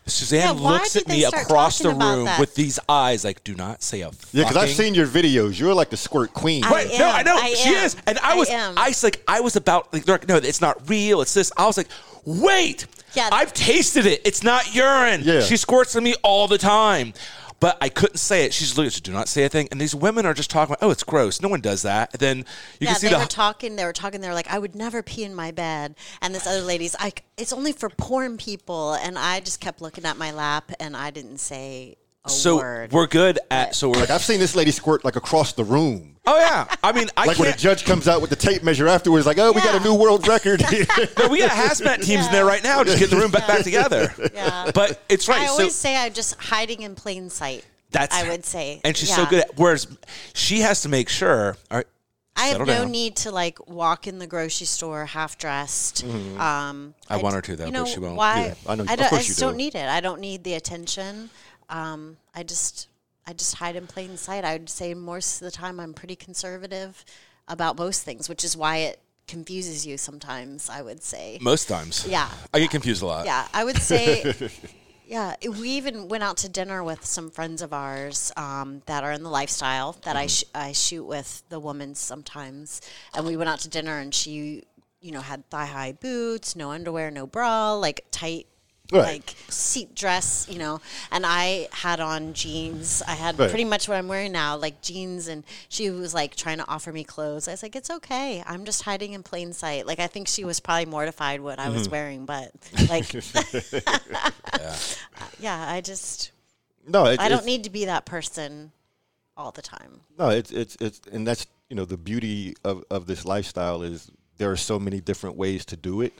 Suzanne 0.07 0.39
Yeah, 0.57 0.69
looks 0.69 0.95
at 0.95 1.07
me 1.07 1.23
across 1.23 1.79
the 1.79 1.89
room 1.89 2.29
with 2.39 2.53
these 2.53 2.79
eyes, 2.87 3.23
like, 3.23 3.43
"Do 3.43 3.55
not 3.55 3.81
say 3.81 4.01
a 4.01 4.11
Yeah, 4.31 4.43
because 4.43 4.55
I've 4.57 4.69
seen 4.69 4.93
your 4.93 5.07
videos. 5.07 5.57
You're 5.59 5.73
like 5.73 5.89
the 5.89 5.97
squirt 5.97 6.31
queen. 6.33 6.63
I 6.63 6.69
Right? 6.69 6.87
no, 6.99 7.09
I 7.09 7.23
know 7.23 7.35
I 7.35 7.53
she 7.55 7.69
am. 7.75 7.85
is, 7.85 7.95
and 8.05 8.19
I 8.19 8.33
I 8.33 8.35
was, 8.35 8.49
am. 8.49 8.77
I 8.77 8.89
was 8.89 9.03
like, 9.03 9.23
I 9.27 9.39
was 9.39 9.55
about 9.55 9.91
like, 9.93 10.07
like, 10.07 10.27
no, 10.27 10.35
it's 10.37 10.61
not 10.61 10.87
real. 10.87 11.21
It's 11.21 11.33
this. 11.33 11.51
I 11.57 11.65
was 11.65 11.75
like, 11.77 11.87
wait, 12.23 12.85
Yeah. 13.15 13.29
I've 13.31 13.53
tasted 13.53 14.05
it. 14.05 14.21
It's 14.25 14.43
not 14.43 14.75
urine. 14.75 15.21
Yeah. 15.23 15.41
she 15.41 15.57
squirts 15.57 15.95
on 15.95 16.03
me 16.03 16.13
all 16.21 16.47
the 16.47 16.57
time. 16.59 17.13
But 17.59 17.77
I 17.81 17.89
couldn't 17.89 18.17
say 18.17 18.45
it. 18.45 18.53
She's 18.53 18.77
literally, 18.77 19.01
do 19.01 19.11
not 19.11 19.27
say 19.27 19.43
a 19.45 19.49
thing. 19.49 19.67
And 19.71 19.79
these 19.79 19.95
women 19.95 20.25
are 20.25 20.33
just 20.33 20.49
talking 20.49 20.73
about, 20.73 20.85
oh, 20.85 20.91
it's 20.91 21.03
gross. 21.03 21.41
No 21.41 21.47
one 21.47 21.61
does 21.61 21.83
that. 21.83 22.13
And 22.13 22.19
then 22.19 22.37
you 22.37 22.45
yeah, 22.81 22.91
can 22.91 22.99
see 22.99 23.07
they 23.07 23.13
the 23.13 23.19
were 23.19 23.25
talking. 23.25 23.75
They 23.75 23.85
were 23.85 23.93
talking. 23.93 24.21
They 24.21 24.27
were 24.27 24.33
like, 24.33 24.51
"I 24.51 24.59
would 24.59 24.75
never 24.75 25.01
pee 25.01 25.23
in 25.23 25.33
my 25.33 25.51
bed." 25.51 25.95
And 26.21 26.35
this 26.35 26.45
other 26.45 26.61
lady's 26.61 26.95
like, 26.99 27.23
"It's 27.37 27.53
only 27.53 27.71
for 27.71 27.89
porn 27.89 28.37
people." 28.37 28.93
And 28.93 29.17
I 29.17 29.39
just 29.39 29.59
kept 29.59 29.81
looking 29.81 30.05
at 30.05 30.17
my 30.17 30.31
lap, 30.31 30.71
and 30.79 30.95
I 30.95 31.11
didn't 31.11 31.39
say 31.39 31.97
a 32.25 32.29
so 32.29 32.57
word. 32.57 32.91
we're 32.91 33.07
good 33.07 33.39
at. 33.51 33.75
So 33.75 33.89
we're 33.89 33.99
Like 33.99 34.09
I've 34.09 34.23
seen 34.23 34.39
this 34.39 34.55
lady 34.55 34.71
squirt 34.71 35.03
like 35.05 35.15
across 35.15 35.53
the 35.53 35.63
room. 35.63 36.17
Oh 36.27 36.39
yeah. 36.39 36.65
I 36.83 36.91
mean, 36.91 37.07
I 37.15 37.25
Like 37.27 37.37
when 37.37 37.53
a 37.53 37.55
judge 37.57 37.85
comes 37.85 38.07
out 38.07 38.19
with 38.21 38.29
the 38.31 38.35
tape 38.35 38.63
measure 38.63 38.87
afterwards, 38.87 39.25
like, 39.27 39.37
oh, 39.37 39.51
we 39.51 39.61
got 39.61 39.79
a 39.79 39.83
new 39.83 39.93
world 39.93 40.27
record. 40.27 40.61
No, 41.19 41.27
we 41.29 41.39
got 41.39 41.51
hazmat 41.51 42.03
teams 42.03 42.25
in 42.25 42.31
there 42.31 42.45
right 42.45 42.63
now, 42.63 42.83
just 42.83 42.97
getting 42.99 43.15
the 43.17 43.21
room 43.21 43.31
back, 43.31 43.47
back 43.47 43.63
together. 43.63 44.11
Yeah. 44.33 44.71
But 44.73 45.01
it's 45.07 45.27
right. 45.27 45.41
I 45.41 45.45
so 45.45 45.51
always 45.53 45.75
say 45.75 45.95
I'm 45.95 46.13
just 46.13 46.35
hiding 46.41 46.81
in 46.81 46.95
plain 46.95 47.29
sight. 47.29 47.63
that's 47.91 48.15
I 48.15 48.27
would 48.29 48.43
say, 48.43 48.81
and 48.83 48.97
she's 48.97 49.13
so 49.15 49.25
good 49.27 49.39
at. 49.41 49.57
Whereas 49.57 49.87
she 50.33 50.59
has 50.61 50.81
to 50.81 50.89
make 50.89 51.09
sure. 51.09 51.57
All 51.69 51.77
right, 51.77 51.87
I 52.35 52.47
have 52.47 52.59
no 52.59 52.65
down. 52.65 52.91
need 52.91 53.15
to 53.17 53.31
like 53.31 53.67
walk 53.69 54.07
in 54.07 54.17
the 54.19 54.27
grocery 54.27 54.65
store 54.65 55.05
half 55.05 55.37
dressed. 55.37 56.03
Um, 56.03 56.09
Mm-hmm. 56.09 57.13
I 57.13 57.17
want 57.17 57.35
her 57.35 57.41
to, 57.41 57.55
though, 57.55 57.65
you 57.67 57.71
but 57.71 57.85
she 57.87 57.99
won't. 57.99 58.15
Why? 58.15 58.45
Yeah, 58.47 58.53
I 58.71 58.75
know- 58.75 58.83
of 58.83 58.89
I, 58.89 58.95
don't, 58.95 59.05
I 59.05 59.09
course 59.09 59.21
you 59.23 59.27
just 59.27 59.39
do. 59.39 59.45
don't 59.45 59.57
need 59.57 59.75
it. 59.75 59.87
I 59.87 59.99
don't 60.01 60.19
need 60.21 60.43
the 60.43 60.55
attention. 60.55 61.29
Um, 61.69 62.17
I 62.33 62.43
just, 62.43 62.87
I 63.27 63.33
just 63.33 63.55
hide 63.55 63.75
in 63.75 63.87
plain 63.87 64.17
sight. 64.17 64.43
I 64.43 64.53
would 64.53 64.69
say 64.69 64.93
most 64.93 65.41
of 65.41 65.45
the 65.45 65.51
time 65.51 65.79
I'm 65.79 65.93
pretty 65.93 66.15
conservative 66.15 67.03
about 67.47 67.77
most 67.77 68.03
things, 68.03 68.27
which 68.29 68.43
is 68.43 68.55
why 68.57 68.77
it 68.77 68.99
confuses 69.27 69.85
you 69.85 69.97
sometimes. 69.97 70.69
I 70.69 70.81
would 70.81 71.01
say. 71.03 71.37
most 71.41 71.67
times. 71.67 72.05
Yeah. 72.07 72.29
I 72.53 72.59
get 72.59 72.69
confused 72.71 73.01
a 73.01 73.05
lot. 73.07 73.25
Yeah, 73.25 73.47
I 73.53 73.63
would 73.63 73.77
say. 73.77 74.33
yeah, 75.07 75.35
we 75.59 75.69
even 75.69 76.07
went 76.07 76.23
out 76.23 76.37
to 76.37 76.49
dinner 76.49 76.83
with 76.83 77.05
some 77.05 77.29
friends 77.29 77.61
of 77.61 77.73
ours 77.73 78.31
um, 78.37 78.81
that 78.87 79.03
are 79.03 79.11
in 79.11 79.23
the 79.23 79.29
lifestyle 79.29 79.93
that 80.03 80.15
Mm-hmm. 80.15 80.17
I 80.17 80.27
sh- 80.27 80.43
I 80.53 80.71
shoot 80.71 81.03
with 81.05 81.43
the 81.49 81.59
woman 81.59 81.95
sometimes, 81.95 82.81
and 83.15 83.25
we 83.25 83.35
went 83.37 83.49
out 83.49 83.59
to 83.59 83.69
dinner 83.69 83.97
and 83.99 84.13
she, 84.13 84.63
you 85.01 85.11
know, 85.11 85.21
had 85.21 85.47
thigh 85.49 85.65
high 85.67 85.91
boots, 85.91 86.55
no 86.55 86.71
underwear, 86.71 87.11
no 87.11 87.27
bra, 87.27 87.73
like 87.73 88.05
tight. 88.11 88.47
Right. 88.91 89.03
Like 89.03 89.35
seat 89.49 89.95
dress, 89.95 90.47
you 90.49 90.59
know, 90.59 90.79
and 91.11 91.25
I 91.25 91.67
had 91.71 91.99
on 91.99 92.33
jeans. 92.33 93.01
I 93.07 93.15
had 93.15 93.37
Right. 93.39 93.49
pretty 93.49 93.65
much 93.65 93.87
what 93.89 93.97
I'm 93.97 94.07
wearing 94.07 94.31
now, 94.31 94.55
like 94.57 94.81
jeans. 94.81 95.27
And 95.27 95.43
she 95.69 95.89
was 95.89 96.13
like 96.13 96.35
trying 96.35 96.59
to 96.59 96.67
offer 96.67 96.91
me 96.93 97.03
clothes. 97.03 97.47
I 97.47 97.51
was 97.51 97.63
like, 97.63 97.75
"It's 97.75 97.89
okay. 97.89 98.43
I'm 98.45 98.63
just 98.63 98.83
hiding 98.83 99.13
in 99.13 99.23
plain 99.23 99.53
sight." 99.53 99.87
Like 99.87 99.99
I 99.99 100.07
think 100.07 100.27
she 100.27 100.45
was 100.45 100.59
probably 100.59 100.85
mortified 100.85 101.41
what 101.41 101.59
I 101.59 101.65
Mm-hmm. 101.65 101.69
was 101.69 101.89
wearing, 101.89 102.25
but 102.25 102.51
like 102.89 103.11
yeah, 105.39 105.65
I 105.67 105.81
just 105.81 106.31
no, 106.87 107.05
it, 107.07 107.19
I 107.19 107.29
don't 107.29 107.45
need 107.45 107.63
to 107.63 107.69
be 107.69 107.85
that 107.85 108.05
person 108.05 108.71
all 109.35 109.51
the 109.51 109.61
time. 109.61 110.01
No, 110.17 110.29
it's 110.29 110.51
it's 110.51 110.77
it's 110.79 111.01
and 111.11 111.27
that's 111.27 111.47
you 111.69 111.75
know 111.75 111.85
the 111.85 111.97
beauty 111.97 112.55
of 112.63 112.83
of 112.91 113.07
this 113.07 113.25
lifestyle 113.25 113.81
is 113.81 114.11
there 114.37 114.51
are 114.51 114.57
so 114.57 114.79
many 114.79 114.99
different 115.01 115.35
ways 115.37 115.65
to 115.65 115.77
do 115.77 116.01
it. 116.01 116.13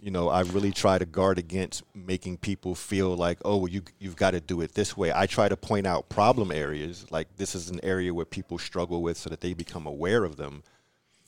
You 0.00 0.10
know, 0.10 0.28
I 0.28 0.42
really 0.42 0.72
try 0.72 0.98
to 0.98 1.04
guard 1.04 1.38
against 1.38 1.82
making 1.94 2.38
people 2.38 2.74
feel 2.74 3.14
like, 3.16 3.38
oh, 3.44 3.56
well, 3.58 3.68
you 3.68 3.82
you've 3.98 4.16
got 4.16 4.32
to 4.32 4.40
do 4.40 4.60
it 4.60 4.74
this 4.74 4.96
way. 4.96 5.12
I 5.14 5.26
try 5.26 5.48
to 5.48 5.56
point 5.56 5.86
out 5.86 6.08
problem 6.08 6.50
areas, 6.52 7.06
like 7.10 7.36
this 7.36 7.54
is 7.54 7.70
an 7.70 7.80
area 7.82 8.12
where 8.12 8.24
people 8.24 8.58
struggle 8.58 9.02
with, 9.02 9.16
so 9.16 9.30
that 9.30 9.40
they 9.40 9.52
become 9.54 9.86
aware 9.86 10.24
of 10.24 10.36
them. 10.36 10.62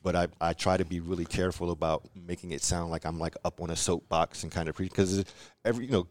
But 0.03 0.17
I, 0.17 0.29
I 0.41 0.53
try 0.53 0.77
to 0.77 0.85
be 0.85 1.01
really 1.01 1.25
careful 1.25 1.71
about 1.71 2.03
making 2.15 2.53
it 2.53 2.63
sound 2.63 2.91
like 2.91 3.07
I'm 3.07 3.19
like 3.19 3.37
up 3.45 3.61
on 3.61 3.71
a 3.71 3.77
soapbox 3.77 4.43
and 4.43 4.53
kind 4.53 4.69
of 4.69 4.77
because 4.77 5.25
every 5.65 5.87
you 5.87 5.93
know 5.93 6.07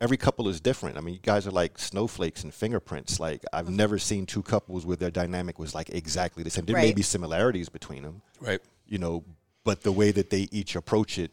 every 0.00 0.16
couple 0.16 0.48
is 0.48 0.60
different. 0.60 0.96
I 0.96 1.00
mean, 1.00 1.14
you 1.14 1.20
guys 1.20 1.46
are 1.46 1.50
like 1.50 1.78
snowflakes 1.78 2.44
and 2.44 2.52
fingerprints. 2.52 3.20
Like 3.20 3.42
I've 3.52 3.66
mm-hmm. 3.66 3.76
never 3.76 3.98
seen 3.98 4.26
two 4.26 4.42
couples 4.42 4.86
where 4.86 4.96
their 4.96 5.10
dynamic 5.10 5.58
was 5.58 5.74
like 5.74 5.90
exactly 5.90 6.42
the 6.42 6.50
same. 6.50 6.64
There 6.64 6.76
may 6.76 6.92
be 6.92 7.02
similarities 7.02 7.68
between 7.68 8.02
them, 8.02 8.22
Right. 8.40 8.60
you 8.86 8.98
know, 8.98 9.24
but 9.64 9.82
the 9.82 9.92
way 9.92 10.10
that 10.12 10.30
they 10.30 10.48
each 10.50 10.76
approach 10.76 11.18
it 11.18 11.32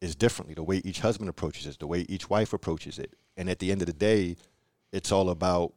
is 0.00 0.14
differently. 0.14 0.54
The 0.54 0.62
way 0.62 0.80
each 0.84 1.00
husband 1.00 1.28
approaches 1.28 1.66
it, 1.66 1.78
the 1.78 1.86
way 1.86 2.06
each 2.08 2.30
wife 2.30 2.52
approaches 2.52 2.98
it, 2.98 3.14
and 3.36 3.48
at 3.48 3.58
the 3.58 3.70
end 3.72 3.82
of 3.82 3.86
the 3.86 3.92
day, 3.92 4.36
it's 4.92 5.12
all 5.12 5.30
about 5.30 5.72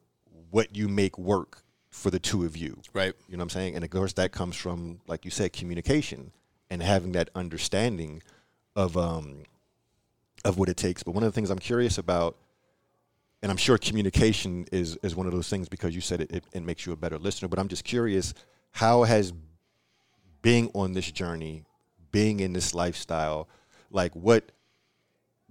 what 0.49 0.76
you 0.76 0.88
make 0.88 1.17
work 1.17 1.63
for 1.89 2.09
the 2.09 2.19
two 2.19 2.45
of 2.45 2.55
you. 2.55 2.80
Right. 2.93 3.13
You 3.28 3.38
know 3.38 3.41
what 3.41 3.45
I'm 3.45 3.49
saying? 3.49 3.76
And 3.76 3.84
of 3.84 3.89
course, 3.89 4.13
that 4.13 4.32
comes 4.32 4.55
from, 4.55 5.01
like 5.07 5.26
you 5.26 5.32
said, 5.32 5.53
communication 5.53 6.32
and 6.69 6.82
having 6.82 7.11
that 7.13 7.30
understanding 7.36 8.24
of 8.76 8.95
um, 8.97 9.43
of 10.45 10.57
what 10.57 10.69
it 10.69 10.78
takes. 10.78 11.03
But 11.03 11.11
one 11.11 11.24
of 11.24 11.32
the 11.32 11.36
things 11.36 11.49
I'm 11.49 11.59
curious 11.59 11.97
about, 11.97 12.38
and 13.41 13.51
I'm 13.51 13.57
sure 13.57 13.78
communication 13.78 14.65
is 14.72 14.97
is 15.03 15.15
one 15.15 15.28
of 15.28 15.34
those 15.34 15.49
things 15.49 15.67
because 15.67 15.93
you 15.93 16.01
said 16.01 16.22
it, 16.22 16.32
it, 16.32 16.43
it 16.53 16.63
makes 16.63 16.86
you 16.86 16.93
a 16.93 16.95
better 16.95 17.19
listener. 17.19 17.49
But 17.49 17.59
I'm 17.59 17.67
just 17.67 17.84
curious, 17.84 18.34
how 18.72 19.03
has 19.03 19.34
being 20.41 20.72
on 20.74 20.93
this 20.93 21.11
journey, 21.11 21.65
being 22.11 22.39
in 22.39 22.53
this 22.53 22.74
lifestyle, 22.74 23.47
like 23.91 24.15
what 24.15 24.51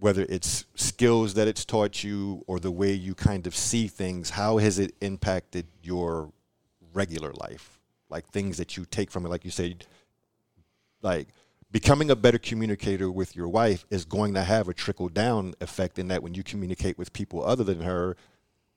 whether 0.00 0.24
it's 0.30 0.64
skills 0.74 1.34
that 1.34 1.46
it's 1.46 1.64
taught 1.64 2.02
you 2.02 2.42
or 2.46 2.58
the 2.58 2.70
way 2.70 2.90
you 2.90 3.14
kind 3.14 3.46
of 3.46 3.54
see 3.54 3.86
things, 3.86 4.30
how 4.30 4.56
has 4.56 4.78
it 4.78 4.94
impacted 5.02 5.66
your 5.82 6.32
regular 6.94 7.32
life? 7.34 7.78
Like 8.08 8.26
things 8.30 8.56
that 8.56 8.78
you 8.78 8.86
take 8.86 9.10
from 9.10 9.26
it, 9.26 9.28
like 9.28 9.44
you 9.44 9.50
said, 9.50 9.84
like 11.02 11.28
becoming 11.70 12.10
a 12.10 12.16
better 12.16 12.38
communicator 12.38 13.10
with 13.10 13.36
your 13.36 13.48
wife 13.48 13.84
is 13.90 14.06
going 14.06 14.34
to 14.34 14.42
have 14.42 14.68
a 14.68 14.74
trickle 14.74 15.10
down 15.10 15.54
effect 15.60 15.98
in 15.98 16.08
that 16.08 16.22
when 16.22 16.34
you 16.34 16.42
communicate 16.42 16.96
with 16.98 17.12
people 17.12 17.44
other 17.44 17.62
than 17.62 17.82
her, 17.82 18.16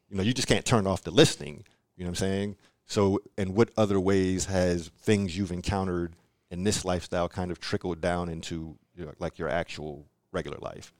you 0.09 0.17
know, 0.17 0.23
you 0.23 0.33
just 0.33 0.47
can't 0.47 0.65
turn 0.65 0.85
off 0.85 1.03
the 1.03 1.11
listening. 1.11 1.63
You 1.95 2.03
know 2.03 2.09
what 2.09 2.21
I'm 2.21 2.27
saying? 2.27 2.55
So, 2.85 3.21
in 3.37 3.53
what 3.53 3.71
other 3.77 3.99
ways 3.99 4.45
has 4.45 4.89
things 4.99 5.37
you've 5.37 5.53
encountered 5.53 6.15
in 6.51 6.63
this 6.63 6.83
lifestyle 6.83 7.29
kind 7.29 7.49
of 7.49 7.59
trickled 7.59 8.01
down 8.01 8.27
into 8.27 8.77
like 9.19 9.37
your 9.37 9.49
actual 9.49 10.05
regular 10.31 10.57
life? 10.61 10.93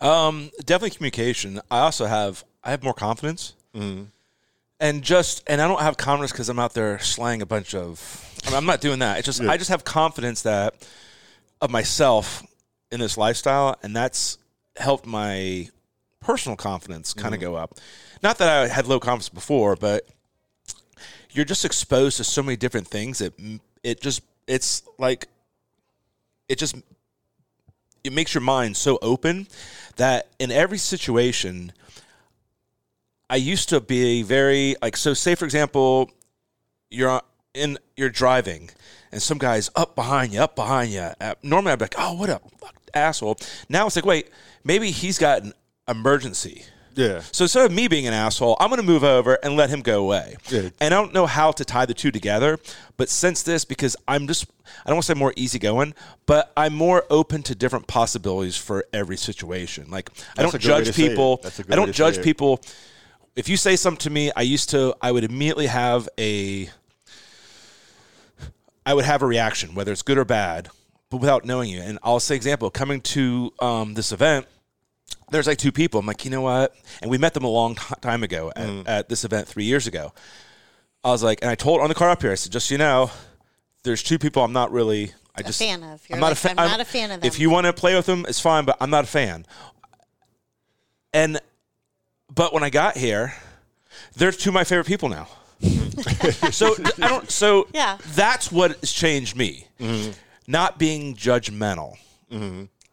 Um, 0.00 0.50
definitely 0.64 0.90
communication. 0.90 1.60
I 1.70 1.80
also 1.80 2.06
have 2.06 2.44
I 2.62 2.70
have 2.70 2.82
more 2.82 2.94
confidence, 2.94 3.54
and 4.80 5.02
just 5.02 5.42
and 5.46 5.60
I 5.60 5.68
don't 5.68 5.80
have 5.80 5.96
confidence 5.96 6.32
because 6.32 6.48
I'm 6.48 6.58
out 6.58 6.74
there 6.74 6.98
slaying 6.98 7.42
a 7.42 7.46
bunch 7.46 7.74
of. 7.74 8.00
I 8.44 8.50
mean, 8.50 8.56
I'm 8.56 8.66
not 8.66 8.80
doing 8.80 8.98
that. 8.98 9.18
It's 9.18 9.26
just 9.26 9.40
I 9.40 9.56
just 9.56 9.70
have 9.70 9.84
confidence 9.84 10.42
that 10.42 10.86
of 11.60 11.70
myself 11.70 12.42
in 12.90 13.00
this 13.00 13.16
lifestyle, 13.16 13.76
and 13.82 13.94
that's 13.96 14.38
helped 14.76 15.06
my 15.06 15.68
personal 16.20 16.56
confidence 16.56 17.14
kind 17.14 17.34
of 17.34 17.40
go 17.40 17.54
up. 17.54 17.78
Not 18.22 18.38
that 18.38 18.48
I 18.48 18.68
had 18.68 18.86
low 18.86 18.98
confidence 18.98 19.28
before, 19.28 19.76
but 19.76 20.06
you're 21.32 21.44
just 21.44 21.64
exposed 21.64 22.16
to 22.18 22.24
so 22.24 22.42
many 22.42 22.56
different 22.56 22.88
things 22.88 23.18
that 23.18 23.32
it 23.82 24.00
just 24.00 24.22
it's 24.46 24.82
like 24.98 25.28
it 26.48 26.58
just 26.58 26.76
it 28.04 28.12
makes 28.12 28.34
your 28.34 28.42
mind 28.42 28.76
so 28.76 28.98
open 29.00 29.48
that 29.96 30.28
in 30.38 30.52
every 30.52 30.78
situation 30.78 31.72
I 33.30 33.36
used 33.36 33.70
to 33.70 33.80
be 33.80 34.22
very 34.22 34.76
like 34.82 34.96
so 34.96 35.14
say 35.14 35.34
for 35.34 35.46
example 35.46 36.10
you're 36.90 37.22
in 37.54 37.78
you're 37.96 38.10
driving 38.10 38.70
and 39.10 39.22
some 39.22 39.38
guy's 39.38 39.70
up 39.74 39.96
behind 39.96 40.32
you 40.32 40.40
up 40.40 40.54
behind 40.54 40.92
you 40.92 41.08
uh, 41.20 41.34
normally 41.42 41.72
I'd 41.72 41.78
be 41.78 41.86
like 41.86 41.94
oh 41.98 42.12
what 42.14 42.28
a 42.28 42.40
fuck 42.58 42.76
asshole. 42.92 43.38
Now 43.68 43.86
it's 43.86 43.96
like 43.96 44.04
wait 44.04 44.30
maybe 44.62 44.90
he's 44.90 45.18
got 45.18 45.42
an 45.42 45.54
emergency 45.88 46.66
Yeah. 46.94 47.22
so 47.32 47.44
instead 47.44 47.64
of 47.64 47.72
me 47.72 47.88
being 47.88 48.06
an 48.06 48.12
asshole, 48.12 48.56
I'm 48.60 48.68
going 48.68 48.80
to 48.80 48.86
move 48.86 49.04
over 49.04 49.34
and 49.42 49.56
let 49.56 49.70
him 49.70 49.80
go 49.80 50.00
away. 50.00 50.36
Yeah. 50.48 50.70
And 50.80 50.94
I 50.94 51.00
don't 51.00 51.12
know 51.12 51.26
how 51.26 51.52
to 51.52 51.64
tie 51.64 51.86
the 51.86 51.94
two 51.94 52.10
together. 52.10 52.58
But 52.96 53.08
since 53.08 53.42
this, 53.42 53.64
because 53.64 53.96
I'm 54.06 54.26
just, 54.26 54.46
I 54.84 54.88
don't 54.88 54.96
want 54.96 55.06
to 55.06 55.14
say 55.14 55.18
more 55.18 55.32
easygoing, 55.36 55.94
but 56.26 56.52
I'm 56.56 56.74
more 56.74 57.04
open 57.10 57.42
to 57.44 57.54
different 57.54 57.86
possibilities 57.86 58.56
for 58.56 58.84
every 58.92 59.16
situation. 59.16 59.90
Like 59.90 60.10
I 60.38 60.42
don't 60.42 60.54
a 60.54 60.58
good 60.58 60.70
way 60.70 60.78
to 60.78 60.84
judge 60.84 60.96
people. 60.96 61.40
That's 61.42 61.60
I 61.60 61.76
don't 61.76 61.92
judge 61.92 62.22
people. 62.22 62.60
If 63.36 63.48
you 63.48 63.56
say 63.56 63.76
something 63.76 63.98
to 64.00 64.10
me, 64.10 64.30
I 64.36 64.42
used 64.42 64.70
to, 64.70 64.94
I 65.02 65.10
would 65.10 65.24
immediately 65.24 65.66
have 65.66 66.08
a, 66.18 66.70
I 68.86 68.94
would 68.94 69.04
have 69.04 69.22
a 69.22 69.26
reaction, 69.26 69.74
whether 69.74 69.90
it's 69.90 70.02
good 70.02 70.18
or 70.18 70.24
bad, 70.24 70.68
but 71.10 71.16
without 71.16 71.44
knowing 71.44 71.70
you. 71.70 71.80
And 71.80 71.98
I'll 72.02 72.20
say, 72.20 72.36
example, 72.36 72.70
coming 72.70 73.00
to 73.00 73.52
um, 73.58 73.94
this 73.94 74.12
event, 74.12 74.46
there's 75.34 75.46
like 75.48 75.58
two 75.58 75.72
people. 75.72 75.98
I'm 76.00 76.06
like, 76.06 76.24
you 76.24 76.30
know 76.30 76.40
what? 76.42 76.74
And 77.02 77.10
we 77.10 77.18
met 77.18 77.34
them 77.34 77.44
a 77.44 77.48
long 77.48 77.74
t- 77.74 77.82
time 78.00 78.22
ago 78.22 78.52
at, 78.54 78.66
Mm. 78.68 78.84
at 78.88 79.08
this 79.08 79.24
event 79.24 79.48
three 79.48 79.64
years 79.64 79.86
ago. 79.86 80.12
I 81.02 81.08
was 81.10 81.22
like, 81.22 81.40
and 81.42 81.50
I 81.50 81.54
told 81.56 81.80
on 81.80 81.88
the 81.88 81.94
car 81.94 82.08
up 82.10 82.22
here, 82.22 82.30
I 82.32 82.36
said, 82.36 82.52
just 82.52 82.68
so 82.68 82.74
you 82.74 82.78
know, 82.78 83.10
there's 83.82 84.02
two 84.02 84.18
people 84.18 84.42
I'm 84.44 84.52
not 84.52 84.70
really. 84.72 85.12
I 85.36 85.40
A 85.40 85.42
just 85.44 85.58
fan 85.58 85.82
of. 85.82 86.00
You're 86.08 86.16
I'm 86.16 86.20
not 86.20 86.26
like, 86.28 86.32
a 86.32 86.36
fan. 86.36 86.58
I'm 86.58 86.70
not 86.70 86.80
a 86.80 86.84
fan 86.84 87.10
of 87.10 87.20
them. 87.20 87.26
If 87.26 87.38
you 87.40 87.50
want 87.50 87.66
to 87.66 87.72
play 87.72 87.94
with 87.96 88.06
them, 88.06 88.24
it's 88.28 88.38
fine, 88.40 88.64
but 88.64 88.76
I'm 88.80 88.90
not 88.90 89.04
a 89.04 89.08
fan. 89.08 89.44
And 91.12 91.40
but 92.34 92.54
when 92.54 92.62
I 92.62 92.70
got 92.70 92.96
here, 92.96 93.34
they're 94.16 94.32
two 94.32 94.50
of 94.50 94.54
my 94.54 94.64
favorite 94.64 94.86
people 94.86 95.08
now. 95.08 95.28
so 96.52 96.74
I 97.02 97.08
don't. 97.08 97.30
So 97.30 97.66
Yeah. 97.74 97.98
that's 98.14 98.50
what 98.52 98.78
has 98.80 98.92
changed 98.92 99.36
me. 99.36 99.66
Not 100.46 100.78
being 100.78 101.14
judgmental. 101.16 101.96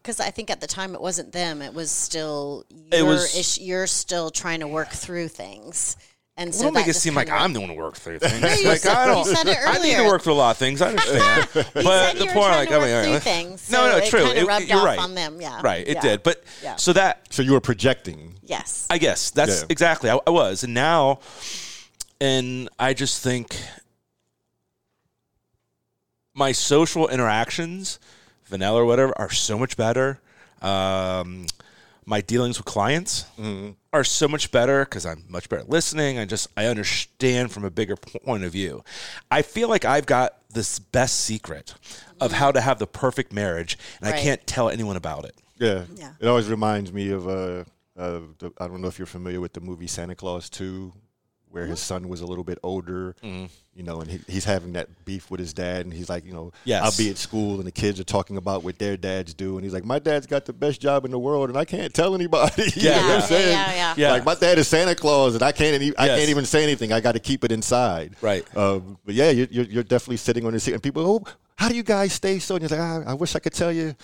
Because 0.02 0.18
I 0.18 0.30
think 0.30 0.50
at 0.50 0.60
the 0.60 0.66
time 0.66 0.94
it 0.94 1.00
wasn't 1.00 1.30
them; 1.32 1.62
it 1.62 1.72
was 1.74 1.90
still 1.90 2.64
It 2.90 3.04
was- 3.04 3.36
ish, 3.36 3.58
you're 3.58 3.86
still 3.86 4.30
trying 4.30 4.60
to 4.60 4.66
work 4.66 4.90
through 4.90 5.28
things, 5.28 5.96
and 6.36 6.52
so 6.52 6.64
don't 6.64 6.74
make 6.74 6.88
it 6.88 6.94
seem 6.94 7.14
like 7.14 7.30
I'm 7.30 7.52
the 7.52 7.60
one 7.60 7.68
to 7.68 7.74
work 7.76 7.96
through 7.96 8.18
things. 8.18 8.34
you 8.62 8.68
like 8.68 8.80
said- 8.80 8.96
I 8.96 9.06
don't. 9.06 9.28
I 9.46 9.78
need 9.78 9.94
to 9.96 10.04
work 10.04 10.22
through 10.22 10.32
a 10.32 10.34
lot 10.34 10.50
of 10.50 10.56
things. 10.56 10.82
I 10.82 10.88
understand. 10.90 11.48
You 11.54 11.62
but 11.72 11.84
said 11.84 12.16
the 12.16 12.18
you 12.20 12.26
were 12.26 12.32
point, 12.32 12.46
trying 12.46 12.58
like, 12.58 12.68
to 12.70 12.74
I 12.74 12.78
work 12.78 12.86
mean, 12.88 13.04
through 13.04 13.14
uh, 13.14 13.20
things, 13.20 13.70
no, 13.70 13.78
so 13.78 13.90
no, 13.92 13.96
it 13.98 14.10
true. 14.10 14.26
It- 14.26 14.46
rubbed 14.46 14.68
you're 14.68 14.78
off 14.78 14.84
right. 14.86 14.98
on 14.98 15.14
them, 15.14 15.40
yeah. 15.40 15.60
right. 15.62 15.86
It 15.86 15.94
Yeah. 15.94 16.00
did, 16.00 16.22
but 16.24 16.42
Yeah. 16.64 16.74
so 16.76 16.92
that 16.94 17.28
So 17.30 17.42
you 17.42 17.52
were 17.52 17.60
projecting. 17.60 18.34
Yes. 18.42 18.88
I 18.90 18.98
guess 18.98 19.30
that's 19.30 19.60
Yeah. 19.60 19.66
exactly 19.68 20.10
I, 20.10 20.18
I 20.26 20.30
was, 20.30 20.64
and 20.64 20.74
now, 20.74 21.20
and 22.20 22.68
I 22.76 22.92
just 22.92 23.22
think 23.22 23.56
my 26.34 26.50
social 26.52 27.08
interactions, 27.08 27.98
vanilla 28.52 28.82
or 28.82 28.84
whatever, 28.84 29.12
are 29.18 29.30
so 29.30 29.58
much 29.58 29.76
better. 29.76 30.20
Um, 30.60 31.46
my 32.04 32.20
dealings 32.20 32.58
with 32.58 32.66
clients 32.66 33.24
are 33.92 34.04
so 34.04 34.28
much 34.28 34.50
better 34.50 34.84
because 34.84 35.06
I'm 35.06 35.24
much 35.28 35.48
better 35.48 35.62
at 35.62 35.68
listening. 35.68 36.18
I 36.18 36.24
just 36.24 36.48
I 36.56 36.66
understand 36.66 37.52
from 37.52 37.64
a 37.64 37.70
bigger 37.70 37.96
point 37.96 38.44
of 38.44 38.52
view. 38.52 38.84
I 39.30 39.42
feel 39.42 39.68
like 39.68 39.84
I've 39.84 40.06
got 40.06 40.36
this 40.50 40.78
best 40.78 41.20
secret 41.20 41.74
of 42.20 42.32
how 42.32 42.52
to 42.52 42.60
have 42.60 42.78
the 42.78 42.86
perfect 42.86 43.32
marriage, 43.32 43.78
and 44.00 44.12
I 44.12 44.18
can't 44.18 44.44
tell 44.46 44.68
anyone 44.68 44.96
about 44.96 45.24
it. 45.24 45.34
Yeah. 45.58 45.84
Yeah. 45.94 46.12
It 46.20 46.26
always 46.26 46.48
reminds 46.48 46.92
me 46.92 47.10
of 47.10 47.28
uh, 47.28 47.64
uh 47.96 48.20
the, 48.38 48.52
I 48.58 48.66
don't 48.66 48.80
know 48.80 48.88
if 48.88 48.98
you're 48.98 49.06
familiar 49.06 49.40
with 49.40 49.52
the 49.52 49.60
movie 49.60 49.86
Santa 49.86 50.14
Clause 50.14 50.50
2 50.50 50.92
where 51.52 51.66
his 51.66 51.80
son 51.80 52.08
was 52.08 52.20
a 52.22 52.26
little 52.26 52.44
bit 52.44 52.58
older, 52.62 53.14
you 53.22 53.82
know, 53.82 54.00
and 54.00 54.10
he, 54.10 54.20
he's 54.26 54.44
having 54.44 54.72
that 54.72 55.04
beef 55.04 55.30
with 55.30 55.38
his 55.38 55.52
dad, 55.52 55.84
and 55.86 55.92
he's 55.92 56.08
like, 56.08 56.24
you 56.24 56.32
know, 56.32 56.52
Yes. 56.64 56.82
I'll 56.82 56.96
be 57.04 57.10
at 57.10 57.16
school, 57.18 57.56
and 57.56 57.66
the 57.66 57.70
kids 57.72 58.00
are 58.00 58.04
talking 58.04 58.36
about 58.36 58.62
what 58.64 58.78
their 58.78 58.96
dads 58.96 59.34
do, 59.34 59.56
and 59.56 59.64
he's 59.64 59.72
like, 59.72 59.84
my 59.84 59.98
dad's 59.98 60.26
got 60.26 60.44
the 60.46 60.52
best 60.52 60.80
job 60.80 61.04
in 61.04 61.10
the 61.10 61.18
world, 61.18 61.48
and 61.50 61.58
I 61.58 61.64
can't 61.64 61.92
tell 61.94 62.14
anybody. 62.14 62.62
You 62.74 62.88
Yeah, 62.90 62.90
know 62.90 62.96
what 63.02 63.08
yeah, 63.08 63.14
I'm 63.16 63.22
saying? 63.22 63.52
yeah, 63.52 63.72
yeah. 63.74 63.94
Yeah. 63.96 64.12
Like 64.12 64.24
my 64.24 64.34
dad 64.34 64.58
is 64.58 64.68
Santa 64.68 64.94
Claus, 64.94 65.34
and 65.34 65.42
I 65.42 65.52
can't, 65.52 65.80
e- 65.82 65.94
I 65.96 66.06
Yes. 66.06 66.18
can't 66.18 66.30
even 66.30 66.44
say 66.46 66.62
anything. 66.62 66.92
I 66.92 67.00
got 67.00 67.12
to 67.12 67.20
keep 67.20 67.44
it 67.44 67.52
inside. 67.52 68.16
Right. 68.20 68.44
Um, 68.56 68.98
but 69.04 69.14
yeah, 69.14 69.30
you're, 69.30 69.48
you're, 69.50 69.64
you're 69.66 69.82
definitely 69.84 70.16
sitting 70.18 70.44
on 70.46 70.52
the 70.52 70.60
seat, 70.60 70.72
and 70.74 70.82
people, 70.82 71.06
oh, 71.06 71.32
how 71.56 71.68
do 71.68 71.76
you 71.76 71.82
guys 71.82 72.12
stay 72.14 72.38
so? 72.38 72.56
And 72.56 72.62
you're 72.68 72.78
like, 72.78 73.04
ah, 73.06 73.10
I 73.10 73.14
wish 73.14 73.36
I 73.36 73.38
could 73.38 73.52
tell 73.52 73.70
you, 73.70 73.94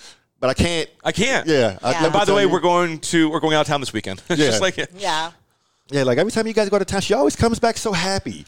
but 0.40 0.50
I 0.50 0.54
can't. 0.54 0.88
I 1.02 1.10
can't. 1.12 1.46
Yeah. 1.46 1.78
Yeah. 1.82 2.00
never 2.02 2.10
By 2.10 2.24
the 2.24 2.34
way, 2.34 2.42
you. 2.42 2.48
we're 2.48 2.60
going 2.60 3.00
to 3.00 3.28
we're 3.30 3.40
going 3.40 3.54
out 3.54 3.62
of 3.62 3.66
town 3.66 3.80
this 3.80 3.92
weekend. 3.92 4.22
Yeah. 4.28 4.36
just 4.36 4.60
like 4.60 4.76
Yeah. 4.96 5.32
Yeah, 5.90 6.02
like 6.02 6.18
every 6.18 6.32
time 6.32 6.46
you 6.46 6.52
guys 6.52 6.68
go 6.68 6.78
to 6.78 6.84
town, 6.84 7.00
she 7.00 7.14
always 7.14 7.36
comes 7.36 7.58
back 7.58 7.76
so 7.76 7.92
happy. 7.92 8.44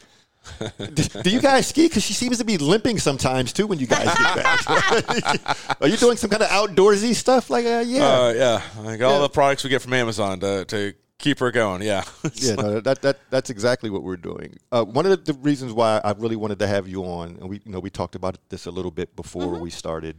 do, 0.77 1.03
do 1.21 1.29
you 1.29 1.39
guys 1.39 1.67
ski? 1.67 1.87
Because 1.87 2.03
she 2.03 2.13
seems 2.13 2.39
to 2.39 2.43
be 2.43 2.57
limping 2.57 2.97
sometimes 2.97 3.53
too 3.53 3.67
when 3.67 3.79
you 3.79 3.85
guys 3.87 4.05
get 4.05 4.35
back. 4.35 5.57
Are 5.81 5.87
you 5.87 5.97
doing 5.97 6.17
some 6.17 6.29
kind 6.29 6.41
of 6.41 6.49
outdoorsy 6.49 7.13
stuff? 7.13 7.49
Like, 7.49 7.65
uh, 7.65 7.83
yeah, 7.85 8.03
uh, 8.03 8.33
yeah, 8.35 8.61
like 8.83 9.01
all 9.01 9.13
Yeah. 9.13 9.19
the 9.19 9.29
products 9.29 9.63
we 9.63 9.69
get 9.69 9.81
from 9.81 9.93
Amazon 9.93 10.39
to 10.39 10.65
to 10.65 10.93
keep 11.19 11.39
her 11.39 11.51
going. 11.51 11.83
Yeah. 11.83 12.03
yeah, 12.33 12.55
no, 12.55 12.79
that, 12.79 13.01
that 13.03 13.19
that's 13.29 13.49
exactly 13.51 13.89
what 13.91 14.01
we're 14.03 14.17
doing. 14.17 14.57
Uh, 14.71 14.83
one 14.83 15.05
of 15.05 15.11
the, 15.11 15.33
the 15.33 15.39
reasons 15.39 15.73
why 15.73 16.01
I 16.03 16.13
really 16.13 16.35
wanted 16.35 16.57
to 16.59 16.67
have 16.67 16.87
you 16.87 17.03
on, 17.05 17.37
and 17.39 17.47
we 17.47 17.61
you 17.63 17.71
know 17.71 17.79
we 17.79 17.89
talked 17.91 18.15
about 18.15 18.37
this 18.49 18.65
a 18.65 18.71
little 18.71 18.91
bit 18.91 19.15
before 19.15 19.59
we 19.59 19.69
started 19.69 20.17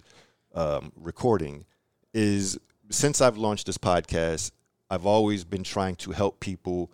um, 0.55 0.93
recording, 0.97 1.65
is 2.15 2.59
since 2.91 3.21
I've 3.21 3.37
launched 3.39 3.67
this 3.67 3.79
podcast, 3.79 4.53
I've 4.89 5.07
always 5.07 5.43
been 5.43 5.65
trying 5.65 5.97
to 5.97 6.13
help 6.13 6.39
people 6.39 6.93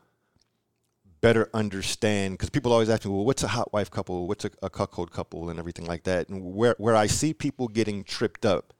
better 1.20 1.48
understand 1.52 2.34
because 2.34 2.50
people 2.50 2.72
always 2.72 2.88
ask 2.88 3.04
me, 3.04 3.10
well, 3.10 3.24
what's 3.24 3.42
a 3.42 3.48
hot 3.48 3.72
wife 3.72 3.90
couple? 3.90 4.26
What's 4.26 4.44
a, 4.44 4.50
a 4.62 4.70
cuckold 4.70 5.10
couple, 5.10 5.50
and 5.50 5.58
everything 5.58 5.86
like 5.86 6.04
that. 6.04 6.28
And 6.28 6.54
where 6.54 6.74
where 6.78 6.96
I 6.96 7.06
see 7.06 7.34
people 7.34 7.68
getting 7.68 8.04
tripped 8.04 8.46
up, 8.46 8.72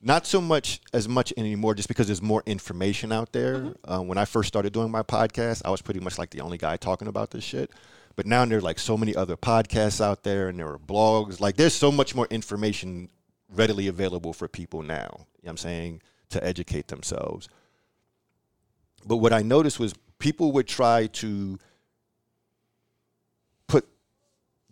not 0.00 0.26
so 0.26 0.40
much 0.40 0.80
as 0.92 1.08
much 1.08 1.32
anymore, 1.36 1.74
just 1.74 1.88
because 1.88 2.06
there's 2.06 2.22
more 2.22 2.42
information 2.46 3.12
out 3.12 3.32
there. 3.32 3.74
Uh, 3.84 4.00
when 4.00 4.18
I 4.18 4.24
first 4.24 4.48
started 4.48 4.72
doing 4.72 4.90
my 4.90 5.02
podcast, 5.02 5.62
I 5.64 5.70
was 5.70 5.82
pretty 5.82 6.00
much 6.00 6.18
like 6.18 6.30
the 6.30 6.40
only 6.40 6.58
guy 6.58 6.76
talking 6.76 7.08
about 7.08 7.30
this 7.30 7.44
shit. 7.44 7.70
But 8.16 8.26
now 8.26 8.44
there 8.44 8.58
are 8.58 8.62
like 8.62 8.78
so 8.78 8.96
many 8.96 9.14
other 9.14 9.36
podcasts 9.36 10.00
out 10.00 10.24
there, 10.24 10.48
and 10.48 10.58
there 10.58 10.68
are 10.68 10.78
blogs. 10.78 11.40
Like 11.40 11.56
there's 11.56 11.74
so 11.74 11.92
much 11.92 12.14
more 12.14 12.26
information 12.30 13.08
readily 13.54 13.88
available 13.88 14.32
for 14.32 14.48
people 14.48 14.82
now. 14.82 15.08
You 15.10 15.16
know 15.16 15.26
what 15.42 15.50
I'm 15.50 15.56
saying 15.56 16.02
to 16.30 16.44
educate 16.44 16.88
themselves. 16.88 17.48
But 19.06 19.16
what 19.16 19.32
I 19.32 19.42
noticed 19.42 19.80
was 19.80 19.94
people 20.18 20.52
would 20.52 20.68
try 20.68 21.06
to 21.06 21.58
put 23.66 23.86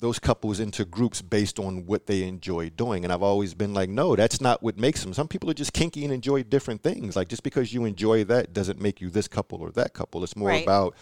those 0.01 0.19
couples 0.19 0.61
into 0.61 0.85
groups 0.85 1.23
based 1.23 1.59
on 1.59 1.85
what 1.87 2.07
they 2.07 2.23
enjoy 2.23 2.71
doing. 2.71 3.05
And 3.05 3.13
I've 3.13 3.23
always 3.23 3.55
been 3.55 3.75
like, 3.75 3.89
no, 3.91 4.15
that's 4.15 4.41
not 4.41 4.63
what 4.63 4.79
makes 4.79 5.03
them. 5.03 5.13
Some 5.13 5.29
people 5.29 5.51
are 5.51 5.55
just 5.55 5.73
kinky 5.73 6.05
and 6.05 6.13
enjoy 6.13 6.45
different 6.45 6.83
things. 6.83 7.17
Like 7.17 7.29
just 7.29 7.43
because 7.43 7.73
you 7.73 7.85
enjoy 7.85 8.25
that 8.25 8.53
doesn't 8.53 8.81
make 8.81 9.01
you 9.01 9.11
this 9.11 9.27
couple 9.27 9.61
or 9.61 9.71
that 9.73 9.95
couple. 9.95 10.23
It's 10.23 10.37
more 10.37 10.51
Right. 10.51 10.63
about, 10.63 10.95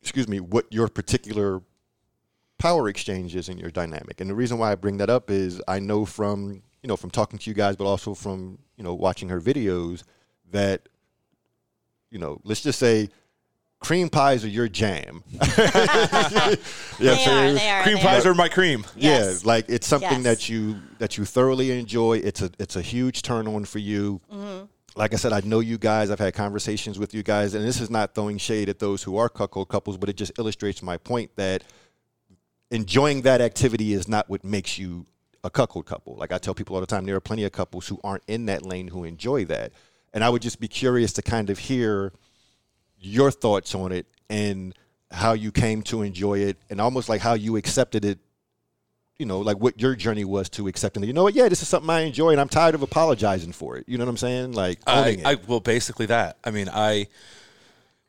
excuse 0.00 0.28
me, 0.28 0.38
what 0.38 0.66
your 0.70 0.88
particular 0.88 1.62
power 2.58 2.88
exchange 2.88 3.34
is 3.34 3.48
in 3.48 3.58
your 3.58 3.70
dynamic. 3.70 4.20
And 4.20 4.30
the 4.30 4.34
reason 4.34 4.58
why 4.58 4.72
I 4.72 4.76
bring 4.76 4.98
that 4.98 5.10
up 5.10 5.30
is 5.30 5.60
I 5.66 5.78
know 5.80 6.04
from, 6.04 6.62
you 6.82 6.88
know, 6.88 6.96
from 6.96 7.10
talking 7.10 7.38
to 7.38 7.50
you 7.50 7.54
guys, 7.54 7.76
but 7.76 7.84
also 7.84 8.14
from, 8.14 8.58
you 8.76 8.84
know, 8.84 8.94
watching 8.94 9.28
her 9.30 9.40
videos 9.40 10.04
that, 10.52 10.88
you 12.10 12.18
know, 12.18 12.40
let's 12.44 12.62
just 12.62 12.78
say 12.78 13.08
cream 13.80 14.08
pies 14.08 14.44
are 14.44 14.48
your 14.48 14.68
jam. 14.68 15.22
yeah, 15.32 15.38
They 16.98 17.16
so- 17.24 17.30
are. 17.32 17.52
They 17.52 17.68
are. 17.70 17.82
cream 17.82 17.96
they 17.96 18.02
pies 18.02 18.26
are. 18.26 18.30
are 18.30 18.34
my 18.34 18.48
cream. 18.48 18.84
Yes. 18.96 19.42
yeah, 19.42 19.46
like 19.48 19.66
it's 19.68 19.86
something 19.86 20.10
Yes. 20.10 20.22
that 20.24 20.48
you 20.48 20.76
that 20.98 21.16
you 21.18 21.24
thoroughly 21.24 21.78
enjoy. 21.78 22.18
It's 22.18 22.42
a 22.42 22.50
it's 22.58 22.76
a 22.76 22.82
huge 22.82 23.22
turn 23.22 23.46
on 23.46 23.64
for 23.64 23.78
you. 23.78 24.20
Mm-hmm. 24.32 24.64
Like 24.98 25.12
I 25.12 25.16
said, 25.16 25.32
I 25.34 25.40
know 25.40 25.60
you 25.60 25.76
guys. 25.76 26.10
I've 26.10 26.18
had 26.18 26.32
conversations 26.32 26.98
with 26.98 27.12
you 27.12 27.22
guys, 27.22 27.54
and 27.54 27.62
this 27.64 27.80
is 27.80 27.90
not 27.90 28.14
throwing 28.14 28.38
shade 28.38 28.68
at 28.70 28.78
those 28.78 29.02
who 29.02 29.18
are 29.18 29.28
cuckold 29.28 29.68
couples, 29.68 29.98
but 29.98 30.08
it 30.08 30.16
just 30.16 30.32
illustrates 30.38 30.82
my 30.82 30.96
point 30.96 31.30
that 31.36 31.62
enjoying 32.70 33.22
that 33.22 33.40
activity 33.40 33.92
is 33.92 34.08
not 34.08 34.28
what 34.28 34.42
makes 34.42 34.78
you 34.78 35.04
a 35.44 35.50
cuckold 35.50 35.84
couple. 35.86 36.16
Like 36.16 36.32
I 36.32 36.38
tell 36.38 36.54
people 36.54 36.74
all 36.76 36.80
the 36.80 36.86
time, 36.86 37.04
there 37.04 37.14
are 37.14 37.20
plenty 37.20 37.44
of 37.44 37.52
couples 37.52 37.86
who 37.88 38.00
aren't 38.02 38.22
in 38.26 38.46
that 38.46 38.64
lane 38.64 38.88
who 38.88 39.04
enjoy 39.04 39.44
that, 39.44 39.72
and 40.14 40.24
I 40.24 40.30
would 40.30 40.40
just 40.42 40.60
be 40.60 40.66
curious 40.68 41.12
to 41.14 41.22
kind 41.22 41.50
of 41.50 41.58
hear 41.58 42.12
your 43.06 43.30
thoughts 43.30 43.74
on 43.74 43.92
it 43.92 44.06
and 44.28 44.74
how 45.10 45.32
you 45.32 45.52
came 45.52 45.82
to 45.82 46.02
enjoy 46.02 46.38
it 46.38 46.56
and 46.68 46.80
almost 46.80 47.08
like 47.08 47.20
how 47.20 47.34
you 47.34 47.56
accepted 47.56 48.04
it 48.04 48.18
you 49.18 49.24
know 49.24 49.40
like 49.40 49.58
what 49.58 49.80
your 49.80 49.94
journey 49.94 50.24
was 50.24 50.48
to 50.50 50.68
accepting 50.68 51.02
it. 51.02 51.06
You 51.06 51.12
know 51.12 51.22
what? 51.22 51.34
Yeah 51.34 51.48
this 51.48 51.62
is 51.62 51.68
something 51.68 51.88
i 51.88 52.00
enjoy 52.00 52.30
and 52.30 52.40
i'm 52.40 52.48
tired 52.48 52.74
of 52.74 52.82
apologizing 52.82 53.52
for 53.52 53.76
it. 53.76 53.84
You 53.88 53.98
know 53.98 54.04
what 54.04 54.10
i'm 54.10 54.16
saying? 54.16 54.52
Like 54.52 54.80
I, 54.86 55.18
I 55.24 55.34
well, 55.46 55.60
basically 55.60 56.06
that. 56.06 56.36
I 56.44 56.50
mean, 56.50 56.68
I 56.70 57.06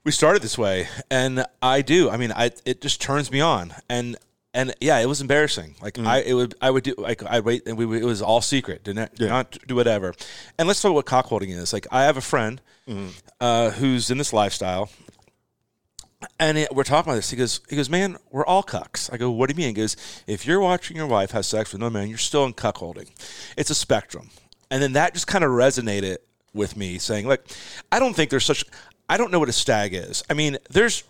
we 0.04 0.12
started 0.12 0.42
this 0.42 0.58
way, 0.58 0.88
and 1.12 1.46
I 1.62 1.82
do. 1.82 2.10
I 2.10 2.16
mean, 2.16 2.32
I 2.32 2.52
it 2.66 2.82
just 2.82 3.02
turns 3.02 3.30
me 3.32 3.42
on, 3.42 3.74
and 3.90 4.16
and 4.54 4.74
yeah, 4.82 4.98
it 5.00 5.06
was 5.08 5.22
embarrassing. 5.22 5.76
Like 5.82 5.96
Mm-hmm. 5.96 6.08
I, 6.08 6.18
it 6.24 6.34
would, 6.34 6.56
I 6.62 6.70
would 6.72 6.84
do 6.84 6.96
like 6.98 7.24
I 7.24 7.40
wait, 7.42 7.68
and 7.68 7.78
we 7.78 7.86
would- 7.86 8.02
it 8.02 8.06
was 8.06 8.22
all 8.22 8.42
secret. 8.42 8.84
Did 8.84 8.96
not, 8.96 9.12
Yeah. 9.20 9.28
not 9.28 9.58
do 9.68 9.76
whatever. 9.76 10.14
And 10.58 10.68
let's 10.68 10.82
talk 10.82 10.90
about 10.92 10.96
what 10.96 11.06
cuckolding 11.06 11.50
is. 11.56 11.74
Like 11.74 11.88
I 11.92 12.04
have 12.04 12.18
a 12.18 12.22
friend 12.22 12.62
Mm-hmm. 12.88 13.10
uh, 13.42 13.72
who's 13.72 14.10
in 14.10 14.18
this 14.18 14.32
lifestyle. 14.32 14.90
And 16.40 16.58
it, 16.58 16.74
we're 16.74 16.84
talking 16.84 17.10
about 17.12 17.18
this. 17.18 17.30
He 17.30 17.38
goes, 17.38 17.60
he 17.70 17.76
goes, 17.76 17.90
man, 17.90 18.18
we're 18.32 18.46
all 18.46 18.64
cucks. 18.64 19.12
I 19.14 19.18
go, 19.18 19.30
what 19.30 19.50
do 19.50 19.54
you 19.54 19.58
mean? 19.58 19.76
He 19.76 19.82
goes, 19.82 19.96
if 20.26 20.48
you're 20.48 20.60
watching 20.60 20.98
your 20.98 21.06
wife 21.06 21.32
have 21.32 21.46
sex 21.46 21.72
with 21.72 21.82
no 21.82 21.90
man, 21.92 22.08
you're 22.10 22.18
still 22.18 22.44
in 22.46 22.54
cuckolding. 22.54 23.10
It's 23.56 23.70
a 23.70 23.76
spectrum. 23.76 24.30
And 24.72 24.82
then 24.82 24.94
that 24.94 25.14
just 25.14 25.28
kind 25.28 25.44
of 25.44 25.52
resonated 25.52 26.18
with 26.54 26.76
me, 26.76 26.98
saying, 26.98 27.28
like, 27.28 27.46
I 27.92 28.00
don't 28.00 28.16
think 28.16 28.32
there's 28.32 28.46
such. 28.46 28.64
I 29.08 29.18
don't 29.18 29.32
know 29.32 29.40
what 29.40 29.48
a 29.50 29.54
stag 29.54 29.94
is. 29.94 30.24
I 30.30 30.34
mean, 30.34 30.58
there's 30.72 31.04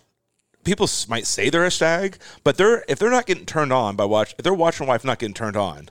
people 0.64 0.88
might 1.08 1.26
say 1.26 1.50
they're 1.50 1.64
a 1.64 1.70
stag, 1.70 2.18
but 2.44 2.56
they're 2.56 2.84
if 2.88 2.98
they're 2.98 3.10
not 3.10 3.26
getting 3.26 3.46
turned 3.46 3.72
on 3.72 3.96
by 3.96 4.04
watch, 4.04 4.34
if 4.38 4.44
they're 4.44 4.54
watching 4.54 4.86
wife 4.86 5.04
not 5.04 5.18
getting 5.18 5.34
turned 5.34 5.56
on, 5.56 5.88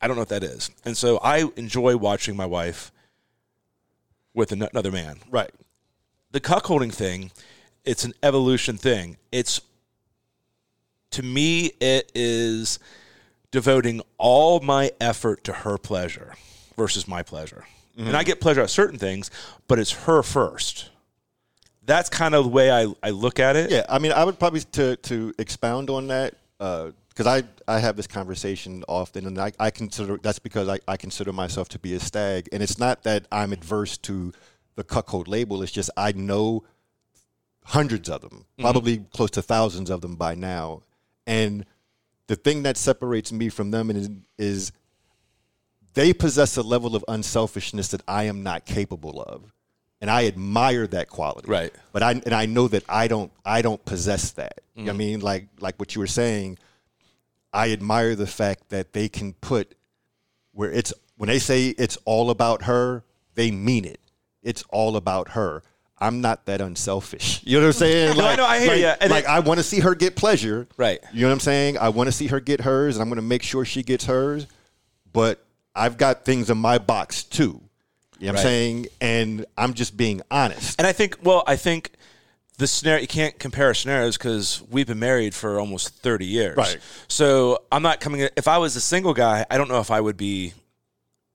I 0.00 0.06
don't 0.06 0.16
know 0.16 0.22
what 0.22 0.28
that 0.30 0.44
is. 0.44 0.70
And 0.84 0.96
so 0.96 1.18
I 1.18 1.48
enjoy 1.56 1.96
watching 1.96 2.36
my 2.36 2.46
wife 2.46 2.92
with 4.34 4.52
an- 4.52 4.62
another 4.62 4.92
man 4.92 5.18
right 5.30 5.50
the 6.32 6.40
cuckolding 6.40 6.92
thing, 6.92 7.30
it's 7.84 8.04
an 8.04 8.14
evolution 8.22 8.76
thing. 8.76 9.16
It's 9.32 9.60
to 11.12 11.22
me, 11.22 11.72
it 11.80 12.10
is 12.14 12.78
devoting 13.50 14.00
all 14.16 14.60
my 14.60 14.92
effort 15.00 15.42
to 15.44 15.52
her 15.52 15.76
pleasure 15.76 16.34
versus 16.76 17.08
my 17.08 17.22
pleasure. 17.22 17.64
And 17.96 18.10
I 18.10 18.20
mm-hmm. 18.20 18.26
get 18.26 18.40
pleasure 18.40 18.62
at 18.62 18.70
certain 18.70 18.98
things, 18.98 19.30
but 19.66 19.78
it's 19.78 19.92
her 20.04 20.22
first. 20.22 20.90
That's 21.90 22.08
kind 22.08 22.34
of 22.34 22.44
the 22.44 22.50
way 22.50 22.70
I, 22.70 22.86
I 23.02 23.10
look 23.10 23.40
at 23.40 23.56
it. 23.56 23.70
yeah 23.70 23.84
i 23.88 23.98
mean 23.98 24.12
i 24.12 24.24
would 24.24 24.38
probably 24.38 24.60
to 24.60 24.96
to 24.96 25.34
expound 25.38 25.90
on 25.90 26.06
that 26.08 26.34
uh, 26.60 26.90
because 27.08 27.26
I, 27.26 27.42
I 27.66 27.78
have 27.78 27.96
this 27.96 28.06
conversation 28.06 28.84
often 28.86 29.26
and 29.26 29.38
I, 29.38 29.52
I 29.58 29.70
consider 29.70 30.18
that's 30.18 30.38
because 30.38 30.68
I, 30.68 30.78
I 30.86 30.96
consider 30.96 31.32
myself 31.32 31.68
to 31.70 31.78
be 31.78 31.94
a 31.94 32.00
stag 32.00 32.48
and 32.52 32.62
it's 32.62 32.78
not 32.78 33.02
that 33.04 33.26
i'm 33.32 33.52
adverse 33.52 33.98
to 33.98 34.32
the 34.76 34.84
cuckold 34.84 35.28
label 35.28 35.62
it's 35.62 35.72
just 35.72 35.90
i 35.96 36.12
know 36.12 36.64
hundreds 37.70 38.08
of 38.08 38.20
them, 38.20 38.30
mm-hmm. 38.30 38.62
probably 38.62 38.98
close 39.12 39.30
to 39.30 39.42
thousands 39.42 39.90
of 39.90 40.00
them 40.00 40.16
by 40.16 40.34
now. 40.34 40.82
And 41.26 41.64
the 42.26 42.36
thing 42.36 42.62
that 42.64 42.76
separates 42.76 43.32
me 43.32 43.48
from 43.48 43.70
them 43.70 43.90
is, 43.90 44.10
is 44.38 44.72
they 45.94 46.12
possess 46.12 46.56
a 46.56 46.62
level 46.62 46.96
of 46.96 47.04
unselfishness 47.08 47.88
that 47.88 48.02
I 48.08 48.24
am 48.24 48.42
not 48.42 48.64
capable 48.64 49.22
of. 49.22 49.52
And 50.00 50.10
I 50.10 50.26
admire 50.26 50.86
that 50.88 51.08
quality. 51.08 51.48
Right. 51.48 51.74
But 51.92 52.02
I 52.02 52.12
and 52.12 52.32
I 52.32 52.46
know 52.46 52.68
that 52.68 52.84
I 52.88 53.06
don't 53.06 53.30
I 53.44 53.62
don't 53.62 53.84
possess 53.84 54.30
that. 54.32 54.60
You 54.74 54.84
know 54.84 54.86
what 54.86 54.88
I 54.88 54.92
mm-hmm. 54.92 54.98
mean? 54.98 55.20
Like 55.20 55.48
like 55.58 55.78
what 55.78 55.94
you 55.94 56.00
were 56.00 56.06
saying, 56.06 56.58
I 57.52 57.72
admire 57.72 58.14
the 58.14 58.26
fact 58.26 58.70
that 58.70 58.92
they 58.92 59.08
can 59.08 59.34
put 59.34 59.74
where 60.52 60.70
it's 60.70 60.92
when 61.16 61.28
they 61.28 61.38
say 61.38 61.68
it's 61.68 61.98
all 62.06 62.30
about 62.30 62.62
her, 62.62 63.04
they 63.34 63.50
mean 63.50 63.84
it. 63.84 64.00
It's 64.42 64.64
all 64.70 64.96
about 64.96 65.30
her. 65.30 65.62
I'm 65.98 66.22
not 66.22 66.46
that 66.46 66.62
unselfish. 66.62 67.42
You 67.44 67.58
know 67.58 67.66
what 67.66 67.68
I'm 67.68 67.72
saying? 67.78 68.16
No, 68.16 68.24
I 68.24 68.36
know, 68.36 68.44
I 68.46 68.58
hear 68.58 68.68
like, 68.70 68.80
ya. 68.80 68.94
And 69.00 69.10
like 69.10 69.26
I 69.26 69.40
want 69.40 69.58
to 69.58 69.64
see 69.64 69.80
her 69.80 69.94
get 69.94 70.16
pleasure. 70.16 70.66
Right. 70.76 70.98
You 71.12 71.22
know 71.22 71.28
what 71.28 71.34
I'm 71.34 71.40
saying? 71.40 71.76
I 71.78 71.90
want 71.90 72.06
to 72.06 72.12
see 72.12 72.28
her 72.28 72.40
get 72.40 72.62
hers, 72.62 72.96
and 72.96 73.02
I'm 73.02 73.08
going 73.08 73.16
to 73.16 73.22
make 73.22 73.42
sure 73.42 73.64
she 73.64 73.82
gets 73.82 74.06
hers. 74.06 74.46
But 75.12 75.44
I've 75.74 75.98
got 75.98 76.24
things 76.24 76.48
in 76.50 76.58
my 76.58 76.78
box 76.78 77.22
too. 77.22 77.60
You 78.20 78.26
know 78.26 78.32
what 78.34 78.38
I'm 78.40 78.44
saying? 78.44 78.86
And 79.00 79.46
I'm 79.56 79.74
just 79.74 79.96
being 79.96 80.20
honest. 80.30 80.78
And 80.78 80.86
I 80.86 80.92
think, 80.92 81.16
well, 81.22 81.42
I 81.46 81.56
think 81.56 81.92
the 82.58 82.66
scenario 82.66 83.00
you 83.00 83.08
can't 83.08 83.38
compare 83.38 83.72
scenarios 83.72 84.18
because 84.18 84.62
we've 84.70 84.86
been 84.86 84.98
married 84.98 85.34
for 85.34 85.58
almost 85.58 85.88
thirty 86.02 86.26
years. 86.26 86.56
Right. 86.56 86.78
So 87.08 87.62
I'm 87.72 87.82
not 87.82 88.00
coming. 88.00 88.28
If 88.36 88.46
I 88.46 88.58
was 88.58 88.76
a 88.76 88.80
single 88.80 89.14
guy, 89.14 89.46
I 89.50 89.56
don't 89.56 89.68
know 89.68 89.80
if 89.80 89.90
I 89.90 90.00
would 90.00 90.18
be 90.18 90.52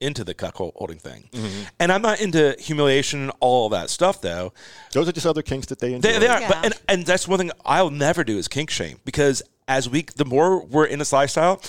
into 0.02 0.24
the 0.24 0.36
cuckolding 0.36 1.02
thing. 1.02 1.30
Mm-hmm. 1.32 1.64
And 1.80 1.92
I'm 1.92 2.02
not 2.02 2.22
into 2.22 2.56
humiliation 2.60 3.22
and 3.22 3.32
all 3.40 3.70
that 3.70 3.90
stuff, 3.90 4.22
though. 4.22 4.54
Those 4.92 5.08
are 5.08 5.12
just 5.12 5.26
other 5.26 5.42
kinks 5.42 5.68
that 5.68 5.80
they 5.80 5.94
enjoy. 5.94 6.12
They, 6.12 6.20
they 6.20 6.28
are, 6.28 6.42
Yeah. 6.42 6.48
but 6.50 6.66
and, 6.66 6.74
and 6.88 7.06
that's 7.06 7.28
one 7.28 7.40
thing 7.40 7.52
I'll 7.66 7.90
never 7.90 8.24
do 8.24 8.38
is 8.38 8.48
kink 8.48 8.70
shame 8.70 9.00
because 9.06 9.42
as 9.68 9.90
we, 9.90 10.04
the 10.16 10.26
more 10.26 10.64
we're 10.64 10.86
in 10.86 11.00
this 11.00 11.12
lifestyle, 11.14 11.62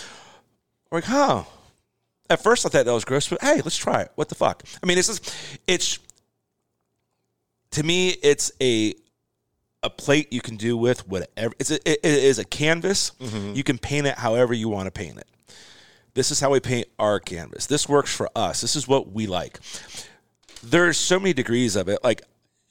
we're 0.90 0.98
like, 0.98 1.04
huh. 1.04 1.44
At 2.28 2.42
first, 2.42 2.66
I 2.66 2.68
thought 2.68 2.84
that 2.84 2.92
was 2.92 3.04
gross, 3.04 3.28
but 3.28 3.40
hey, 3.40 3.56
let's 3.56 3.76
try 3.76 4.02
it. 4.02 4.12
What 4.14 4.28
the 4.28 4.34
fuck? 4.34 4.62
I 4.82 4.86
mean, 4.86 4.96
this 4.96 5.08
is, 5.08 5.20
it's, 5.66 5.98
to 7.72 7.82
me, 7.82 8.10
it's 8.10 8.50
a, 8.60 8.94
a 9.82 9.90
plate 9.90 10.32
you 10.32 10.40
can 10.40 10.56
do 10.56 10.76
with 10.76 11.06
whatever. 11.08 11.54
It's 11.58 11.70
a, 11.70 11.76
it, 11.88 12.00
it 12.02 12.24
is 12.24 12.38
a 12.38 12.44
canvas. 12.44 13.12
You 13.54 13.62
can 13.62 13.78
paint 13.78 14.06
it 14.06 14.16
however 14.16 14.54
you 14.54 14.68
want 14.68 14.86
to 14.86 14.90
paint 14.90 15.18
it. 15.18 15.26
This 16.14 16.30
is 16.30 16.40
how 16.40 16.50
we 16.50 16.60
paint 16.60 16.88
our 16.98 17.20
canvas. 17.20 17.66
This 17.66 17.88
works 17.88 18.14
for 18.14 18.30
us. 18.34 18.62
This 18.62 18.74
is 18.74 18.88
what 18.88 19.12
we 19.12 19.26
like. 19.26 19.60
There's 20.64 20.96
so 20.96 21.20
many 21.20 21.34
degrees 21.34 21.76
of 21.76 21.88
it. 21.88 22.02
Like, 22.02 22.22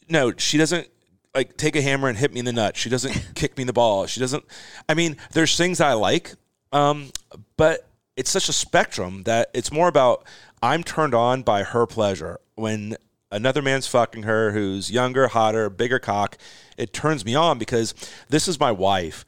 no, 0.09 0.33
she 0.35 0.57
doesn't 0.57 0.87
like 1.35 1.55
take 1.57 1.75
a 1.75 1.81
hammer 1.81 2.07
and 2.07 2.17
hit 2.17 2.33
me 2.33 2.39
in 2.39 2.45
the 2.45 2.53
nut. 2.53 2.75
She 2.75 2.89
doesn't 2.89 3.31
kick 3.35 3.55
me 3.57 3.61
in 3.61 3.67
the 3.67 3.73
ball. 3.73 4.07
She 4.07 4.19
doesn't. 4.19 4.43
I 4.89 4.95
mean, 4.95 5.17
there's 5.33 5.55
things 5.55 5.79
I 5.79 5.93
like, 5.93 6.33
um, 6.71 7.11
but 7.55 7.87
it's 8.17 8.29
such 8.31 8.49
a 8.49 8.53
spectrum 8.53 9.23
that 9.23 9.49
it's 9.53 9.71
more 9.71 9.87
about 9.87 10.25
I'm 10.61 10.83
turned 10.83 11.13
on 11.13 11.43
by 11.43 11.63
her 11.63 11.85
pleasure 11.85 12.39
when 12.55 12.95
another 13.31 13.61
man's 13.61 13.87
fucking 13.87 14.23
her 14.23 14.51
who's 14.51 14.89
younger, 14.89 15.27
hotter, 15.27 15.69
bigger 15.69 15.99
cock. 15.99 16.37
It 16.77 16.93
turns 16.93 17.25
me 17.25 17.35
on 17.35 17.57
because 17.57 17.93
this 18.29 18.47
is 18.47 18.59
my 18.59 18.71
wife, 18.71 19.25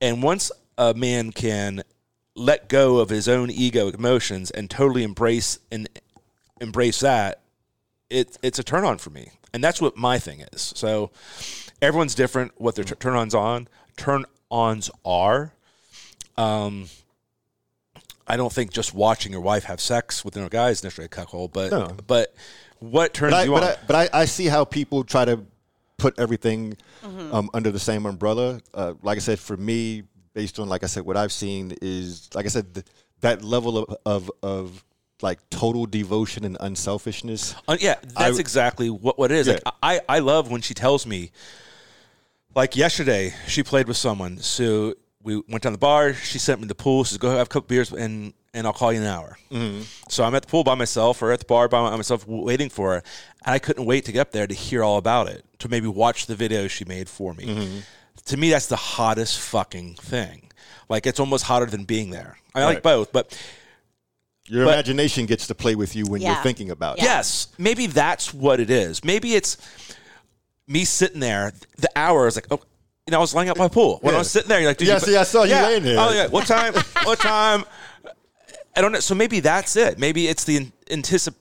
and 0.00 0.22
once 0.22 0.50
a 0.78 0.94
man 0.94 1.32
can 1.32 1.82
let 2.34 2.68
go 2.68 2.98
of 2.98 3.10
his 3.10 3.28
own 3.28 3.50
ego 3.50 3.88
emotions 3.88 4.50
and 4.50 4.70
totally 4.70 5.02
embrace 5.02 5.58
and 5.70 5.88
embrace 6.60 7.00
that, 7.00 7.40
it, 8.08 8.38
it's 8.42 8.58
a 8.58 8.62
turn 8.62 8.84
on 8.84 8.98
for 8.98 9.10
me. 9.10 9.30
And 9.52 9.62
that's 9.64 9.80
what 9.80 9.96
my 9.96 10.18
thing 10.18 10.44
is. 10.52 10.72
So 10.76 11.10
everyone's 11.82 12.14
different 12.14 12.52
what 12.58 12.76
their 12.76 12.84
turn 12.84 13.16
ons 13.16 13.34
on 13.34 13.68
turn 13.96 14.24
ons 14.50 14.90
are. 15.04 15.52
Um 16.36 16.88
I 18.26 18.36
don't 18.36 18.52
think 18.52 18.72
just 18.72 18.94
watching 18.94 19.32
your 19.32 19.40
wife 19.40 19.64
have 19.64 19.80
sex 19.80 20.24
with 20.24 20.36
another 20.36 20.50
guy 20.50 20.70
is 20.70 20.82
necessarily 20.84 21.06
a 21.06 21.08
cuckold, 21.08 21.52
but 21.52 21.70
No. 21.70 21.96
but 22.06 22.34
what 22.78 23.12
turns 23.12 23.32
But 23.32 23.40
I, 23.40 23.44
you 23.44 23.50
but 23.52 23.62
on? 23.62 23.68
I, 23.70 23.76
but 23.86 23.96
I, 24.14 24.20
I 24.22 24.24
see 24.26 24.46
how 24.46 24.64
people 24.64 25.04
try 25.04 25.24
to 25.24 25.44
put 25.98 26.18
everything 26.18 26.76
um, 27.32 27.50
under 27.52 27.70
the 27.70 27.78
same 27.80 28.06
umbrella. 28.06 28.60
Uh, 28.72 28.94
like 29.02 29.16
I 29.16 29.20
said, 29.20 29.38
for 29.38 29.56
me, 29.56 30.04
based 30.32 30.58
on 30.58 30.68
like 30.68 30.82
I 30.84 30.86
said, 30.86 31.04
what 31.04 31.16
I've 31.16 31.32
seen 31.32 31.76
is 31.82 32.30
like 32.34 32.46
I 32.46 32.48
said, 32.48 32.72
th- 32.74 32.86
that 33.20 33.42
level 33.44 33.78
of, 33.78 33.96
of 34.06 34.30
of 34.42 34.84
like 35.22 35.38
total 35.50 35.84
devotion 35.84 36.44
and 36.44 36.56
unselfishness. 36.60 37.54
Uh, 37.68 37.76
yeah, 37.80 37.96
that's 38.16 38.38
I- 38.38 38.40
exactly 38.40 38.88
what, 38.88 39.18
what 39.18 39.30
it 39.30 39.36
is. 39.38 39.48
Like, 39.48 39.62
I, 39.82 40.00
I 40.08 40.20
love 40.20 40.50
when 40.50 40.62
she 40.62 40.72
tells 40.72 41.04
me, 41.06 41.32
like 42.54 42.76
yesterday, 42.76 43.34
she 43.46 43.62
played 43.62 43.86
with 43.88 43.96
someone. 43.98 44.38
So 44.38 44.94
we 45.22 45.36
went 45.48 45.62
down 45.62 45.72
the 45.72 45.78
bar. 45.78 46.14
She 46.14 46.38
sent 46.38 46.60
me 46.60 46.64
to 46.64 46.68
the 46.68 46.74
pool. 46.74 47.04
She 47.04 47.10
says, 47.10 47.18
go 47.18 47.30
have 47.30 47.46
a 47.46 47.50
couple 47.50 47.68
beers 47.68 47.92
and, 47.92 48.32
and 48.54 48.66
I'll 48.66 48.72
call 48.72 48.92
you 48.92 48.98
in 49.00 49.04
an 49.04 49.10
hour. 49.12 49.36
Mm-hmm. 49.50 49.82
So 50.08 50.24
I'm 50.24 50.34
at 50.34 50.42
the 50.42 50.48
pool 50.48 50.64
by 50.64 50.74
myself 50.74 51.20
or 51.22 51.30
at 51.32 51.40
the 51.40 51.44
bar 51.46 51.68
by 51.68 51.94
myself 51.96 52.26
waiting 52.26 52.70
for 52.70 52.92
her. 52.94 53.02
And 53.44 53.54
I 53.54 53.58
couldn't 53.58 53.84
wait 53.84 54.06
to 54.06 54.12
get 54.12 54.20
up 54.20 54.32
there 54.32 54.46
to 54.46 54.54
hear 54.54 54.82
all 54.82 54.96
about 54.96 55.28
it, 55.28 55.44
to 55.58 55.68
maybe 55.68 55.86
watch 55.88 56.26
the 56.26 56.34
video 56.34 56.68
she 56.68 56.84
made 56.84 57.08
for 57.08 57.34
me. 57.34 57.82
To 58.26 58.36
me, 58.36 58.50
that's 58.50 58.66
the 58.66 58.76
hottest 58.76 59.38
fucking 59.40 59.94
thing. 59.96 60.50
Like, 60.88 61.06
it's 61.06 61.20
almost 61.20 61.44
hotter 61.44 61.66
than 61.66 61.84
being 61.84 62.10
there. 62.10 62.36
I 62.54 62.64
like 62.64 62.82
both, 62.82 63.12
but 63.12 63.36
Your 64.46 64.64
But- 64.64 64.74
imagination 64.74 65.26
gets 65.26 65.46
to 65.46 65.54
play 65.54 65.76
with 65.76 65.94
you 65.94 66.06
when 66.06 66.20
Yeah. 66.22 66.32
you're 66.34 66.42
thinking 66.42 66.70
about 66.70 66.98
it. 66.98 67.04
Yes, 67.04 67.48
maybe 67.56 67.86
that's 67.86 68.34
what 68.34 68.58
it 68.58 68.68
is. 68.68 69.04
Maybe 69.04 69.34
it's 69.36 69.56
me 70.66 70.84
sitting 70.84 71.20
there. 71.20 71.52
The 71.78 71.88
hour 71.94 72.26
is 72.26 72.34
like, 72.36 72.46
oh, 72.50 72.60
you 73.10 73.12
know, 73.12 73.18
I 73.18 73.20
was 73.22 73.34
laying 73.34 73.52
by 73.54 73.64
the 73.66 73.74
pool 73.74 73.98
when 74.02 74.14
I 74.14 74.18
was 74.18 74.30
sitting 74.30 74.48
there. 74.48 74.60
You're 74.60 74.70
like, 74.70 74.76
did 74.76 74.86
Yeah, 74.86 74.94
you, 74.94 75.00
see, 75.00 75.16
I 75.16 75.24
saw 75.24 75.42
you 75.42 75.54
laying 75.54 75.82
there. 75.82 75.96
Oh 75.98 76.12
yeah, 76.12 76.28
what 76.28 76.46
time? 76.46 76.72
what 77.02 77.18
time? 77.34 77.64
I 78.76 78.80
don't 78.80 78.92
know. 78.92 79.00
So 79.00 79.16
maybe 79.16 79.40
that's 79.40 79.74
it. 79.74 79.98
Maybe 79.98 80.28
it's 80.28 80.44
the 80.44 80.68
anticip. 80.86 81.34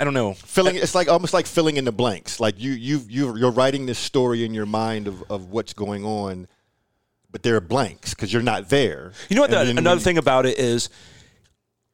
I 0.00 0.04
don't 0.04 0.14
know. 0.14 0.34
filling 0.34 0.74
it's 0.74 0.96
like 0.96 1.06
almost 1.08 1.32
like 1.32 1.46
filling 1.46 1.76
in 1.76 1.84
the 1.84 1.92
blanks 1.92 2.40
like 2.40 2.56
you 2.58 2.72
you 2.72 3.02
you 3.08 3.36
you're 3.36 3.52
writing 3.52 3.86
this 3.86 4.00
story 4.00 4.44
in 4.44 4.52
your 4.52 4.66
mind 4.66 5.06
of, 5.06 5.22
of 5.30 5.50
what's 5.50 5.72
going 5.74 6.04
on 6.04 6.48
but 7.30 7.44
there 7.44 7.54
are 7.54 7.60
blanks 7.60 8.12
because 8.12 8.32
you're 8.32 8.42
not 8.42 8.68
there 8.68 9.12
You 9.28 9.36
know 9.36 9.42
what? 9.42 9.50
The, 9.50 9.60
another 9.70 10.00
thing 10.00 10.18
about 10.18 10.44
it 10.44 10.58
is, 10.58 10.88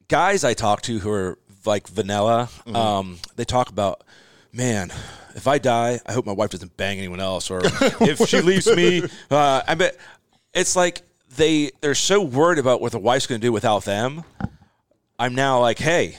guys 0.07 0.43
I 0.43 0.55
talk 0.55 0.81
to 0.83 0.97
who 0.99 1.11
are 1.11 1.37
like 1.65 1.87
vanilla, 1.87 2.49
Mm-hmm. 2.65 2.75
um, 2.75 3.19
they 3.35 3.45
talk 3.45 3.69
about, 3.69 4.03
man, 4.51 4.91
if 5.35 5.47
I 5.47 5.57
die, 5.57 5.99
I 6.05 6.13
hope 6.13 6.25
my 6.25 6.31
wife 6.33 6.49
doesn't 6.51 6.75
bang 6.77 6.97
anyone 6.97 7.19
else, 7.19 7.49
or 7.51 7.61
if 7.63 8.27
she 8.27 8.41
leaves 8.41 8.67
me, 8.67 9.03
uh, 9.29 9.61
I 9.67 9.75
bet 9.75 9.97
it's 10.53 10.75
like 10.75 11.01
they 11.35 11.71
they're 11.81 11.95
so 11.95 12.21
worried 12.21 12.59
about 12.59 12.81
what 12.81 12.91
the 12.91 12.99
wife's 12.99 13.27
going 13.27 13.39
to 13.39 13.47
do 13.47 13.51
without 13.51 13.85
them. 13.85 14.23
I'm 15.17 15.35
now 15.35 15.59
like, 15.59 15.79
hey, 15.79 16.17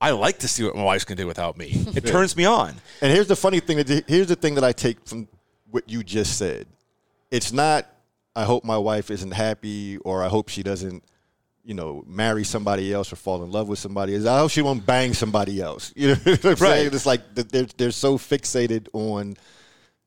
I 0.00 0.12
like 0.12 0.38
to 0.38 0.48
see 0.48 0.64
what 0.64 0.74
my 0.74 0.82
wife's 0.84 1.04
going 1.04 1.16
to 1.16 1.22
do 1.22 1.26
without 1.26 1.58
me. 1.58 1.84
It 1.94 2.06
turns 2.06 2.36
me 2.36 2.44
on. 2.44 2.74
and 3.02 3.12
here's 3.12 3.26
the 3.28 3.36
funny 3.36 3.60
thing 3.60 3.76
that 3.78 4.04
here's 4.08 4.28
the 4.28 4.36
thing 4.36 4.54
that 4.54 4.64
i 4.64 4.72
take 4.72 5.04
from 5.06 5.28
what 5.70 5.88
you 5.88 6.02
just 6.02 6.38
said 6.38 6.66
it's 7.30 7.52
not 7.52 7.86
i 8.34 8.44
hope 8.44 8.64
my 8.64 8.78
wife 8.78 9.10
isn't 9.10 9.32
happy 9.32 9.98
or 9.98 10.24
i 10.24 10.28
hope 10.28 10.48
she 10.48 10.62
doesn't 10.62 11.04
you 11.64 11.74
know 11.74 12.02
marry 12.06 12.42
somebody 12.44 12.92
else 12.92 13.12
or 13.12 13.16
fall 13.16 13.42
in 13.44 13.50
love 13.50 13.68
with 13.68 13.78
somebody 13.78 14.14
else 14.14 14.26
i 14.26 14.38
hope 14.38 14.50
she 14.50 14.62
won't 14.62 14.84
bang 14.86 15.12
somebody 15.12 15.60
else 15.60 15.92
you 15.96 16.08
know 16.08 16.14
what 16.14 16.44
i'm 16.44 16.56
saying 16.56 16.84
Right. 16.86 16.94
it's 16.94 17.06
like 17.06 17.34
they're, 17.34 17.66
they're 17.76 17.90
so 17.90 18.16
fixated 18.18 18.88
on 18.92 19.36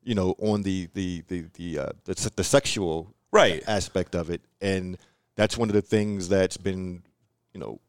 you 0.03 0.15
know 0.15 0.35
on 0.39 0.63
the 0.63 0.89
the 0.93 1.23
the 1.27 1.45
the, 1.53 1.79
uh, 1.79 1.89
the, 2.05 2.31
the 2.35 2.43
sexual 2.43 3.13
Right. 3.31 3.63
aspect 3.67 4.15
of 4.15 4.29
it 4.29 4.41
and 4.61 4.97
that's 5.35 5.57
one 5.57 5.69
of 5.69 5.73
the 5.75 5.81
things 5.81 6.27
that's 6.29 6.57
been 6.57 7.03
you 7.53 7.59
know 7.59 7.79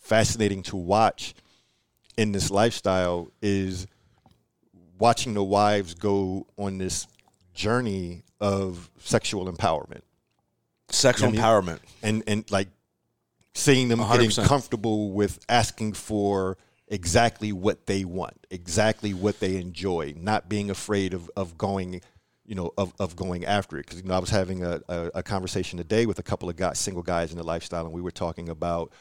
fascinating 0.00 0.62
to 0.64 0.76
watch 0.76 1.34
in 2.16 2.32
this 2.32 2.50
lifestyle 2.50 3.30
is 3.42 3.86
watching 4.98 5.34
the 5.34 5.44
wives 5.44 5.94
go 5.94 6.46
on 6.58 6.78
this 6.78 7.06
journey 7.54 8.22
of 8.40 8.90
sexual 8.98 9.50
empowerment 9.52 10.02
Sexual 10.90 11.34
Yeah, 11.34 11.40
empowerment. 11.42 11.78
and 12.02 12.24
and 12.26 12.50
like 12.50 12.68
seeing 13.54 13.88
them 13.88 13.98
hundred 13.98 14.28
getting 14.28 14.44
comfortable 14.44 15.12
with 15.12 15.38
asking 15.48 15.92
for 15.94 16.56
exactly 16.88 17.52
what 17.52 17.86
they 17.86 18.04
want, 18.04 18.46
exactly 18.50 19.14
what 19.14 19.40
they 19.40 19.56
enjoy, 19.56 20.14
not 20.16 20.48
being 20.48 20.70
afraid 20.70 21.14
of, 21.14 21.30
of 21.36 21.56
going, 21.56 22.00
you 22.44 22.54
know, 22.54 22.72
of, 22.76 22.92
of 22.98 23.14
going 23.16 23.44
after 23.44 23.76
it. 23.78 23.86
Because 23.86 24.02
you 24.02 24.08
know, 24.08 24.14
I 24.14 24.18
was 24.18 24.30
having 24.30 24.64
a, 24.64 24.80
a, 24.88 25.10
a 25.16 25.22
conversation 25.22 25.78
today 25.78 26.06
with 26.06 26.18
a 26.18 26.22
couple 26.22 26.48
of 26.48 26.56
guys, 26.56 26.78
single 26.78 27.02
guys 27.02 27.30
in 27.32 27.38
the 27.38 27.44
lifestyle, 27.44 27.84
and 27.84 27.92
we 27.94 28.00
were 28.02 28.10
talking 28.10 28.48
about 28.48 28.92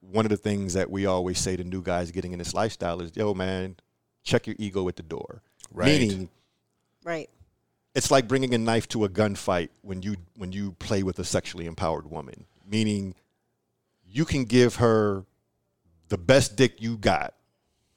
one 0.00 0.24
of 0.24 0.30
the 0.30 0.36
things 0.36 0.74
that 0.74 0.90
we 0.90 1.06
always 1.06 1.38
say 1.38 1.56
to 1.56 1.64
new 1.64 1.82
guys 1.82 2.10
getting 2.12 2.32
in 2.32 2.38
this 2.38 2.54
lifestyle 2.54 3.00
is, 3.00 3.12
"Yo, 3.16 3.34
man, 3.34 3.76
check 4.22 4.46
your 4.46 4.56
ego 4.58 4.86
at 4.88 4.96
the 4.96 5.02
door." 5.02 5.42
Right. 5.72 5.86
Meaning, 6.00 6.28
Right. 7.04 7.28
it's 7.94 8.10
like 8.10 8.28
bringing 8.28 8.54
a 8.54 8.58
knife 8.58 8.86
to 8.88 9.04
a 9.04 9.08
gunfight 9.08 9.70
when 9.82 10.02
you 10.02 10.16
when 10.36 10.52
you 10.52 10.72
play 10.72 11.02
with 11.02 11.18
a 11.18 11.24
sexually 11.24 11.66
empowered 11.66 12.08
woman 12.10 12.46
meaning 12.68 13.14
you 14.08 14.24
can 14.24 14.44
give 14.44 14.76
her 14.76 15.24
the 16.08 16.18
best 16.18 16.56
dick 16.56 16.80
you 16.80 16.96
got 16.96 17.34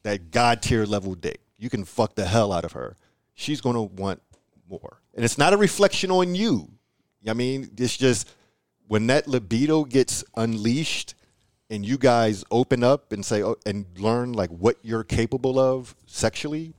that 0.04 0.32
god 0.32 0.62
tier 0.62 0.86
level 0.86 1.16
dick 1.16 1.42
you 1.58 1.70
can 1.70 1.84
fuck 1.84 2.16
the 2.16 2.26
hell 2.26 2.52
out 2.52 2.66
of 2.66 2.72
her 2.74 2.96
she's 3.34 3.62
to 3.62 3.82
want 3.82 4.22
more. 4.70 5.02
And 5.14 5.26
it's 5.26 5.38
not 5.38 5.54
a 5.54 5.58
reflection 5.58 6.12
on 6.12 6.36
you. 6.36 6.70
I 7.28 7.34
mean, 7.34 7.72
it's 7.78 7.98
just 7.98 8.30
when 8.88 9.08
that 9.08 9.28
libido 9.28 9.84
gets 9.84 10.24
unleashed 10.36 11.16
and 11.70 11.86
you 11.86 11.98
guys 11.98 12.44
open 12.52 12.84
up 12.84 13.12
and 13.12 13.26
say 13.26 13.44
oh, 13.44 13.56
and 13.66 13.86
learn 13.98 14.34
like 14.34 14.50
what 14.50 14.78
you're 14.82 15.04
capable 15.04 15.60
of 15.60 15.96
sexually, 16.06 16.74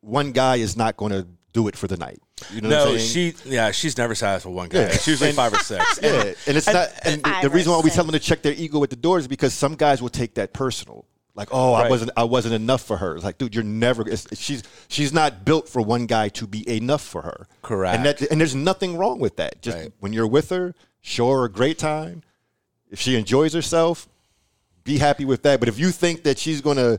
one 0.00 0.32
guy 0.32 0.56
is 0.56 0.76
not 0.76 0.96
going 0.96 1.12
to 1.12 1.26
do 1.52 1.68
it 1.68 1.76
for 1.76 1.86
the 1.86 1.96
night. 1.96 2.20
You 2.52 2.60
know 2.60 2.68
what 2.68 2.88
I'm 2.88 2.92
No, 2.94 2.98
she 2.98 3.34
yeah, 3.44 3.70
she's 3.70 3.96
never 3.98 4.14
satisfied 4.14 4.48
with 4.50 4.56
one 4.56 4.68
guy. 4.68 4.80
Yeah. 4.80 4.86
It's 4.86 5.06
usually 5.06 5.32
five 5.32 5.52
or 5.52 5.58
six. 5.58 5.98
Yeah, 6.02 6.32
and 6.46 6.56
it's 6.56 6.66
not. 6.66 6.88
And 7.04 7.22
the, 7.22 7.38
the 7.42 7.50
reason 7.50 7.72
why 7.72 7.80
we 7.80 7.90
tell 7.90 8.04
them 8.04 8.12
to 8.12 8.18
check 8.18 8.42
their 8.42 8.52
ego 8.54 8.82
at 8.82 8.90
the 8.90 8.96
door 8.96 9.18
is 9.18 9.28
because 9.28 9.54
some 9.54 9.74
guys 9.74 10.02
will 10.02 10.08
take 10.08 10.34
that 10.34 10.52
personal. 10.52 11.04
Like, 11.34 11.48
oh, 11.50 11.72
I 11.72 11.88
wasn't, 11.88 12.10
I 12.14 12.24
wasn't 12.24 12.54
enough 12.54 12.82
for 12.82 12.98
her. 12.98 13.14
It's 13.14 13.24
like, 13.24 13.38
dude, 13.38 13.54
you're 13.54 13.64
never. 13.64 14.06
It's, 14.06 14.26
she's 14.38 14.62
she's 14.88 15.12
not 15.14 15.44
built 15.46 15.66
for 15.68 15.80
one 15.80 16.04
guy 16.06 16.28
to 16.30 16.46
be 16.46 16.68
enough 16.68 17.02
for 17.02 17.22
her. 17.22 17.46
Correct. 17.62 17.96
And 17.96 18.04
that, 18.04 18.20
and 18.30 18.38
there's 18.38 18.54
nothing 18.54 18.98
wrong 18.98 19.18
with 19.18 19.36
that. 19.36 19.62
Just 19.62 19.78
Right. 19.78 19.92
when 20.00 20.12
you're 20.12 20.26
with 20.26 20.50
her, 20.50 20.74
show 21.00 21.30
her 21.30 21.44
a 21.44 21.50
great 21.50 21.78
time. 21.78 22.22
If 22.90 23.00
she 23.00 23.16
enjoys 23.16 23.54
herself, 23.54 24.08
be 24.84 24.98
happy 24.98 25.24
with 25.24 25.42
that. 25.44 25.58
But 25.58 25.70
if 25.70 25.78
you 25.78 25.90
think 25.90 26.24
that 26.24 26.38
she's 26.38 26.60
gonna 26.60 26.98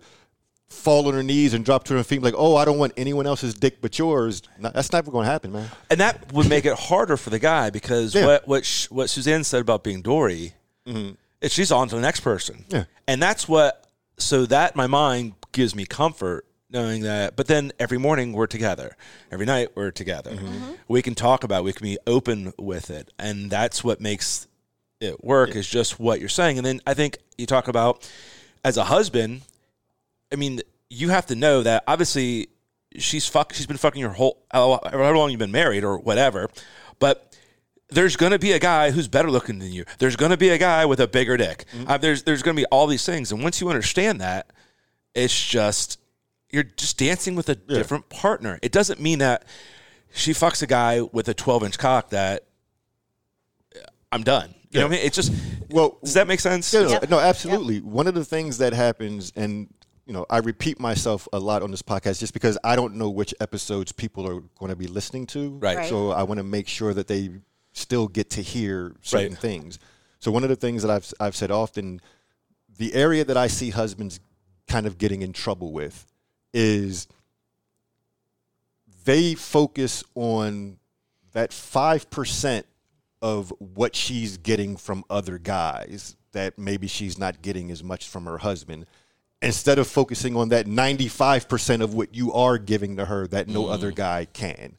fall 0.73 1.07
on 1.07 1.13
her 1.13 1.23
knees 1.23 1.53
and 1.53 1.63
drop 1.63 1.83
to 1.85 1.93
her 1.95 2.03
feet 2.03 2.21
like, 2.21 2.33
oh, 2.37 2.55
I 2.55 2.65
don't 2.65 2.77
want 2.77 2.93
anyone 2.97 3.25
else's 3.27 3.53
dick 3.53 3.79
but 3.81 3.97
yours, 3.97 4.41
that's 4.59 4.91
never 4.91 5.11
going 5.11 5.25
to 5.25 5.31
happen, 5.31 5.51
man. 5.53 5.69
and 5.89 5.99
that 5.99 6.33
would 6.33 6.49
make 6.49 6.65
it 6.65 6.73
harder 6.77 7.15
for 7.17 7.29
the 7.29 7.39
guy 7.39 7.69
because 7.69 8.13
Yeah. 8.15 8.25
what 8.25 8.47
what 8.47 8.65
sh- 8.65 8.89
what 8.89 9.09
Suzanne 9.09 9.43
said 9.43 9.61
about 9.61 9.83
being 9.83 10.01
Dory, 10.01 10.53
mm-hmm. 10.87 11.13
is 11.41 11.53
she's 11.53 11.71
on 11.71 11.87
to 11.89 11.95
the 11.95 12.01
next 12.01 12.19
person. 12.21 12.65
Yeah. 12.69 12.85
and 13.07 13.21
that's 13.21 13.47
what. 13.47 13.79
So 14.17 14.45
that 14.45 14.75
my 14.75 14.85
mind 14.87 15.33
gives 15.53 15.73
me 15.75 15.85
comfort 15.85 16.45
knowing 16.69 17.01
that. 17.01 17.35
But 17.35 17.47
then 17.47 17.71
every 17.79 17.97
morning 17.97 18.31
we're 18.33 18.45
together, 18.47 18.95
every 19.31 19.45
night 19.47 19.69
we're 19.75 19.91
together. 19.91 20.31
Mm-hmm. 20.31 20.45
Mm-hmm. 20.47 20.71
We 20.87 21.01
can 21.01 21.15
talk 21.15 21.43
about. 21.43 21.61
it. 21.61 21.63
We 21.63 21.73
can 21.73 21.83
be 21.83 21.97
open 22.05 22.53
with 22.59 22.89
it, 22.91 23.11
and 23.17 23.49
that's 23.49 23.83
what 23.83 23.99
makes 24.01 24.47
it 25.01 25.23
work. 25.23 25.55
Is 25.55 25.67
just 25.67 25.99
what 25.99 26.19
you're 26.19 26.29
saying, 26.29 26.57
and 26.57 26.65
then 26.65 26.79
I 26.85 26.93
think 26.93 27.17
you 27.37 27.45
talk 27.47 27.67
about 27.67 28.07
as 28.63 28.77
a 28.77 28.83
husband. 28.85 29.41
I 30.33 30.35
mean, 30.35 30.59
you 30.89 31.09
have 31.09 31.27
to 31.27 31.35
know 31.35 31.61
that 31.63 31.83
obviously 31.87 32.47
she's 32.97 33.27
fuck. 33.27 33.53
She's 33.53 33.67
been 33.67 33.77
fucking 33.77 34.01
your 34.01 34.11
whole 34.11 34.43
however 34.51 35.15
long 35.15 35.29
you've 35.29 35.39
been 35.39 35.51
married 35.51 35.83
or 35.83 35.97
whatever, 35.99 36.49
but. 36.99 37.29
There's 37.89 38.15
going 38.15 38.31
to 38.31 38.39
be 38.39 38.53
a 38.53 38.59
guy 38.59 38.89
who's 38.89 39.07
better 39.07 39.29
looking 39.29 39.59
than 39.59 39.71
you. 39.71 39.85
There's 39.99 40.15
going 40.15 40.31
to 40.31 40.37
be 40.37 40.49
a 40.49 40.57
guy 40.57 40.83
with 40.83 40.99
a 40.99 41.07
bigger 41.07 41.37
dick. 41.37 41.65
Uh, 41.85 41.95
there's 41.99 42.23
there's 42.23 42.41
going 42.41 42.55
to 42.55 42.61
be 42.61 42.65
all 42.71 42.87
these 42.87 43.05
things, 43.05 43.31
and 43.31 43.43
once 43.43 43.61
you 43.61 43.69
understand 43.69 44.19
that, 44.19 44.49
it's 45.13 45.45
just 45.47 45.99
you're 46.49 46.63
just 46.63 46.97
dancing 46.97 47.35
with 47.35 47.49
a 47.49 47.55
different 47.55 48.09
partner. 48.09 48.57
It 48.63 48.71
doesn't 48.71 48.99
mean 48.99 49.19
that 49.19 49.45
she 50.11 50.31
fucks 50.31 50.63
a 50.63 50.65
guy 50.65 51.01
with 51.01 51.27
a 51.27 51.35
12 51.35 51.65
inch 51.65 51.77
cock 51.77 52.09
that 52.11 52.45
I'm 54.11 54.23
done. 54.23 54.55
You 54.71 54.79
know 54.79 54.87
what 54.87 54.93
I 54.93 54.95
mean? 54.97 55.05
It's 55.05 55.15
just 55.15 55.31
Well, 55.69 55.99
does 56.03 56.15
that 56.15 56.27
make 56.27 56.39
sense? 56.39 56.73
Yeah, 56.73 56.81
no, 56.83 56.89
Yep. 56.89 57.09
no, 57.11 57.19
absolutely. 57.19 57.79
One 57.81 58.07
of 58.07 58.15
the 58.15 58.25
things 58.25 58.57
that 58.57 58.73
happens, 58.73 59.31
and 59.35 59.71
you 60.05 60.13
know, 60.13 60.25
I 60.29 60.39
repeat 60.39 60.79
myself 60.79 61.27
a 61.31 61.39
lot 61.39 61.61
on 61.61 61.71
this 61.71 61.81
podcast 61.81 62.19
just 62.19 62.33
because 62.33 62.57
I 62.63 62.75
don't 62.75 62.95
know 62.95 63.09
which 63.09 63.33
episodes 63.39 63.91
people 63.91 64.27
are 64.27 64.41
going 64.59 64.69
to 64.69 64.75
be 64.75 64.87
listening 64.87 65.25
to. 65.27 65.57
Right. 65.59 65.77
Right. 65.77 65.89
So 65.89 66.11
I 66.11 66.23
want 66.23 66.39
to 66.39 66.43
make 66.43 66.67
sure 66.67 66.93
that 66.93 67.07
they 67.07 67.29
still 67.71 68.07
get 68.07 68.29
to 68.31 68.41
hear 68.41 68.95
certain 69.01 69.31
Right. 69.33 69.39
things. 69.41 69.79
So 70.19 70.31
one 70.31 70.43
of 70.43 70.49
the 70.49 70.55
things 70.55 70.81
that 70.83 70.91
I've 70.91 71.11
I've 71.19 71.35
said 71.35 71.51
often, 71.51 72.01
the 72.77 72.93
area 72.93 73.23
that 73.25 73.37
I 73.37 73.47
see 73.47 73.69
husbands 73.69 74.19
kind 74.67 74.85
of 74.85 74.97
getting 74.97 75.21
in 75.21 75.33
trouble 75.33 75.71
with 75.71 76.05
is 76.53 77.07
they 79.05 79.35
focus 79.35 80.03
on 80.15 80.77
that 81.33 81.49
5% 81.51 82.63
of 83.21 83.53
what 83.59 83.95
she's 83.95 84.37
getting 84.37 84.77
from 84.77 85.03
other 85.09 85.37
guys 85.37 86.15
that 86.33 86.57
maybe 86.57 86.87
she's 86.87 87.17
not 87.17 87.41
getting 87.41 87.71
as 87.71 87.83
much 87.83 88.07
from 88.07 88.25
her 88.25 88.39
husband 88.39 88.85
instead 89.43 89.79
of 89.79 89.87
focusing 89.87 90.35
on 90.35 90.49
that 90.49 90.65
95% 90.67 91.81
of 91.81 91.93
what 91.93 92.13
you 92.15 92.33
are 92.33 92.57
giving 92.57 92.97
to 92.97 93.05
her 93.05 93.27
that 93.27 93.47
no 93.47 93.67
other 93.67 93.91
guy 93.91 94.25
can. 94.33 94.55
Mm. 94.55 94.73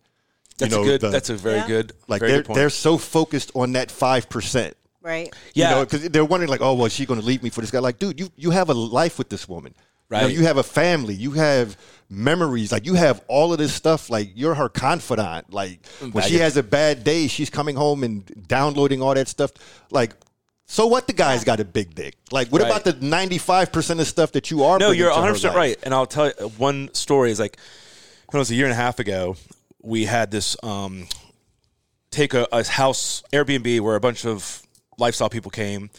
That's 0.58 0.70
you 0.72 0.78
know, 0.78 0.82
a 0.82 0.86
good. 0.86 1.00
the- 1.00 1.10
that's 1.10 1.30
a 1.30 1.34
very 1.36 1.56
Yeah. 1.58 1.66
good. 1.66 1.92
like 2.08 2.20
very 2.20 2.32
they're 2.32 2.42
good 2.42 2.56
they're 2.56 2.70
so 2.70 2.96
focused 2.98 3.50
on 3.54 3.72
that 3.72 3.88
5%. 3.90 4.74
Right. 5.02 5.34
yeah. 5.52 5.80
because 5.80 6.08
they're 6.08 6.24
wondering 6.24 6.48
like, 6.50 6.62
oh, 6.62 6.74
well, 6.74 6.86
is 6.86 6.94
she 6.94 7.04
going 7.04 7.20
to 7.20 7.26
leave 7.26 7.42
me 7.42 7.50
for 7.50 7.60
this 7.60 7.70
guy? 7.70 7.78
Like, 7.80 7.98
dude, 7.98 8.18
you 8.18 8.30
you 8.36 8.50
have 8.52 8.70
a 8.70 8.74
life 8.74 9.18
with 9.18 9.28
this 9.28 9.46
woman, 9.46 9.74
You, 10.10 10.16
know, 10.16 10.22
Right. 10.24 10.32
you 10.34 10.44
have 10.46 10.56
a 10.56 10.62
family, 10.62 11.14
you 11.14 11.32
have 11.32 11.76
memories, 12.08 12.72
like 12.72 12.86
you 12.86 12.94
have 12.94 13.20
all 13.28 13.52
of 13.52 13.58
this 13.58 13.74
stuff. 13.74 14.08
Like 14.08 14.30
you're 14.34 14.54
her 14.54 14.68
confidant. 14.70 15.52
Like 15.52 15.84
when 16.12 16.24
she 16.24 16.36
has 16.38 16.56
a 16.56 16.62
bad 16.62 17.04
day, 17.04 17.26
she's 17.26 17.50
coming 17.50 17.76
home 17.76 18.02
and 18.02 18.24
downloading 18.48 19.02
all 19.02 19.12
that 19.14 19.28
stuff. 19.28 19.52
Like, 19.90 20.14
so 20.66 20.86
what? 20.86 21.06
The 21.06 21.12
guy's 21.12 21.44
got 21.44 21.60
a 21.60 21.64
big 21.64 21.94
dick. 21.94 22.16
Like, 22.30 22.48
what 22.48 22.62
Right. 22.62 22.70
about 22.70 22.84
the 22.84 22.92
ninety 23.04 23.38
five 23.38 23.72
percent 23.72 24.00
of 24.00 24.06
stuff 24.06 24.32
that 24.32 24.50
you 24.50 24.64
are? 24.64 24.78
No, 24.78 24.90
you're 24.90 25.10
100 25.10 25.32
percent 25.34 25.54
right. 25.54 25.76
And 25.82 25.92
I'll 25.94 26.06
tell 26.06 26.26
you 26.26 26.48
one 26.56 26.92
story 26.94 27.30
is 27.30 27.38
like 27.40 27.56
when 28.30 28.38
it 28.38 28.40
was 28.40 28.50
a 28.50 28.54
year 28.54 28.64
and 28.66 28.72
a 28.72 28.76
half 28.76 28.98
ago, 28.98 29.36
we 29.82 30.06
had 30.06 30.30
this 30.30 30.56
um, 30.62 31.06
take 32.10 32.34
a, 32.34 32.46
a 32.52 32.64
house 32.64 33.22
Airbnb 33.32 33.80
where 33.80 33.96
a 33.96 34.00
bunch 34.00 34.24
of 34.24 34.62
lifestyle 34.98 35.28
people 35.28 35.50
came 35.50 35.90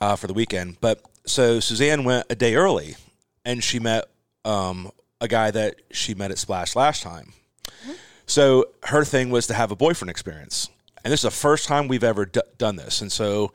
uh, 0.00 0.16
for 0.16 0.26
the 0.26 0.34
weekend. 0.34 0.80
But 0.80 1.02
so 1.26 1.60
Suzanne 1.60 2.04
went 2.04 2.26
a 2.30 2.34
day 2.34 2.54
early, 2.54 2.96
and 3.44 3.62
she 3.62 3.78
met 3.78 4.04
um, 4.44 4.90
a 5.20 5.28
guy 5.28 5.50
that 5.50 5.76
she 5.90 6.14
met 6.14 6.30
at 6.30 6.38
Splash 6.38 6.74
last 6.76 7.02
time. 7.02 7.32
So 8.26 8.66
her 8.84 9.04
thing 9.04 9.30
was 9.30 9.46
to 9.48 9.54
have 9.54 9.70
a 9.72 9.76
boyfriend 9.76 10.10
experience, 10.10 10.68
and 11.04 11.12
this 11.12 11.20
is 11.20 11.24
the 11.24 11.30
first 11.30 11.66
time 11.66 11.88
we've 11.88 12.04
ever 12.04 12.26
d- 12.26 12.40
done 12.58 12.76
this. 12.76 13.00
And 13.00 13.10
so 13.10 13.52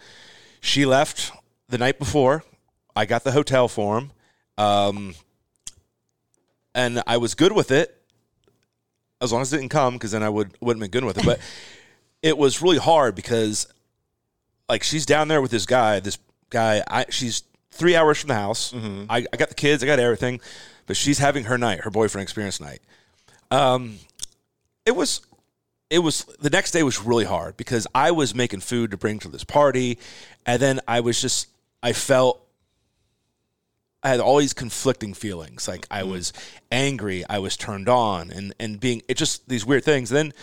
she 0.60 0.86
left 0.86 1.32
the 1.70 1.78
night 1.78 2.00
before. 2.00 2.44
I 2.96 3.06
got 3.06 3.24
the 3.24 3.32
hotel 3.32 3.68
for 3.68 4.00
him, 4.00 4.12
um, 4.58 5.14
and 6.74 7.04
I 7.06 7.18
was 7.18 7.36
good 7.36 7.52
with 7.52 7.70
it 7.72 7.94
as 9.22 9.32
long 9.32 9.42
as 9.42 9.52
it 9.54 9.58
didn't 9.58 9.70
come, 9.70 9.94
because 9.96 10.12
then 10.12 10.24
I 10.24 10.30
would 10.30 10.52
wouldn't 10.62 10.82
been 10.82 10.92
good 10.92 11.04
with 11.06 11.18
it. 11.18 11.26
But 11.26 11.40
it 12.22 12.38
was 12.38 12.62
really 12.62 12.78
hard 12.78 13.16
because, 13.16 13.68
like, 14.68 14.84
she's 14.84 15.06
down 15.06 15.28
there 15.28 15.42
with 15.42 15.52
this 15.52 15.66
guy. 15.66 16.00
This 16.00 16.18
guy, 16.50 16.84
I 16.88 17.06
she's 17.10 17.44
three 17.72 17.96
hours 17.96 18.20
from 18.20 18.30
the 18.30 18.36
house. 18.36 18.74
I, 19.10 19.26
I 19.32 19.38
got 19.38 19.50
the 19.50 19.56
kids, 19.56 19.84
I 19.84 19.86
got 19.86 20.00
everything, 20.00 20.40
but 20.88 20.98
she's 20.98 21.20
having 21.20 21.46
her 21.46 21.58
night, 21.58 21.82
her 21.82 21.92
boyfriend 21.92 22.24
experience 22.24 22.60
night. 22.60 22.80
Um, 23.52 23.98
it 24.86 24.96
was 24.96 25.22
it 25.90 26.00
was 26.00 26.24
the 26.40 26.50
next 26.50 26.72
day 26.72 26.84
was 26.84 27.02
really 27.02 27.26
hard 27.26 27.58
because 27.58 27.88
I 27.96 28.12
was 28.12 28.36
making 28.36 28.60
food 28.62 28.92
to 28.92 28.98
bring 28.98 29.20
to 29.20 29.30
this 29.30 29.44
party, 29.44 29.98
and 30.46 30.62
then 30.62 30.80
I 30.88 31.00
was 31.00 31.22
just 31.22 31.48
I 31.82 31.94
felt 31.94 32.42
I 34.04 34.10
had 34.10 34.20
all 34.20 34.38
these 34.38 34.54
conflicting 34.54 35.14
feelings. 35.14 35.68
Like 35.68 35.88
I 35.90 36.02
mm-hmm. 36.02 36.12
was 36.12 36.34
angry, 36.72 37.24
I 37.30 37.40
was 37.40 37.56
turned 37.56 37.90
on, 37.90 38.32
and 38.32 38.54
and 38.60 38.80
being 38.80 39.02
it 39.08 39.16
just 39.16 39.48
these 39.48 39.66
weird 39.66 39.84
things. 39.84 40.10
then 40.10 40.34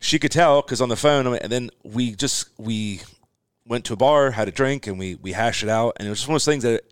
she 0.00 0.18
could 0.18 0.32
tell 0.32 0.60
because 0.60 0.82
on 0.82 0.90
the 0.90 0.96
phone, 0.96 1.26
and 1.26 1.50
then 1.50 1.70
we 1.82 2.14
just 2.14 2.50
we 2.58 3.00
went 3.66 3.86
to 3.86 3.94
a 3.94 3.96
bar, 3.96 4.32
had 4.32 4.48
a 4.48 4.52
drink, 4.52 4.86
and 4.86 4.98
we 4.98 5.14
we 5.14 5.32
hashed 5.32 5.62
it 5.62 5.68
out. 5.70 5.96
And 5.98 6.06
it 6.06 6.10
was 6.10 6.18
just 6.18 6.28
one 6.28 6.34
of 6.34 6.40
those 6.40 6.52
things 6.52 6.62
that 6.64 6.84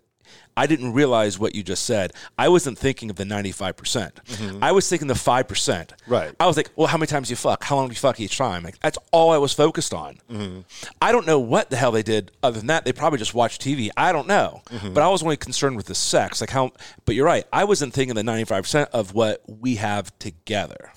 I 0.55 0.67
didn't 0.67 0.93
realize 0.93 1.39
what 1.39 1.55
you 1.55 1.63
just 1.63 1.85
said. 1.85 2.13
I 2.37 2.49
wasn't 2.49 2.77
thinking 2.77 3.09
of 3.09 3.15
the 3.15 3.25
ninety 3.25 3.51
five 3.51 3.75
percent. 3.75 4.19
Mm-hmm. 4.25 4.63
I 4.63 4.71
was 4.71 4.87
thinking 4.87 5.07
the 5.07 5.15
five 5.15 5.47
percent. 5.47 5.93
Right. 6.07 6.33
I 6.39 6.45
was 6.45 6.57
like, 6.57 6.69
well, 6.75 6.87
how 6.87 6.97
many 6.97 7.07
times 7.07 7.27
do 7.27 7.31
you 7.31 7.37
fuck? 7.37 7.63
How 7.63 7.75
long 7.75 7.87
do 7.87 7.91
you 7.91 7.99
fuck 7.99 8.19
each 8.19 8.37
time? 8.37 8.63
Like 8.63 8.79
that's 8.79 8.97
all 9.11 9.31
I 9.31 9.37
was 9.37 9.53
focused 9.53 9.93
on. 9.93 10.17
Mm-hmm. 10.31 10.61
I 11.01 11.11
don't 11.11 11.25
know 11.25 11.39
what 11.39 11.69
the 11.69 11.75
hell 11.75 11.91
they 11.91 12.03
did 12.03 12.31
other 12.41 12.59
than 12.59 12.67
that. 12.67 12.85
They 12.85 12.93
probably 12.93 13.19
just 13.19 13.33
watched 13.33 13.61
TV. 13.61 13.89
I 13.97 14.11
don't 14.11 14.27
know. 14.27 14.61
Mm-hmm. 14.69 14.93
But 14.93 15.03
I 15.03 15.09
was 15.09 15.23
only 15.23 15.37
concerned 15.37 15.75
with 15.75 15.87
the 15.87 15.95
sex. 15.95 16.41
Like 16.41 16.51
how 16.51 16.71
but 17.05 17.15
you're 17.15 17.25
right. 17.25 17.45
I 17.51 17.63
wasn't 17.63 17.93
thinking 17.93 18.15
the 18.15 18.21
95% 18.21 18.89
of 18.93 19.13
what 19.13 19.41
we 19.47 19.75
have 19.75 20.17
together. 20.19 20.91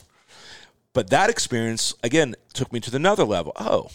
But 0.93 1.11
that 1.11 1.29
experience 1.29 1.95
again 2.03 2.37
took 2.55 2.73
me 2.73 2.81
to 2.81 2.97
another 2.97 3.25
level. 3.25 3.53
Oh, 3.57 3.91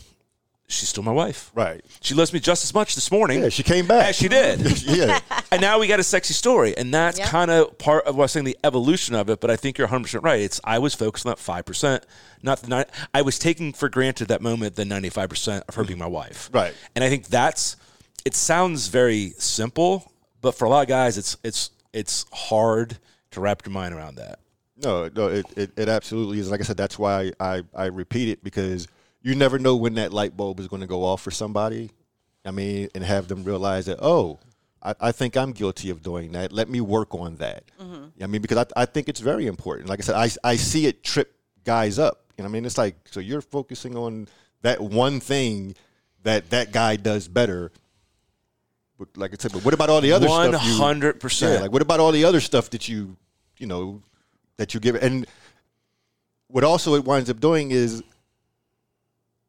she's 0.72 0.90
still 0.90 1.04
my 1.04 1.12
wife. 1.12 1.52
Right. 1.54 1.84
She 2.02 2.14
loves 2.16 2.32
me 2.34 2.40
just 2.40 2.64
as 2.64 2.74
much 2.74 2.96
this 2.96 3.12
morning. 3.12 3.42
Yeah, 3.44 3.50
she 3.50 3.64
came 3.64 3.86
back. 3.88 4.10
As 4.10 4.16
she 4.16 4.28
did. 4.28 4.82
yeah. 4.84 5.20
and 5.52 5.62
now 5.62 5.80
we 5.80 5.88
got 5.88 6.00
a 6.00 6.04
sexy 6.04 6.34
story. 6.34 6.76
And 6.78 6.94
that's 6.94 7.20
Yep. 7.20 7.28
kind 7.28 7.52
of 7.52 7.78
part 7.78 8.06
of 8.06 8.16
what 8.16 8.22
I 8.22 8.26
was 8.26 8.32
saying, 8.32 8.46
the 8.46 8.58
evolution 8.64 9.16
of 9.16 9.30
it. 9.30 9.40
But 9.40 9.50
I 9.52 9.56
think 9.56 9.78
you're 9.78 9.88
100% 9.88 10.24
right. 10.24 10.40
It's 10.40 10.60
I 10.64 10.80
was 10.80 10.94
focused 10.96 11.26
on 11.26 11.32
that 11.32 11.38
5%, 11.38 12.04
not 12.42 12.62
the 12.62 12.68
nine. 12.70 12.86
I 13.14 13.22
was 13.22 13.38
taking 13.38 13.74
for 13.74 13.90
granted 13.90 14.28
that 14.30 14.42
moment 14.42 14.76
the 14.76 14.84
95% 14.84 15.64
of 15.68 15.76
her 15.76 15.84
being 15.84 16.00
my 16.00 16.08
wife. 16.08 16.50
Right. 16.54 16.74
And 16.96 17.04
I 17.04 17.10
think 17.10 17.28
that's, 17.28 17.76
it 18.26 18.36
sounds 18.36 18.88
very 18.88 19.32
simple, 19.38 20.12
but 20.42 20.54
for 20.56 20.66
a 20.66 20.70
lot 20.70 20.82
of 20.82 20.88
guys, 20.88 21.18
it's, 21.18 21.38
it's, 21.44 21.72
it's 21.94 22.26
hard 22.32 22.98
to 23.32 23.42
wrap 23.42 23.66
your 23.66 23.74
mind 23.74 23.94
around 23.94 24.16
that. 24.16 24.40
No, 24.84 25.10
no, 25.16 25.28
it, 25.28 25.46
it, 25.56 25.72
it 25.78 25.90
absolutely 25.90 26.40
is. 26.40 26.50
Like 26.50 26.60
I 26.60 26.64
said, 26.64 26.78
that's 26.78 26.98
why 26.98 27.32
I, 27.40 27.62
I 27.76 27.86
repeat 27.86 28.30
it 28.30 28.44
because 28.44 28.88
you 29.22 29.36
never 29.36 29.60
know 29.60 29.76
when 29.76 29.96
that 29.96 30.12
light 30.14 30.36
bulb 30.36 30.60
is 30.60 30.68
going 30.68 30.82
to 30.82 30.88
go 30.88 31.04
off 31.04 31.22
for 31.22 31.32
somebody. 31.32 31.92
I 32.44 32.52
mean, 32.52 32.90
and 32.96 33.04
have 33.04 33.28
them 33.28 33.44
realize 33.44 33.86
that, 33.86 34.00
oh, 34.02 34.40
I, 34.82 34.96
I 35.00 35.12
think 35.12 35.38
I'm 35.38 35.52
guilty 35.52 35.92
of 35.92 36.02
doing 36.02 36.32
that. 36.32 36.52
Let 36.52 36.70
me 36.70 36.82
work 36.82 37.14
on 37.14 37.36
that. 37.36 37.66
Mm-hmm. 37.80 38.24
I 38.24 38.28
mean, 38.28 38.42
because 38.42 38.58
I, 38.58 38.82
I 38.82 38.86
think 38.86 39.10
it's 39.10 39.20
very 39.20 39.46
important. 39.46 39.90
Like 39.90 40.00
I 40.00 40.02
said, 40.02 40.16
I, 40.16 40.30
I 40.52 40.56
see 40.56 40.88
it 40.88 41.04
trip 41.04 41.36
guys 41.64 42.00
up. 42.00 42.26
You 42.38 42.44
know, 42.44 42.50
I 42.50 42.52
mean, 42.52 42.66
it's 42.66 42.78
like 42.78 42.96
so 43.06 43.20
you're 43.20 43.42
focusing 43.42 43.96
on 43.96 44.28
that 44.64 44.82
one 44.82 45.20
thing 45.20 45.76
that 46.24 46.50
that 46.50 46.72
guy 46.72 46.96
does 46.96 47.28
better. 47.28 47.72
But 48.98 49.16
like 49.16 49.32
I 49.34 49.36
said, 49.40 49.52
but 49.52 49.64
what 49.64 49.74
about 49.76 49.90
all 49.90 50.02
the 50.02 50.14
other 50.14 50.28
One 50.28 50.50
stuff? 50.50 50.66
you- 50.66 50.74
hundred 50.78 51.20
percent. 51.20 51.62
like 51.62 51.72
what 51.72 51.82
about 51.84 52.00
all 52.00 52.12
the 52.12 52.26
other 52.26 52.40
stuff 52.40 52.72
that 52.72 52.90
you, 52.90 53.18
you 53.58 53.68
know, 53.68 54.02
that 54.58 54.74
you 54.74 54.80
give? 54.80 54.96
And 54.96 55.28
what 56.48 56.64
also 56.64 56.96
it 56.96 57.06
winds 57.06 57.30
up 57.30 57.40
doing 57.40 57.70
is 57.72 58.04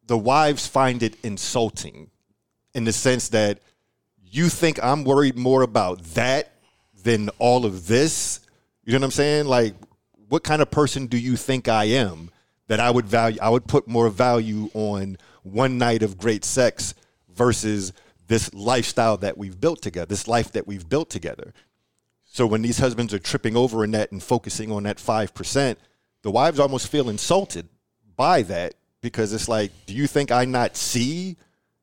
the 0.07 0.19
wives 0.19 0.67
find 0.67 1.03
it 1.03 1.17
insulting 1.23 2.11
in 2.75 2.85
the 2.85 2.93
sense 2.93 3.29
that 3.31 3.61
you 4.23 4.49
think 4.49 4.83
I'm 4.83 5.05
worried 5.05 5.37
more 5.37 5.63
about 5.63 6.03
that 6.15 6.53
than 7.03 7.29
all 7.39 7.67
of 7.67 7.87
this. 7.87 8.41
You 8.85 8.93
know 8.93 9.01
what 9.01 9.05
I'm 9.05 9.11
saying? 9.11 9.47
Like, 9.47 9.75
what 10.29 10.43
kind 10.43 10.63
of 10.63 10.71
person 10.71 11.07
do 11.07 11.19
you 11.19 11.37
think 11.37 11.69
I 11.69 11.85
am 11.85 12.31
that 12.69 12.81
I 12.81 12.91
would 12.91 13.07
value? 13.07 13.39
I 13.43 13.51
would 13.51 13.67
put 13.67 13.87
more 13.87 14.09
value 14.09 14.71
on 14.75 15.19
one 15.43 15.79
night 15.79 16.03
of 16.03 16.17
great 16.17 16.45
sex 16.45 16.95
versus 17.29 17.93
this 18.27 18.53
lifestyle 18.55 19.19
that 19.19 19.37
we've 19.37 19.61
built 19.61 19.83
together, 19.83 20.07
this 20.07 20.27
life 20.27 20.53
that 20.53 20.67
we've 20.67 20.89
built 20.89 21.11
together. 21.11 21.53
So 22.25 22.47
when 22.47 22.63
these 22.63 22.79
husbands 22.79 23.13
are 23.13 23.19
tripping 23.19 23.57
over 23.57 23.85
in 23.85 23.91
that 23.91 24.11
and 24.11 24.23
focusing 24.23 24.73
on 24.73 24.85
that 24.85 24.99
five 24.99 25.35
percent, 25.35 25.79
the 26.23 26.31
wives 26.31 26.59
almost 26.59 26.89
feel 26.89 27.11
insulted 27.11 27.69
by 28.17 28.43
that 28.43 28.75
because 29.03 29.33
it's 29.35 29.49
like, 29.49 29.71
do 29.87 29.95
you 29.95 30.07
think 30.07 30.31
I 30.31 30.47
not 30.47 30.77
see 30.77 31.37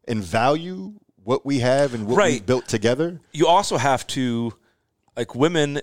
and 0.08 0.24
value 0.24 0.94
what 1.24 1.46
we 1.46 1.60
have 1.60 1.94
and 1.94 2.08
what 2.08 2.26
we 2.26 2.40
built 2.40 2.68
together? 2.68 3.22
you 3.32 3.46
also 3.46 3.78
have 3.78 4.08
to 4.08 4.54
like 5.16 5.36
women 5.36 5.82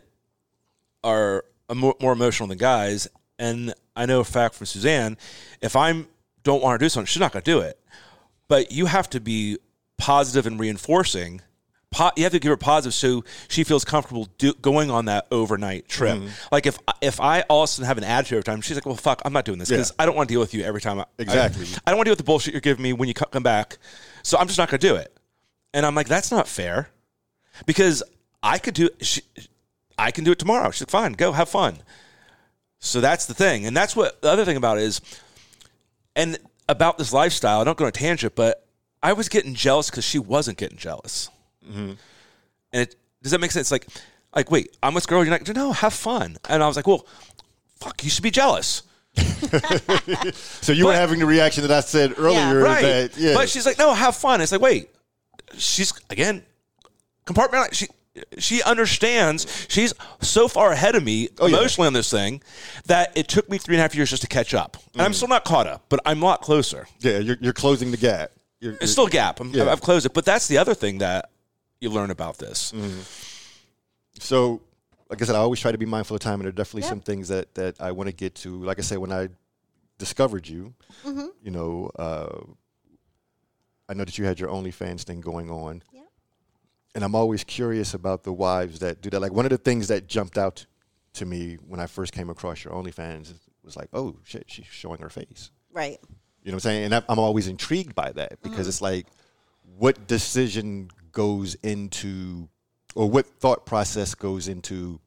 are 1.05 1.45
more, 1.73 1.95
more 2.01 2.13
emotional 2.13 2.49
than 2.49 2.59
guys. 2.59 3.07
And 3.39 3.73
i 3.95 4.07
know 4.07 4.21
a 4.21 4.25
fact 4.25 4.55
from 4.55 4.67
suzanne 4.67 5.17
if 5.63 5.75
i'm 5.77 6.07
don't 6.47 6.63
want 6.63 6.79
to 6.79 6.85
do 6.85 6.89
something 6.89 7.07
she's 7.07 7.21
not 7.21 7.33
going 7.33 7.43
to 7.43 7.51
do 7.51 7.61
it. 7.61 7.79
But 8.49 8.71
you 8.71 8.87
have 8.87 9.11
to 9.11 9.21
be 9.21 9.59
positive 9.99 10.47
and 10.47 10.59
reinforcing 10.59 11.43
po- 11.91 12.11
you 12.17 12.25
have 12.25 12.33
to 12.33 12.39
give 12.39 12.51
her 12.51 12.57
positive 12.57 12.95
so 12.95 13.25
she 13.49 13.65
feels 13.65 13.85
comfortable 13.85 14.29
do- 14.39 14.55
going 14.55 14.91
on 14.91 15.05
that 15.07 15.27
overnight 15.31 15.89
trip 15.89 16.19
Mm-hmm. 16.19 16.29
like 16.53 16.67
if 16.67 16.79
if 17.01 17.21
i 17.21 17.43
all 17.43 17.63
of 17.63 17.69
a 17.69 17.73
sudden 17.73 17.87
have 17.87 17.99
an 17.99 18.05
attitude 18.05 18.37
every 18.39 18.43
time 18.45 18.61
she's 18.61 18.77
like 18.77 18.87
well 18.87 18.97
fuck 18.97 19.23
i'm 19.25 19.33
not 19.33 19.45
doing 19.45 19.59
this 19.59 19.69
because 19.71 19.91
Yeah. 19.91 20.03
i 20.03 20.07
don't 20.07 20.17
want 20.17 20.29
to 20.29 20.33
deal 20.33 20.41
with 20.41 20.53
you 20.55 20.63
every 20.65 20.81
time 20.81 20.99
I, 21.01 21.05
Exactly. 21.19 21.65
I, 21.67 21.79
I 21.87 21.91
don't 21.91 21.99
want 21.99 22.07
to 22.07 22.09
deal 22.09 22.13
with 22.13 22.19
the 22.19 22.25
bullshit 22.25 22.55
you're 22.55 22.61
giving 22.61 22.83
me 22.83 22.93
when 22.93 23.09
you 23.09 23.15
come 23.15 23.43
back 23.43 23.79
so 24.23 24.37
i'm 24.39 24.47
just 24.47 24.59
not 24.59 24.69
going 24.69 24.81
to 24.81 24.87
do 24.89 24.97
it 24.97 25.17
and 25.75 25.87
i'm 25.87 25.95
like 25.95 26.09
that's 26.09 26.31
not 26.31 26.49
fair 26.49 26.89
because 27.67 28.03
I 28.43 28.59
could 28.59 28.75
do 28.75 28.91
she, 29.01 29.23
I 29.99 30.11
can 30.11 30.23
do 30.23 30.31
it 30.31 30.39
tomorrow. 30.39 30.71
She's 30.71 30.83
like, 30.83 30.91
fine, 30.91 31.13
go 31.15 31.33
have 31.33 31.49
fun. 31.49 31.79
So 32.79 33.01
that's 33.01 33.25
the 33.27 33.33
thing, 33.35 33.67
and 33.67 33.75
that's 33.75 33.97
what 33.97 34.21
the 34.21 34.29
other 34.31 34.45
thing 34.45 34.59
about 34.59 34.77
it 34.77 34.85
is, 34.85 35.01
and 36.15 36.39
about 36.69 36.99
this 36.99 37.13
lifestyle. 37.15 37.61
I 37.61 37.65
don't 37.65 37.77
go 37.79 37.85
on 37.87 37.89
a 37.89 37.93
tangent, 37.93 38.35
but 38.37 38.67
I 39.03 39.15
was 39.15 39.29
getting 39.31 39.55
jealous 39.55 39.89
because 39.91 40.05
she 40.05 40.19
wasn't 40.19 40.59
getting 40.59 40.77
jealous. 40.77 41.31
And 41.67 41.97
it 42.73 42.97
does 43.23 43.33
that 43.33 43.41
make 43.41 43.51
sense? 43.51 43.71
Like, 43.71 43.87
like 44.35 44.51
wait, 44.51 44.77
I'm 44.83 44.95
with 44.95 45.03
this 45.03 45.07
girl. 45.07 45.25
You're 45.25 45.39
not. 45.39 45.55
No, 45.55 45.73
have 45.73 45.93
fun. 45.95 46.37
And 46.49 46.63
I 46.63 46.67
was 46.67 46.77
like, 46.77 46.87
well, 46.87 47.07
fuck, 47.81 48.03
you 48.05 48.11
should 48.11 48.23
be 48.25 48.31
jealous. 48.31 48.83
So 50.35 50.73
you 50.73 50.87
were 50.87 50.93
having 50.95 51.19
the 51.21 51.27
reaction 51.27 51.63
that 51.63 51.71
I 51.71 51.81
said 51.81 52.15
earlier. 52.19 52.61
right. 52.61 52.83
That, 52.83 53.17
yeah. 53.17 53.35
But 53.35 53.49
she's 53.49 53.65
like, 53.67 53.79
no, 53.79 53.95
have 53.95 54.17
fun. 54.17 54.41
It's 54.41 54.53
like, 54.53 54.61
wait, 54.61 54.91
she's 55.57 55.93
again 56.11 56.43
compartmentalized. 57.27 57.75
She 57.75 57.87
she 58.39 58.63
understands. 58.63 59.47
She's 59.69 59.93
so 60.23 60.49
far 60.49 60.73
ahead 60.73 60.95
of 60.95 61.05
me 61.05 61.29
Oh, 61.39 61.47
yeah. 61.47 61.59
emotionally 61.59 61.87
on 61.87 61.93
this 61.93 62.11
thing 62.11 62.43
that 62.87 63.15
it 63.17 63.29
took 63.29 63.49
me 63.51 63.59
three 63.59 63.75
and 63.77 63.81
a 63.81 63.83
half 63.83 63.95
years 63.95 64.09
just 64.11 64.23
to 64.23 64.29
catch 64.29 64.55
up. 64.55 64.77
And 64.95 65.03
Mm. 65.03 65.05
I'm 65.05 65.13
still 65.13 65.29
not 65.29 65.45
caught 65.45 65.67
up, 65.67 65.85
but 65.91 66.01
I'm 66.07 66.23
a 66.23 66.25
lot 66.27 66.41
closer. 66.41 66.87
yeah, 67.01 67.19
you're, 67.19 67.37
you're 67.43 67.53
closing 67.53 67.91
the 67.91 67.97
gap. 67.99 68.31
You're, 68.61 68.73
It's 68.81 68.93
still 68.93 69.07
a 69.07 69.11
gap. 69.11 69.41
I'm, 69.41 69.51
Yeah. 69.51 69.71
I've 69.71 69.83
closed 69.83 70.07
it, 70.07 70.15
but 70.15 70.25
that's 70.25 70.49
the 70.49 70.57
other 70.59 70.73
thing 70.75 70.99
that 70.99 71.29
you 71.87 71.93
learn 71.95 72.11
about 72.11 72.39
this. 72.39 72.73
Mm. 72.73 74.21
So, 74.21 74.63
like 75.09 75.23
I 75.23 75.25
said, 75.25 75.37
I 75.37 75.39
always 75.39 75.61
try 75.61 75.73
to 75.73 75.79
be 75.79 75.87
mindful 75.87 76.17
of 76.17 76.21
time, 76.21 76.35
and 76.35 76.43
there 76.43 76.49
are 76.49 76.53
definitely 76.53 76.83
Yep. 76.83 76.89
some 76.91 77.01
things 77.01 77.29
that 77.29 77.55
that 77.55 77.81
I 77.81 77.93
want 77.93 78.09
to 78.09 78.15
get 78.15 78.35
to. 78.37 78.63
Like 78.65 78.79
I 78.79 78.83
said, 78.83 78.99
when 78.99 79.13
I 79.13 79.29
discovered 79.99 80.49
you, 80.49 80.75
Mm-hmm. 81.05 81.27
you 81.43 81.51
know, 81.51 81.91
uh, 81.99 82.41
I 83.89 83.95
know 83.95 84.05
that 84.05 84.19
you 84.19 84.25
had 84.25 84.41
your 84.41 84.49
OnlyFans 84.49 85.03
thing 85.03 85.21
going 85.21 85.51
on, 85.51 85.83
Yep. 85.93 86.07
and 86.97 87.05
I'm 87.05 87.15
always 87.15 87.45
curious 87.45 87.95
about 87.95 88.25
the 88.25 88.33
wives 88.33 88.81
that 88.81 89.01
do 89.01 89.11
that. 89.11 89.21
Like 89.21 89.33
one 89.33 89.47
of 89.47 89.51
the 89.51 89.59
things 89.59 89.89
that 89.89 90.07
jumped 90.09 90.37
out 90.39 90.67
to 91.15 91.25
me 91.25 91.55
when 91.67 91.79
I 91.81 91.87
first 91.87 92.13
came 92.13 92.29
across 92.29 92.65
your 92.65 92.75
OnlyFans 92.75 93.33
was 93.63 93.77
like, 93.77 93.89
oh 93.93 94.17
shit, 94.25 94.45
she's 94.49 94.67
showing 94.67 95.01
her 95.01 95.09
face. 95.11 95.51
Right. 95.73 95.99
You 96.43 96.53
know 96.53 96.57
what 96.57 96.65
I'm 96.67 96.71
saying? 96.71 96.85
And 96.87 96.95
I- 96.97 97.03
I'm 97.09 97.19
always 97.19 97.49
intrigued 97.49 97.95
by 97.95 98.13
that 98.13 98.41
because 98.43 98.67
it's 98.69 98.81
like, 98.83 99.07
what 99.79 100.07
decision 100.07 100.91
goes 101.17 101.55
into, 101.63 102.47
or 102.95 103.09
what 103.09 103.25
thought 103.25 103.65
process 103.65 104.15
goes 104.15 104.49
into 104.49 105.01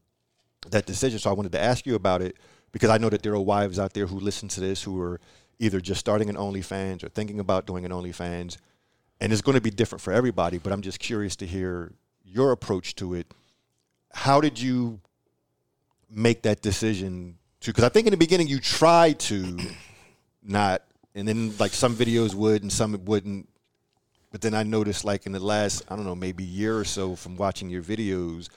that 0.72 0.88
decision? 0.88 1.20
So 1.20 1.30
I 1.30 1.34
wanted 1.34 1.52
to 1.52 1.62
ask 1.62 1.86
you 1.86 1.94
about 1.94 2.24
it 2.24 2.36
because 2.72 2.90
I 2.90 2.98
know 2.98 3.10
that 3.10 3.22
there 3.22 3.34
are 3.34 3.40
wives 3.40 3.78
out 3.78 3.94
there 3.94 4.08
who 4.08 4.20
listen 4.20 4.50
to 4.50 4.60
this 4.60 4.82
who 4.82 5.00
are 5.00 5.22
either 5.60 5.80
just 5.80 6.00
starting 6.00 6.28
an 6.28 6.36
OnlyFans 6.36 7.04
or 7.04 7.10
thinking 7.10 7.40
about 7.40 7.68
doing 7.68 7.86
an 7.86 7.92
OnlyFans, 7.92 8.58
and 9.22 9.32
it's 9.32 9.44
going 9.44 9.54
to 9.54 9.62
be 9.62 9.70
different 9.70 10.02
for 10.02 10.12
everybody. 10.12 10.58
But 10.58 10.74
I'm 10.74 10.82
just 10.82 10.98
curious 10.98 11.36
to 11.36 11.46
hear 11.46 11.92
your 12.24 12.54
approach 12.54 12.96
to 12.96 13.14
it. 13.14 13.32
How 14.12 14.42
did 14.42 14.60
you 14.60 15.00
make 16.10 16.42
that 16.42 16.64
decision 16.64 17.38
to? 17.62 17.70
Because 17.70 17.84
I 17.84 17.90
think 17.90 18.08
in 18.08 18.12
the 18.12 18.18
beginning 18.18 18.48
you 18.48 18.60
tried 18.60 19.20
to 19.20 19.60
not, 20.42 20.82
and 21.14 21.28
then 21.28 21.54
like 21.60 21.74
some 21.74 21.96
videos 21.96 22.34
would 22.34 22.64
and 22.64 22.72
some 22.72 23.00
wouldn't. 23.06 23.48
But 24.32 24.42
then 24.42 24.54
I 24.54 24.64
noticed, 24.64 25.06
like 25.06 25.26
in 25.26 25.32
the 25.32 25.40
last, 25.40 25.84
I 25.90 25.96
don't 25.96 26.06
know, 26.06 26.16
maybe 26.16 26.44
year 26.44 26.78
or 26.78 26.86
so 26.86 27.16
from 27.16 27.36
watching 27.36 27.70
your 27.70 27.82
videos, 27.82 28.50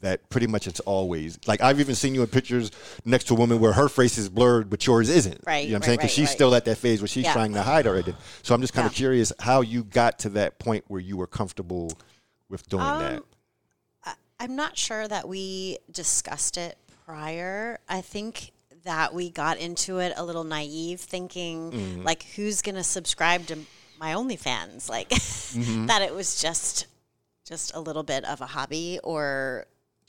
that 0.00 0.28
pretty 0.30 0.46
much 0.46 0.66
it's 0.66 0.80
always 0.80 1.38
like 1.46 1.60
I've 1.60 1.78
even 1.78 1.94
seen 1.94 2.14
you 2.14 2.22
in 2.22 2.26
pictures 2.26 2.70
next 3.04 3.24
to 3.24 3.34
a 3.34 3.36
woman 3.36 3.60
where 3.60 3.74
her 3.74 3.88
face 3.88 4.16
is 4.16 4.28
blurred, 4.30 4.70
but 4.70 4.86
yours 4.86 5.10
isn't. 5.10 5.40
Right, 5.46 5.64
You 5.66 5.72
know 5.72 5.74
what 5.74 5.76
I'm 5.76 5.80
right, 5.80 5.86
saying? 5.86 5.96
Because 5.98 6.10
right, 6.10 6.14
she's 6.14 6.28
right. 6.28 6.34
still 6.34 6.54
at 6.54 6.64
that 6.64 6.78
phase 6.78 7.00
where 7.02 7.06
she's 7.08 7.24
Yeah. 7.24 7.34
trying 7.34 7.52
to 7.52 7.62
hide 7.62 7.86
already. 7.86 8.14
So 8.42 8.54
I'm 8.54 8.62
just 8.62 8.72
kind 8.72 8.86
of 8.86 8.92
Yeah. 8.94 8.96
curious 8.96 9.30
how 9.40 9.60
you 9.60 9.84
got 9.84 10.18
to 10.20 10.30
that 10.30 10.58
point 10.58 10.84
where 10.88 11.00
you 11.02 11.16
were 11.18 11.26
comfortable 11.26 11.92
with 12.48 12.66
doing 12.68 12.82
that. 12.84 13.16
Um, 13.18 13.24
I, 14.04 14.14
I'm 14.40 14.56
not 14.56 14.78
sure 14.78 15.06
that 15.06 15.28
we 15.28 15.76
discussed 15.92 16.56
it 16.56 16.78
prior. 17.04 17.78
I 17.86 18.00
think 18.00 18.52
that 18.84 19.12
we 19.12 19.28
got 19.28 19.58
into 19.58 19.98
it 19.98 20.14
a 20.16 20.24
little 20.24 20.44
naive, 20.44 21.00
thinking 21.00 21.72
Mm-hmm. 21.72 22.02
like, 22.04 22.22
who's 22.36 22.62
going 22.62 22.76
to 22.76 22.82
subscribe 22.82 23.46
to 23.48 23.58
my 24.00 24.14
OnlyFans? 24.14 24.88
Like 24.88 25.10
Mm-hmm. 25.10 25.86
that 25.90 26.00
it 26.02 26.14
was 26.14 26.40
just 26.40 26.86
just 27.46 27.74
a 27.74 27.80
little 27.80 28.02
bit 28.04 28.24
of 28.24 28.40
a 28.40 28.46
hobby 28.46 28.98
or 29.02 29.66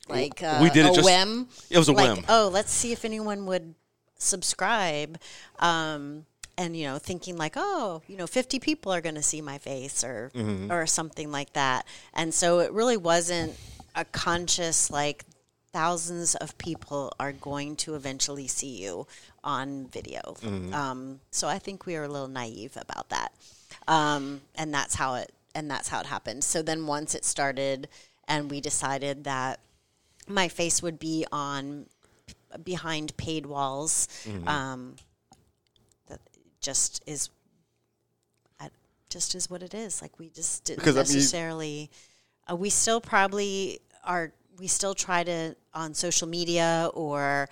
like 0.08 0.42
uh, 0.42 0.58
We 0.62 0.70
did 0.70 0.86
it 0.86 0.90
a 0.92 0.94
just- 0.94 1.04
whim. 1.04 1.48
it 1.70 1.78
was 1.78 1.88
a 1.88 1.92
like, 1.92 2.16
whim. 2.16 2.24
Oh, 2.28 2.48
let's 2.52 2.70
see 2.72 2.92
if 2.92 3.04
anyone 3.04 3.46
would 3.46 3.74
subscribe. 4.18 5.18
Um, 5.58 6.26
and 6.58 6.76
you 6.76 6.84
know, 6.86 6.98
thinking 6.98 7.36
like, 7.36 7.54
oh, 7.56 8.02
you 8.06 8.16
know, 8.16 8.26
fifty 8.26 8.58
people 8.60 8.92
are 8.92 9.00
going 9.00 9.14
to 9.16 9.22
see 9.22 9.40
my 9.40 9.58
face, 9.58 10.04
or 10.04 10.30
or 10.70 10.86
something 10.86 11.32
like 11.32 11.52
that. 11.54 11.86
And 12.14 12.32
so 12.34 12.60
it 12.60 12.70
really 12.72 12.96
wasn't 12.96 13.54
a 13.96 14.04
conscious 14.04 14.90
like 14.90 15.24
thousands 15.72 16.34
of 16.36 16.56
people 16.58 17.12
are 17.18 17.32
going 17.32 17.74
to 17.76 17.94
eventually 17.94 18.46
see 18.46 18.82
you 18.82 19.06
on 19.42 19.86
video. 19.88 20.36
Um, 20.72 21.20
so 21.30 21.48
I 21.48 21.58
think 21.58 21.86
we 21.86 21.94
were 21.96 22.04
a 22.04 22.08
little 22.08 22.28
naive 22.28 22.76
about 22.76 23.08
that, 23.08 23.32
um, 23.88 24.40
and 24.54 24.72
that's 24.72 24.94
how 24.94 25.14
it 25.14 25.32
and 25.54 25.70
that's 25.70 25.88
how 25.88 26.00
it 26.00 26.06
happened. 26.06 26.44
So 26.44 26.62
then 26.62 26.86
once 26.86 27.14
it 27.14 27.24
started, 27.24 27.88
and 28.26 28.50
we 28.50 28.60
decided 28.60 29.24
that 29.24 29.60
my 30.28 30.48
face 30.48 30.82
would 30.82 30.98
be 30.98 31.26
on 31.32 31.86
behind 32.64 33.16
paid 33.16 33.44
walls. 33.46 34.08
Um, 34.46 34.96
that 36.08 36.20
just 36.60 37.02
is, 37.06 37.28
just 39.10 39.34
is 39.34 39.50
what 39.50 39.62
it 39.62 39.74
is. 39.74 40.00
Like 40.00 40.18
we 40.18 40.30
just 40.30 40.64
didn't 40.64 40.78
Because, 40.78 40.96
I 40.96 41.00
mean- 41.00 41.16
necessarily. 41.18 41.90
uh, 42.50 42.56
we 42.56 42.70
still 42.70 43.00
probably 43.00 43.80
are. 44.04 44.32
We 44.58 44.66
still 44.68 44.94
try 44.94 45.22
to 45.24 45.54
on 45.74 45.92
social 45.94 46.28
media 46.28 46.90
or 46.94 47.48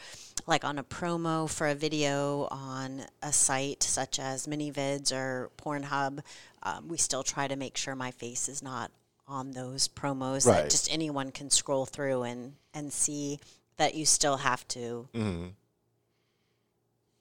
like 0.51 0.65
on 0.65 0.79
a 0.79 0.85
promo 0.85 1.49
for 1.49 1.67
a 1.69 1.75
video 1.75 2.49
on 2.51 3.03
a 3.23 3.33
site 3.33 3.83
such 3.83 4.19
as 4.19 4.47
ManyVids 4.47 5.13
or 5.13 5.51
Pornhub. 5.57 6.21
Um, 6.65 6.89
we 6.89 6.99
still 6.99 7.23
try 7.23 7.49
to 7.49 7.57
make 7.57 7.77
sure 7.79 7.95
my 7.95 8.11
face 8.11 8.49
is 8.49 8.63
not 8.63 8.91
on 9.29 9.53
those 9.53 9.87
promos 9.89 10.45
Right. 10.47 10.63
that 10.63 10.71
just 10.71 10.93
anyone 10.93 11.31
can 11.31 11.49
scroll 11.51 11.87
through 11.87 12.25
and 12.25 12.55
and 12.75 12.93
see 12.93 13.39
that 13.77 13.95
you 13.95 14.05
still 14.05 14.39
have 14.39 14.67
to 14.69 15.09
Mm-hmm. 15.15 15.47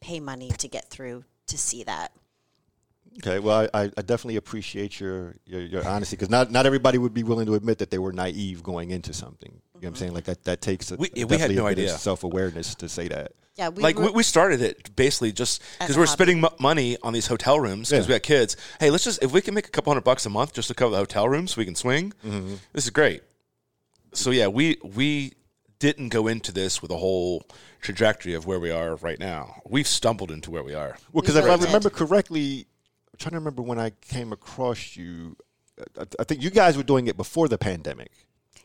pay 0.02 0.20
money 0.20 0.50
to 0.58 0.68
get 0.68 0.90
through 0.90 1.24
to 1.48 1.58
see 1.58 1.84
that. 1.84 2.12
Okay, 3.18 3.40
well, 3.40 3.68
I, 3.74 3.84
I 3.98 4.02
definitely 4.02 4.38
appreciate 4.38 5.00
your 5.00 5.36
your, 5.46 5.62
your 5.62 5.88
honesty 5.88 6.16
because 6.16 6.30
not 6.30 6.52
not 6.52 6.66
everybody 6.66 6.98
would 6.98 7.14
be 7.14 7.24
willing 7.24 7.46
to 7.48 7.56
admit 7.56 7.80
that 7.80 7.92
they 7.92 7.98
were 7.98 8.14
naive 8.14 8.64
going 8.64 8.92
into 8.92 9.14
something. 9.14 9.52
You 9.52 9.58
know 9.58 9.62
what 9.80 9.88
I'm 9.90 9.96
saying? 9.96 10.14
Like 10.14 10.26
that 10.26 10.44
that 10.46 10.62
takes 10.62 10.92
a, 10.92 10.96
We- 10.96 11.10
yeah, 11.16 11.26
we 11.26 11.38
had 11.38 11.50
definitely 11.50 11.56
no 11.56 11.66
a 11.68 11.70
bit 11.70 11.80
of 11.80 11.84
idea. 11.86 11.98
self 11.98 12.24
awareness 12.24 12.76
to 12.76 12.88
say 12.90 13.08
that. 13.10 13.34
Yeah, 13.56 13.70
we 13.70 13.84
like 13.84 13.98
were, 13.98 14.06
we, 14.06 14.12
we 14.12 14.24
started 14.24 14.62
it 14.62 14.96
basically 14.96 15.34
just 15.34 15.62
because 15.80 15.98
we're 15.98 16.06
hobby. 16.06 16.14
spending 16.14 16.40
mo- 16.42 16.56
money 16.60 16.98
on 17.04 17.12
these 17.12 17.28
hotel 17.28 17.60
rooms 17.60 17.90
because 17.90 18.06
Yeah. 18.08 18.14
we 18.14 18.20
got 18.20 18.24
kids. 18.24 18.56
Hey, 18.80 18.90
let's 18.90 19.04
just 19.04 19.22
if 19.22 19.32
we 19.34 19.42
can 19.42 19.54
make 19.54 19.68
a 19.68 19.72
couple 19.72 19.92
hundred 19.92 20.04
bucks 20.06 20.26
a 20.26 20.30
month 20.30 20.54
just 20.54 20.70
to 20.70 20.74
cover 20.74 20.92
the 20.92 20.98
hotel 20.98 21.28
rooms, 21.28 21.52
so 21.52 21.60
we 21.60 21.66
can 21.66 21.76
swing. 21.76 22.14
Mm-hmm. 22.26 22.56
This 22.74 22.86
is 22.86 22.90
great. 22.92 23.24
So 24.14 24.32
yeah, 24.32 24.48
we 24.48 24.78
we 24.84 25.34
didn't 25.80 26.10
go 26.10 26.28
into 26.28 26.52
this 26.52 26.82
with 26.82 26.92
a 26.92 26.98
whole 26.98 27.44
trajectory 27.82 28.34
of 28.34 28.46
where 28.46 28.60
we 28.60 28.72
are 28.72 28.96
right 28.98 29.20
now. 29.20 29.62
We've 29.66 29.88
stumbled 29.88 30.30
into 30.32 30.52
where 30.52 30.64
we 30.64 30.74
are. 30.74 30.98
Well, 31.14 31.22
because 31.22 31.36
We 31.36 31.42
if 31.42 31.50
I 31.62 31.64
remember 31.66 31.90
correctly, 31.90 32.62
I'm 32.62 32.66
trying 33.20 33.32
to 33.32 33.38
remember 33.38 33.62
when 33.62 33.80
I 33.80 33.92
came 34.02 34.32
across 34.32 34.96
you. 34.96 35.36
I, 36.00 36.04
I 36.20 36.24
think 36.24 36.42
you 36.42 36.50
guys 36.50 36.76
were 36.78 36.84
doing 36.84 37.08
it 37.08 37.16
before 37.18 37.48
the 37.48 37.58
pandemic. 37.58 38.12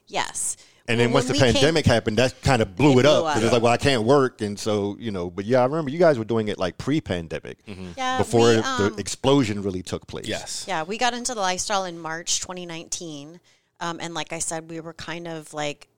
yes. 0.06 0.56
And 0.86 0.98
Well, 0.98 1.06
then 1.06 1.14
once 1.14 1.26
the 1.28 1.32
we 1.32 1.38
came- 1.38 1.54
pandemic 1.54 1.86
happened, 1.86 2.18
that 2.18 2.34
kind 2.42 2.60
of 2.60 2.76
blew 2.76 2.90
It 2.92 2.98
it, 2.98 3.02
blew 3.04 3.10
up. 3.10 3.24
up. 3.24 3.34
'Cause 3.34 3.44
It's 3.44 3.52
like, 3.54 3.62
well, 3.62 3.72
I 3.72 3.78
can't 3.78 4.02
work, 4.02 4.42
and 4.42 4.58
so 4.58 4.96
you 5.00 5.10
know. 5.10 5.30
But 5.30 5.46
yeah, 5.46 5.60
I 5.60 5.64
remember 5.64 5.90
you 5.90 5.98
guys 5.98 6.18
were 6.18 6.26
doing 6.26 6.48
it 6.48 6.58
like 6.58 6.76
pre-pandemic, 6.76 7.56
yeah, 7.96 8.18
before 8.18 8.48
we, 8.48 8.56
the 8.56 8.90
um, 8.92 8.98
explosion 8.98 9.62
really 9.62 9.82
took 9.82 10.06
place. 10.06 10.26
Yes. 10.28 10.66
Yeah, 10.68 10.82
we 10.82 10.98
got 10.98 11.14
into 11.14 11.32
the 11.32 11.40
lifestyle 11.40 11.86
in 11.86 11.98
March 11.98 12.40
2019. 12.40 13.40
Um, 13.80 13.98
and 13.98 14.12
like 14.12 14.34
I 14.34 14.40
said, 14.40 14.68
we 14.68 14.78
were 14.80 14.92
kind 14.92 15.26
of 15.26 15.54
like, 15.54 15.88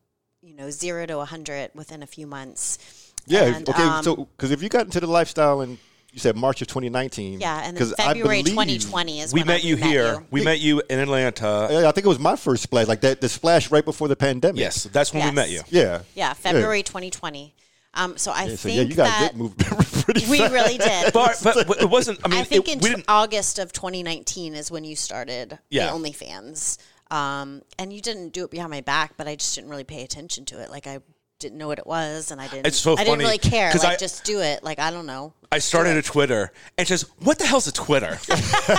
you 0.41 0.55
know, 0.55 0.71
zero 0.71 1.05
to 1.07 1.17
100 1.17 1.73
within 1.75 2.05
a 2.05 2.07
few 2.07 2.29
months. 2.29 2.79
Yeah. 3.27 3.43
And, 3.57 3.69
okay. 3.69 3.83
um, 3.83 4.05
so 4.05 4.15
because 4.37 4.53
if 4.53 4.63
you 4.63 4.69
got 4.69 4.85
into 4.87 5.01
the 5.01 5.09
lifestyle 5.09 5.63
and 5.63 5.79
you 6.17 6.21
said 6.21 6.35
March 6.35 6.63
of 6.63 6.69
2019, 6.69 7.41
yeah, 7.41 7.61
and 7.63 7.77
then 7.77 7.79
'cause 7.79 7.93
I 7.99 8.07
February 8.15 8.43
believe- 8.43 8.55
2020 8.55 9.21
is 9.21 9.35
We 9.35 9.41
when 9.41 9.49
met 9.49 9.61
I 9.61 9.67
you 9.67 9.77
here. 9.77 10.15
you. 10.15 10.27
We 10.31 10.43
met 10.43 10.61
you 10.61 10.83
in 10.89 10.99
Atlanta. 10.99 11.69
I 11.71 11.93
think 11.93 12.07
it 12.07 12.09
was 12.09 12.19
my 12.19 12.37
first 12.37 12.63
splash, 12.63 12.87
like 12.89 13.03
that 13.03 13.21
the 13.21 13.29
splash 13.29 13.71
right 13.71 13.85
before 13.85 14.09
the 14.09 14.17
pandemic. 14.17 14.59
yes, 14.59 14.85
that's 14.91 15.13
when 15.13 15.25
we 15.27 15.31
met 15.31 15.51
you. 15.51 15.61
Yeah. 15.69 16.01
Yeah, 16.15 16.33
February 16.33 16.83
2020. 16.83 17.55
Um, 17.93 18.17
so 18.17 18.31
I 18.33 18.45
Yeah, 18.45 18.51
so 18.51 18.57
think 18.57 18.77
yeah, 18.77 18.83
you 18.83 18.95
guys 18.95 19.09
that 19.09 19.33
did 19.33 19.39
move 19.39 19.57
pretty 19.59 20.27
we 20.27 20.39
fast. 20.39 20.53
really 20.55 20.79
did. 20.79 21.13
But, 21.13 21.39
but 21.43 21.81
it 21.83 21.89
wasn't. 21.91 22.19
I 22.25 22.29
mean, 22.29 22.41
I 22.41 22.45
think 22.45 22.69
it- 22.69 22.73
in 22.75 22.79
we 22.81 22.89
didn't. 22.91 23.05
August 23.09 23.59
of 23.59 23.73
2019 23.75 24.55
is 24.55 24.71
when 24.71 24.85
you 24.85 24.97
started 24.97 25.59
Yeah. 25.71 25.87
the 25.87 25.99
OnlyFans. 25.99 26.79
Um, 27.11 27.63
and 27.79 27.93
you 27.93 28.01
didn't 28.01 28.31
do 28.31 28.45
it 28.45 28.51
behind 28.51 28.71
my 28.71 28.81
back, 28.81 29.13
but 29.19 29.29
I 29.29 29.37
just 29.37 29.55
didn't 29.55 29.71
really 29.71 29.85
pay 29.85 30.03
attention 30.03 30.45
to 30.47 30.61
it. 30.61 30.71
Like 30.71 30.87
I 30.87 30.99
didn't 31.39 31.59
know 31.59 31.67
what 31.69 31.79
it 31.79 31.87
was, 31.87 32.31
and 32.31 32.41
I 32.41 32.49
didn't. 32.49 32.67
It's 32.67 32.79
so 32.79 32.93
I 32.93 32.97
didn't 33.05 33.09
funny, 33.09 33.25
really 33.25 33.39
care. 33.39 33.71
'cause 33.71 33.85
Like 33.85 33.95
I- 33.95 33.97
just 33.97 34.25
do 34.25 34.41
it. 34.41 34.63
Like 34.65 34.79
I 34.79 34.91
don't 34.91 35.07
know. 35.07 35.35
I 35.53 35.59
started 35.59 35.97
a 35.97 36.03
Twitter, 36.03 36.51
and 36.77 36.89
she 36.89 36.97
says, 36.97 37.09
"What 37.21 37.39
the 37.39 37.47
hell's 37.47 37.67
a 37.69 37.73
Twitter? 37.73 38.19
What's 38.27 38.31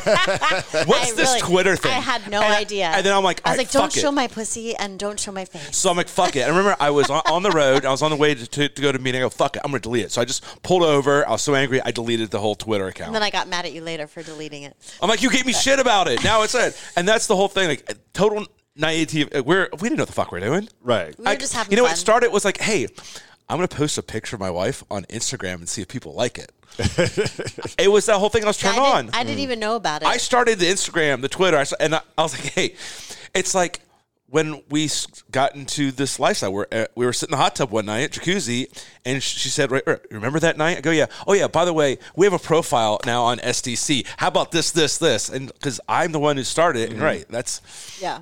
I 0.07 1.13
this 1.15 1.17
really- 1.29 1.39
Twitter 1.41 1.75
thing?" 1.77 1.91
I 1.91 1.99
had 1.99 2.29
no 2.29 2.41
And 2.41 2.53
idea. 2.53 2.87
And 2.87 3.05
then 3.05 3.13
I'm 3.13 3.23
like, 3.23 3.41
I 3.45 3.51
was 3.51 3.57
"All 3.59 3.63
like, 3.63 3.71
don't 3.71 3.93
show 3.93 4.09
it." 4.09 4.13
my 4.13 4.27
pussy 4.27 4.75
and 4.75 4.99
don't 4.99 5.19
show 5.19 5.31
my 5.31 5.45
face. 5.45 5.75
So 5.77 5.89
I'm 5.89 5.95
like, 5.97 6.09
fuck 6.09 6.35
it. 6.35 6.41
I 6.41 6.47
remember 6.49 6.75
I 6.79 6.89
was 6.89 7.09
on, 7.09 7.21
on 7.27 7.43
the 7.43 7.51
road. 7.51 7.85
I 7.85 7.91
was 7.91 8.01
on 8.01 8.11
the 8.11 8.17
way 8.17 8.35
to, 8.35 8.45
to, 8.47 8.67
to 8.69 8.81
go 8.81 8.91
to 8.91 8.97
a 8.97 9.01
meeting. 9.01 9.21
I 9.21 9.25
go, 9.25 9.29
fuck 9.29 9.55
it. 9.55 9.61
I'm 9.63 9.71
going 9.71 9.79
to 9.81 9.87
delete 9.87 10.05
it. 10.05 10.11
So 10.11 10.21
I 10.21 10.25
just 10.25 10.43
pulled 10.63 10.83
over. 10.83 11.25
I 11.27 11.31
was 11.31 11.41
so 11.41 11.55
angry. 11.55 11.81
I 11.81 11.91
deleted 11.91 12.31
the 12.31 12.39
whole 12.39 12.55
Twitter 12.55 12.87
account. 12.87 13.07
And 13.07 13.15
then 13.15 13.23
I 13.23 13.29
got 13.29 13.47
mad 13.47 13.65
at 13.65 13.71
you 13.73 13.81
later 13.81 14.07
for 14.07 14.21
deleting 14.23 14.63
it. 14.63 14.75
I'm 15.01 15.07
like, 15.09 15.21
you 15.21 15.29
gave 15.31 15.45
me 15.45 15.53
shit 15.53 15.79
about 15.79 16.07
it. 16.09 16.21
Now 16.23 16.41
it's 16.43 16.55
it. 16.55 16.77
And 16.97 17.07
that's 17.07 17.27
the 17.27 17.35
whole 17.35 17.47
thing. 17.47 17.69
Like, 17.69 17.97
total 18.13 18.45
naivety. 18.77 19.25
We're, 19.41 19.69
we 19.73 19.89
didn't 19.89 19.97
know 19.97 20.01
what 20.03 20.07
the 20.07 20.13
fuck 20.13 20.31
we 20.31 20.39
are 20.39 20.45
doing. 20.45 20.69
Right. 20.81 21.17
We 21.17 21.23
were 21.23 21.29
I- 21.29 21.35
just 21.35 21.53
having 21.53 21.71
You 21.71 21.77
know 21.77 21.83
fun. 21.83 21.91
what 21.91 21.97
started 21.97 22.31
was 22.31 22.45
like, 22.45 22.59
hey, 22.59 22.87
I'm 23.49 23.57
going 23.57 23.67
to 23.67 23.75
post 23.75 23.97
a 23.97 24.03
picture 24.03 24.35
of 24.35 24.39
my 24.39 24.51
wife 24.51 24.83
on 24.91 25.03
Instagram 25.05 25.55
and 25.55 25.69
see 25.69 25.81
if 25.81 25.87
people 25.87 26.13
like 26.13 26.37
it. 26.37 26.51
it 27.79 27.89
was 27.91 28.05
that 28.05 28.17
whole 28.17 28.29
thing 28.29 28.43
I 28.43 28.47
was 28.47 28.63
I 28.63 28.67
turned 28.69 28.79
on. 28.79 29.05
didn't, 29.05 29.15
I 29.17 29.23
didn't 29.23 29.39
even 29.39 29.59
know 29.59 29.75
about 29.75 30.01
it. 30.03 30.07
I 30.07 30.17
started 30.17 30.59
the 30.59 30.65
Instagram, 30.65 31.21
the 31.21 31.29
Twitter, 31.29 31.57
I 31.57 31.65
and 31.79 31.95
I, 31.95 32.01
I 32.17 32.23
was 32.23 32.33
like, 32.37 32.53
hey, 32.53 32.75
it's 33.33 33.55
like 33.55 33.79
when 34.29 34.61
we 34.69 34.89
got 35.31 35.55
into 35.55 35.91
this 35.91 36.19
lifestyle. 36.19 36.53
Where 36.53 36.67
uh, 36.71 36.85
we 36.95 37.05
were 37.05 37.13
sitting 37.13 37.33
in 37.33 37.37
the 37.39 37.43
hot 37.43 37.55
tub 37.55 37.71
one 37.71 37.85
night, 37.85 38.01
at 38.03 38.11
jacuzzi, 38.11 38.67
and 39.05 39.23
she 39.23 39.49
said, 39.49 39.71
right, 39.71 39.81
right, 39.87 39.99
"Remember 40.11 40.39
that 40.39 40.57
night?" 40.57 40.77
I 40.77 40.81
go, 40.81 40.91
"Yeah." 40.91 41.05
Oh 41.25 41.33
yeah. 41.33 41.47
By 41.47 41.65
the 41.65 41.73
way, 41.73 41.97
we 42.15 42.25
have 42.25 42.33
a 42.33 42.39
profile 42.39 42.99
now 43.05 43.23
on 43.23 43.37
SDC. 43.39 44.05
How 44.17 44.27
about 44.27 44.51
this, 44.51 44.69
this, 44.71 44.97
this? 44.97 45.29
And 45.29 45.47
because 45.47 45.79
I'm 45.87 46.11
the 46.11 46.19
one 46.19 46.35
who 46.37 46.43
started 46.43 46.81
it, 46.81 46.91
and 46.91 47.01
right, 47.01 47.25
that's 47.29 47.61
yeah. 48.01 48.19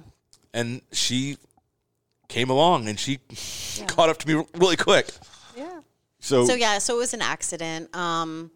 And 0.55 0.81
she 0.91 1.37
came 2.29 2.49
along 2.49 2.87
and 2.87 2.99
she 2.99 3.19
caught 3.87 4.09
up 4.09 4.17
to 4.17 4.27
me 4.27 4.43
really 4.55 4.77
quick. 4.77 5.09
Yeah. 5.55 5.81
So, 6.19 6.45
So 6.45 6.55
yeah, 6.55 6.79
so 6.79 6.95
it 6.95 6.99
was 6.99 7.13
an 7.13 7.21
accident. 7.21 7.95
Um, 7.95 8.49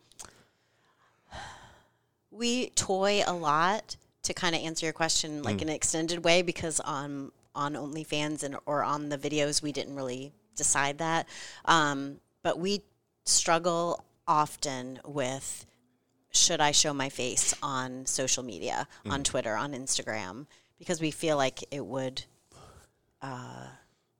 we 2.31 2.69
toy 2.69 3.21
a 3.27 3.33
lot 3.33 3.97
to 4.23 4.33
kind 4.33 4.55
of 4.55 4.61
answer 4.61 4.85
your 4.85 4.93
question 4.93 5.43
like 5.43 5.61
in 5.61 5.69
an 5.69 5.75
extended 5.75 6.23
way 6.23 6.41
because 6.41 6.79
on 6.79 7.31
on 7.53 7.73
OnlyFans 7.73 8.43
and 8.43 8.55
or 8.65 8.83
on 8.83 9.09
the 9.09 9.17
videos 9.17 9.61
we 9.61 9.71
didn't 9.71 9.95
really 9.95 10.31
decide 10.55 10.99
that. 10.99 11.27
Um, 11.65 12.19
but 12.43 12.57
we 12.59 12.81
struggle 13.25 14.05
often 14.27 14.99
with 15.05 15.65
should 16.31 16.61
I 16.61 16.71
show 16.71 16.93
my 16.93 17.09
face 17.09 17.53
on 17.61 18.05
social 18.05 18.43
media, 18.43 18.87
on 19.09 19.23
Twitter, 19.23 19.55
on 19.55 19.73
Instagram, 19.73 20.45
because 20.79 20.99
we 21.01 21.11
feel 21.11 21.37
like 21.37 21.63
it 21.71 21.85
would 21.85 22.23
uh, 23.21 23.67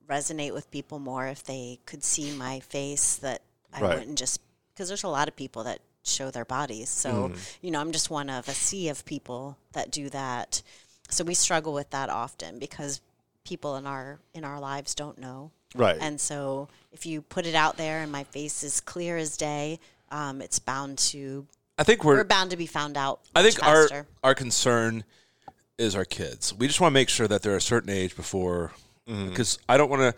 resonate 0.08 0.52
with 0.52 0.70
people 0.70 0.98
more 0.98 1.26
if 1.26 1.42
they 1.44 1.78
could 1.86 2.04
see 2.04 2.32
my 2.36 2.60
face 2.60 3.16
that 3.16 3.42
I 3.72 3.80
Right. 3.80 3.98
wouldn't 3.98 4.18
just 4.18 4.40
because 4.72 4.88
there's 4.88 5.04
a 5.04 5.08
lot 5.08 5.28
of 5.28 5.36
people 5.36 5.64
that 5.64 5.80
show 6.02 6.30
their 6.30 6.44
bodies. 6.44 6.88
So, 6.88 7.32
you 7.60 7.70
know, 7.70 7.80
I'm 7.80 7.92
just 7.92 8.10
one 8.10 8.30
of 8.30 8.48
a 8.48 8.52
sea 8.52 8.88
of 8.88 9.04
people 9.04 9.56
that 9.72 9.90
do 9.90 10.08
that. 10.10 10.62
So 11.10 11.24
we 11.24 11.34
struggle 11.34 11.72
with 11.72 11.90
that 11.90 12.08
often 12.08 12.58
because 12.58 13.00
people 13.44 13.76
in 13.76 13.86
our 13.86 14.18
in 14.34 14.44
our 14.44 14.58
lives 14.60 14.94
don't 14.94 15.18
know. 15.18 15.50
Right. 15.74 15.98
And 16.00 16.20
so 16.20 16.68
if 16.92 17.06
you 17.06 17.22
put 17.22 17.46
it 17.46 17.54
out 17.54 17.76
there 17.76 18.00
and 18.02 18.10
my 18.10 18.24
face 18.24 18.62
is 18.62 18.80
clear 18.80 19.16
as 19.16 19.36
day, 19.36 19.78
um, 20.10 20.40
it's 20.42 20.58
bound 20.58 20.98
to 20.98 21.46
I 21.78 21.84
think 21.84 22.02
we're 22.04 22.16
we're. 22.16 22.24
bound 22.24 22.50
to 22.50 22.56
be 22.56 22.66
found 22.66 22.96
out. 22.96 23.20
I 23.34 23.42
think 23.42 23.62
our 23.62 24.06
our 24.24 24.34
concern 24.34 25.04
is 25.80 25.96
our 25.96 26.04
kids. 26.04 26.54
We 26.54 26.66
just 26.66 26.80
want 26.80 26.92
to 26.92 26.94
make 26.94 27.08
sure 27.08 27.26
that 27.26 27.42
they're 27.42 27.56
a 27.56 27.60
certain 27.60 27.90
age 27.90 28.14
before, 28.16 28.72
mm-hmm. 29.08 29.30
because 29.30 29.58
I 29.68 29.76
don't 29.76 29.90
want 29.90 30.02
to. 30.02 30.14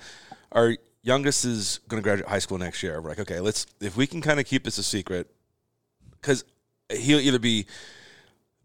Our 0.53 0.77
youngest 1.03 1.45
is 1.45 1.81
going 1.89 2.03
to 2.03 2.05
graduate 2.05 2.29
high 2.29 2.39
school 2.39 2.59
next 2.59 2.83
year. 2.83 3.01
We're 3.01 3.11
like, 3.11 3.21
okay, 3.21 3.41
let's 3.41 3.67
if 3.81 3.97
we 3.97 4.07
can 4.07 4.21
kind 4.21 4.39
of 4.41 4.47
keep 4.47 4.65
this 4.65 4.79
a 4.79 4.83
secret, 4.83 5.31
because 6.21 6.45
he'll 6.91 7.21
either 7.21 7.39
be 7.39 7.67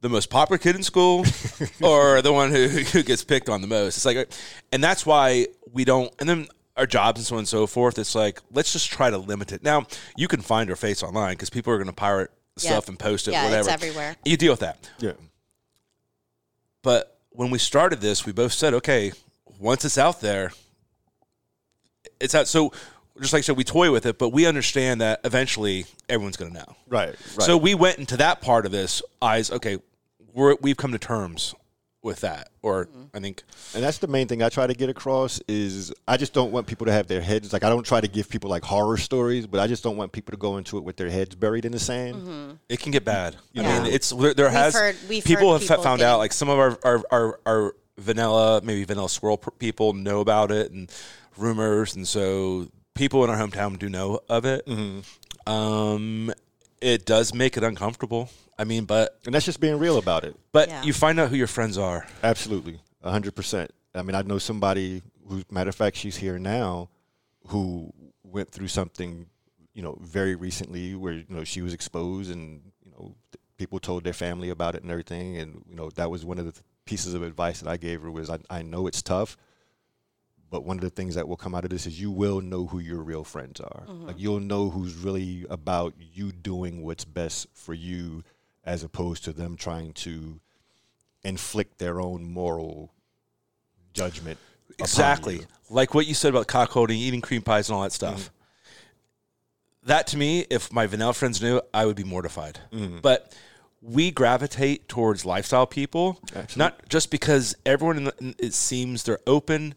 the 0.02 0.10
most 0.10 0.30
popular 0.30 0.58
kid 0.58 0.76
in 0.76 0.84
school 0.84 1.26
or 1.82 2.22
the 2.22 2.32
one 2.32 2.52
who, 2.52 2.68
who 2.68 3.04
gets 3.04 3.24
picked 3.24 3.50
on 3.50 3.62
the 3.62 3.68
most. 3.68 3.98
It's 3.98 4.06
like, 4.06 4.32
and 4.72 4.84
that's 4.84 5.06
why 5.06 5.48
we 5.74 5.86
don't. 5.86 6.14
And 6.20 6.28
then 6.30 6.48
our 6.78 6.86
jobs 6.86 7.20
and 7.20 7.26
so 7.26 7.36
on 7.36 7.40
and 7.40 7.48
so 7.48 7.68
forth. 7.68 7.98
It's 7.98 8.16
like 8.16 8.40
let's 8.52 8.72
just 8.72 8.92
try 8.92 9.10
to 9.10 9.18
limit 9.18 9.52
it. 9.52 9.64
Now 9.64 9.86
you 10.16 10.28
can 10.28 10.42
find 10.42 10.70
her 10.70 10.76
face 10.76 11.04
online 11.04 11.34
because 11.34 11.50
people 11.50 11.74
are 11.74 11.78
going 11.78 11.88
to 11.88 11.94
pirate 11.94 12.32
Yeah. 12.58 12.72
stuff 12.72 12.88
and 12.88 12.98
post 12.98 13.28
it. 13.28 13.32
Yeah, 13.32 13.60
it's 13.60 13.68
everywhere. 13.68 14.16
You 14.24 14.38
deal 14.38 14.54
with 14.54 14.62
that. 14.62 14.90
yeah. 15.00 15.14
But 16.88 17.18
when 17.32 17.50
we 17.50 17.60
started 17.60 18.00
this, 18.00 18.26
we 18.26 18.32
both 18.32 18.54
said, 18.54 18.74
okay, 18.76 19.12
once 19.60 19.84
it's 19.84 19.98
out 19.98 20.22
there, 20.22 20.54
it's 22.22 22.34
out. 22.34 22.48
So 22.48 22.72
just 23.20 23.34
like 23.34 23.40
I 23.40 23.42
said, 23.42 23.58
we 23.58 23.66
toy 23.66 23.92
with 23.92 24.06
it, 24.06 24.18
but 24.18 24.30
we 24.30 24.46
understand 24.46 25.02
that 25.02 25.20
eventually 25.26 25.86
everyone's 26.08 26.38
going 26.38 26.54
to 26.54 26.60
know. 26.60 26.76
Right. 26.88 27.10
Right. 27.10 27.42
So 27.42 27.58
we 27.58 27.76
went 27.76 27.98
into 27.98 28.16
that 28.16 28.40
part 28.40 28.66
of 28.66 28.72
this 28.72 29.02
eyes. 29.22 29.52
Okay, 29.52 29.80
we're, 30.34 30.56
we've 30.62 30.78
come 30.78 30.94
to 30.94 30.98
terms 30.98 31.54
with 32.08 32.22
that, 32.22 32.50
or 32.64 32.86
Mm-hmm. 32.86 33.04
I 33.18 33.20
think 33.20 33.44
And 33.76 33.84
that's 33.84 34.00
the 34.00 34.08
main 34.08 34.28
thing 34.28 34.42
I 34.42 34.50
try 34.50 34.66
to 34.66 34.74
get 34.74 34.90
across 34.90 35.40
is 35.48 35.94
I 36.08 36.18
just 36.18 36.34
don't 36.34 36.52
want 36.52 36.66
people 36.68 36.86
to 36.88 36.92
have 36.94 37.08
their 37.08 37.22
heads 37.22 37.54
like 37.54 37.64
I 37.64 37.70
don't 37.70 37.86
try 37.86 38.02
to 38.02 38.08
give 38.08 38.30
people 38.30 38.50
like 38.50 38.64
horror 38.64 38.98
stories, 38.98 39.46
but 39.46 39.60
I 39.60 39.68
just 39.68 39.84
don't 39.84 39.98
want 39.98 40.12
people 40.12 40.32
to 40.32 40.38
go 40.38 40.58
into 40.58 40.78
it 40.78 40.84
with 40.84 40.96
their 40.98 41.10
heads 41.10 41.36
buried 41.36 41.66
in 41.66 41.72
the 41.72 41.80
sand. 41.80 42.60
it 42.70 42.80
can 42.80 42.92
get 42.92 43.04
bad. 43.06 43.36
I 43.56 43.62
mean, 43.62 43.86
it's 43.94 44.10
there, 44.10 44.34
there 44.34 44.50
has 44.50 44.74
heard- 44.74 44.96
we've 45.10 45.24
people 45.24 45.48
heard 45.52 45.62
have 45.62 45.70
people 45.70 45.84
found 45.84 46.00
getting- 46.00 46.12
out 46.14 46.18
like 46.20 46.34
some 46.34 46.50
of 46.50 46.58
our 46.60 46.80
our, 46.84 47.04
our 47.12 47.40
our 47.46 47.76
vanilla 48.00 48.62
maybe 48.64 48.84
vanilla 48.86 49.10
squirrel 49.10 49.38
pr- 49.38 49.50
people 49.52 49.94
know 49.94 50.20
about 50.22 50.52
it 50.52 50.72
and 50.72 50.90
rumors, 51.38 51.96
and 51.96 52.08
so 52.08 52.68
people 52.94 53.24
in 53.24 53.30
our 53.30 53.38
hometown 53.38 53.78
do 53.78 53.90
know 53.90 54.20
of 54.30 54.46
it. 54.46 54.66
Mm-hmm. 54.66 55.52
Um, 55.52 56.32
it 56.82 57.06
does 57.06 57.34
make 57.34 57.58
it 57.58 57.64
uncomfortable. 57.64 58.30
I 58.60 58.64
mean, 58.64 58.86
but 58.86 59.20
And 59.26 59.34
that's 59.36 59.46
just 59.46 59.60
being 59.60 59.78
real 59.80 59.98
about 59.98 60.24
it. 60.24 60.36
but 60.52 60.70
Yeah. 60.70 60.84
you 60.84 60.94
find 60.94 61.20
out 61.20 61.30
who 61.30 61.36
your 61.36 61.48
friends 61.48 61.78
are. 61.78 62.08
Absolutely. 62.24 62.80
a 63.04 63.12
hundred 63.12 63.36
percent. 63.36 63.72
I 63.96 64.02
mean 64.02 64.16
I 64.16 64.22
know 64.24 64.38
somebody 64.38 65.02
who 65.28 65.44
matter 65.52 65.70
of 65.70 65.76
fact 65.76 65.96
she's 65.98 66.18
here 66.18 66.38
now 66.40 66.90
who 67.48 67.92
went 68.24 68.50
through 68.50 68.68
something, 68.68 69.28
you 69.74 69.82
know, 69.82 69.98
very 70.02 70.36
recently 70.36 70.96
where, 70.96 71.14
you 71.14 71.26
know, 71.30 71.44
she 71.44 71.62
was 71.62 71.74
exposed 71.74 72.30
and, 72.32 72.62
you 72.84 72.92
know, 72.92 73.16
th- 73.32 73.42
people 73.58 73.80
told 73.80 74.04
their 74.04 74.14
family 74.14 74.50
about 74.50 74.76
it 74.76 74.82
and 74.84 74.92
everything 74.92 75.38
and, 75.38 75.64
you 75.70 75.76
know, 75.76 75.90
that 75.92 76.10
was 76.12 76.26
one 76.26 76.38
of 76.40 76.46
the 76.46 76.52
th- 76.52 76.64
pieces 76.86 77.14
of 77.14 77.24
advice 77.24 77.60
that 77.62 77.70
I 77.70 77.78
gave 77.78 78.02
her 78.02 78.12
was 78.12 78.30
I, 78.30 78.40
I 78.50 78.62
know 78.64 78.88
it's 78.88 79.02
tough, 79.02 79.38
but 80.50 80.64
one 80.64 80.78
of 80.78 80.82
the 80.82 80.90
things 80.90 81.16
that 81.16 81.28
will 81.28 81.38
come 81.38 81.54
out 81.56 81.64
of 81.64 81.70
this 81.70 81.86
is 81.86 82.00
you 82.00 82.12
will 82.12 82.42
know 82.42 82.66
who 82.66 82.80
your 82.80 83.02
real 83.04 83.24
friends 83.24 83.60
are. 83.62 83.84
Mm-hmm. 83.88 84.08
Like 84.08 84.20
you'll 84.20 84.40
know 84.40 84.70
who's 84.70 84.94
really 84.96 85.46
about 85.50 85.94
you 86.00 86.32
doing 86.32 86.84
what's 86.84 87.06
best 87.06 87.48
for 87.54 87.74
you 87.74 88.24
as 88.68 88.84
opposed 88.84 89.24
to 89.24 89.34
them 89.34 89.56
trying 89.56 89.94
to 89.94 90.40
inflict 91.24 91.80
their 91.80 92.00
own 92.00 92.30
moral 92.32 92.94
judgment. 93.94 94.38
Exactly. 94.78 95.42
Like 95.70 95.94
what 95.96 96.06
you 96.06 96.14
said 96.14 96.30
about 96.30 96.48
cuckolding, 96.48 96.92
eating 96.98 97.22
cream 97.22 97.42
pies, 97.42 97.70
and 97.70 97.76
all 97.78 97.82
that 97.84 97.92
stuff. 97.94 98.20
Mm-hmm. 98.26 99.88
That 99.88 100.08
to 100.08 100.18
me, 100.18 100.46
if 100.50 100.72
my 100.72 100.86
vanilla 100.86 101.14
friends 101.14 101.42
knew, 101.42 101.62
I 101.74 101.86
would 101.86 101.96
be 101.96 102.04
mortified. 102.04 102.60
Mm-hmm. 102.74 103.00
But 103.02 103.34
we 103.82 104.12
gravitate 104.12 104.90
towards 104.90 105.26
lifestyle 105.26 105.66
people, 105.66 106.20
Absolutely. 106.36 106.58
not 106.58 106.90
just 106.90 107.10
because 107.10 107.56
everyone 107.66 107.98
in 107.98 108.04
the, 108.06 108.36
it 108.38 108.54
seems 108.54 109.04
they're 109.04 109.20
open. 109.26 109.76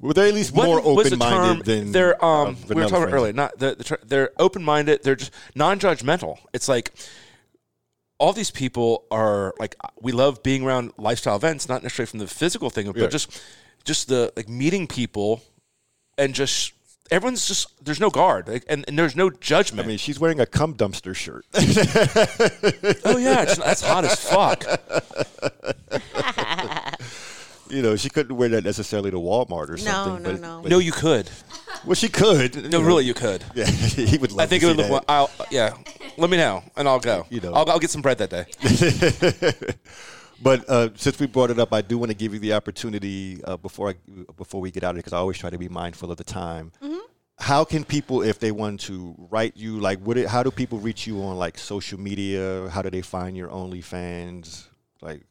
Well, 0.00 0.14
they're 0.14 0.28
at 0.28 0.34
least 0.34 0.54
What 0.54 0.64
more 0.66 0.80
open 0.82 1.18
minded 1.18 1.66
than 1.66 1.92
they're. 1.92 2.22
uh, 2.24 2.46
Um, 2.46 2.56
we 2.68 2.74
were 2.76 2.82
talking 2.84 2.98
friends. 3.02 3.12
earlier. 3.14 3.32
Not 3.34 3.58
the, 3.58 3.74
the 3.74 3.84
ter- 3.84 4.00
they're 4.04 4.30
open 4.38 4.62
minded. 4.62 5.02
They're 5.02 5.16
just 5.16 5.32
non 5.54 5.78
judgmental. 5.78 6.38
It's 6.54 6.68
like 6.68 6.92
all 8.18 8.32
these 8.32 8.50
people 8.50 9.04
are 9.10 9.54
like 9.58 9.74
we 10.00 10.12
love 10.12 10.42
being 10.42 10.62
around 10.64 10.92
lifestyle 10.96 11.36
events, 11.36 11.68
not 11.68 11.82
necessarily 11.82 12.08
from 12.10 12.18
the 12.20 12.26
physical 12.28 12.70
thing, 12.70 12.86
but 12.86 12.96
Yeah. 12.96 13.06
just 13.08 13.42
just 13.84 14.08
the 14.08 14.32
like 14.36 14.48
meeting 14.48 14.86
people 14.86 15.42
and 16.16 16.34
just 16.34 16.72
everyone's 17.10 17.46
just 17.48 17.84
there's 17.84 17.98
no 18.00 18.10
guard 18.10 18.46
like, 18.48 18.64
and, 18.68 18.84
and 18.86 18.96
there's 18.98 19.16
no 19.16 19.28
judgment. 19.28 19.84
I 19.84 19.88
mean, 19.88 19.98
she's 19.98 20.20
wearing 20.20 20.38
a 20.40 20.46
cum 20.46 20.74
dumpster 20.74 21.14
shirt. 21.16 21.44
oh 23.04 23.16
yeah, 23.18 23.42
it's, 23.42 23.56
that's 23.58 23.82
hot 23.82 24.04
as 24.04 24.18
fuck. 24.20 24.64
you 27.72 27.82
know, 27.82 27.96
she 27.96 28.10
couldn't 28.10 28.36
wear 28.36 28.48
that 28.50 28.64
necessarily 28.64 29.10
to 29.10 29.16
Walmart 29.16 29.68
or 29.70 29.76
something. 29.76 30.22
no, 30.22 30.30
but, 30.32 30.40
no. 30.40 30.60
but- 30.62 30.70
No, 30.70 30.78
you 30.78 30.92
could. 30.92 31.30
well, 31.84 31.94
she 31.94 32.08
could. 32.08 32.54
No, 32.56 32.62
you 32.62 32.68
know. 32.68 32.80
really, 32.82 33.04
you 33.04 33.14
could. 33.14 33.42
Yeah, 33.54 33.66
he 33.66 34.18
would. 34.18 34.32
Love 34.32 34.40
I 34.40 34.46
think 34.46 34.62
to 34.62 34.68
it 34.70 34.76
would 34.76 34.88
look. 34.88 35.06
that. 35.06 35.12
I'll, 35.12 35.30
yeah, 35.50 35.74
let 36.16 36.30
me 36.30 36.36
know, 36.36 36.62
and 36.76 36.88
I'll 36.88 37.00
go. 37.00 37.26
You 37.30 37.40
know. 37.40 37.52
I'll, 37.54 37.68
I'll 37.70 37.78
get 37.78 37.90
some 37.90 38.02
bread 38.02 38.18
that 38.18 38.30
day. 38.30 39.74
But 40.42 40.68
uh, 40.68 40.88
since 40.96 41.20
we 41.20 41.26
brought 41.26 41.50
it 41.50 41.60
up, 41.60 41.72
I 41.72 41.82
do 41.82 41.96
want 41.98 42.10
to 42.10 42.16
give 42.16 42.34
you 42.34 42.40
the 42.40 42.54
opportunity 42.54 43.40
uh, 43.44 43.56
before 43.56 43.90
I 43.90 43.94
before 44.36 44.60
we 44.60 44.72
get 44.72 44.82
out 44.82 44.90
of 44.90 44.96
it 44.96 45.00
because 45.04 45.12
I 45.12 45.18
always 45.18 45.38
try 45.38 45.50
to 45.50 45.58
be 45.58 45.68
mindful 45.68 46.10
of 46.10 46.16
the 46.16 46.24
time. 46.24 46.72
Mm-hmm. 46.82 46.98
How 47.38 47.64
can 47.64 47.84
people, 47.84 48.22
if 48.22 48.38
they 48.40 48.50
want 48.50 48.80
to 48.82 49.14
write 49.30 49.56
you, 49.56 49.78
like, 49.78 50.00
what? 50.00 50.16
It, 50.18 50.26
how 50.28 50.42
do 50.42 50.50
people 50.50 50.78
reach 50.78 51.06
you 51.06 51.22
on 51.22 51.36
like 51.38 51.58
social 51.58 51.98
media? 51.98 52.68
How 52.70 52.82
do 52.82 52.90
they 52.90 53.02
find 53.02 53.36
your 53.36 53.48
OnlyFans? 53.50 54.66
Like, 55.00 55.22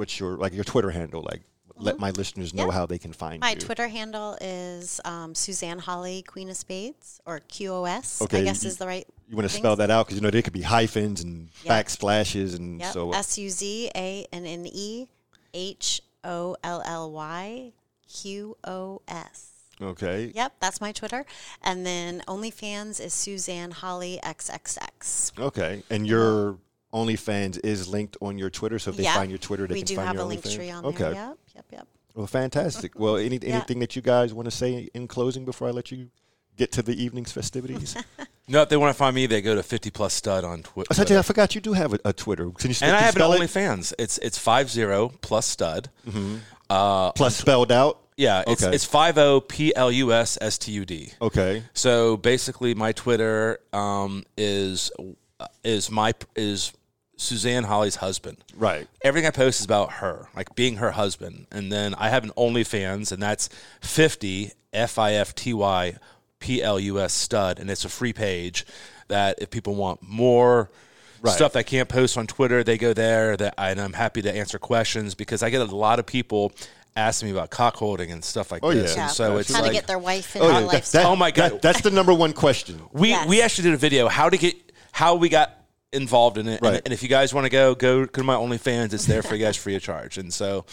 what's 0.00 0.18
your 0.18 0.36
like 0.36 0.52
your 0.54 0.64
Twitter 0.64 0.90
handle? 0.90 1.22
Like, 1.22 1.42
let 1.76 1.98
my 1.98 2.10
listeners 2.10 2.52
know 2.52 2.64
Mm-hmm. 2.64 2.70
Yeah. 2.72 2.76
how 2.78 2.86
they 2.86 2.98
can 2.98 3.12
find 3.12 3.34
you. 3.34 3.40
My 3.40 3.52
you. 3.52 3.56
Twitter 3.66 3.88
handle 3.88 4.36
is 4.40 5.00
um, 5.04 5.34
Suzanne 5.34 5.78
Holly, 5.78 6.22
Queen 6.26 6.48
of 6.50 6.56
Spades, 6.56 7.20
or 7.24 7.40
QOS. 7.48 8.20
Okay, 8.22 8.40
I 8.40 8.44
guess 8.44 8.64
you- 8.64 8.68
is 8.70 8.76
the 8.78 8.86
right. 8.86 9.06
You 9.28 9.36
want 9.36 9.48
to 9.48 9.54
spell 9.54 9.76
that 9.76 9.90
out 9.90 10.06
because 10.06 10.16
you 10.18 10.22
know 10.22 10.30
there 10.30 10.42
could 10.42 10.52
be 10.52 10.62
hyphens 10.62 11.22
and 11.22 11.48
Yeah. 11.62 11.72
backsplashes 11.82 12.56
and 12.56 12.80
Yep. 12.80 12.92
so. 12.92 13.12
S 13.12 13.38
U 13.38 13.48
Z 13.48 13.90
A 13.94 14.26
N 14.32 14.44
N 14.44 14.66
E 14.66 15.06
H 15.54 16.00
O 16.24 16.56
L 16.64 16.82
L 16.84 17.12
Y 17.12 17.72
Q 18.08 18.56
O 18.64 19.00
S. 19.08 19.46
okay. 19.80 20.32
Yep, 20.34 20.52
that's 20.60 20.80
my 20.80 20.92
Twitter. 20.92 21.24
And 21.62 21.86
then 21.86 22.22
OnlyFans 22.26 23.00
is 23.00 23.14
Suzanne 23.14 23.70
Holly 23.70 24.18
XXX. 24.22 25.38
Okay, 25.38 25.82
and 25.90 26.06
your 26.06 26.58
OnlyFans 26.92 27.60
is 27.64 27.88
linked 27.88 28.16
on 28.20 28.38
your 28.38 28.50
Twitter, 28.50 28.78
so 28.78 28.90
if 28.90 28.96
they 28.96 29.04
Yeah, 29.04 29.14
find 29.14 29.30
your 29.30 29.38
Twitter, 29.38 29.66
they 29.66 29.74
we 29.74 29.80
can 29.80 29.86
do 29.88 29.96
find 29.96 30.06
have 30.08 30.16
your 30.16 30.24
a 30.24 30.28
link 30.28 30.42
OnlyFans. 30.42 30.54
tree 30.56 30.70
on 30.70 30.84
okay. 30.86 30.98
there. 31.04 31.12
Yep, 31.12 31.38
yep, 31.54 31.64
yep. 31.72 31.88
Well, 32.14 32.26
fantastic. 32.26 32.98
Well, 32.98 33.16
any, 33.16 33.38
Yeah. 33.42 33.54
anything 33.56 33.78
that 33.80 33.94
you 33.96 34.02
guys 34.02 34.34
want 34.34 34.46
to 34.46 34.50
say 34.50 34.88
in 34.94 35.06
closing 35.08 35.44
before 35.44 35.68
I 35.68 35.70
let 35.70 35.90
you 35.92 36.10
get 36.56 36.72
to 36.72 36.82
the 36.82 37.00
evening's 37.02 37.32
festivities? 37.32 37.96
No, 38.48 38.62
if 38.62 38.68
they 38.68 38.76
want 38.76 38.90
to 38.92 38.98
find 38.98 39.14
me, 39.14 39.26
they 39.26 39.40
go 39.42 39.54
to 39.54 39.62
50 39.62 39.90
plus 39.90 40.12
stud 40.12 40.42
on 40.42 40.64
Twi- 40.64 40.82
I, 40.90 40.94
Twitter. 40.94 41.16
I 41.20 41.22
forgot 41.22 41.54
you 41.54 41.60
do 41.60 41.72
have 41.72 41.92
a, 41.94 42.00
a 42.06 42.12
Twitter. 42.12 42.50
Can 42.50 42.70
you, 42.70 42.76
and 42.82 42.96
I 42.96 42.98
have 43.02 43.14
an 43.14 43.20
spell 43.20 43.32
it? 43.34 43.40
OnlyFans. 43.40 43.92
It's 43.96 44.18
it's 44.18 44.38
five 44.38 44.68
zero 44.68 45.12
plus 45.20 45.46
stud. 45.46 45.88
plus 46.68 47.36
spelled 47.36 47.70
out. 47.70 48.00
Yeah, 48.16 48.42
it's 48.46 48.64
Okay. 48.64 48.74
it's 48.74 48.84
five 48.84 49.16
o 49.18 49.40
p 49.40 49.72
l 49.76 49.92
u 49.92 50.12
s 50.12 50.36
s 50.40 50.58
t 50.58 50.72
u 50.72 50.84
d. 50.84 51.12
Okay. 51.22 51.62
So 51.74 52.16
basically, 52.16 52.74
my 52.74 52.90
Twitter 52.90 53.60
um, 53.72 54.24
is 54.36 54.90
is 55.62 55.88
my 55.88 56.12
is 56.34 56.72
Suzanne 57.20 57.64
Holly's 57.64 57.96
husband. 57.96 58.38
Right. 58.56 58.88
Everything 59.02 59.26
I 59.28 59.30
post 59.30 59.60
is 59.60 59.66
about 59.66 59.92
her, 59.94 60.28
like 60.34 60.54
being 60.54 60.76
her 60.76 60.92
husband. 60.92 61.46
And 61.52 61.70
then 61.70 61.94
I 61.96 62.08
have 62.08 62.24
an 62.24 62.30
OnlyFans, 62.30 63.12
and 63.12 63.22
that's 63.22 63.48
fifty 63.80 64.52
f 64.72 64.98
i 64.98 65.12
f 65.14 65.34
t 65.34 65.52
y 65.52 65.96
p 66.38 66.62
l 66.62 66.80
u 66.80 66.98
s 67.00 67.12
stud, 67.12 67.58
and 67.58 67.70
it's 67.70 67.84
a 67.84 67.88
free 67.88 68.12
page 68.12 68.64
that 69.08 69.38
if 69.42 69.50
people 69.50 69.74
want 69.74 70.00
more. 70.02 70.70
Right. 71.22 71.34
Stuff 71.34 71.54
I 71.54 71.62
can't 71.62 71.86
post 71.90 72.16
on 72.16 72.26
Twitter, 72.26 72.64
they 72.64 72.78
go 72.78 72.94
there. 72.94 73.36
That 73.36 73.52
and 73.58 73.78
I'm 73.78 73.92
happy 73.92 74.22
to 74.22 74.34
answer 74.34 74.58
questions 74.58 75.14
because 75.14 75.42
I 75.42 75.50
get 75.50 75.60
a 75.60 75.64
lot 75.76 75.98
of 75.98 76.06
people 76.06 76.52
asking 76.96 77.28
me 77.28 77.32
about 77.32 77.50
cuckolding 77.50 78.10
and 78.10 78.24
stuff 78.24 78.50
like 78.50 78.64
Oh, 78.64 78.72
this. 78.72 78.96
yeah. 78.96 79.02
And 79.02 79.10
so 79.12 79.36
it's 79.36 79.52
How 79.52 79.60
like 79.60 79.72
to 79.72 79.74
get 79.74 79.86
their 79.86 79.98
wife 79.98 80.34
in 80.34 80.42
Oh, 80.42 80.48
yeah. 80.48 80.66
That, 80.66 80.84
that- 80.86 81.06
Oh 81.06 81.14
my 81.16 81.30
God. 81.30 81.52
that- 81.52 81.62
that's 81.62 81.82
the 81.82 81.90
number 81.90 82.14
one 82.14 82.32
question. 82.32 82.80
we 82.92 83.10
Yes. 83.10 83.28
we 83.28 83.42
actually 83.42 83.64
did 83.64 83.74
a 83.74 83.76
video 83.76 84.08
how 84.08 84.30
to 84.30 84.38
get 84.38 84.56
how 84.92 85.14
we 85.16 85.28
got 85.28 85.59
involved 85.92 86.38
in 86.38 86.48
it. 86.48 86.60
Right. 86.62 86.74
And, 86.74 86.82
and 86.86 86.92
if 86.92 87.02
you 87.02 87.08
guys 87.08 87.34
want 87.34 87.44
to 87.46 87.50
go, 87.50 87.74
go 87.74 88.06
go 88.06 88.06
to 88.06 88.24
my 88.24 88.34
OnlyFans. 88.34 88.92
It's 88.92 89.06
there 89.06 89.22
for 89.22 89.34
you 89.34 89.44
guys 89.44 89.56
free 89.56 89.74
of 89.76 89.82
charge. 89.82 90.18
And 90.18 90.32
so 90.32 90.64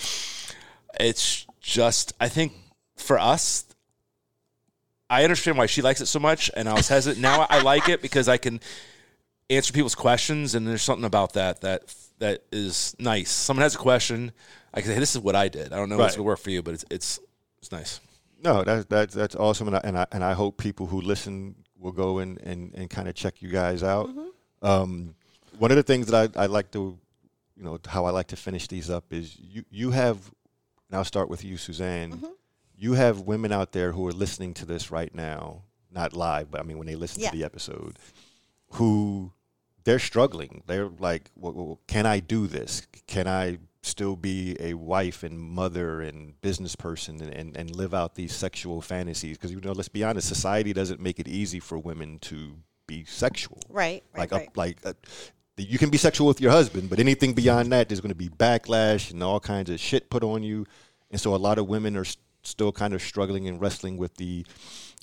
it's 0.99 1.45
just 1.61 2.14
I 2.19 2.30
think 2.30 2.53
for 2.95 3.19
us. 3.19 3.65
I 5.10 5.23
understand 5.23 5.57
why 5.57 5.68
she 5.68 5.81
likes 5.81 6.02
it 6.02 6.07
so 6.07 6.19
much, 6.19 6.52
and 6.53 6.68
I 6.68 6.73
was 6.73 6.89
hesitant. 6.89 7.22
Now 7.22 7.48
I 7.49 7.61
like 7.61 7.88
it 7.88 8.02
because 8.02 8.27
I 8.27 8.35
can 8.35 8.60
answer 9.49 9.72
people's 9.72 9.95
questions, 9.95 10.53
and 10.53 10.68
there's 10.68 10.81
something 10.81 11.06
about 11.06 11.31
that 11.34 11.61
that 11.61 11.95
that 12.19 12.44
is 12.52 12.94
nice. 12.99 13.31
Someone 13.31 13.61
has 13.64 13.76
a 13.76 13.77
question, 13.77 14.34
I 14.73 14.81
can 14.81 14.91
say, 14.91 14.99
"This 14.99 15.15
is 15.15 15.22
what 15.22 15.34
I 15.34 15.48
did." 15.48 15.72
I 15.72 15.77
don't 15.77 15.88
know 15.88 15.95
if 15.95 16.02
Right. 16.02 16.07
going 16.10 16.18
to 16.18 16.23
work 16.23 16.39
for 16.39 16.49
you, 16.49 16.61
but 16.61 16.73
it's 16.73 16.85
it's 16.91 17.19
it's 17.60 17.72
nice. 17.72 18.02
No, 18.44 18.65
that's 18.65 18.85
that's 18.85 19.14
that's 19.14 19.35
awesome, 19.35 19.68
and 19.68 19.77
I, 19.77 19.81
and 19.85 19.98
I 19.98 20.07
and 20.11 20.23
I 20.26 20.34
hope 20.34 20.57
people 20.57 20.88
who 20.88 20.99
listen 20.99 21.56
will 21.80 21.94
go 21.94 22.18
and 22.19 22.38
and, 22.41 22.73
and 22.76 22.89
kind 22.89 23.07
of 23.07 23.15
check 23.15 23.41
you 23.41 23.48
guys 23.48 23.84
out. 23.84 24.07
Mm-hmm. 24.10 24.27
Um, 24.61 25.15
one 25.57 25.71
of 25.71 25.77
the 25.77 25.84
things 25.84 26.07
that 26.07 26.35
I, 26.35 26.43
I 26.43 26.45
like 26.47 26.71
to, 26.71 26.97
you 27.55 27.63
know, 27.63 27.79
how 27.88 28.05
I 28.05 28.11
like 28.11 28.27
to 28.27 28.35
finish 28.35 28.67
these 28.67 28.89
up 28.89 29.05
is 29.11 29.38
you 29.39 29.63
you 29.71 29.91
have, 29.91 30.17
and 30.89 30.97
I'll 30.97 31.03
start 31.05 31.29
with 31.29 31.43
you, 31.43 31.57
Suzanne. 31.57 32.21
You 32.75 32.93
have 32.93 33.21
women 33.21 33.51
out 33.51 33.71
there 33.71 33.91
who 33.91 34.05
are 34.07 34.11
listening 34.11 34.53
to 34.55 34.65
this 34.65 34.91
right 34.91 35.13
now, 35.13 35.63
not 35.91 36.13
live, 36.13 36.51
but 36.51 36.59
I 36.59 36.63
mean 36.63 36.77
when 36.77 36.88
they 36.88 36.95
listen 36.95 37.21
Yeah. 37.23 37.31
to 37.31 37.38
the 37.38 37.43
episode, 37.43 37.97
who 38.73 39.31
they're 39.84 39.99
struggling. 39.99 40.63
They're 40.67 40.89
like, 40.99 41.31
well, 41.35 41.53
well, 41.53 41.79
can 41.88 42.05
I 42.05 42.19
do 42.19 42.45
this? 42.47 42.85
Can 43.07 43.27
I 43.27 43.57
still 43.81 44.15
be 44.17 44.57
a 44.59 44.73
wife 44.73 45.23
and 45.23 45.39
mother 45.39 46.01
and 46.01 46.39
business 46.41 46.75
person 46.75 47.21
and, 47.21 47.34
and, 47.34 47.55
and 47.57 47.73
live 47.75 47.93
out 47.93 48.15
these 48.15 48.35
sexual 48.35 48.81
fantasies? 48.81 49.38
Because, 49.38 49.51
you 49.51 49.61
know, 49.61 49.71
let's 49.71 49.88
be 49.88 50.03
honest, 50.03 50.27
society 50.27 50.73
doesn't 50.73 50.99
make 50.99 51.19
it 51.19 51.27
easy 51.27 51.59
for 51.61 51.77
women 51.79 52.19
to 52.19 52.57
be 52.88 53.03
sexual. 53.05 53.59
Right, 53.69 54.03
right, 54.14 54.19
Like, 54.19 54.31
right. 54.31 54.49
A, 54.55 54.59
like 54.59 54.77
uh 54.85 54.93
you 55.59 55.80
can 55.80 55.89
be 55.89 55.97
sexual 55.97 56.27
with 56.27 56.39
your 56.39 56.51
husband, 56.51 56.88
but 56.89 56.99
anything 56.99 57.34
beyond 57.34 57.72
that, 57.72 57.89
there's 57.89 57.99
going 57.99 58.09
to 58.11 58.15
be 58.15 58.30
backlash 58.30 59.09
and 59.09 59.23
all 59.23 59.39
kinds 59.39 59.72
of 59.72 59.80
shit 59.80 60.07
put 60.09 60.23
on 60.23 60.43
you. 60.43 60.68
And 61.09 61.19
so 61.19 61.34
a 61.34 61.38
lot 61.38 61.57
of 61.57 61.68
women 61.68 61.97
are 61.97 62.01
s- 62.01 62.18
still 62.43 62.72
kind 62.72 62.93
of 62.93 63.01
struggling 63.01 63.47
and 63.47 63.59
wrestling 63.59 63.97
with 63.97 64.18
the 64.18 64.45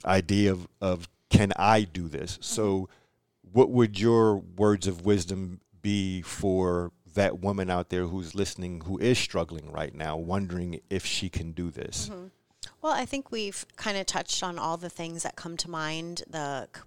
idea 0.05 0.53
of, 0.53 0.69
of 0.81 1.09
can 1.29 1.53
I 1.57 1.83
do 1.83 2.09
this? 2.09 2.39
So, 2.41 2.89
what 3.53 3.71
would 3.71 3.99
your 3.99 4.37
words 4.37 4.87
of 4.87 5.05
wisdom 5.05 5.61
be 5.83 6.23
for 6.23 6.93
that 7.15 7.41
woman 7.41 7.69
out 7.69 7.89
there 7.89 8.07
who's 8.07 8.37
listening 8.37 8.83
who 8.83 8.97
is 8.99 9.19
struggling 9.19 9.73
right 9.73 9.93
now, 9.95 10.17
wondering 10.17 10.79
if 10.89 11.05
she 11.05 11.29
can 11.29 11.51
do 11.51 11.71
this? 11.73 12.11
Well, 12.81 12.93
I 12.93 13.07
think 13.07 13.33
we've 13.33 13.67
kind 13.77 13.99
of 13.99 14.07
touched 14.07 14.43
on 14.45 14.57
all 14.57 14.77
the 14.77 14.89
things 14.91 15.25
that 15.25 15.35
come 15.35 15.57
to 15.57 15.69
mind. 15.71 16.23
The 16.31 16.69
c- 16.75 16.83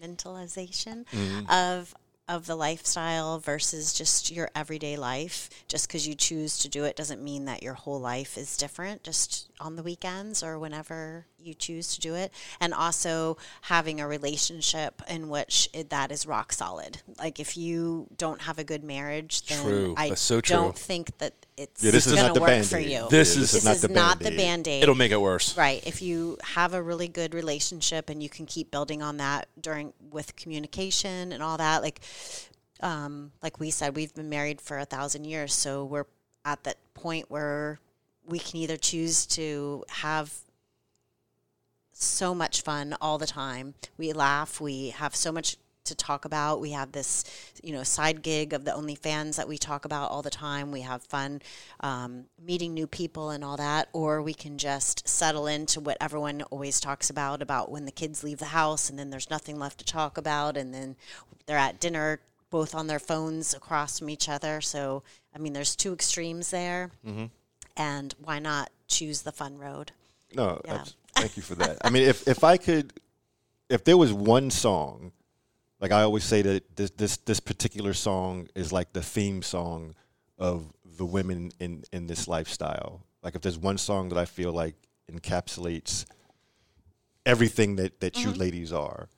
compartmentalization 0.00 1.04
Mm-hmm. 1.06 1.50
of 1.50 1.94
of 2.28 2.46
the 2.46 2.56
lifestyle 2.56 3.38
versus 3.38 3.92
just 3.92 4.32
your 4.32 4.50
everyday 4.52 4.96
life. 4.96 5.48
Just 5.68 5.86
because 5.86 6.08
you 6.08 6.14
choose 6.16 6.58
to 6.58 6.68
do 6.68 6.82
it 6.82 6.96
doesn't 6.96 7.22
mean 7.22 7.44
that 7.44 7.62
your 7.62 7.74
whole 7.74 8.00
life 8.00 8.36
is 8.36 8.56
different. 8.56 9.04
Just 9.04 9.48
on 9.60 9.76
the 9.76 9.82
weekends 9.82 10.42
or 10.42 10.58
whenever 10.58 11.26
you 11.38 11.54
choose 11.54 11.94
to 11.94 12.00
do 12.00 12.14
it, 12.14 12.32
and 12.60 12.74
also 12.74 13.36
having 13.62 14.00
a 14.00 14.06
relationship 14.06 15.00
in 15.08 15.28
which 15.28 15.68
it, 15.72 15.90
that 15.90 16.10
is 16.12 16.26
rock 16.26 16.52
solid. 16.52 16.98
Like 17.18 17.40
if 17.40 17.56
you 17.56 18.06
don't 18.18 18.42
have 18.42 18.58
a 18.58 18.64
good 18.64 18.84
marriage, 18.84 19.46
then 19.46 19.62
True. 19.64 19.94
I 19.96 20.14
so 20.14 20.40
true. 20.40 20.56
don't 20.56 20.76
think 20.78 21.16
that 21.18 21.32
it's 21.56 21.82
Yeah, 21.82 21.90
this 21.90 22.06
is 22.06 22.12
going 22.14 22.26
not 22.26 22.34
to 22.34 22.34
the 22.34 22.40
work 22.40 22.64
for 22.64 22.76
Band-Aid. 22.76 22.90
you. 22.90 22.98
Yeah, 22.98 23.06
This 23.10 23.34
this 23.34 23.54
is 23.54 23.64
not 23.64 23.76
is 23.76 23.82
the 23.82 23.88
not 23.88 24.18
Band-Aid. 24.18 24.36
band 24.36 24.68
aid. 24.68 24.82
It'll 24.82 24.94
make 24.94 25.12
it 25.12 25.20
worse. 25.20 25.56
Right. 25.56 25.82
If 25.86 26.02
you 26.02 26.36
have 26.42 26.74
a 26.74 26.82
really 26.82 27.08
good 27.08 27.32
relationship 27.34 28.10
and 28.10 28.22
you 28.22 28.28
can 28.28 28.44
keep 28.46 28.70
building 28.70 29.02
on 29.02 29.16
that 29.18 29.48
during 29.60 29.92
with 30.10 30.36
communication 30.36 31.32
and 31.32 31.42
all 31.42 31.56
that, 31.56 31.82
like 31.82 32.00
um, 32.80 33.32
like 33.42 33.58
we 33.58 33.70
said, 33.70 33.96
we've 33.96 34.14
been 34.14 34.28
married 34.28 34.60
for 34.60 34.78
a 34.78 34.84
thousand 34.84 35.24
years, 35.24 35.54
so 35.54 35.84
we're 35.84 36.04
at 36.44 36.62
that 36.64 36.76
point 36.94 37.30
where 37.30 37.78
we 38.26 38.38
can 38.38 38.56
either 38.56 38.76
choose 38.76 39.26
to 39.26 39.84
have 39.88 40.32
so 41.92 42.34
much 42.34 42.62
fun 42.62 42.94
all 43.00 43.18
the 43.18 43.26
time. 43.26 43.74
We 43.96 44.12
laugh, 44.12 44.60
we 44.60 44.90
have 44.90 45.16
so 45.16 45.32
much 45.32 45.56
to 45.84 45.94
talk 45.94 46.24
about. 46.24 46.60
We 46.60 46.72
have 46.72 46.92
this, 46.92 47.24
you 47.62 47.72
know, 47.72 47.82
side 47.82 48.22
gig 48.22 48.52
of 48.52 48.64
the 48.64 48.72
OnlyFans 48.72 49.36
that 49.36 49.48
we 49.48 49.56
talk 49.56 49.84
about 49.84 50.10
all 50.10 50.20
the 50.20 50.30
time. 50.30 50.72
We 50.72 50.80
have 50.82 51.02
fun 51.02 51.40
um, 51.80 52.24
meeting 52.44 52.74
new 52.74 52.86
people 52.86 53.30
and 53.30 53.44
all 53.44 53.56
that, 53.56 53.88
or 53.92 54.20
we 54.20 54.34
can 54.34 54.58
just 54.58 55.08
settle 55.08 55.46
into 55.46 55.80
what 55.80 55.96
everyone 56.00 56.42
always 56.50 56.80
talks 56.80 57.08
about 57.08 57.40
about 57.40 57.70
when 57.70 57.84
the 57.84 57.92
kids 57.92 58.24
leave 58.24 58.38
the 58.38 58.46
house 58.46 58.90
and 58.90 58.98
then 58.98 59.10
there's 59.10 59.30
nothing 59.30 59.58
left 59.58 59.78
to 59.78 59.84
talk 59.84 60.18
about, 60.18 60.56
and 60.56 60.74
then 60.74 60.96
they're 61.46 61.56
at 61.56 61.80
dinner 61.80 62.20
both 62.50 62.74
on 62.74 62.86
their 62.86 62.98
phones 62.98 63.54
across 63.54 63.98
from 63.98 64.10
each 64.10 64.28
other. 64.28 64.60
So, 64.60 65.02
I 65.34 65.38
mean, 65.38 65.52
there's 65.52 65.76
two 65.76 65.92
extremes 65.92 66.50
there, 66.50 66.90
and 67.76 68.14
why 68.18 68.38
not 68.38 68.70
choose 68.88 69.22
the 69.22 69.32
fun 69.32 69.58
road? 69.58 69.92
No, 70.34 70.60
Yeah. 70.64 70.84
thank 71.14 71.36
you 71.36 71.42
for 71.42 71.54
that. 71.56 71.78
I 71.82 71.90
mean, 71.90 72.02
if 72.02 72.26
if 72.28 72.44
I 72.44 72.56
could, 72.56 72.92
if 73.68 73.84
there 73.84 73.96
was 73.96 74.12
one 74.12 74.50
song, 74.50 75.12
like 75.80 75.92
I 75.92 76.02
always 76.02 76.24
say 76.24 76.42
that 76.42 76.76
this 76.76 76.90
this 76.90 77.16
this 77.18 77.40
particular 77.40 77.94
song 77.94 78.48
is 78.54 78.72
like 78.72 78.92
the 78.92 79.02
theme 79.02 79.42
song 79.42 79.94
of 80.38 80.72
the 80.84 81.04
women 81.04 81.52
in 81.60 81.84
in 81.92 82.06
this 82.06 82.28
lifestyle. 82.28 83.02
Like 83.22 83.34
if 83.34 83.42
there's 83.42 83.58
one 83.58 83.78
song 83.78 84.08
that 84.10 84.18
I 84.18 84.24
feel 84.24 84.52
like 84.52 84.74
encapsulates 85.10 86.04
everything 87.24 87.76
that 87.76 88.00
that 88.00 88.18
you 88.18 88.28
mm-hmm. 88.28 88.40
ladies 88.40 88.72
are, 88.72 89.08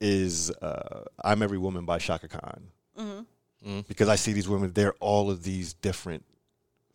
is 0.00 0.50
uh, 0.50 1.04
"I'm 1.24 1.42
Every 1.42 1.58
Woman" 1.58 1.84
by 1.84 1.98
Chaka 1.98 2.28
Khan. 2.28 2.68
Mm-hmm. 2.98 3.20
Mm-hmm. 3.68 3.80
Because 3.88 4.08
I 4.08 4.16
see 4.16 4.32
these 4.32 4.48
women, 4.48 4.72
they're 4.72 4.94
all 5.00 5.30
of 5.30 5.42
these 5.42 5.72
different 5.72 6.24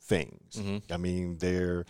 things. 0.09 0.55
Mm-hmm. 0.57 0.93
I 0.93 0.97
mean, 0.97 1.37
they're 1.37 1.85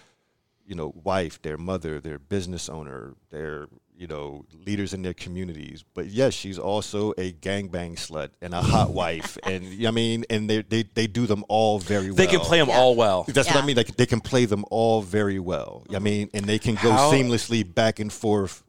you 0.69 0.75
know, 0.75 0.93
wife, 1.03 1.41
their 1.41 1.57
mother, 1.57 1.99
their 1.99 2.19
business 2.19 2.69
owner, 2.69 3.15
their, 3.31 3.65
you 3.97 4.05
know, 4.05 4.45
leaders 4.67 4.93
in 4.93 5.01
their 5.01 5.15
communities. 5.15 5.83
But 5.95 6.05
yes, 6.05 6.35
she's 6.35 6.59
also 6.59 7.11
a 7.13 7.33
gangbang 7.33 7.95
slut 7.95 8.29
and 8.39 8.53
a 8.53 8.61
hot 8.61 8.91
wife. 8.91 9.35
And 9.49 9.65
I 9.87 9.89
mean, 9.89 10.25
and 10.29 10.47
they, 10.47 10.61
they, 10.61 10.83
they 10.83 11.07
do 11.07 11.25
them 11.25 11.43
all 11.47 11.79
very 11.79 12.11
well. 12.11 12.15
They 12.15 12.27
can 12.27 12.39
play 12.39 12.59
them 12.59 12.67
Yeah. 12.67 12.77
all 12.77 12.95
well. 12.95 13.23
That's 13.27 13.47
what 13.47 13.57
I 13.57 13.65
mean. 13.65 13.77
Like 13.77 13.95
they 13.97 14.05
can 14.05 14.21
play 14.21 14.45
them 14.45 14.63
all 14.69 15.01
very 15.01 15.39
well. 15.39 15.83
I 15.89 15.93
mm-hmm. 15.93 16.03
mean, 16.03 16.29
and 16.35 16.45
they 16.45 16.59
can 16.59 16.75
go 16.75 16.91
How- 16.91 17.11
seamlessly 17.11 17.63
back 17.73 17.99
and 17.99 18.13
forth. 18.13 18.63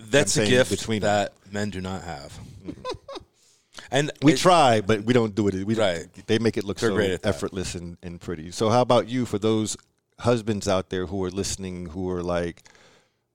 That's 0.00 0.36
a 0.36 0.46
gift 0.46 0.70
between 0.70 1.02
that 1.02 1.32
men 1.52 1.70
do 1.70 1.80
not 1.80 2.02
have. 2.02 2.36
Mm-hmm. 2.66 2.82
and 3.90 4.10
We 4.22 4.32
it- 4.34 4.38
try, 4.38 4.80
but 4.80 5.04
we 5.04 5.12
don't 5.12 5.34
do 5.34 5.48
it. 5.48 5.54
We 5.66 5.74
Right. 5.74 6.06
They 6.26 6.38
make 6.38 6.56
it 6.56 6.64
look 6.64 6.78
They're 6.78 6.90
so 6.90 6.94
great 6.96 7.10
at 7.12 7.22
that. 7.22 7.28
effortless 7.28 7.74
and, 7.74 7.96
and 8.02 8.20
pretty. 8.20 8.50
So 8.50 8.68
how 8.70 8.80
about 8.82 9.08
you 9.08 9.26
for 9.26 9.38
those 9.38 9.76
husbands 10.20 10.66
out 10.66 10.90
there 10.90 11.06
who 11.06 11.22
are 11.24 11.30
listening 11.30 11.86
who 11.86 12.10
are 12.10 12.22
like, 12.22 12.62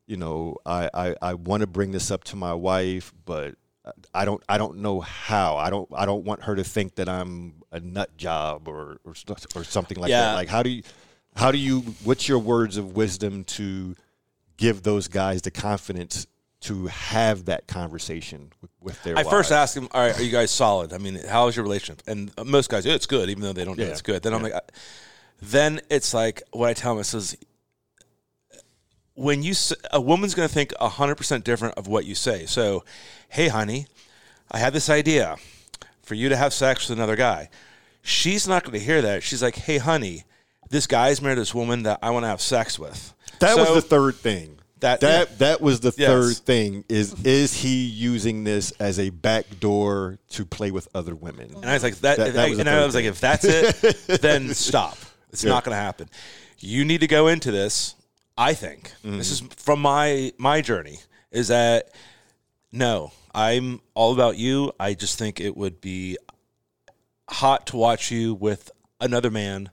you 0.08 0.18
know, 0.18 0.58
I, 0.66 0.90
I, 0.94 1.16
I 1.22 1.34
want 1.36 1.62
to 1.62 1.68
bring 1.68 1.92
this 1.92 2.10
up 2.12 2.24
to 2.26 2.36
my 2.36 2.54
wife, 2.54 3.14
but 3.26 3.56
I 4.14 4.26
don't 4.26 4.44
I 4.48 4.58
don't 4.58 4.78
know 4.80 5.00
how. 5.02 5.58
I 5.58 5.70
don't 5.70 5.90
I 5.96 6.06
don't 6.06 6.24
want 6.26 6.44
her 6.44 6.56
to 6.56 6.64
think 6.64 6.96
that 6.96 7.10
I'm 7.10 7.54
a 7.72 7.80
nut 7.80 8.16
job 8.18 8.68
or 8.68 9.00
or, 9.06 9.14
or 9.56 9.64
something 9.64 9.98
like 9.98 10.10
Yeah. 10.10 10.22
that. 10.22 10.34
Like 10.36 10.50
how 10.50 10.62
do 10.64 10.70
you 10.70 10.84
how 11.36 11.52
do 11.52 11.58
you 11.58 11.80
what's 12.04 12.28
your 12.28 12.40
words 12.40 12.78
of 12.78 12.96
wisdom 12.96 13.44
to 13.46 13.96
give 14.58 14.84
those 14.84 15.08
guys 15.08 15.42
the 15.42 15.50
confidence 15.52 16.28
to 16.62 16.88
have 16.88 17.46
that 17.46 17.68
conversation 17.68 18.52
with, 18.62 18.72
with 18.80 19.04
their 19.04 19.18
I 19.18 19.24
first 19.24 19.52
ask 19.52 19.74
them, 19.74 19.88
all 19.92 20.02
right, 20.02 20.18
are 20.18 20.22
you 20.24 20.32
guys 20.32 20.52
solid? 20.52 20.94
I 20.94 20.98
mean, 21.00 21.16
how 21.28 21.48
is 21.48 21.56
your 21.56 21.64
relationship? 21.64 22.04
And 22.08 22.32
uh, 22.38 22.44
most 22.44 22.70
guys, 22.70 22.86
"Yeah, 22.86 22.94
it's 22.94 23.08
good, 23.08 23.30
even 23.30 23.42
though 23.44 23.54
they 23.54 23.66
don't 23.66 23.78
know 23.78 23.84
Yeah. 23.86 23.90
it's 23.92 24.02
good. 24.04 24.22
Then 24.22 24.34
I'm 24.34 24.44
like, 24.44 24.54
I- 24.54 24.62
then 25.42 25.82
it's 25.90 26.14
like 26.14 26.44
what 26.52 26.70
I 26.70 26.74
tell 26.74 26.94
them. 26.96 27.02
is, 27.02 27.36
when 29.16 29.44
you 29.44 29.54
a 29.92 30.00
woman's 30.00 30.36
going 30.36 30.48
to 30.48 30.54
think 30.54 30.74
hundred 30.80 31.16
percent 31.16 31.44
different 31.44 31.76
of 31.78 31.88
what 31.88 32.06
you 32.06 32.16
say. 32.16 32.46
So, 32.46 32.84
hey, 33.30 33.48
honey, 33.48 33.88
I 34.52 34.60
had 34.60 34.74
this 34.74 34.90
idea 34.90 35.38
for 36.04 36.16
you 36.16 36.30
to 36.30 36.38
have 36.38 36.54
sex 36.54 36.88
with 36.90 36.98
another 36.98 37.16
guy. 37.16 37.50
She's 38.04 38.48
not 38.48 38.64
going 38.64 38.78
to 38.78 38.84
hear 38.84 39.02
that. 39.02 39.24
She's 39.24 39.44
like, 39.44 39.56
hey, 39.56 39.78
honey, 39.78 40.24
this 40.70 40.88
guy's 40.88 41.22
married 41.22 41.38
this 41.38 41.54
woman 41.54 41.84
that 41.84 42.00
I 42.02 42.10
want 42.12 42.24
to 42.24 42.28
have 42.30 42.42
sex 42.42 42.80
with. 42.80 43.14
That 43.40 43.56
So- 43.56 43.62
was 43.74 43.84
the 43.84 43.88
third 43.90 44.16
thing. 44.16 44.58
That- 44.82 45.00
that 45.02 45.30
yeah. 45.30 45.36
that 45.38 45.62
was 45.62 45.80
the 45.80 45.94
Yes. 45.96 46.08
third 46.10 46.38
thing. 46.38 46.84
Is 46.90 47.16
is 47.24 47.54
he 47.54 47.86
using 47.86 48.44
this 48.44 48.72
as 48.80 49.00
a 49.00 49.10
back 49.10 49.46
door 49.60 50.18
to 50.32 50.46
play 50.46 50.72
with 50.72 50.88
other 50.94 51.16
women? 51.16 51.54
And 51.56 51.66
I 51.66 51.74
was 51.74 51.84
like, 51.84 51.96
that, 52.00 52.18
That- 52.18 52.34
that 52.34 52.50
was 52.50 52.60
and 52.60 52.70
I 52.70 52.86
was 52.86 52.96
like, 52.96 53.06
if 53.06 53.20
that's 53.20 53.46
it, 53.46 53.98
then 54.22 54.54
stop. 54.54 54.98
It's 55.32 55.44
Yeah. 55.44 55.52
not 55.52 55.64
going 55.64 55.76
to 55.76 55.82
happen. 55.82 56.10
You 56.60 56.84
need 56.86 57.02
to 57.02 57.08
go 57.08 57.28
into 57.28 57.52
this. 57.52 57.96
I 58.38 58.54
think 58.54 58.92
mm-hmm. 59.04 59.18
this 59.18 59.32
is 59.32 59.42
from 59.58 59.82
my 59.82 60.34
my 60.38 60.62
journey. 60.62 61.00
Is 61.32 61.48
that 61.50 61.90
no? 62.72 63.12
I'm 63.34 63.82
all 63.94 64.14
about 64.14 64.38
you. 64.38 64.72
I 64.80 64.94
just 64.94 65.18
think 65.18 65.40
it 65.40 65.56
would 65.56 65.80
be 65.80 66.18
hot 67.30 67.68
to 67.68 67.78
watch 67.78 68.12
you 68.12 68.34
with 68.34 68.72
another 69.00 69.30
man, 69.32 69.70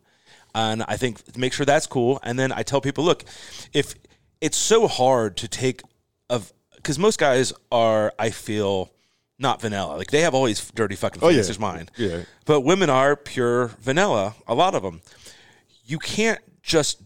and 0.54 0.84
I 0.86 0.96
think 0.96 1.36
make 1.36 1.52
sure 1.52 1.66
that's 1.66 1.86
cool. 1.86 2.20
And 2.22 2.38
then 2.38 2.52
I 2.52 2.62
tell 2.62 2.80
people, 2.80 3.04
look, 3.04 3.24
if 3.72 3.94
it's 4.40 4.56
so 4.56 4.86
hard 4.88 5.36
to 5.38 5.48
take 5.48 5.82
of 6.30 6.52
because 6.76 6.98
most 6.98 7.18
guys 7.18 7.52
are, 7.72 8.12
I 8.18 8.30
feel. 8.30 8.90
Not 9.40 9.60
vanilla. 9.60 9.96
Like 9.96 10.10
they 10.10 10.22
have 10.22 10.34
all 10.34 10.46
these 10.46 10.68
dirty 10.72 10.96
fucking 10.96 11.22
Oh, 11.22 11.28
things. 11.28 11.36
yeah. 11.36 11.42
There's 11.44 11.60
mine. 11.60 11.88
Yeah. 11.96 12.22
But 12.44 12.62
women 12.62 12.90
are 12.90 13.14
pure 13.14 13.68
vanilla. 13.80 14.34
A 14.48 14.54
lot 14.56 14.74
of 14.74 14.82
them. 14.82 15.00
You 15.84 16.00
can't 16.00 16.40
just 16.60 17.00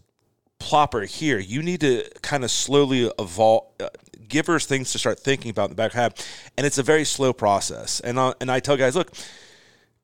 plop 0.57 0.93
her 0.93 1.01
here. 1.01 1.37
You 1.37 1.61
need 1.61 1.81
to 1.81 2.09
kind 2.23 2.43
of 2.43 2.49
slowly 2.49 3.11
evolve, 3.19 3.65
uh, 3.79 3.89
give 4.27 4.47
her 4.47 4.59
things 4.59 4.91
to 4.93 4.97
start 4.97 5.19
thinking 5.19 5.51
about 5.51 5.65
in 5.65 5.69
the 5.69 5.75
back 5.75 5.91
of 5.91 5.93
her 5.93 6.01
head, 6.01 6.25
and 6.57 6.65
it's 6.65 6.79
a 6.79 6.83
very 6.83 7.05
slow 7.05 7.33
process. 7.33 7.99
And 7.99 8.19
I, 8.19 8.33
and 8.41 8.49
I 8.49 8.59
tell 8.59 8.77
guys, 8.77 8.95
look, 8.95 9.11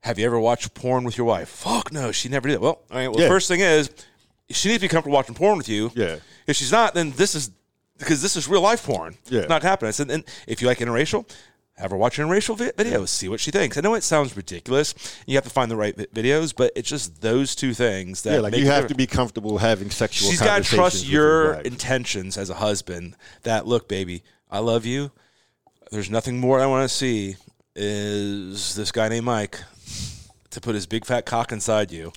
have 0.01 0.19
you 0.19 0.25
ever 0.27 0.39
watched 0.39 0.71
porn 0.75 1.05
with 1.05 1.17
your 1.17 1.25
wife? 1.25 1.49
Fuck 1.49 1.91
no, 1.91 2.11
she 2.11 2.29
never 2.29 2.47
did. 2.47 2.59
Well, 2.59 2.83
all 2.91 2.97
right. 2.97 3.07
Well, 3.07 3.21
Yeah. 3.21 3.27
first 3.27 3.47
thing 3.47 3.61
is, 3.61 3.89
she 4.51 4.69
needs 4.69 4.79
to 4.79 4.85
be 4.85 4.87
comfortable 4.87 5.15
watching 5.15 5.35
porn 5.35 5.57
with 5.57 5.69
you. 5.69 5.91
Yeah. 5.95 6.17
If 6.47 6.55
she's 6.55 6.71
not, 6.71 6.93
then 6.93 7.11
this 7.11 7.35
is 7.35 7.51
because 7.97 8.21
this 8.21 8.35
is 8.35 8.47
real 8.47 8.61
life 8.61 8.85
porn. 8.85 9.17
Yeah. 9.29 9.41
It's 9.41 9.49
not 9.49 9.61
happening. 9.61 9.89
I 9.89 9.91
said, 9.91 10.09
and 10.09 10.23
if 10.47 10.61
you 10.61 10.67
like 10.67 10.79
interracial, 10.79 11.29
have 11.77 11.91
her 11.91 11.97
watch 11.97 12.17
interracial 12.17 12.57
vi- 12.57 12.71
videos, 12.71 13.09
see 13.09 13.29
what 13.29 13.39
she 13.39 13.51
thinks. 13.51 13.77
I 13.77 13.81
know 13.81 13.93
it 13.93 14.03
sounds 14.03 14.35
ridiculous. 14.35 14.93
You 15.25 15.35
have 15.35 15.43
to 15.45 15.49
find 15.49 15.69
the 15.69 15.75
right 15.77 15.95
vi- 15.95 16.07
videos, 16.07 16.53
but 16.55 16.71
it's 16.75 16.89
just 16.89 17.21
those 17.21 17.55
two 17.55 17.73
things 17.73 18.23
that 18.23 18.33
yeah, 18.35 18.39
like 18.39 18.55
you 18.55 18.65
have 18.65 18.87
to 18.87 18.95
be 18.95 19.07
comfortable 19.07 19.57
having 19.59 19.89
sexual. 19.89 20.29
She's 20.29 20.41
got 20.41 20.63
to 20.63 20.75
trust 20.75 21.07
your 21.07 21.55
intentions 21.61 22.37
as 22.37 22.49
a 22.49 22.55
husband. 22.55 23.15
That 23.43 23.65
look, 23.65 23.87
baby, 23.87 24.23
I 24.49 24.59
love 24.59 24.85
you. 24.85 25.11
There's 25.91 26.09
nothing 26.09 26.39
more 26.39 26.59
I 26.59 26.65
want 26.65 26.89
to 26.89 26.93
see 26.93 27.35
is 27.75 28.75
this 28.75 28.91
guy 28.91 29.07
named 29.09 29.25
Mike 29.25 29.61
to 30.51 30.61
put 30.61 30.75
his 30.75 30.85
big 30.87 31.05
fat 31.05 31.25
cock 31.25 31.51
inside 31.51 31.91
you, 31.91 32.11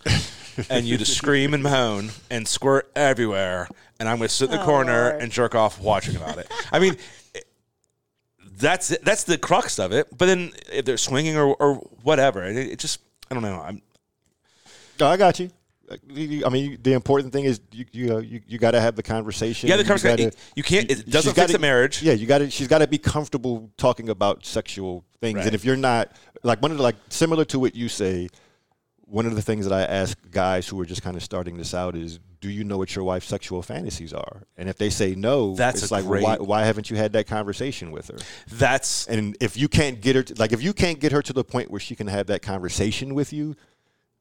and 0.71 0.87
you 0.87 0.97
to 0.99 1.05
scream 1.05 1.55
and 1.55 1.63
moan 1.63 2.11
and 2.31 2.47
squirt 2.49 2.91
everywhere, 2.97 3.69
and 4.01 4.09
I'm 4.09 4.17
going 4.19 4.29
to 4.29 4.35
sit 4.35 4.47
in 4.47 4.57
the 4.57 4.63
Oh, 4.63 4.67
corner 4.67 5.11
Lord. 5.11 5.23
and 5.23 5.31
jerk 5.33 5.55
off 5.55 5.81
watching 5.81 6.17
about 6.17 6.39
it. 6.39 6.51
I 6.73 6.79
mean. 6.79 6.97
That's 8.59 8.91
it. 8.93 9.05
that's 9.05 9.25
the 9.25 9.39
crux 9.39 9.79
of 9.79 9.93
it. 9.93 10.07
But 10.17 10.27
then 10.27 10.53
if 10.73 10.85
they're 10.85 10.97
swinging 10.99 11.37
or, 11.37 11.55
or 11.57 11.75
whatever, 12.03 12.45
it, 12.45 12.57
it 12.57 12.79
just 12.79 13.01
I 13.31 13.35
don't 13.35 13.43
know. 13.43 13.61
I'm 13.61 13.83
No, 15.01 15.07
I 15.09 15.17
got 15.17 15.41
you. 15.41 15.51
Like, 15.89 16.01
you- 16.09 16.29
you- 16.29 16.47
I 16.47 16.49
mean, 16.49 16.79
the 16.83 16.93
important 16.93 17.33
thing 17.33 17.45
is 17.45 17.61
you 17.73 17.87
you 17.93 18.07
know, 18.09 18.19
you, 18.19 18.41
you 18.47 18.59
got 18.59 18.73
to 18.73 18.81
have 18.81 18.95
the 18.95 19.03
conversation. 19.03 19.69
yeah. 19.69 19.77
The 19.77 19.85
conversation 19.85 20.27
gotta- 20.29 20.37
you 20.55 20.63
can't. 20.63 20.89
It 20.91 21.09
doesn't 21.11 21.31
fix 21.35 21.37
gotta- 21.47 21.53
the 21.55 21.59
marriage. 21.59 22.03
Yeah, 22.03 22.13
you 22.13 22.27
got 22.27 22.39
to. 22.39 22.51
She's 22.51 22.69
got 22.69 22.79
to 22.79 22.87
be 22.87 22.99
comfortable 22.99 23.71
talking 23.79 24.09
about 24.11 24.45
sexual 24.47 25.05
things. 25.21 25.37
Right. 25.39 25.47
And 25.47 25.55
if 25.55 25.65
you're 25.65 25.77
not, 25.77 26.13
like 26.43 26.60
one 26.62 26.70
of 26.70 26.77
the, 26.77 26.82
like 26.82 26.97
similar 27.09 27.44
to 27.47 27.59
what 27.59 27.74
you 27.74 27.89
say, 27.89 28.28
one 29.05 29.27
of 29.27 29.35
the 29.35 29.43
things 29.43 29.66
that 29.66 29.74
I 29.74 29.82
ask 29.82 30.16
guys 30.31 30.66
who 30.66 30.81
are 30.81 30.86
just 30.86 31.02
kind 31.02 31.16
of 31.16 31.23
starting 31.23 31.59
this 31.59 31.74
out 31.74 31.94
is, 31.94 32.19
do 32.40 32.48
you 32.48 32.64
know 32.64 32.78
what 32.78 32.94
your 32.97 33.05
wife's 33.05 33.27
sexual 33.27 33.62
fantasies 33.62 34.12
are? 34.12 34.43
And 34.56 34.69
if 34.69 34.78
they 34.78 34.90
say 34.90 35.14
no, 35.14 35.55
That's 35.55 35.82
it's 35.82 35.93
like, 35.93 36.06
well, 36.06 36.23
why, 36.23 36.36
why 36.36 36.64
haven't 36.64 36.90
you 36.90 36.97
had 36.97 37.12
that 37.12 37.27
conversation 37.27 37.93
with 37.93 38.09
her? 38.09 38.16
That's 38.51 39.06
And 39.06 39.36
if 39.40 39.56
you 39.56 39.69
can't 39.69 40.01
get 40.01 40.16
her, 40.16 40.23
to, 40.23 40.35
like 40.39 40.52
if 40.52 40.62
you 40.62 40.73
can't 40.73 40.98
get 40.98 41.12
her 41.12 41.23
to 41.23 41.32
the 41.32 41.44
point 41.44 41.70
where 41.70 41.78
she 41.78 41.94
can 41.94 42.06
have 42.06 42.27
that 42.28 42.43
conversation 42.43 43.14
with 43.14 43.32
you, 43.32 43.55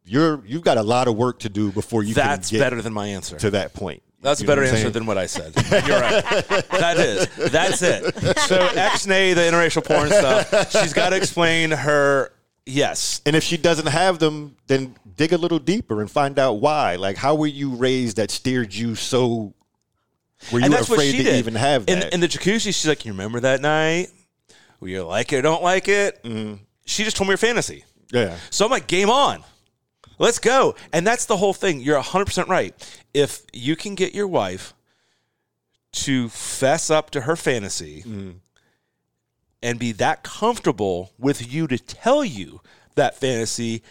you're 0.04 0.44
you've 0.46 0.64
got 0.64 0.78
a 0.78 0.84
lot 0.84 1.08
of 1.08 1.16
work 1.16 1.40
to 1.40 1.50
do 1.50 1.72
before 1.72 2.04
you 2.04 2.14
that's 2.14 2.50
can 2.50 2.58
get 2.58 2.66
better 2.66 2.82
than 2.82 2.92
my 2.92 3.08
answer. 3.08 3.38
to 3.38 3.52
that 3.52 3.74
point. 3.74 4.04
That's 4.22 4.40
You 4.42 4.46
a 4.46 4.48
better 4.48 4.64
answer 4.64 4.90
than 4.92 5.06
what 5.06 5.18
I 5.18 5.26
said. 5.26 5.54
You're 5.88 6.00
right. 6.00 6.24
that 6.70 6.98
is. 7.00 7.28
That's 7.52 7.82
it. 7.82 8.16
So 8.42 8.60
X-nay, 8.68 9.34
the 9.34 9.42
interracial 9.42 9.84
porn 9.84 10.10
stuff. 10.10 10.72
She's 10.72 10.94
got 10.94 11.10
to 11.10 11.16
explain 11.16 11.72
her. 11.72 12.32
Yes. 12.66 13.22
And 13.26 13.36
if 13.36 13.44
she 13.44 13.58
doesn't 13.58 13.88
have 13.88 14.20
them, 14.20 14.56
then 14.68 14.96
dig 15.16 15.34
a 15.34 15.38
little 15.38 15.58
deeper 15.58 16.02
and 16.02 16.10
find 16.12 16.38
out 16.38 16.54
why. 16.62 16.98
Like, 16.98 17.18
how 17.18 17.34
were 17.36 17.48
you 17.48 17.72
raised 17.72 18.18
that 18.18 18.30
steered 18.30 18.74
you 18.74 18.94
so? 18.96 19.54
Were 20.52 20.60
you 20.60 20.70
that's 20.70 20.88
what 20.90 20.98
afraid 20.98 21.12
she 21.12 21.18
to 21.18 21.24
did. 21.24 21.36
even 21.40 21.56
have 21.56 21.86
in, 21.88 22.00
that? 22.02 22.14
in 22.14 22.20
the 22.20 22.28
jacuzzi. 22.28 22.62
She's 22.66 22.88
like, 22.88 23.06
"You 23.06 23.12
remember 23.14 23.40
that 23.42 23.62
night? 23.62 24.08
Where 24.80 24.90
you 24.90 25.04
like 25.04 25.34
it 25.34 25.38
or 25.38 25.42
don't 25.44 25.62
like 25.64 25.88
it?" 25.88 26.22
Mm-hmm. 26.24 26.56
She 26.86 27.04
just 27.04 27.16
told 27.18 27.28
me 27.28 27.34
her 27.34 27.38
fantasy. 27.38 27.84
yeah, 28.12 28.38
So 28.50 28.66
I'm 28.66 28.72
like, 28.72 28.88
game 28.88 29.10
on. 29.10 29.44
Let's 30.22 30.40
go. 30.40 30.76
And 30.94 31.06
that's 31.06 31.26
the 31.26 31.38
whole 31.38 31.54
thing. 31.54 31.82
You're 31.82 32.00
100% 32.00 32.48
right. 32.48 32.76
If 33.14 33.42
you 33.54 33.76
can 33.76 33.96
get 33.96 34.14
your 34.14 34.28
wife 34.28 34.74
to 35.94 36.30
fess 36.30 36.90
up 36.90 37.10
to 37.12 37.22
her 37.22 37.36
fantasy, 37.36 38.04
mm-hmm. 38.04 38.32
and 39.64 39.80
be 39.80 39.92
that 39.94 40.24
comfortable 40.24 41.12
with 41.18 41.52
you 41.52 41.68
to 41.68 41.78
tell 41.78 42.24
you 42.24 42.62
that 42.96 43.16
fantasy, 43.16 43.82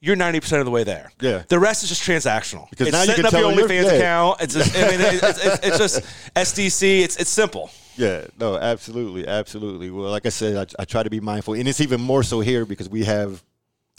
you're 0.00 0.16
90% 0.16 0.58
of 0.58 0.64
the 0.64 0.70
way 0.72 0.82
there. 0.82 1.12
Yeah. 1.20 1.44
The 1.46 1.60
rest 1.60 1.84
is 1.84 1.88
just 1.88 2.02
transactional. 2.02 2.68
Because 2.68 2.88
it's 2.88 2.92
now 2.92 3.02
you 3.02 3.06
setting 3.06 3.24
can 3.24 3.26
up 3.26 3.30
tell 3.30 3.52
your 3.52 3.66
OnlyFans 3.68 3.96
account. 3.96 4.40
It's 4.40 4.54
just, 4.54 4.76
I 4.76 4.90
mean, 4.90 5.00
it's, 5.00 5.22
it's, 5.22 5.66
it's 5.66 5.78
just 5.78 6.02
SDC. 6.34 7.02
It's, 7.02 7.16
it's 7.18 7.30
simple. 7.30 7.70
Yeah, 7.96 8.26
no, 8.38 8.56
absolutely, 8.56 9.28
absolutely. 9.28 9.90
Well, 9.90 10.10
like 10.10 10.26
I 10.26 10.30
said, 10.30 10.56
I, 10.56 10.82
I 10.82 10.84
try 10.86 11.04
to 11.04 11.10
be 11.10 11.20
mindful, 11.20 11.54
and 11.54 11.68
it's 11.68 11.80
even 11.80 12.00
more 12.00 12.22
so 12.24 12.40
here 12.40 12.66
because 12.66 12.88
we 12.88 13.04
have 13.04 13.44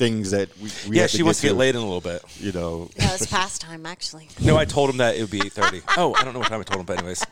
things 0.04 0.32
that 0.32 0.50
we, 0.60 0.70
we 0.90 0.96
yeah, 0.98 1.04
have 1.04 1.12
she 1.12 1.18
to 1.20 1.24
wants 1.24 1.40
to 1.42 1.48
get 1.48 1.52
get 1.54 1.58
laid 1.58 1.76
in 1.76 1.82
a 1.82 1.84
little 1.84 2.02
bit. 2.02 2.24
You 2.40 2.52
know, 2.52 2.90
Yeah, 2.98 3.14
it's 3.14 3.26
past 3.28 3.62
time 3.62 3.86
actually. 3.86 4.28
No, 4.42 4.58
I 4.58 4.66
told 4.66 4.90
him 4.90 4.98
that 4.98 5.16
it 5.16 5.22
would 5.22 5.32
be 5.32 5.40
8.30. 5.40 5.84
oh, 5.98 6.14
I 6.16 6.24
don't 6.24 6.34
know 6.34 6.40
what 6.40 6.50
time 6.50 6.60
I 6.60 6.64
told 6.64 6.80
him, 6.82 6.86
but 6.86 6.98
anyways. 6.98 7.24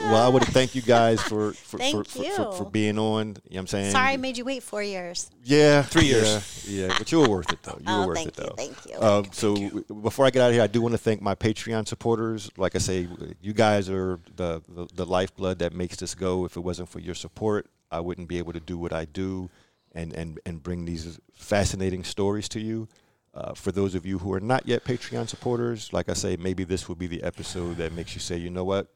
well, 0.00 0.16
I 0.16 0.28
want 0.28 0.44
to 0.44 0.50
thank 0.50 0.74
you 0.74 0.82
guys 0.82 1.20
for 1.22 1.52
for, 1.52 1.78
Thank 1.78 2.06
for, 2.08 2.22
for, 2.22 2.24
for, 2.24 2.52
for 2.52 2.70
being 2.70 2.98
on. 2.98 3.28
You 3.28 3.32
know 3.32 3.38
what 3.50 3.58
I'm 3.58 3.66
saying? 3.68 3.92
Sorry, 3.92 4.12
I 4.12 4.16
made 4.16 4.36
you 4.36 4.44
wait 4.44 4.62
four 4.62 4.82
years. 4.82 5.30
Yeah, 5.44 5.82
Three 5.82 6.06
years. 6.06 6.66
Yeah, 6.68 6.86
yeah, 6.88 6.94
but 6.98 7.10
you 7.12 7.20
were 7.20 7.28
worth 7.28 7.52
it 7.52 7.62
though. 7.62 7.78
You 7.78 7.84
Oh, 7.86 8.00
were 8.00 8.06
worth 8.08 8.16
thank 8.16 8.28
it 8.28 8.38
you, 8.38 8.44
though. 8.44 8.54
thank 8.56 8.86
you. 8.88 9.00
Um, 9.00 9.24
so 9.32 9.54
w- 9.54 9.84
before 10.02 10.26
I 10.26 10.30
get 10.30 10.42
out 10.42 10.48
of 10.48 10.54
here, 10.54 10.62
I 10.62 10.66
do 10.66 10.80
want 10.80 10.92
to 10.92 10.98
thank 10.98 11.22
my 11.22 11.34
Patreon 11.34 11.86
supporters. 11.86 12.50
Like 12.56 12.74
I 12.74 12.78
say, 12.78 13.08
you 13.40 13.52
guys 13.52 13.88
are 13.88 14.18
the, 14.36 14.62
the 14.68 14.88
the 14.94 15.06
lifeblood 15.06 15.60
that 15.60 15.72
makes 15.72 15.96
this 15.96 16.14
go. 16.14 16.44
If 16.44 16.56
it 16.56 16.60
wasn't 16.60 16.88
for 16.88 16.98
your 16.98 17.14
support, 17.14 17.66
I 17.90 18.00
wouldn't 18.00 18.28
be 18.28 18.38
able 18.38 18.52
to 18.52 18.60
do 18.60 18.78
what 18.78 18.92
I 18.92 19.04
do 19.04 19.50
and 19.94 20.12
and 20.12 20.40
and 20.46 20.62
bring 20.62 20.84
these 20.84 21.18
fascinating 21.34 22.04
stories 22.04 22.48
to 22.50 22.60
you. 22.60 22.88
Uh, 23.32 23.54
for 23.54 23.70
those 23.70 23.94
of 23.94 24.04
you 24.04 24.18
who 24.18 24.32
are 24.32 24.40
not 24.40 24.66
yet 24.66 24.84
Patreon 24.84 25.28
supporters, 25.28 25.92
like 25.92 26.08
I 26.08 26.14
say, 26.14 26.36
maybe 26.36 26.64
this 26.64 26.88
will 26.88 26.96
be 26.96 27.06
the 27.06 27.22
episode 27.22 27.76
that 27.76 27.92
makes 27.92 28.12
you 28.14 28.20
say, 28.20 28.36
you 28.36 28.50
know 28.50 28.64
what, 28.64 28.88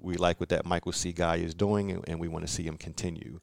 we 0.00 0.16
like 0.16 0.40
what 0.40 0.48
that 0.48 0.64
Michael 0.64 0.92
C. 0.92 1.12
guy 1.12 1.36
is 1.36 1.52
doing, 1.54 1.90
and, 1.90 2.04
and 2.08 2.18
we 2.18 2.28
want 2.28 2.46
to 2.46 2.50
see 2.50 2.62
him 2.62 2.78
continue. 2.78 3.40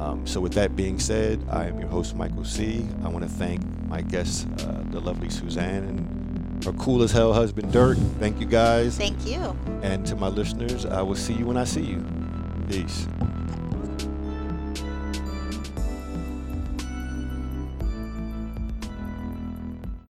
Um, 0.00 0.26
so, 0.26 0.40
with 0.40 0.52
that 0.54 0.76
being 0.76 0.98
said, 0.98 1.44
I 1.48 1.66
am 1.66 1.78
your 1.78 1.88
host, 1.88 2.16
Michael 2.16 2.44
C. 2.44 2.84
I 3.04 3.08
want 3.08 3.24
to 3.24 3.30
thank 3.30 3.64
my 3.86 4.02
guests, 4.02 4.46
uh, 4.64 4.82
the 4.90 5.00
lovely 5.00 5.30
Suzanne 5.30 5.84
and 5.84 6.64
her 6.64 6.72
cool 6.72 7.02
as 7.02 7.12
hell 7.12 7.32
husband, 7.32 7.72
Dirk. 7.72 7.96
Thank 8.18 8.40
you 8.40 8.46
guys. 8.46 8.96
Thank 8.96 9.26
you. 9.26 9.56
And 9.82 10.04
to 10.06 10.16
my 10.16 10.28
listeners, 10.28 10.84
I 10.84 11.02
will 11.02 11.14
see 11.14 11.34
you 11.34 11.46
when 11.46 11.56
I 11.56 11.64
see 11.64 11.82
you. 11.82 12.04
Peace. 12.68 13.06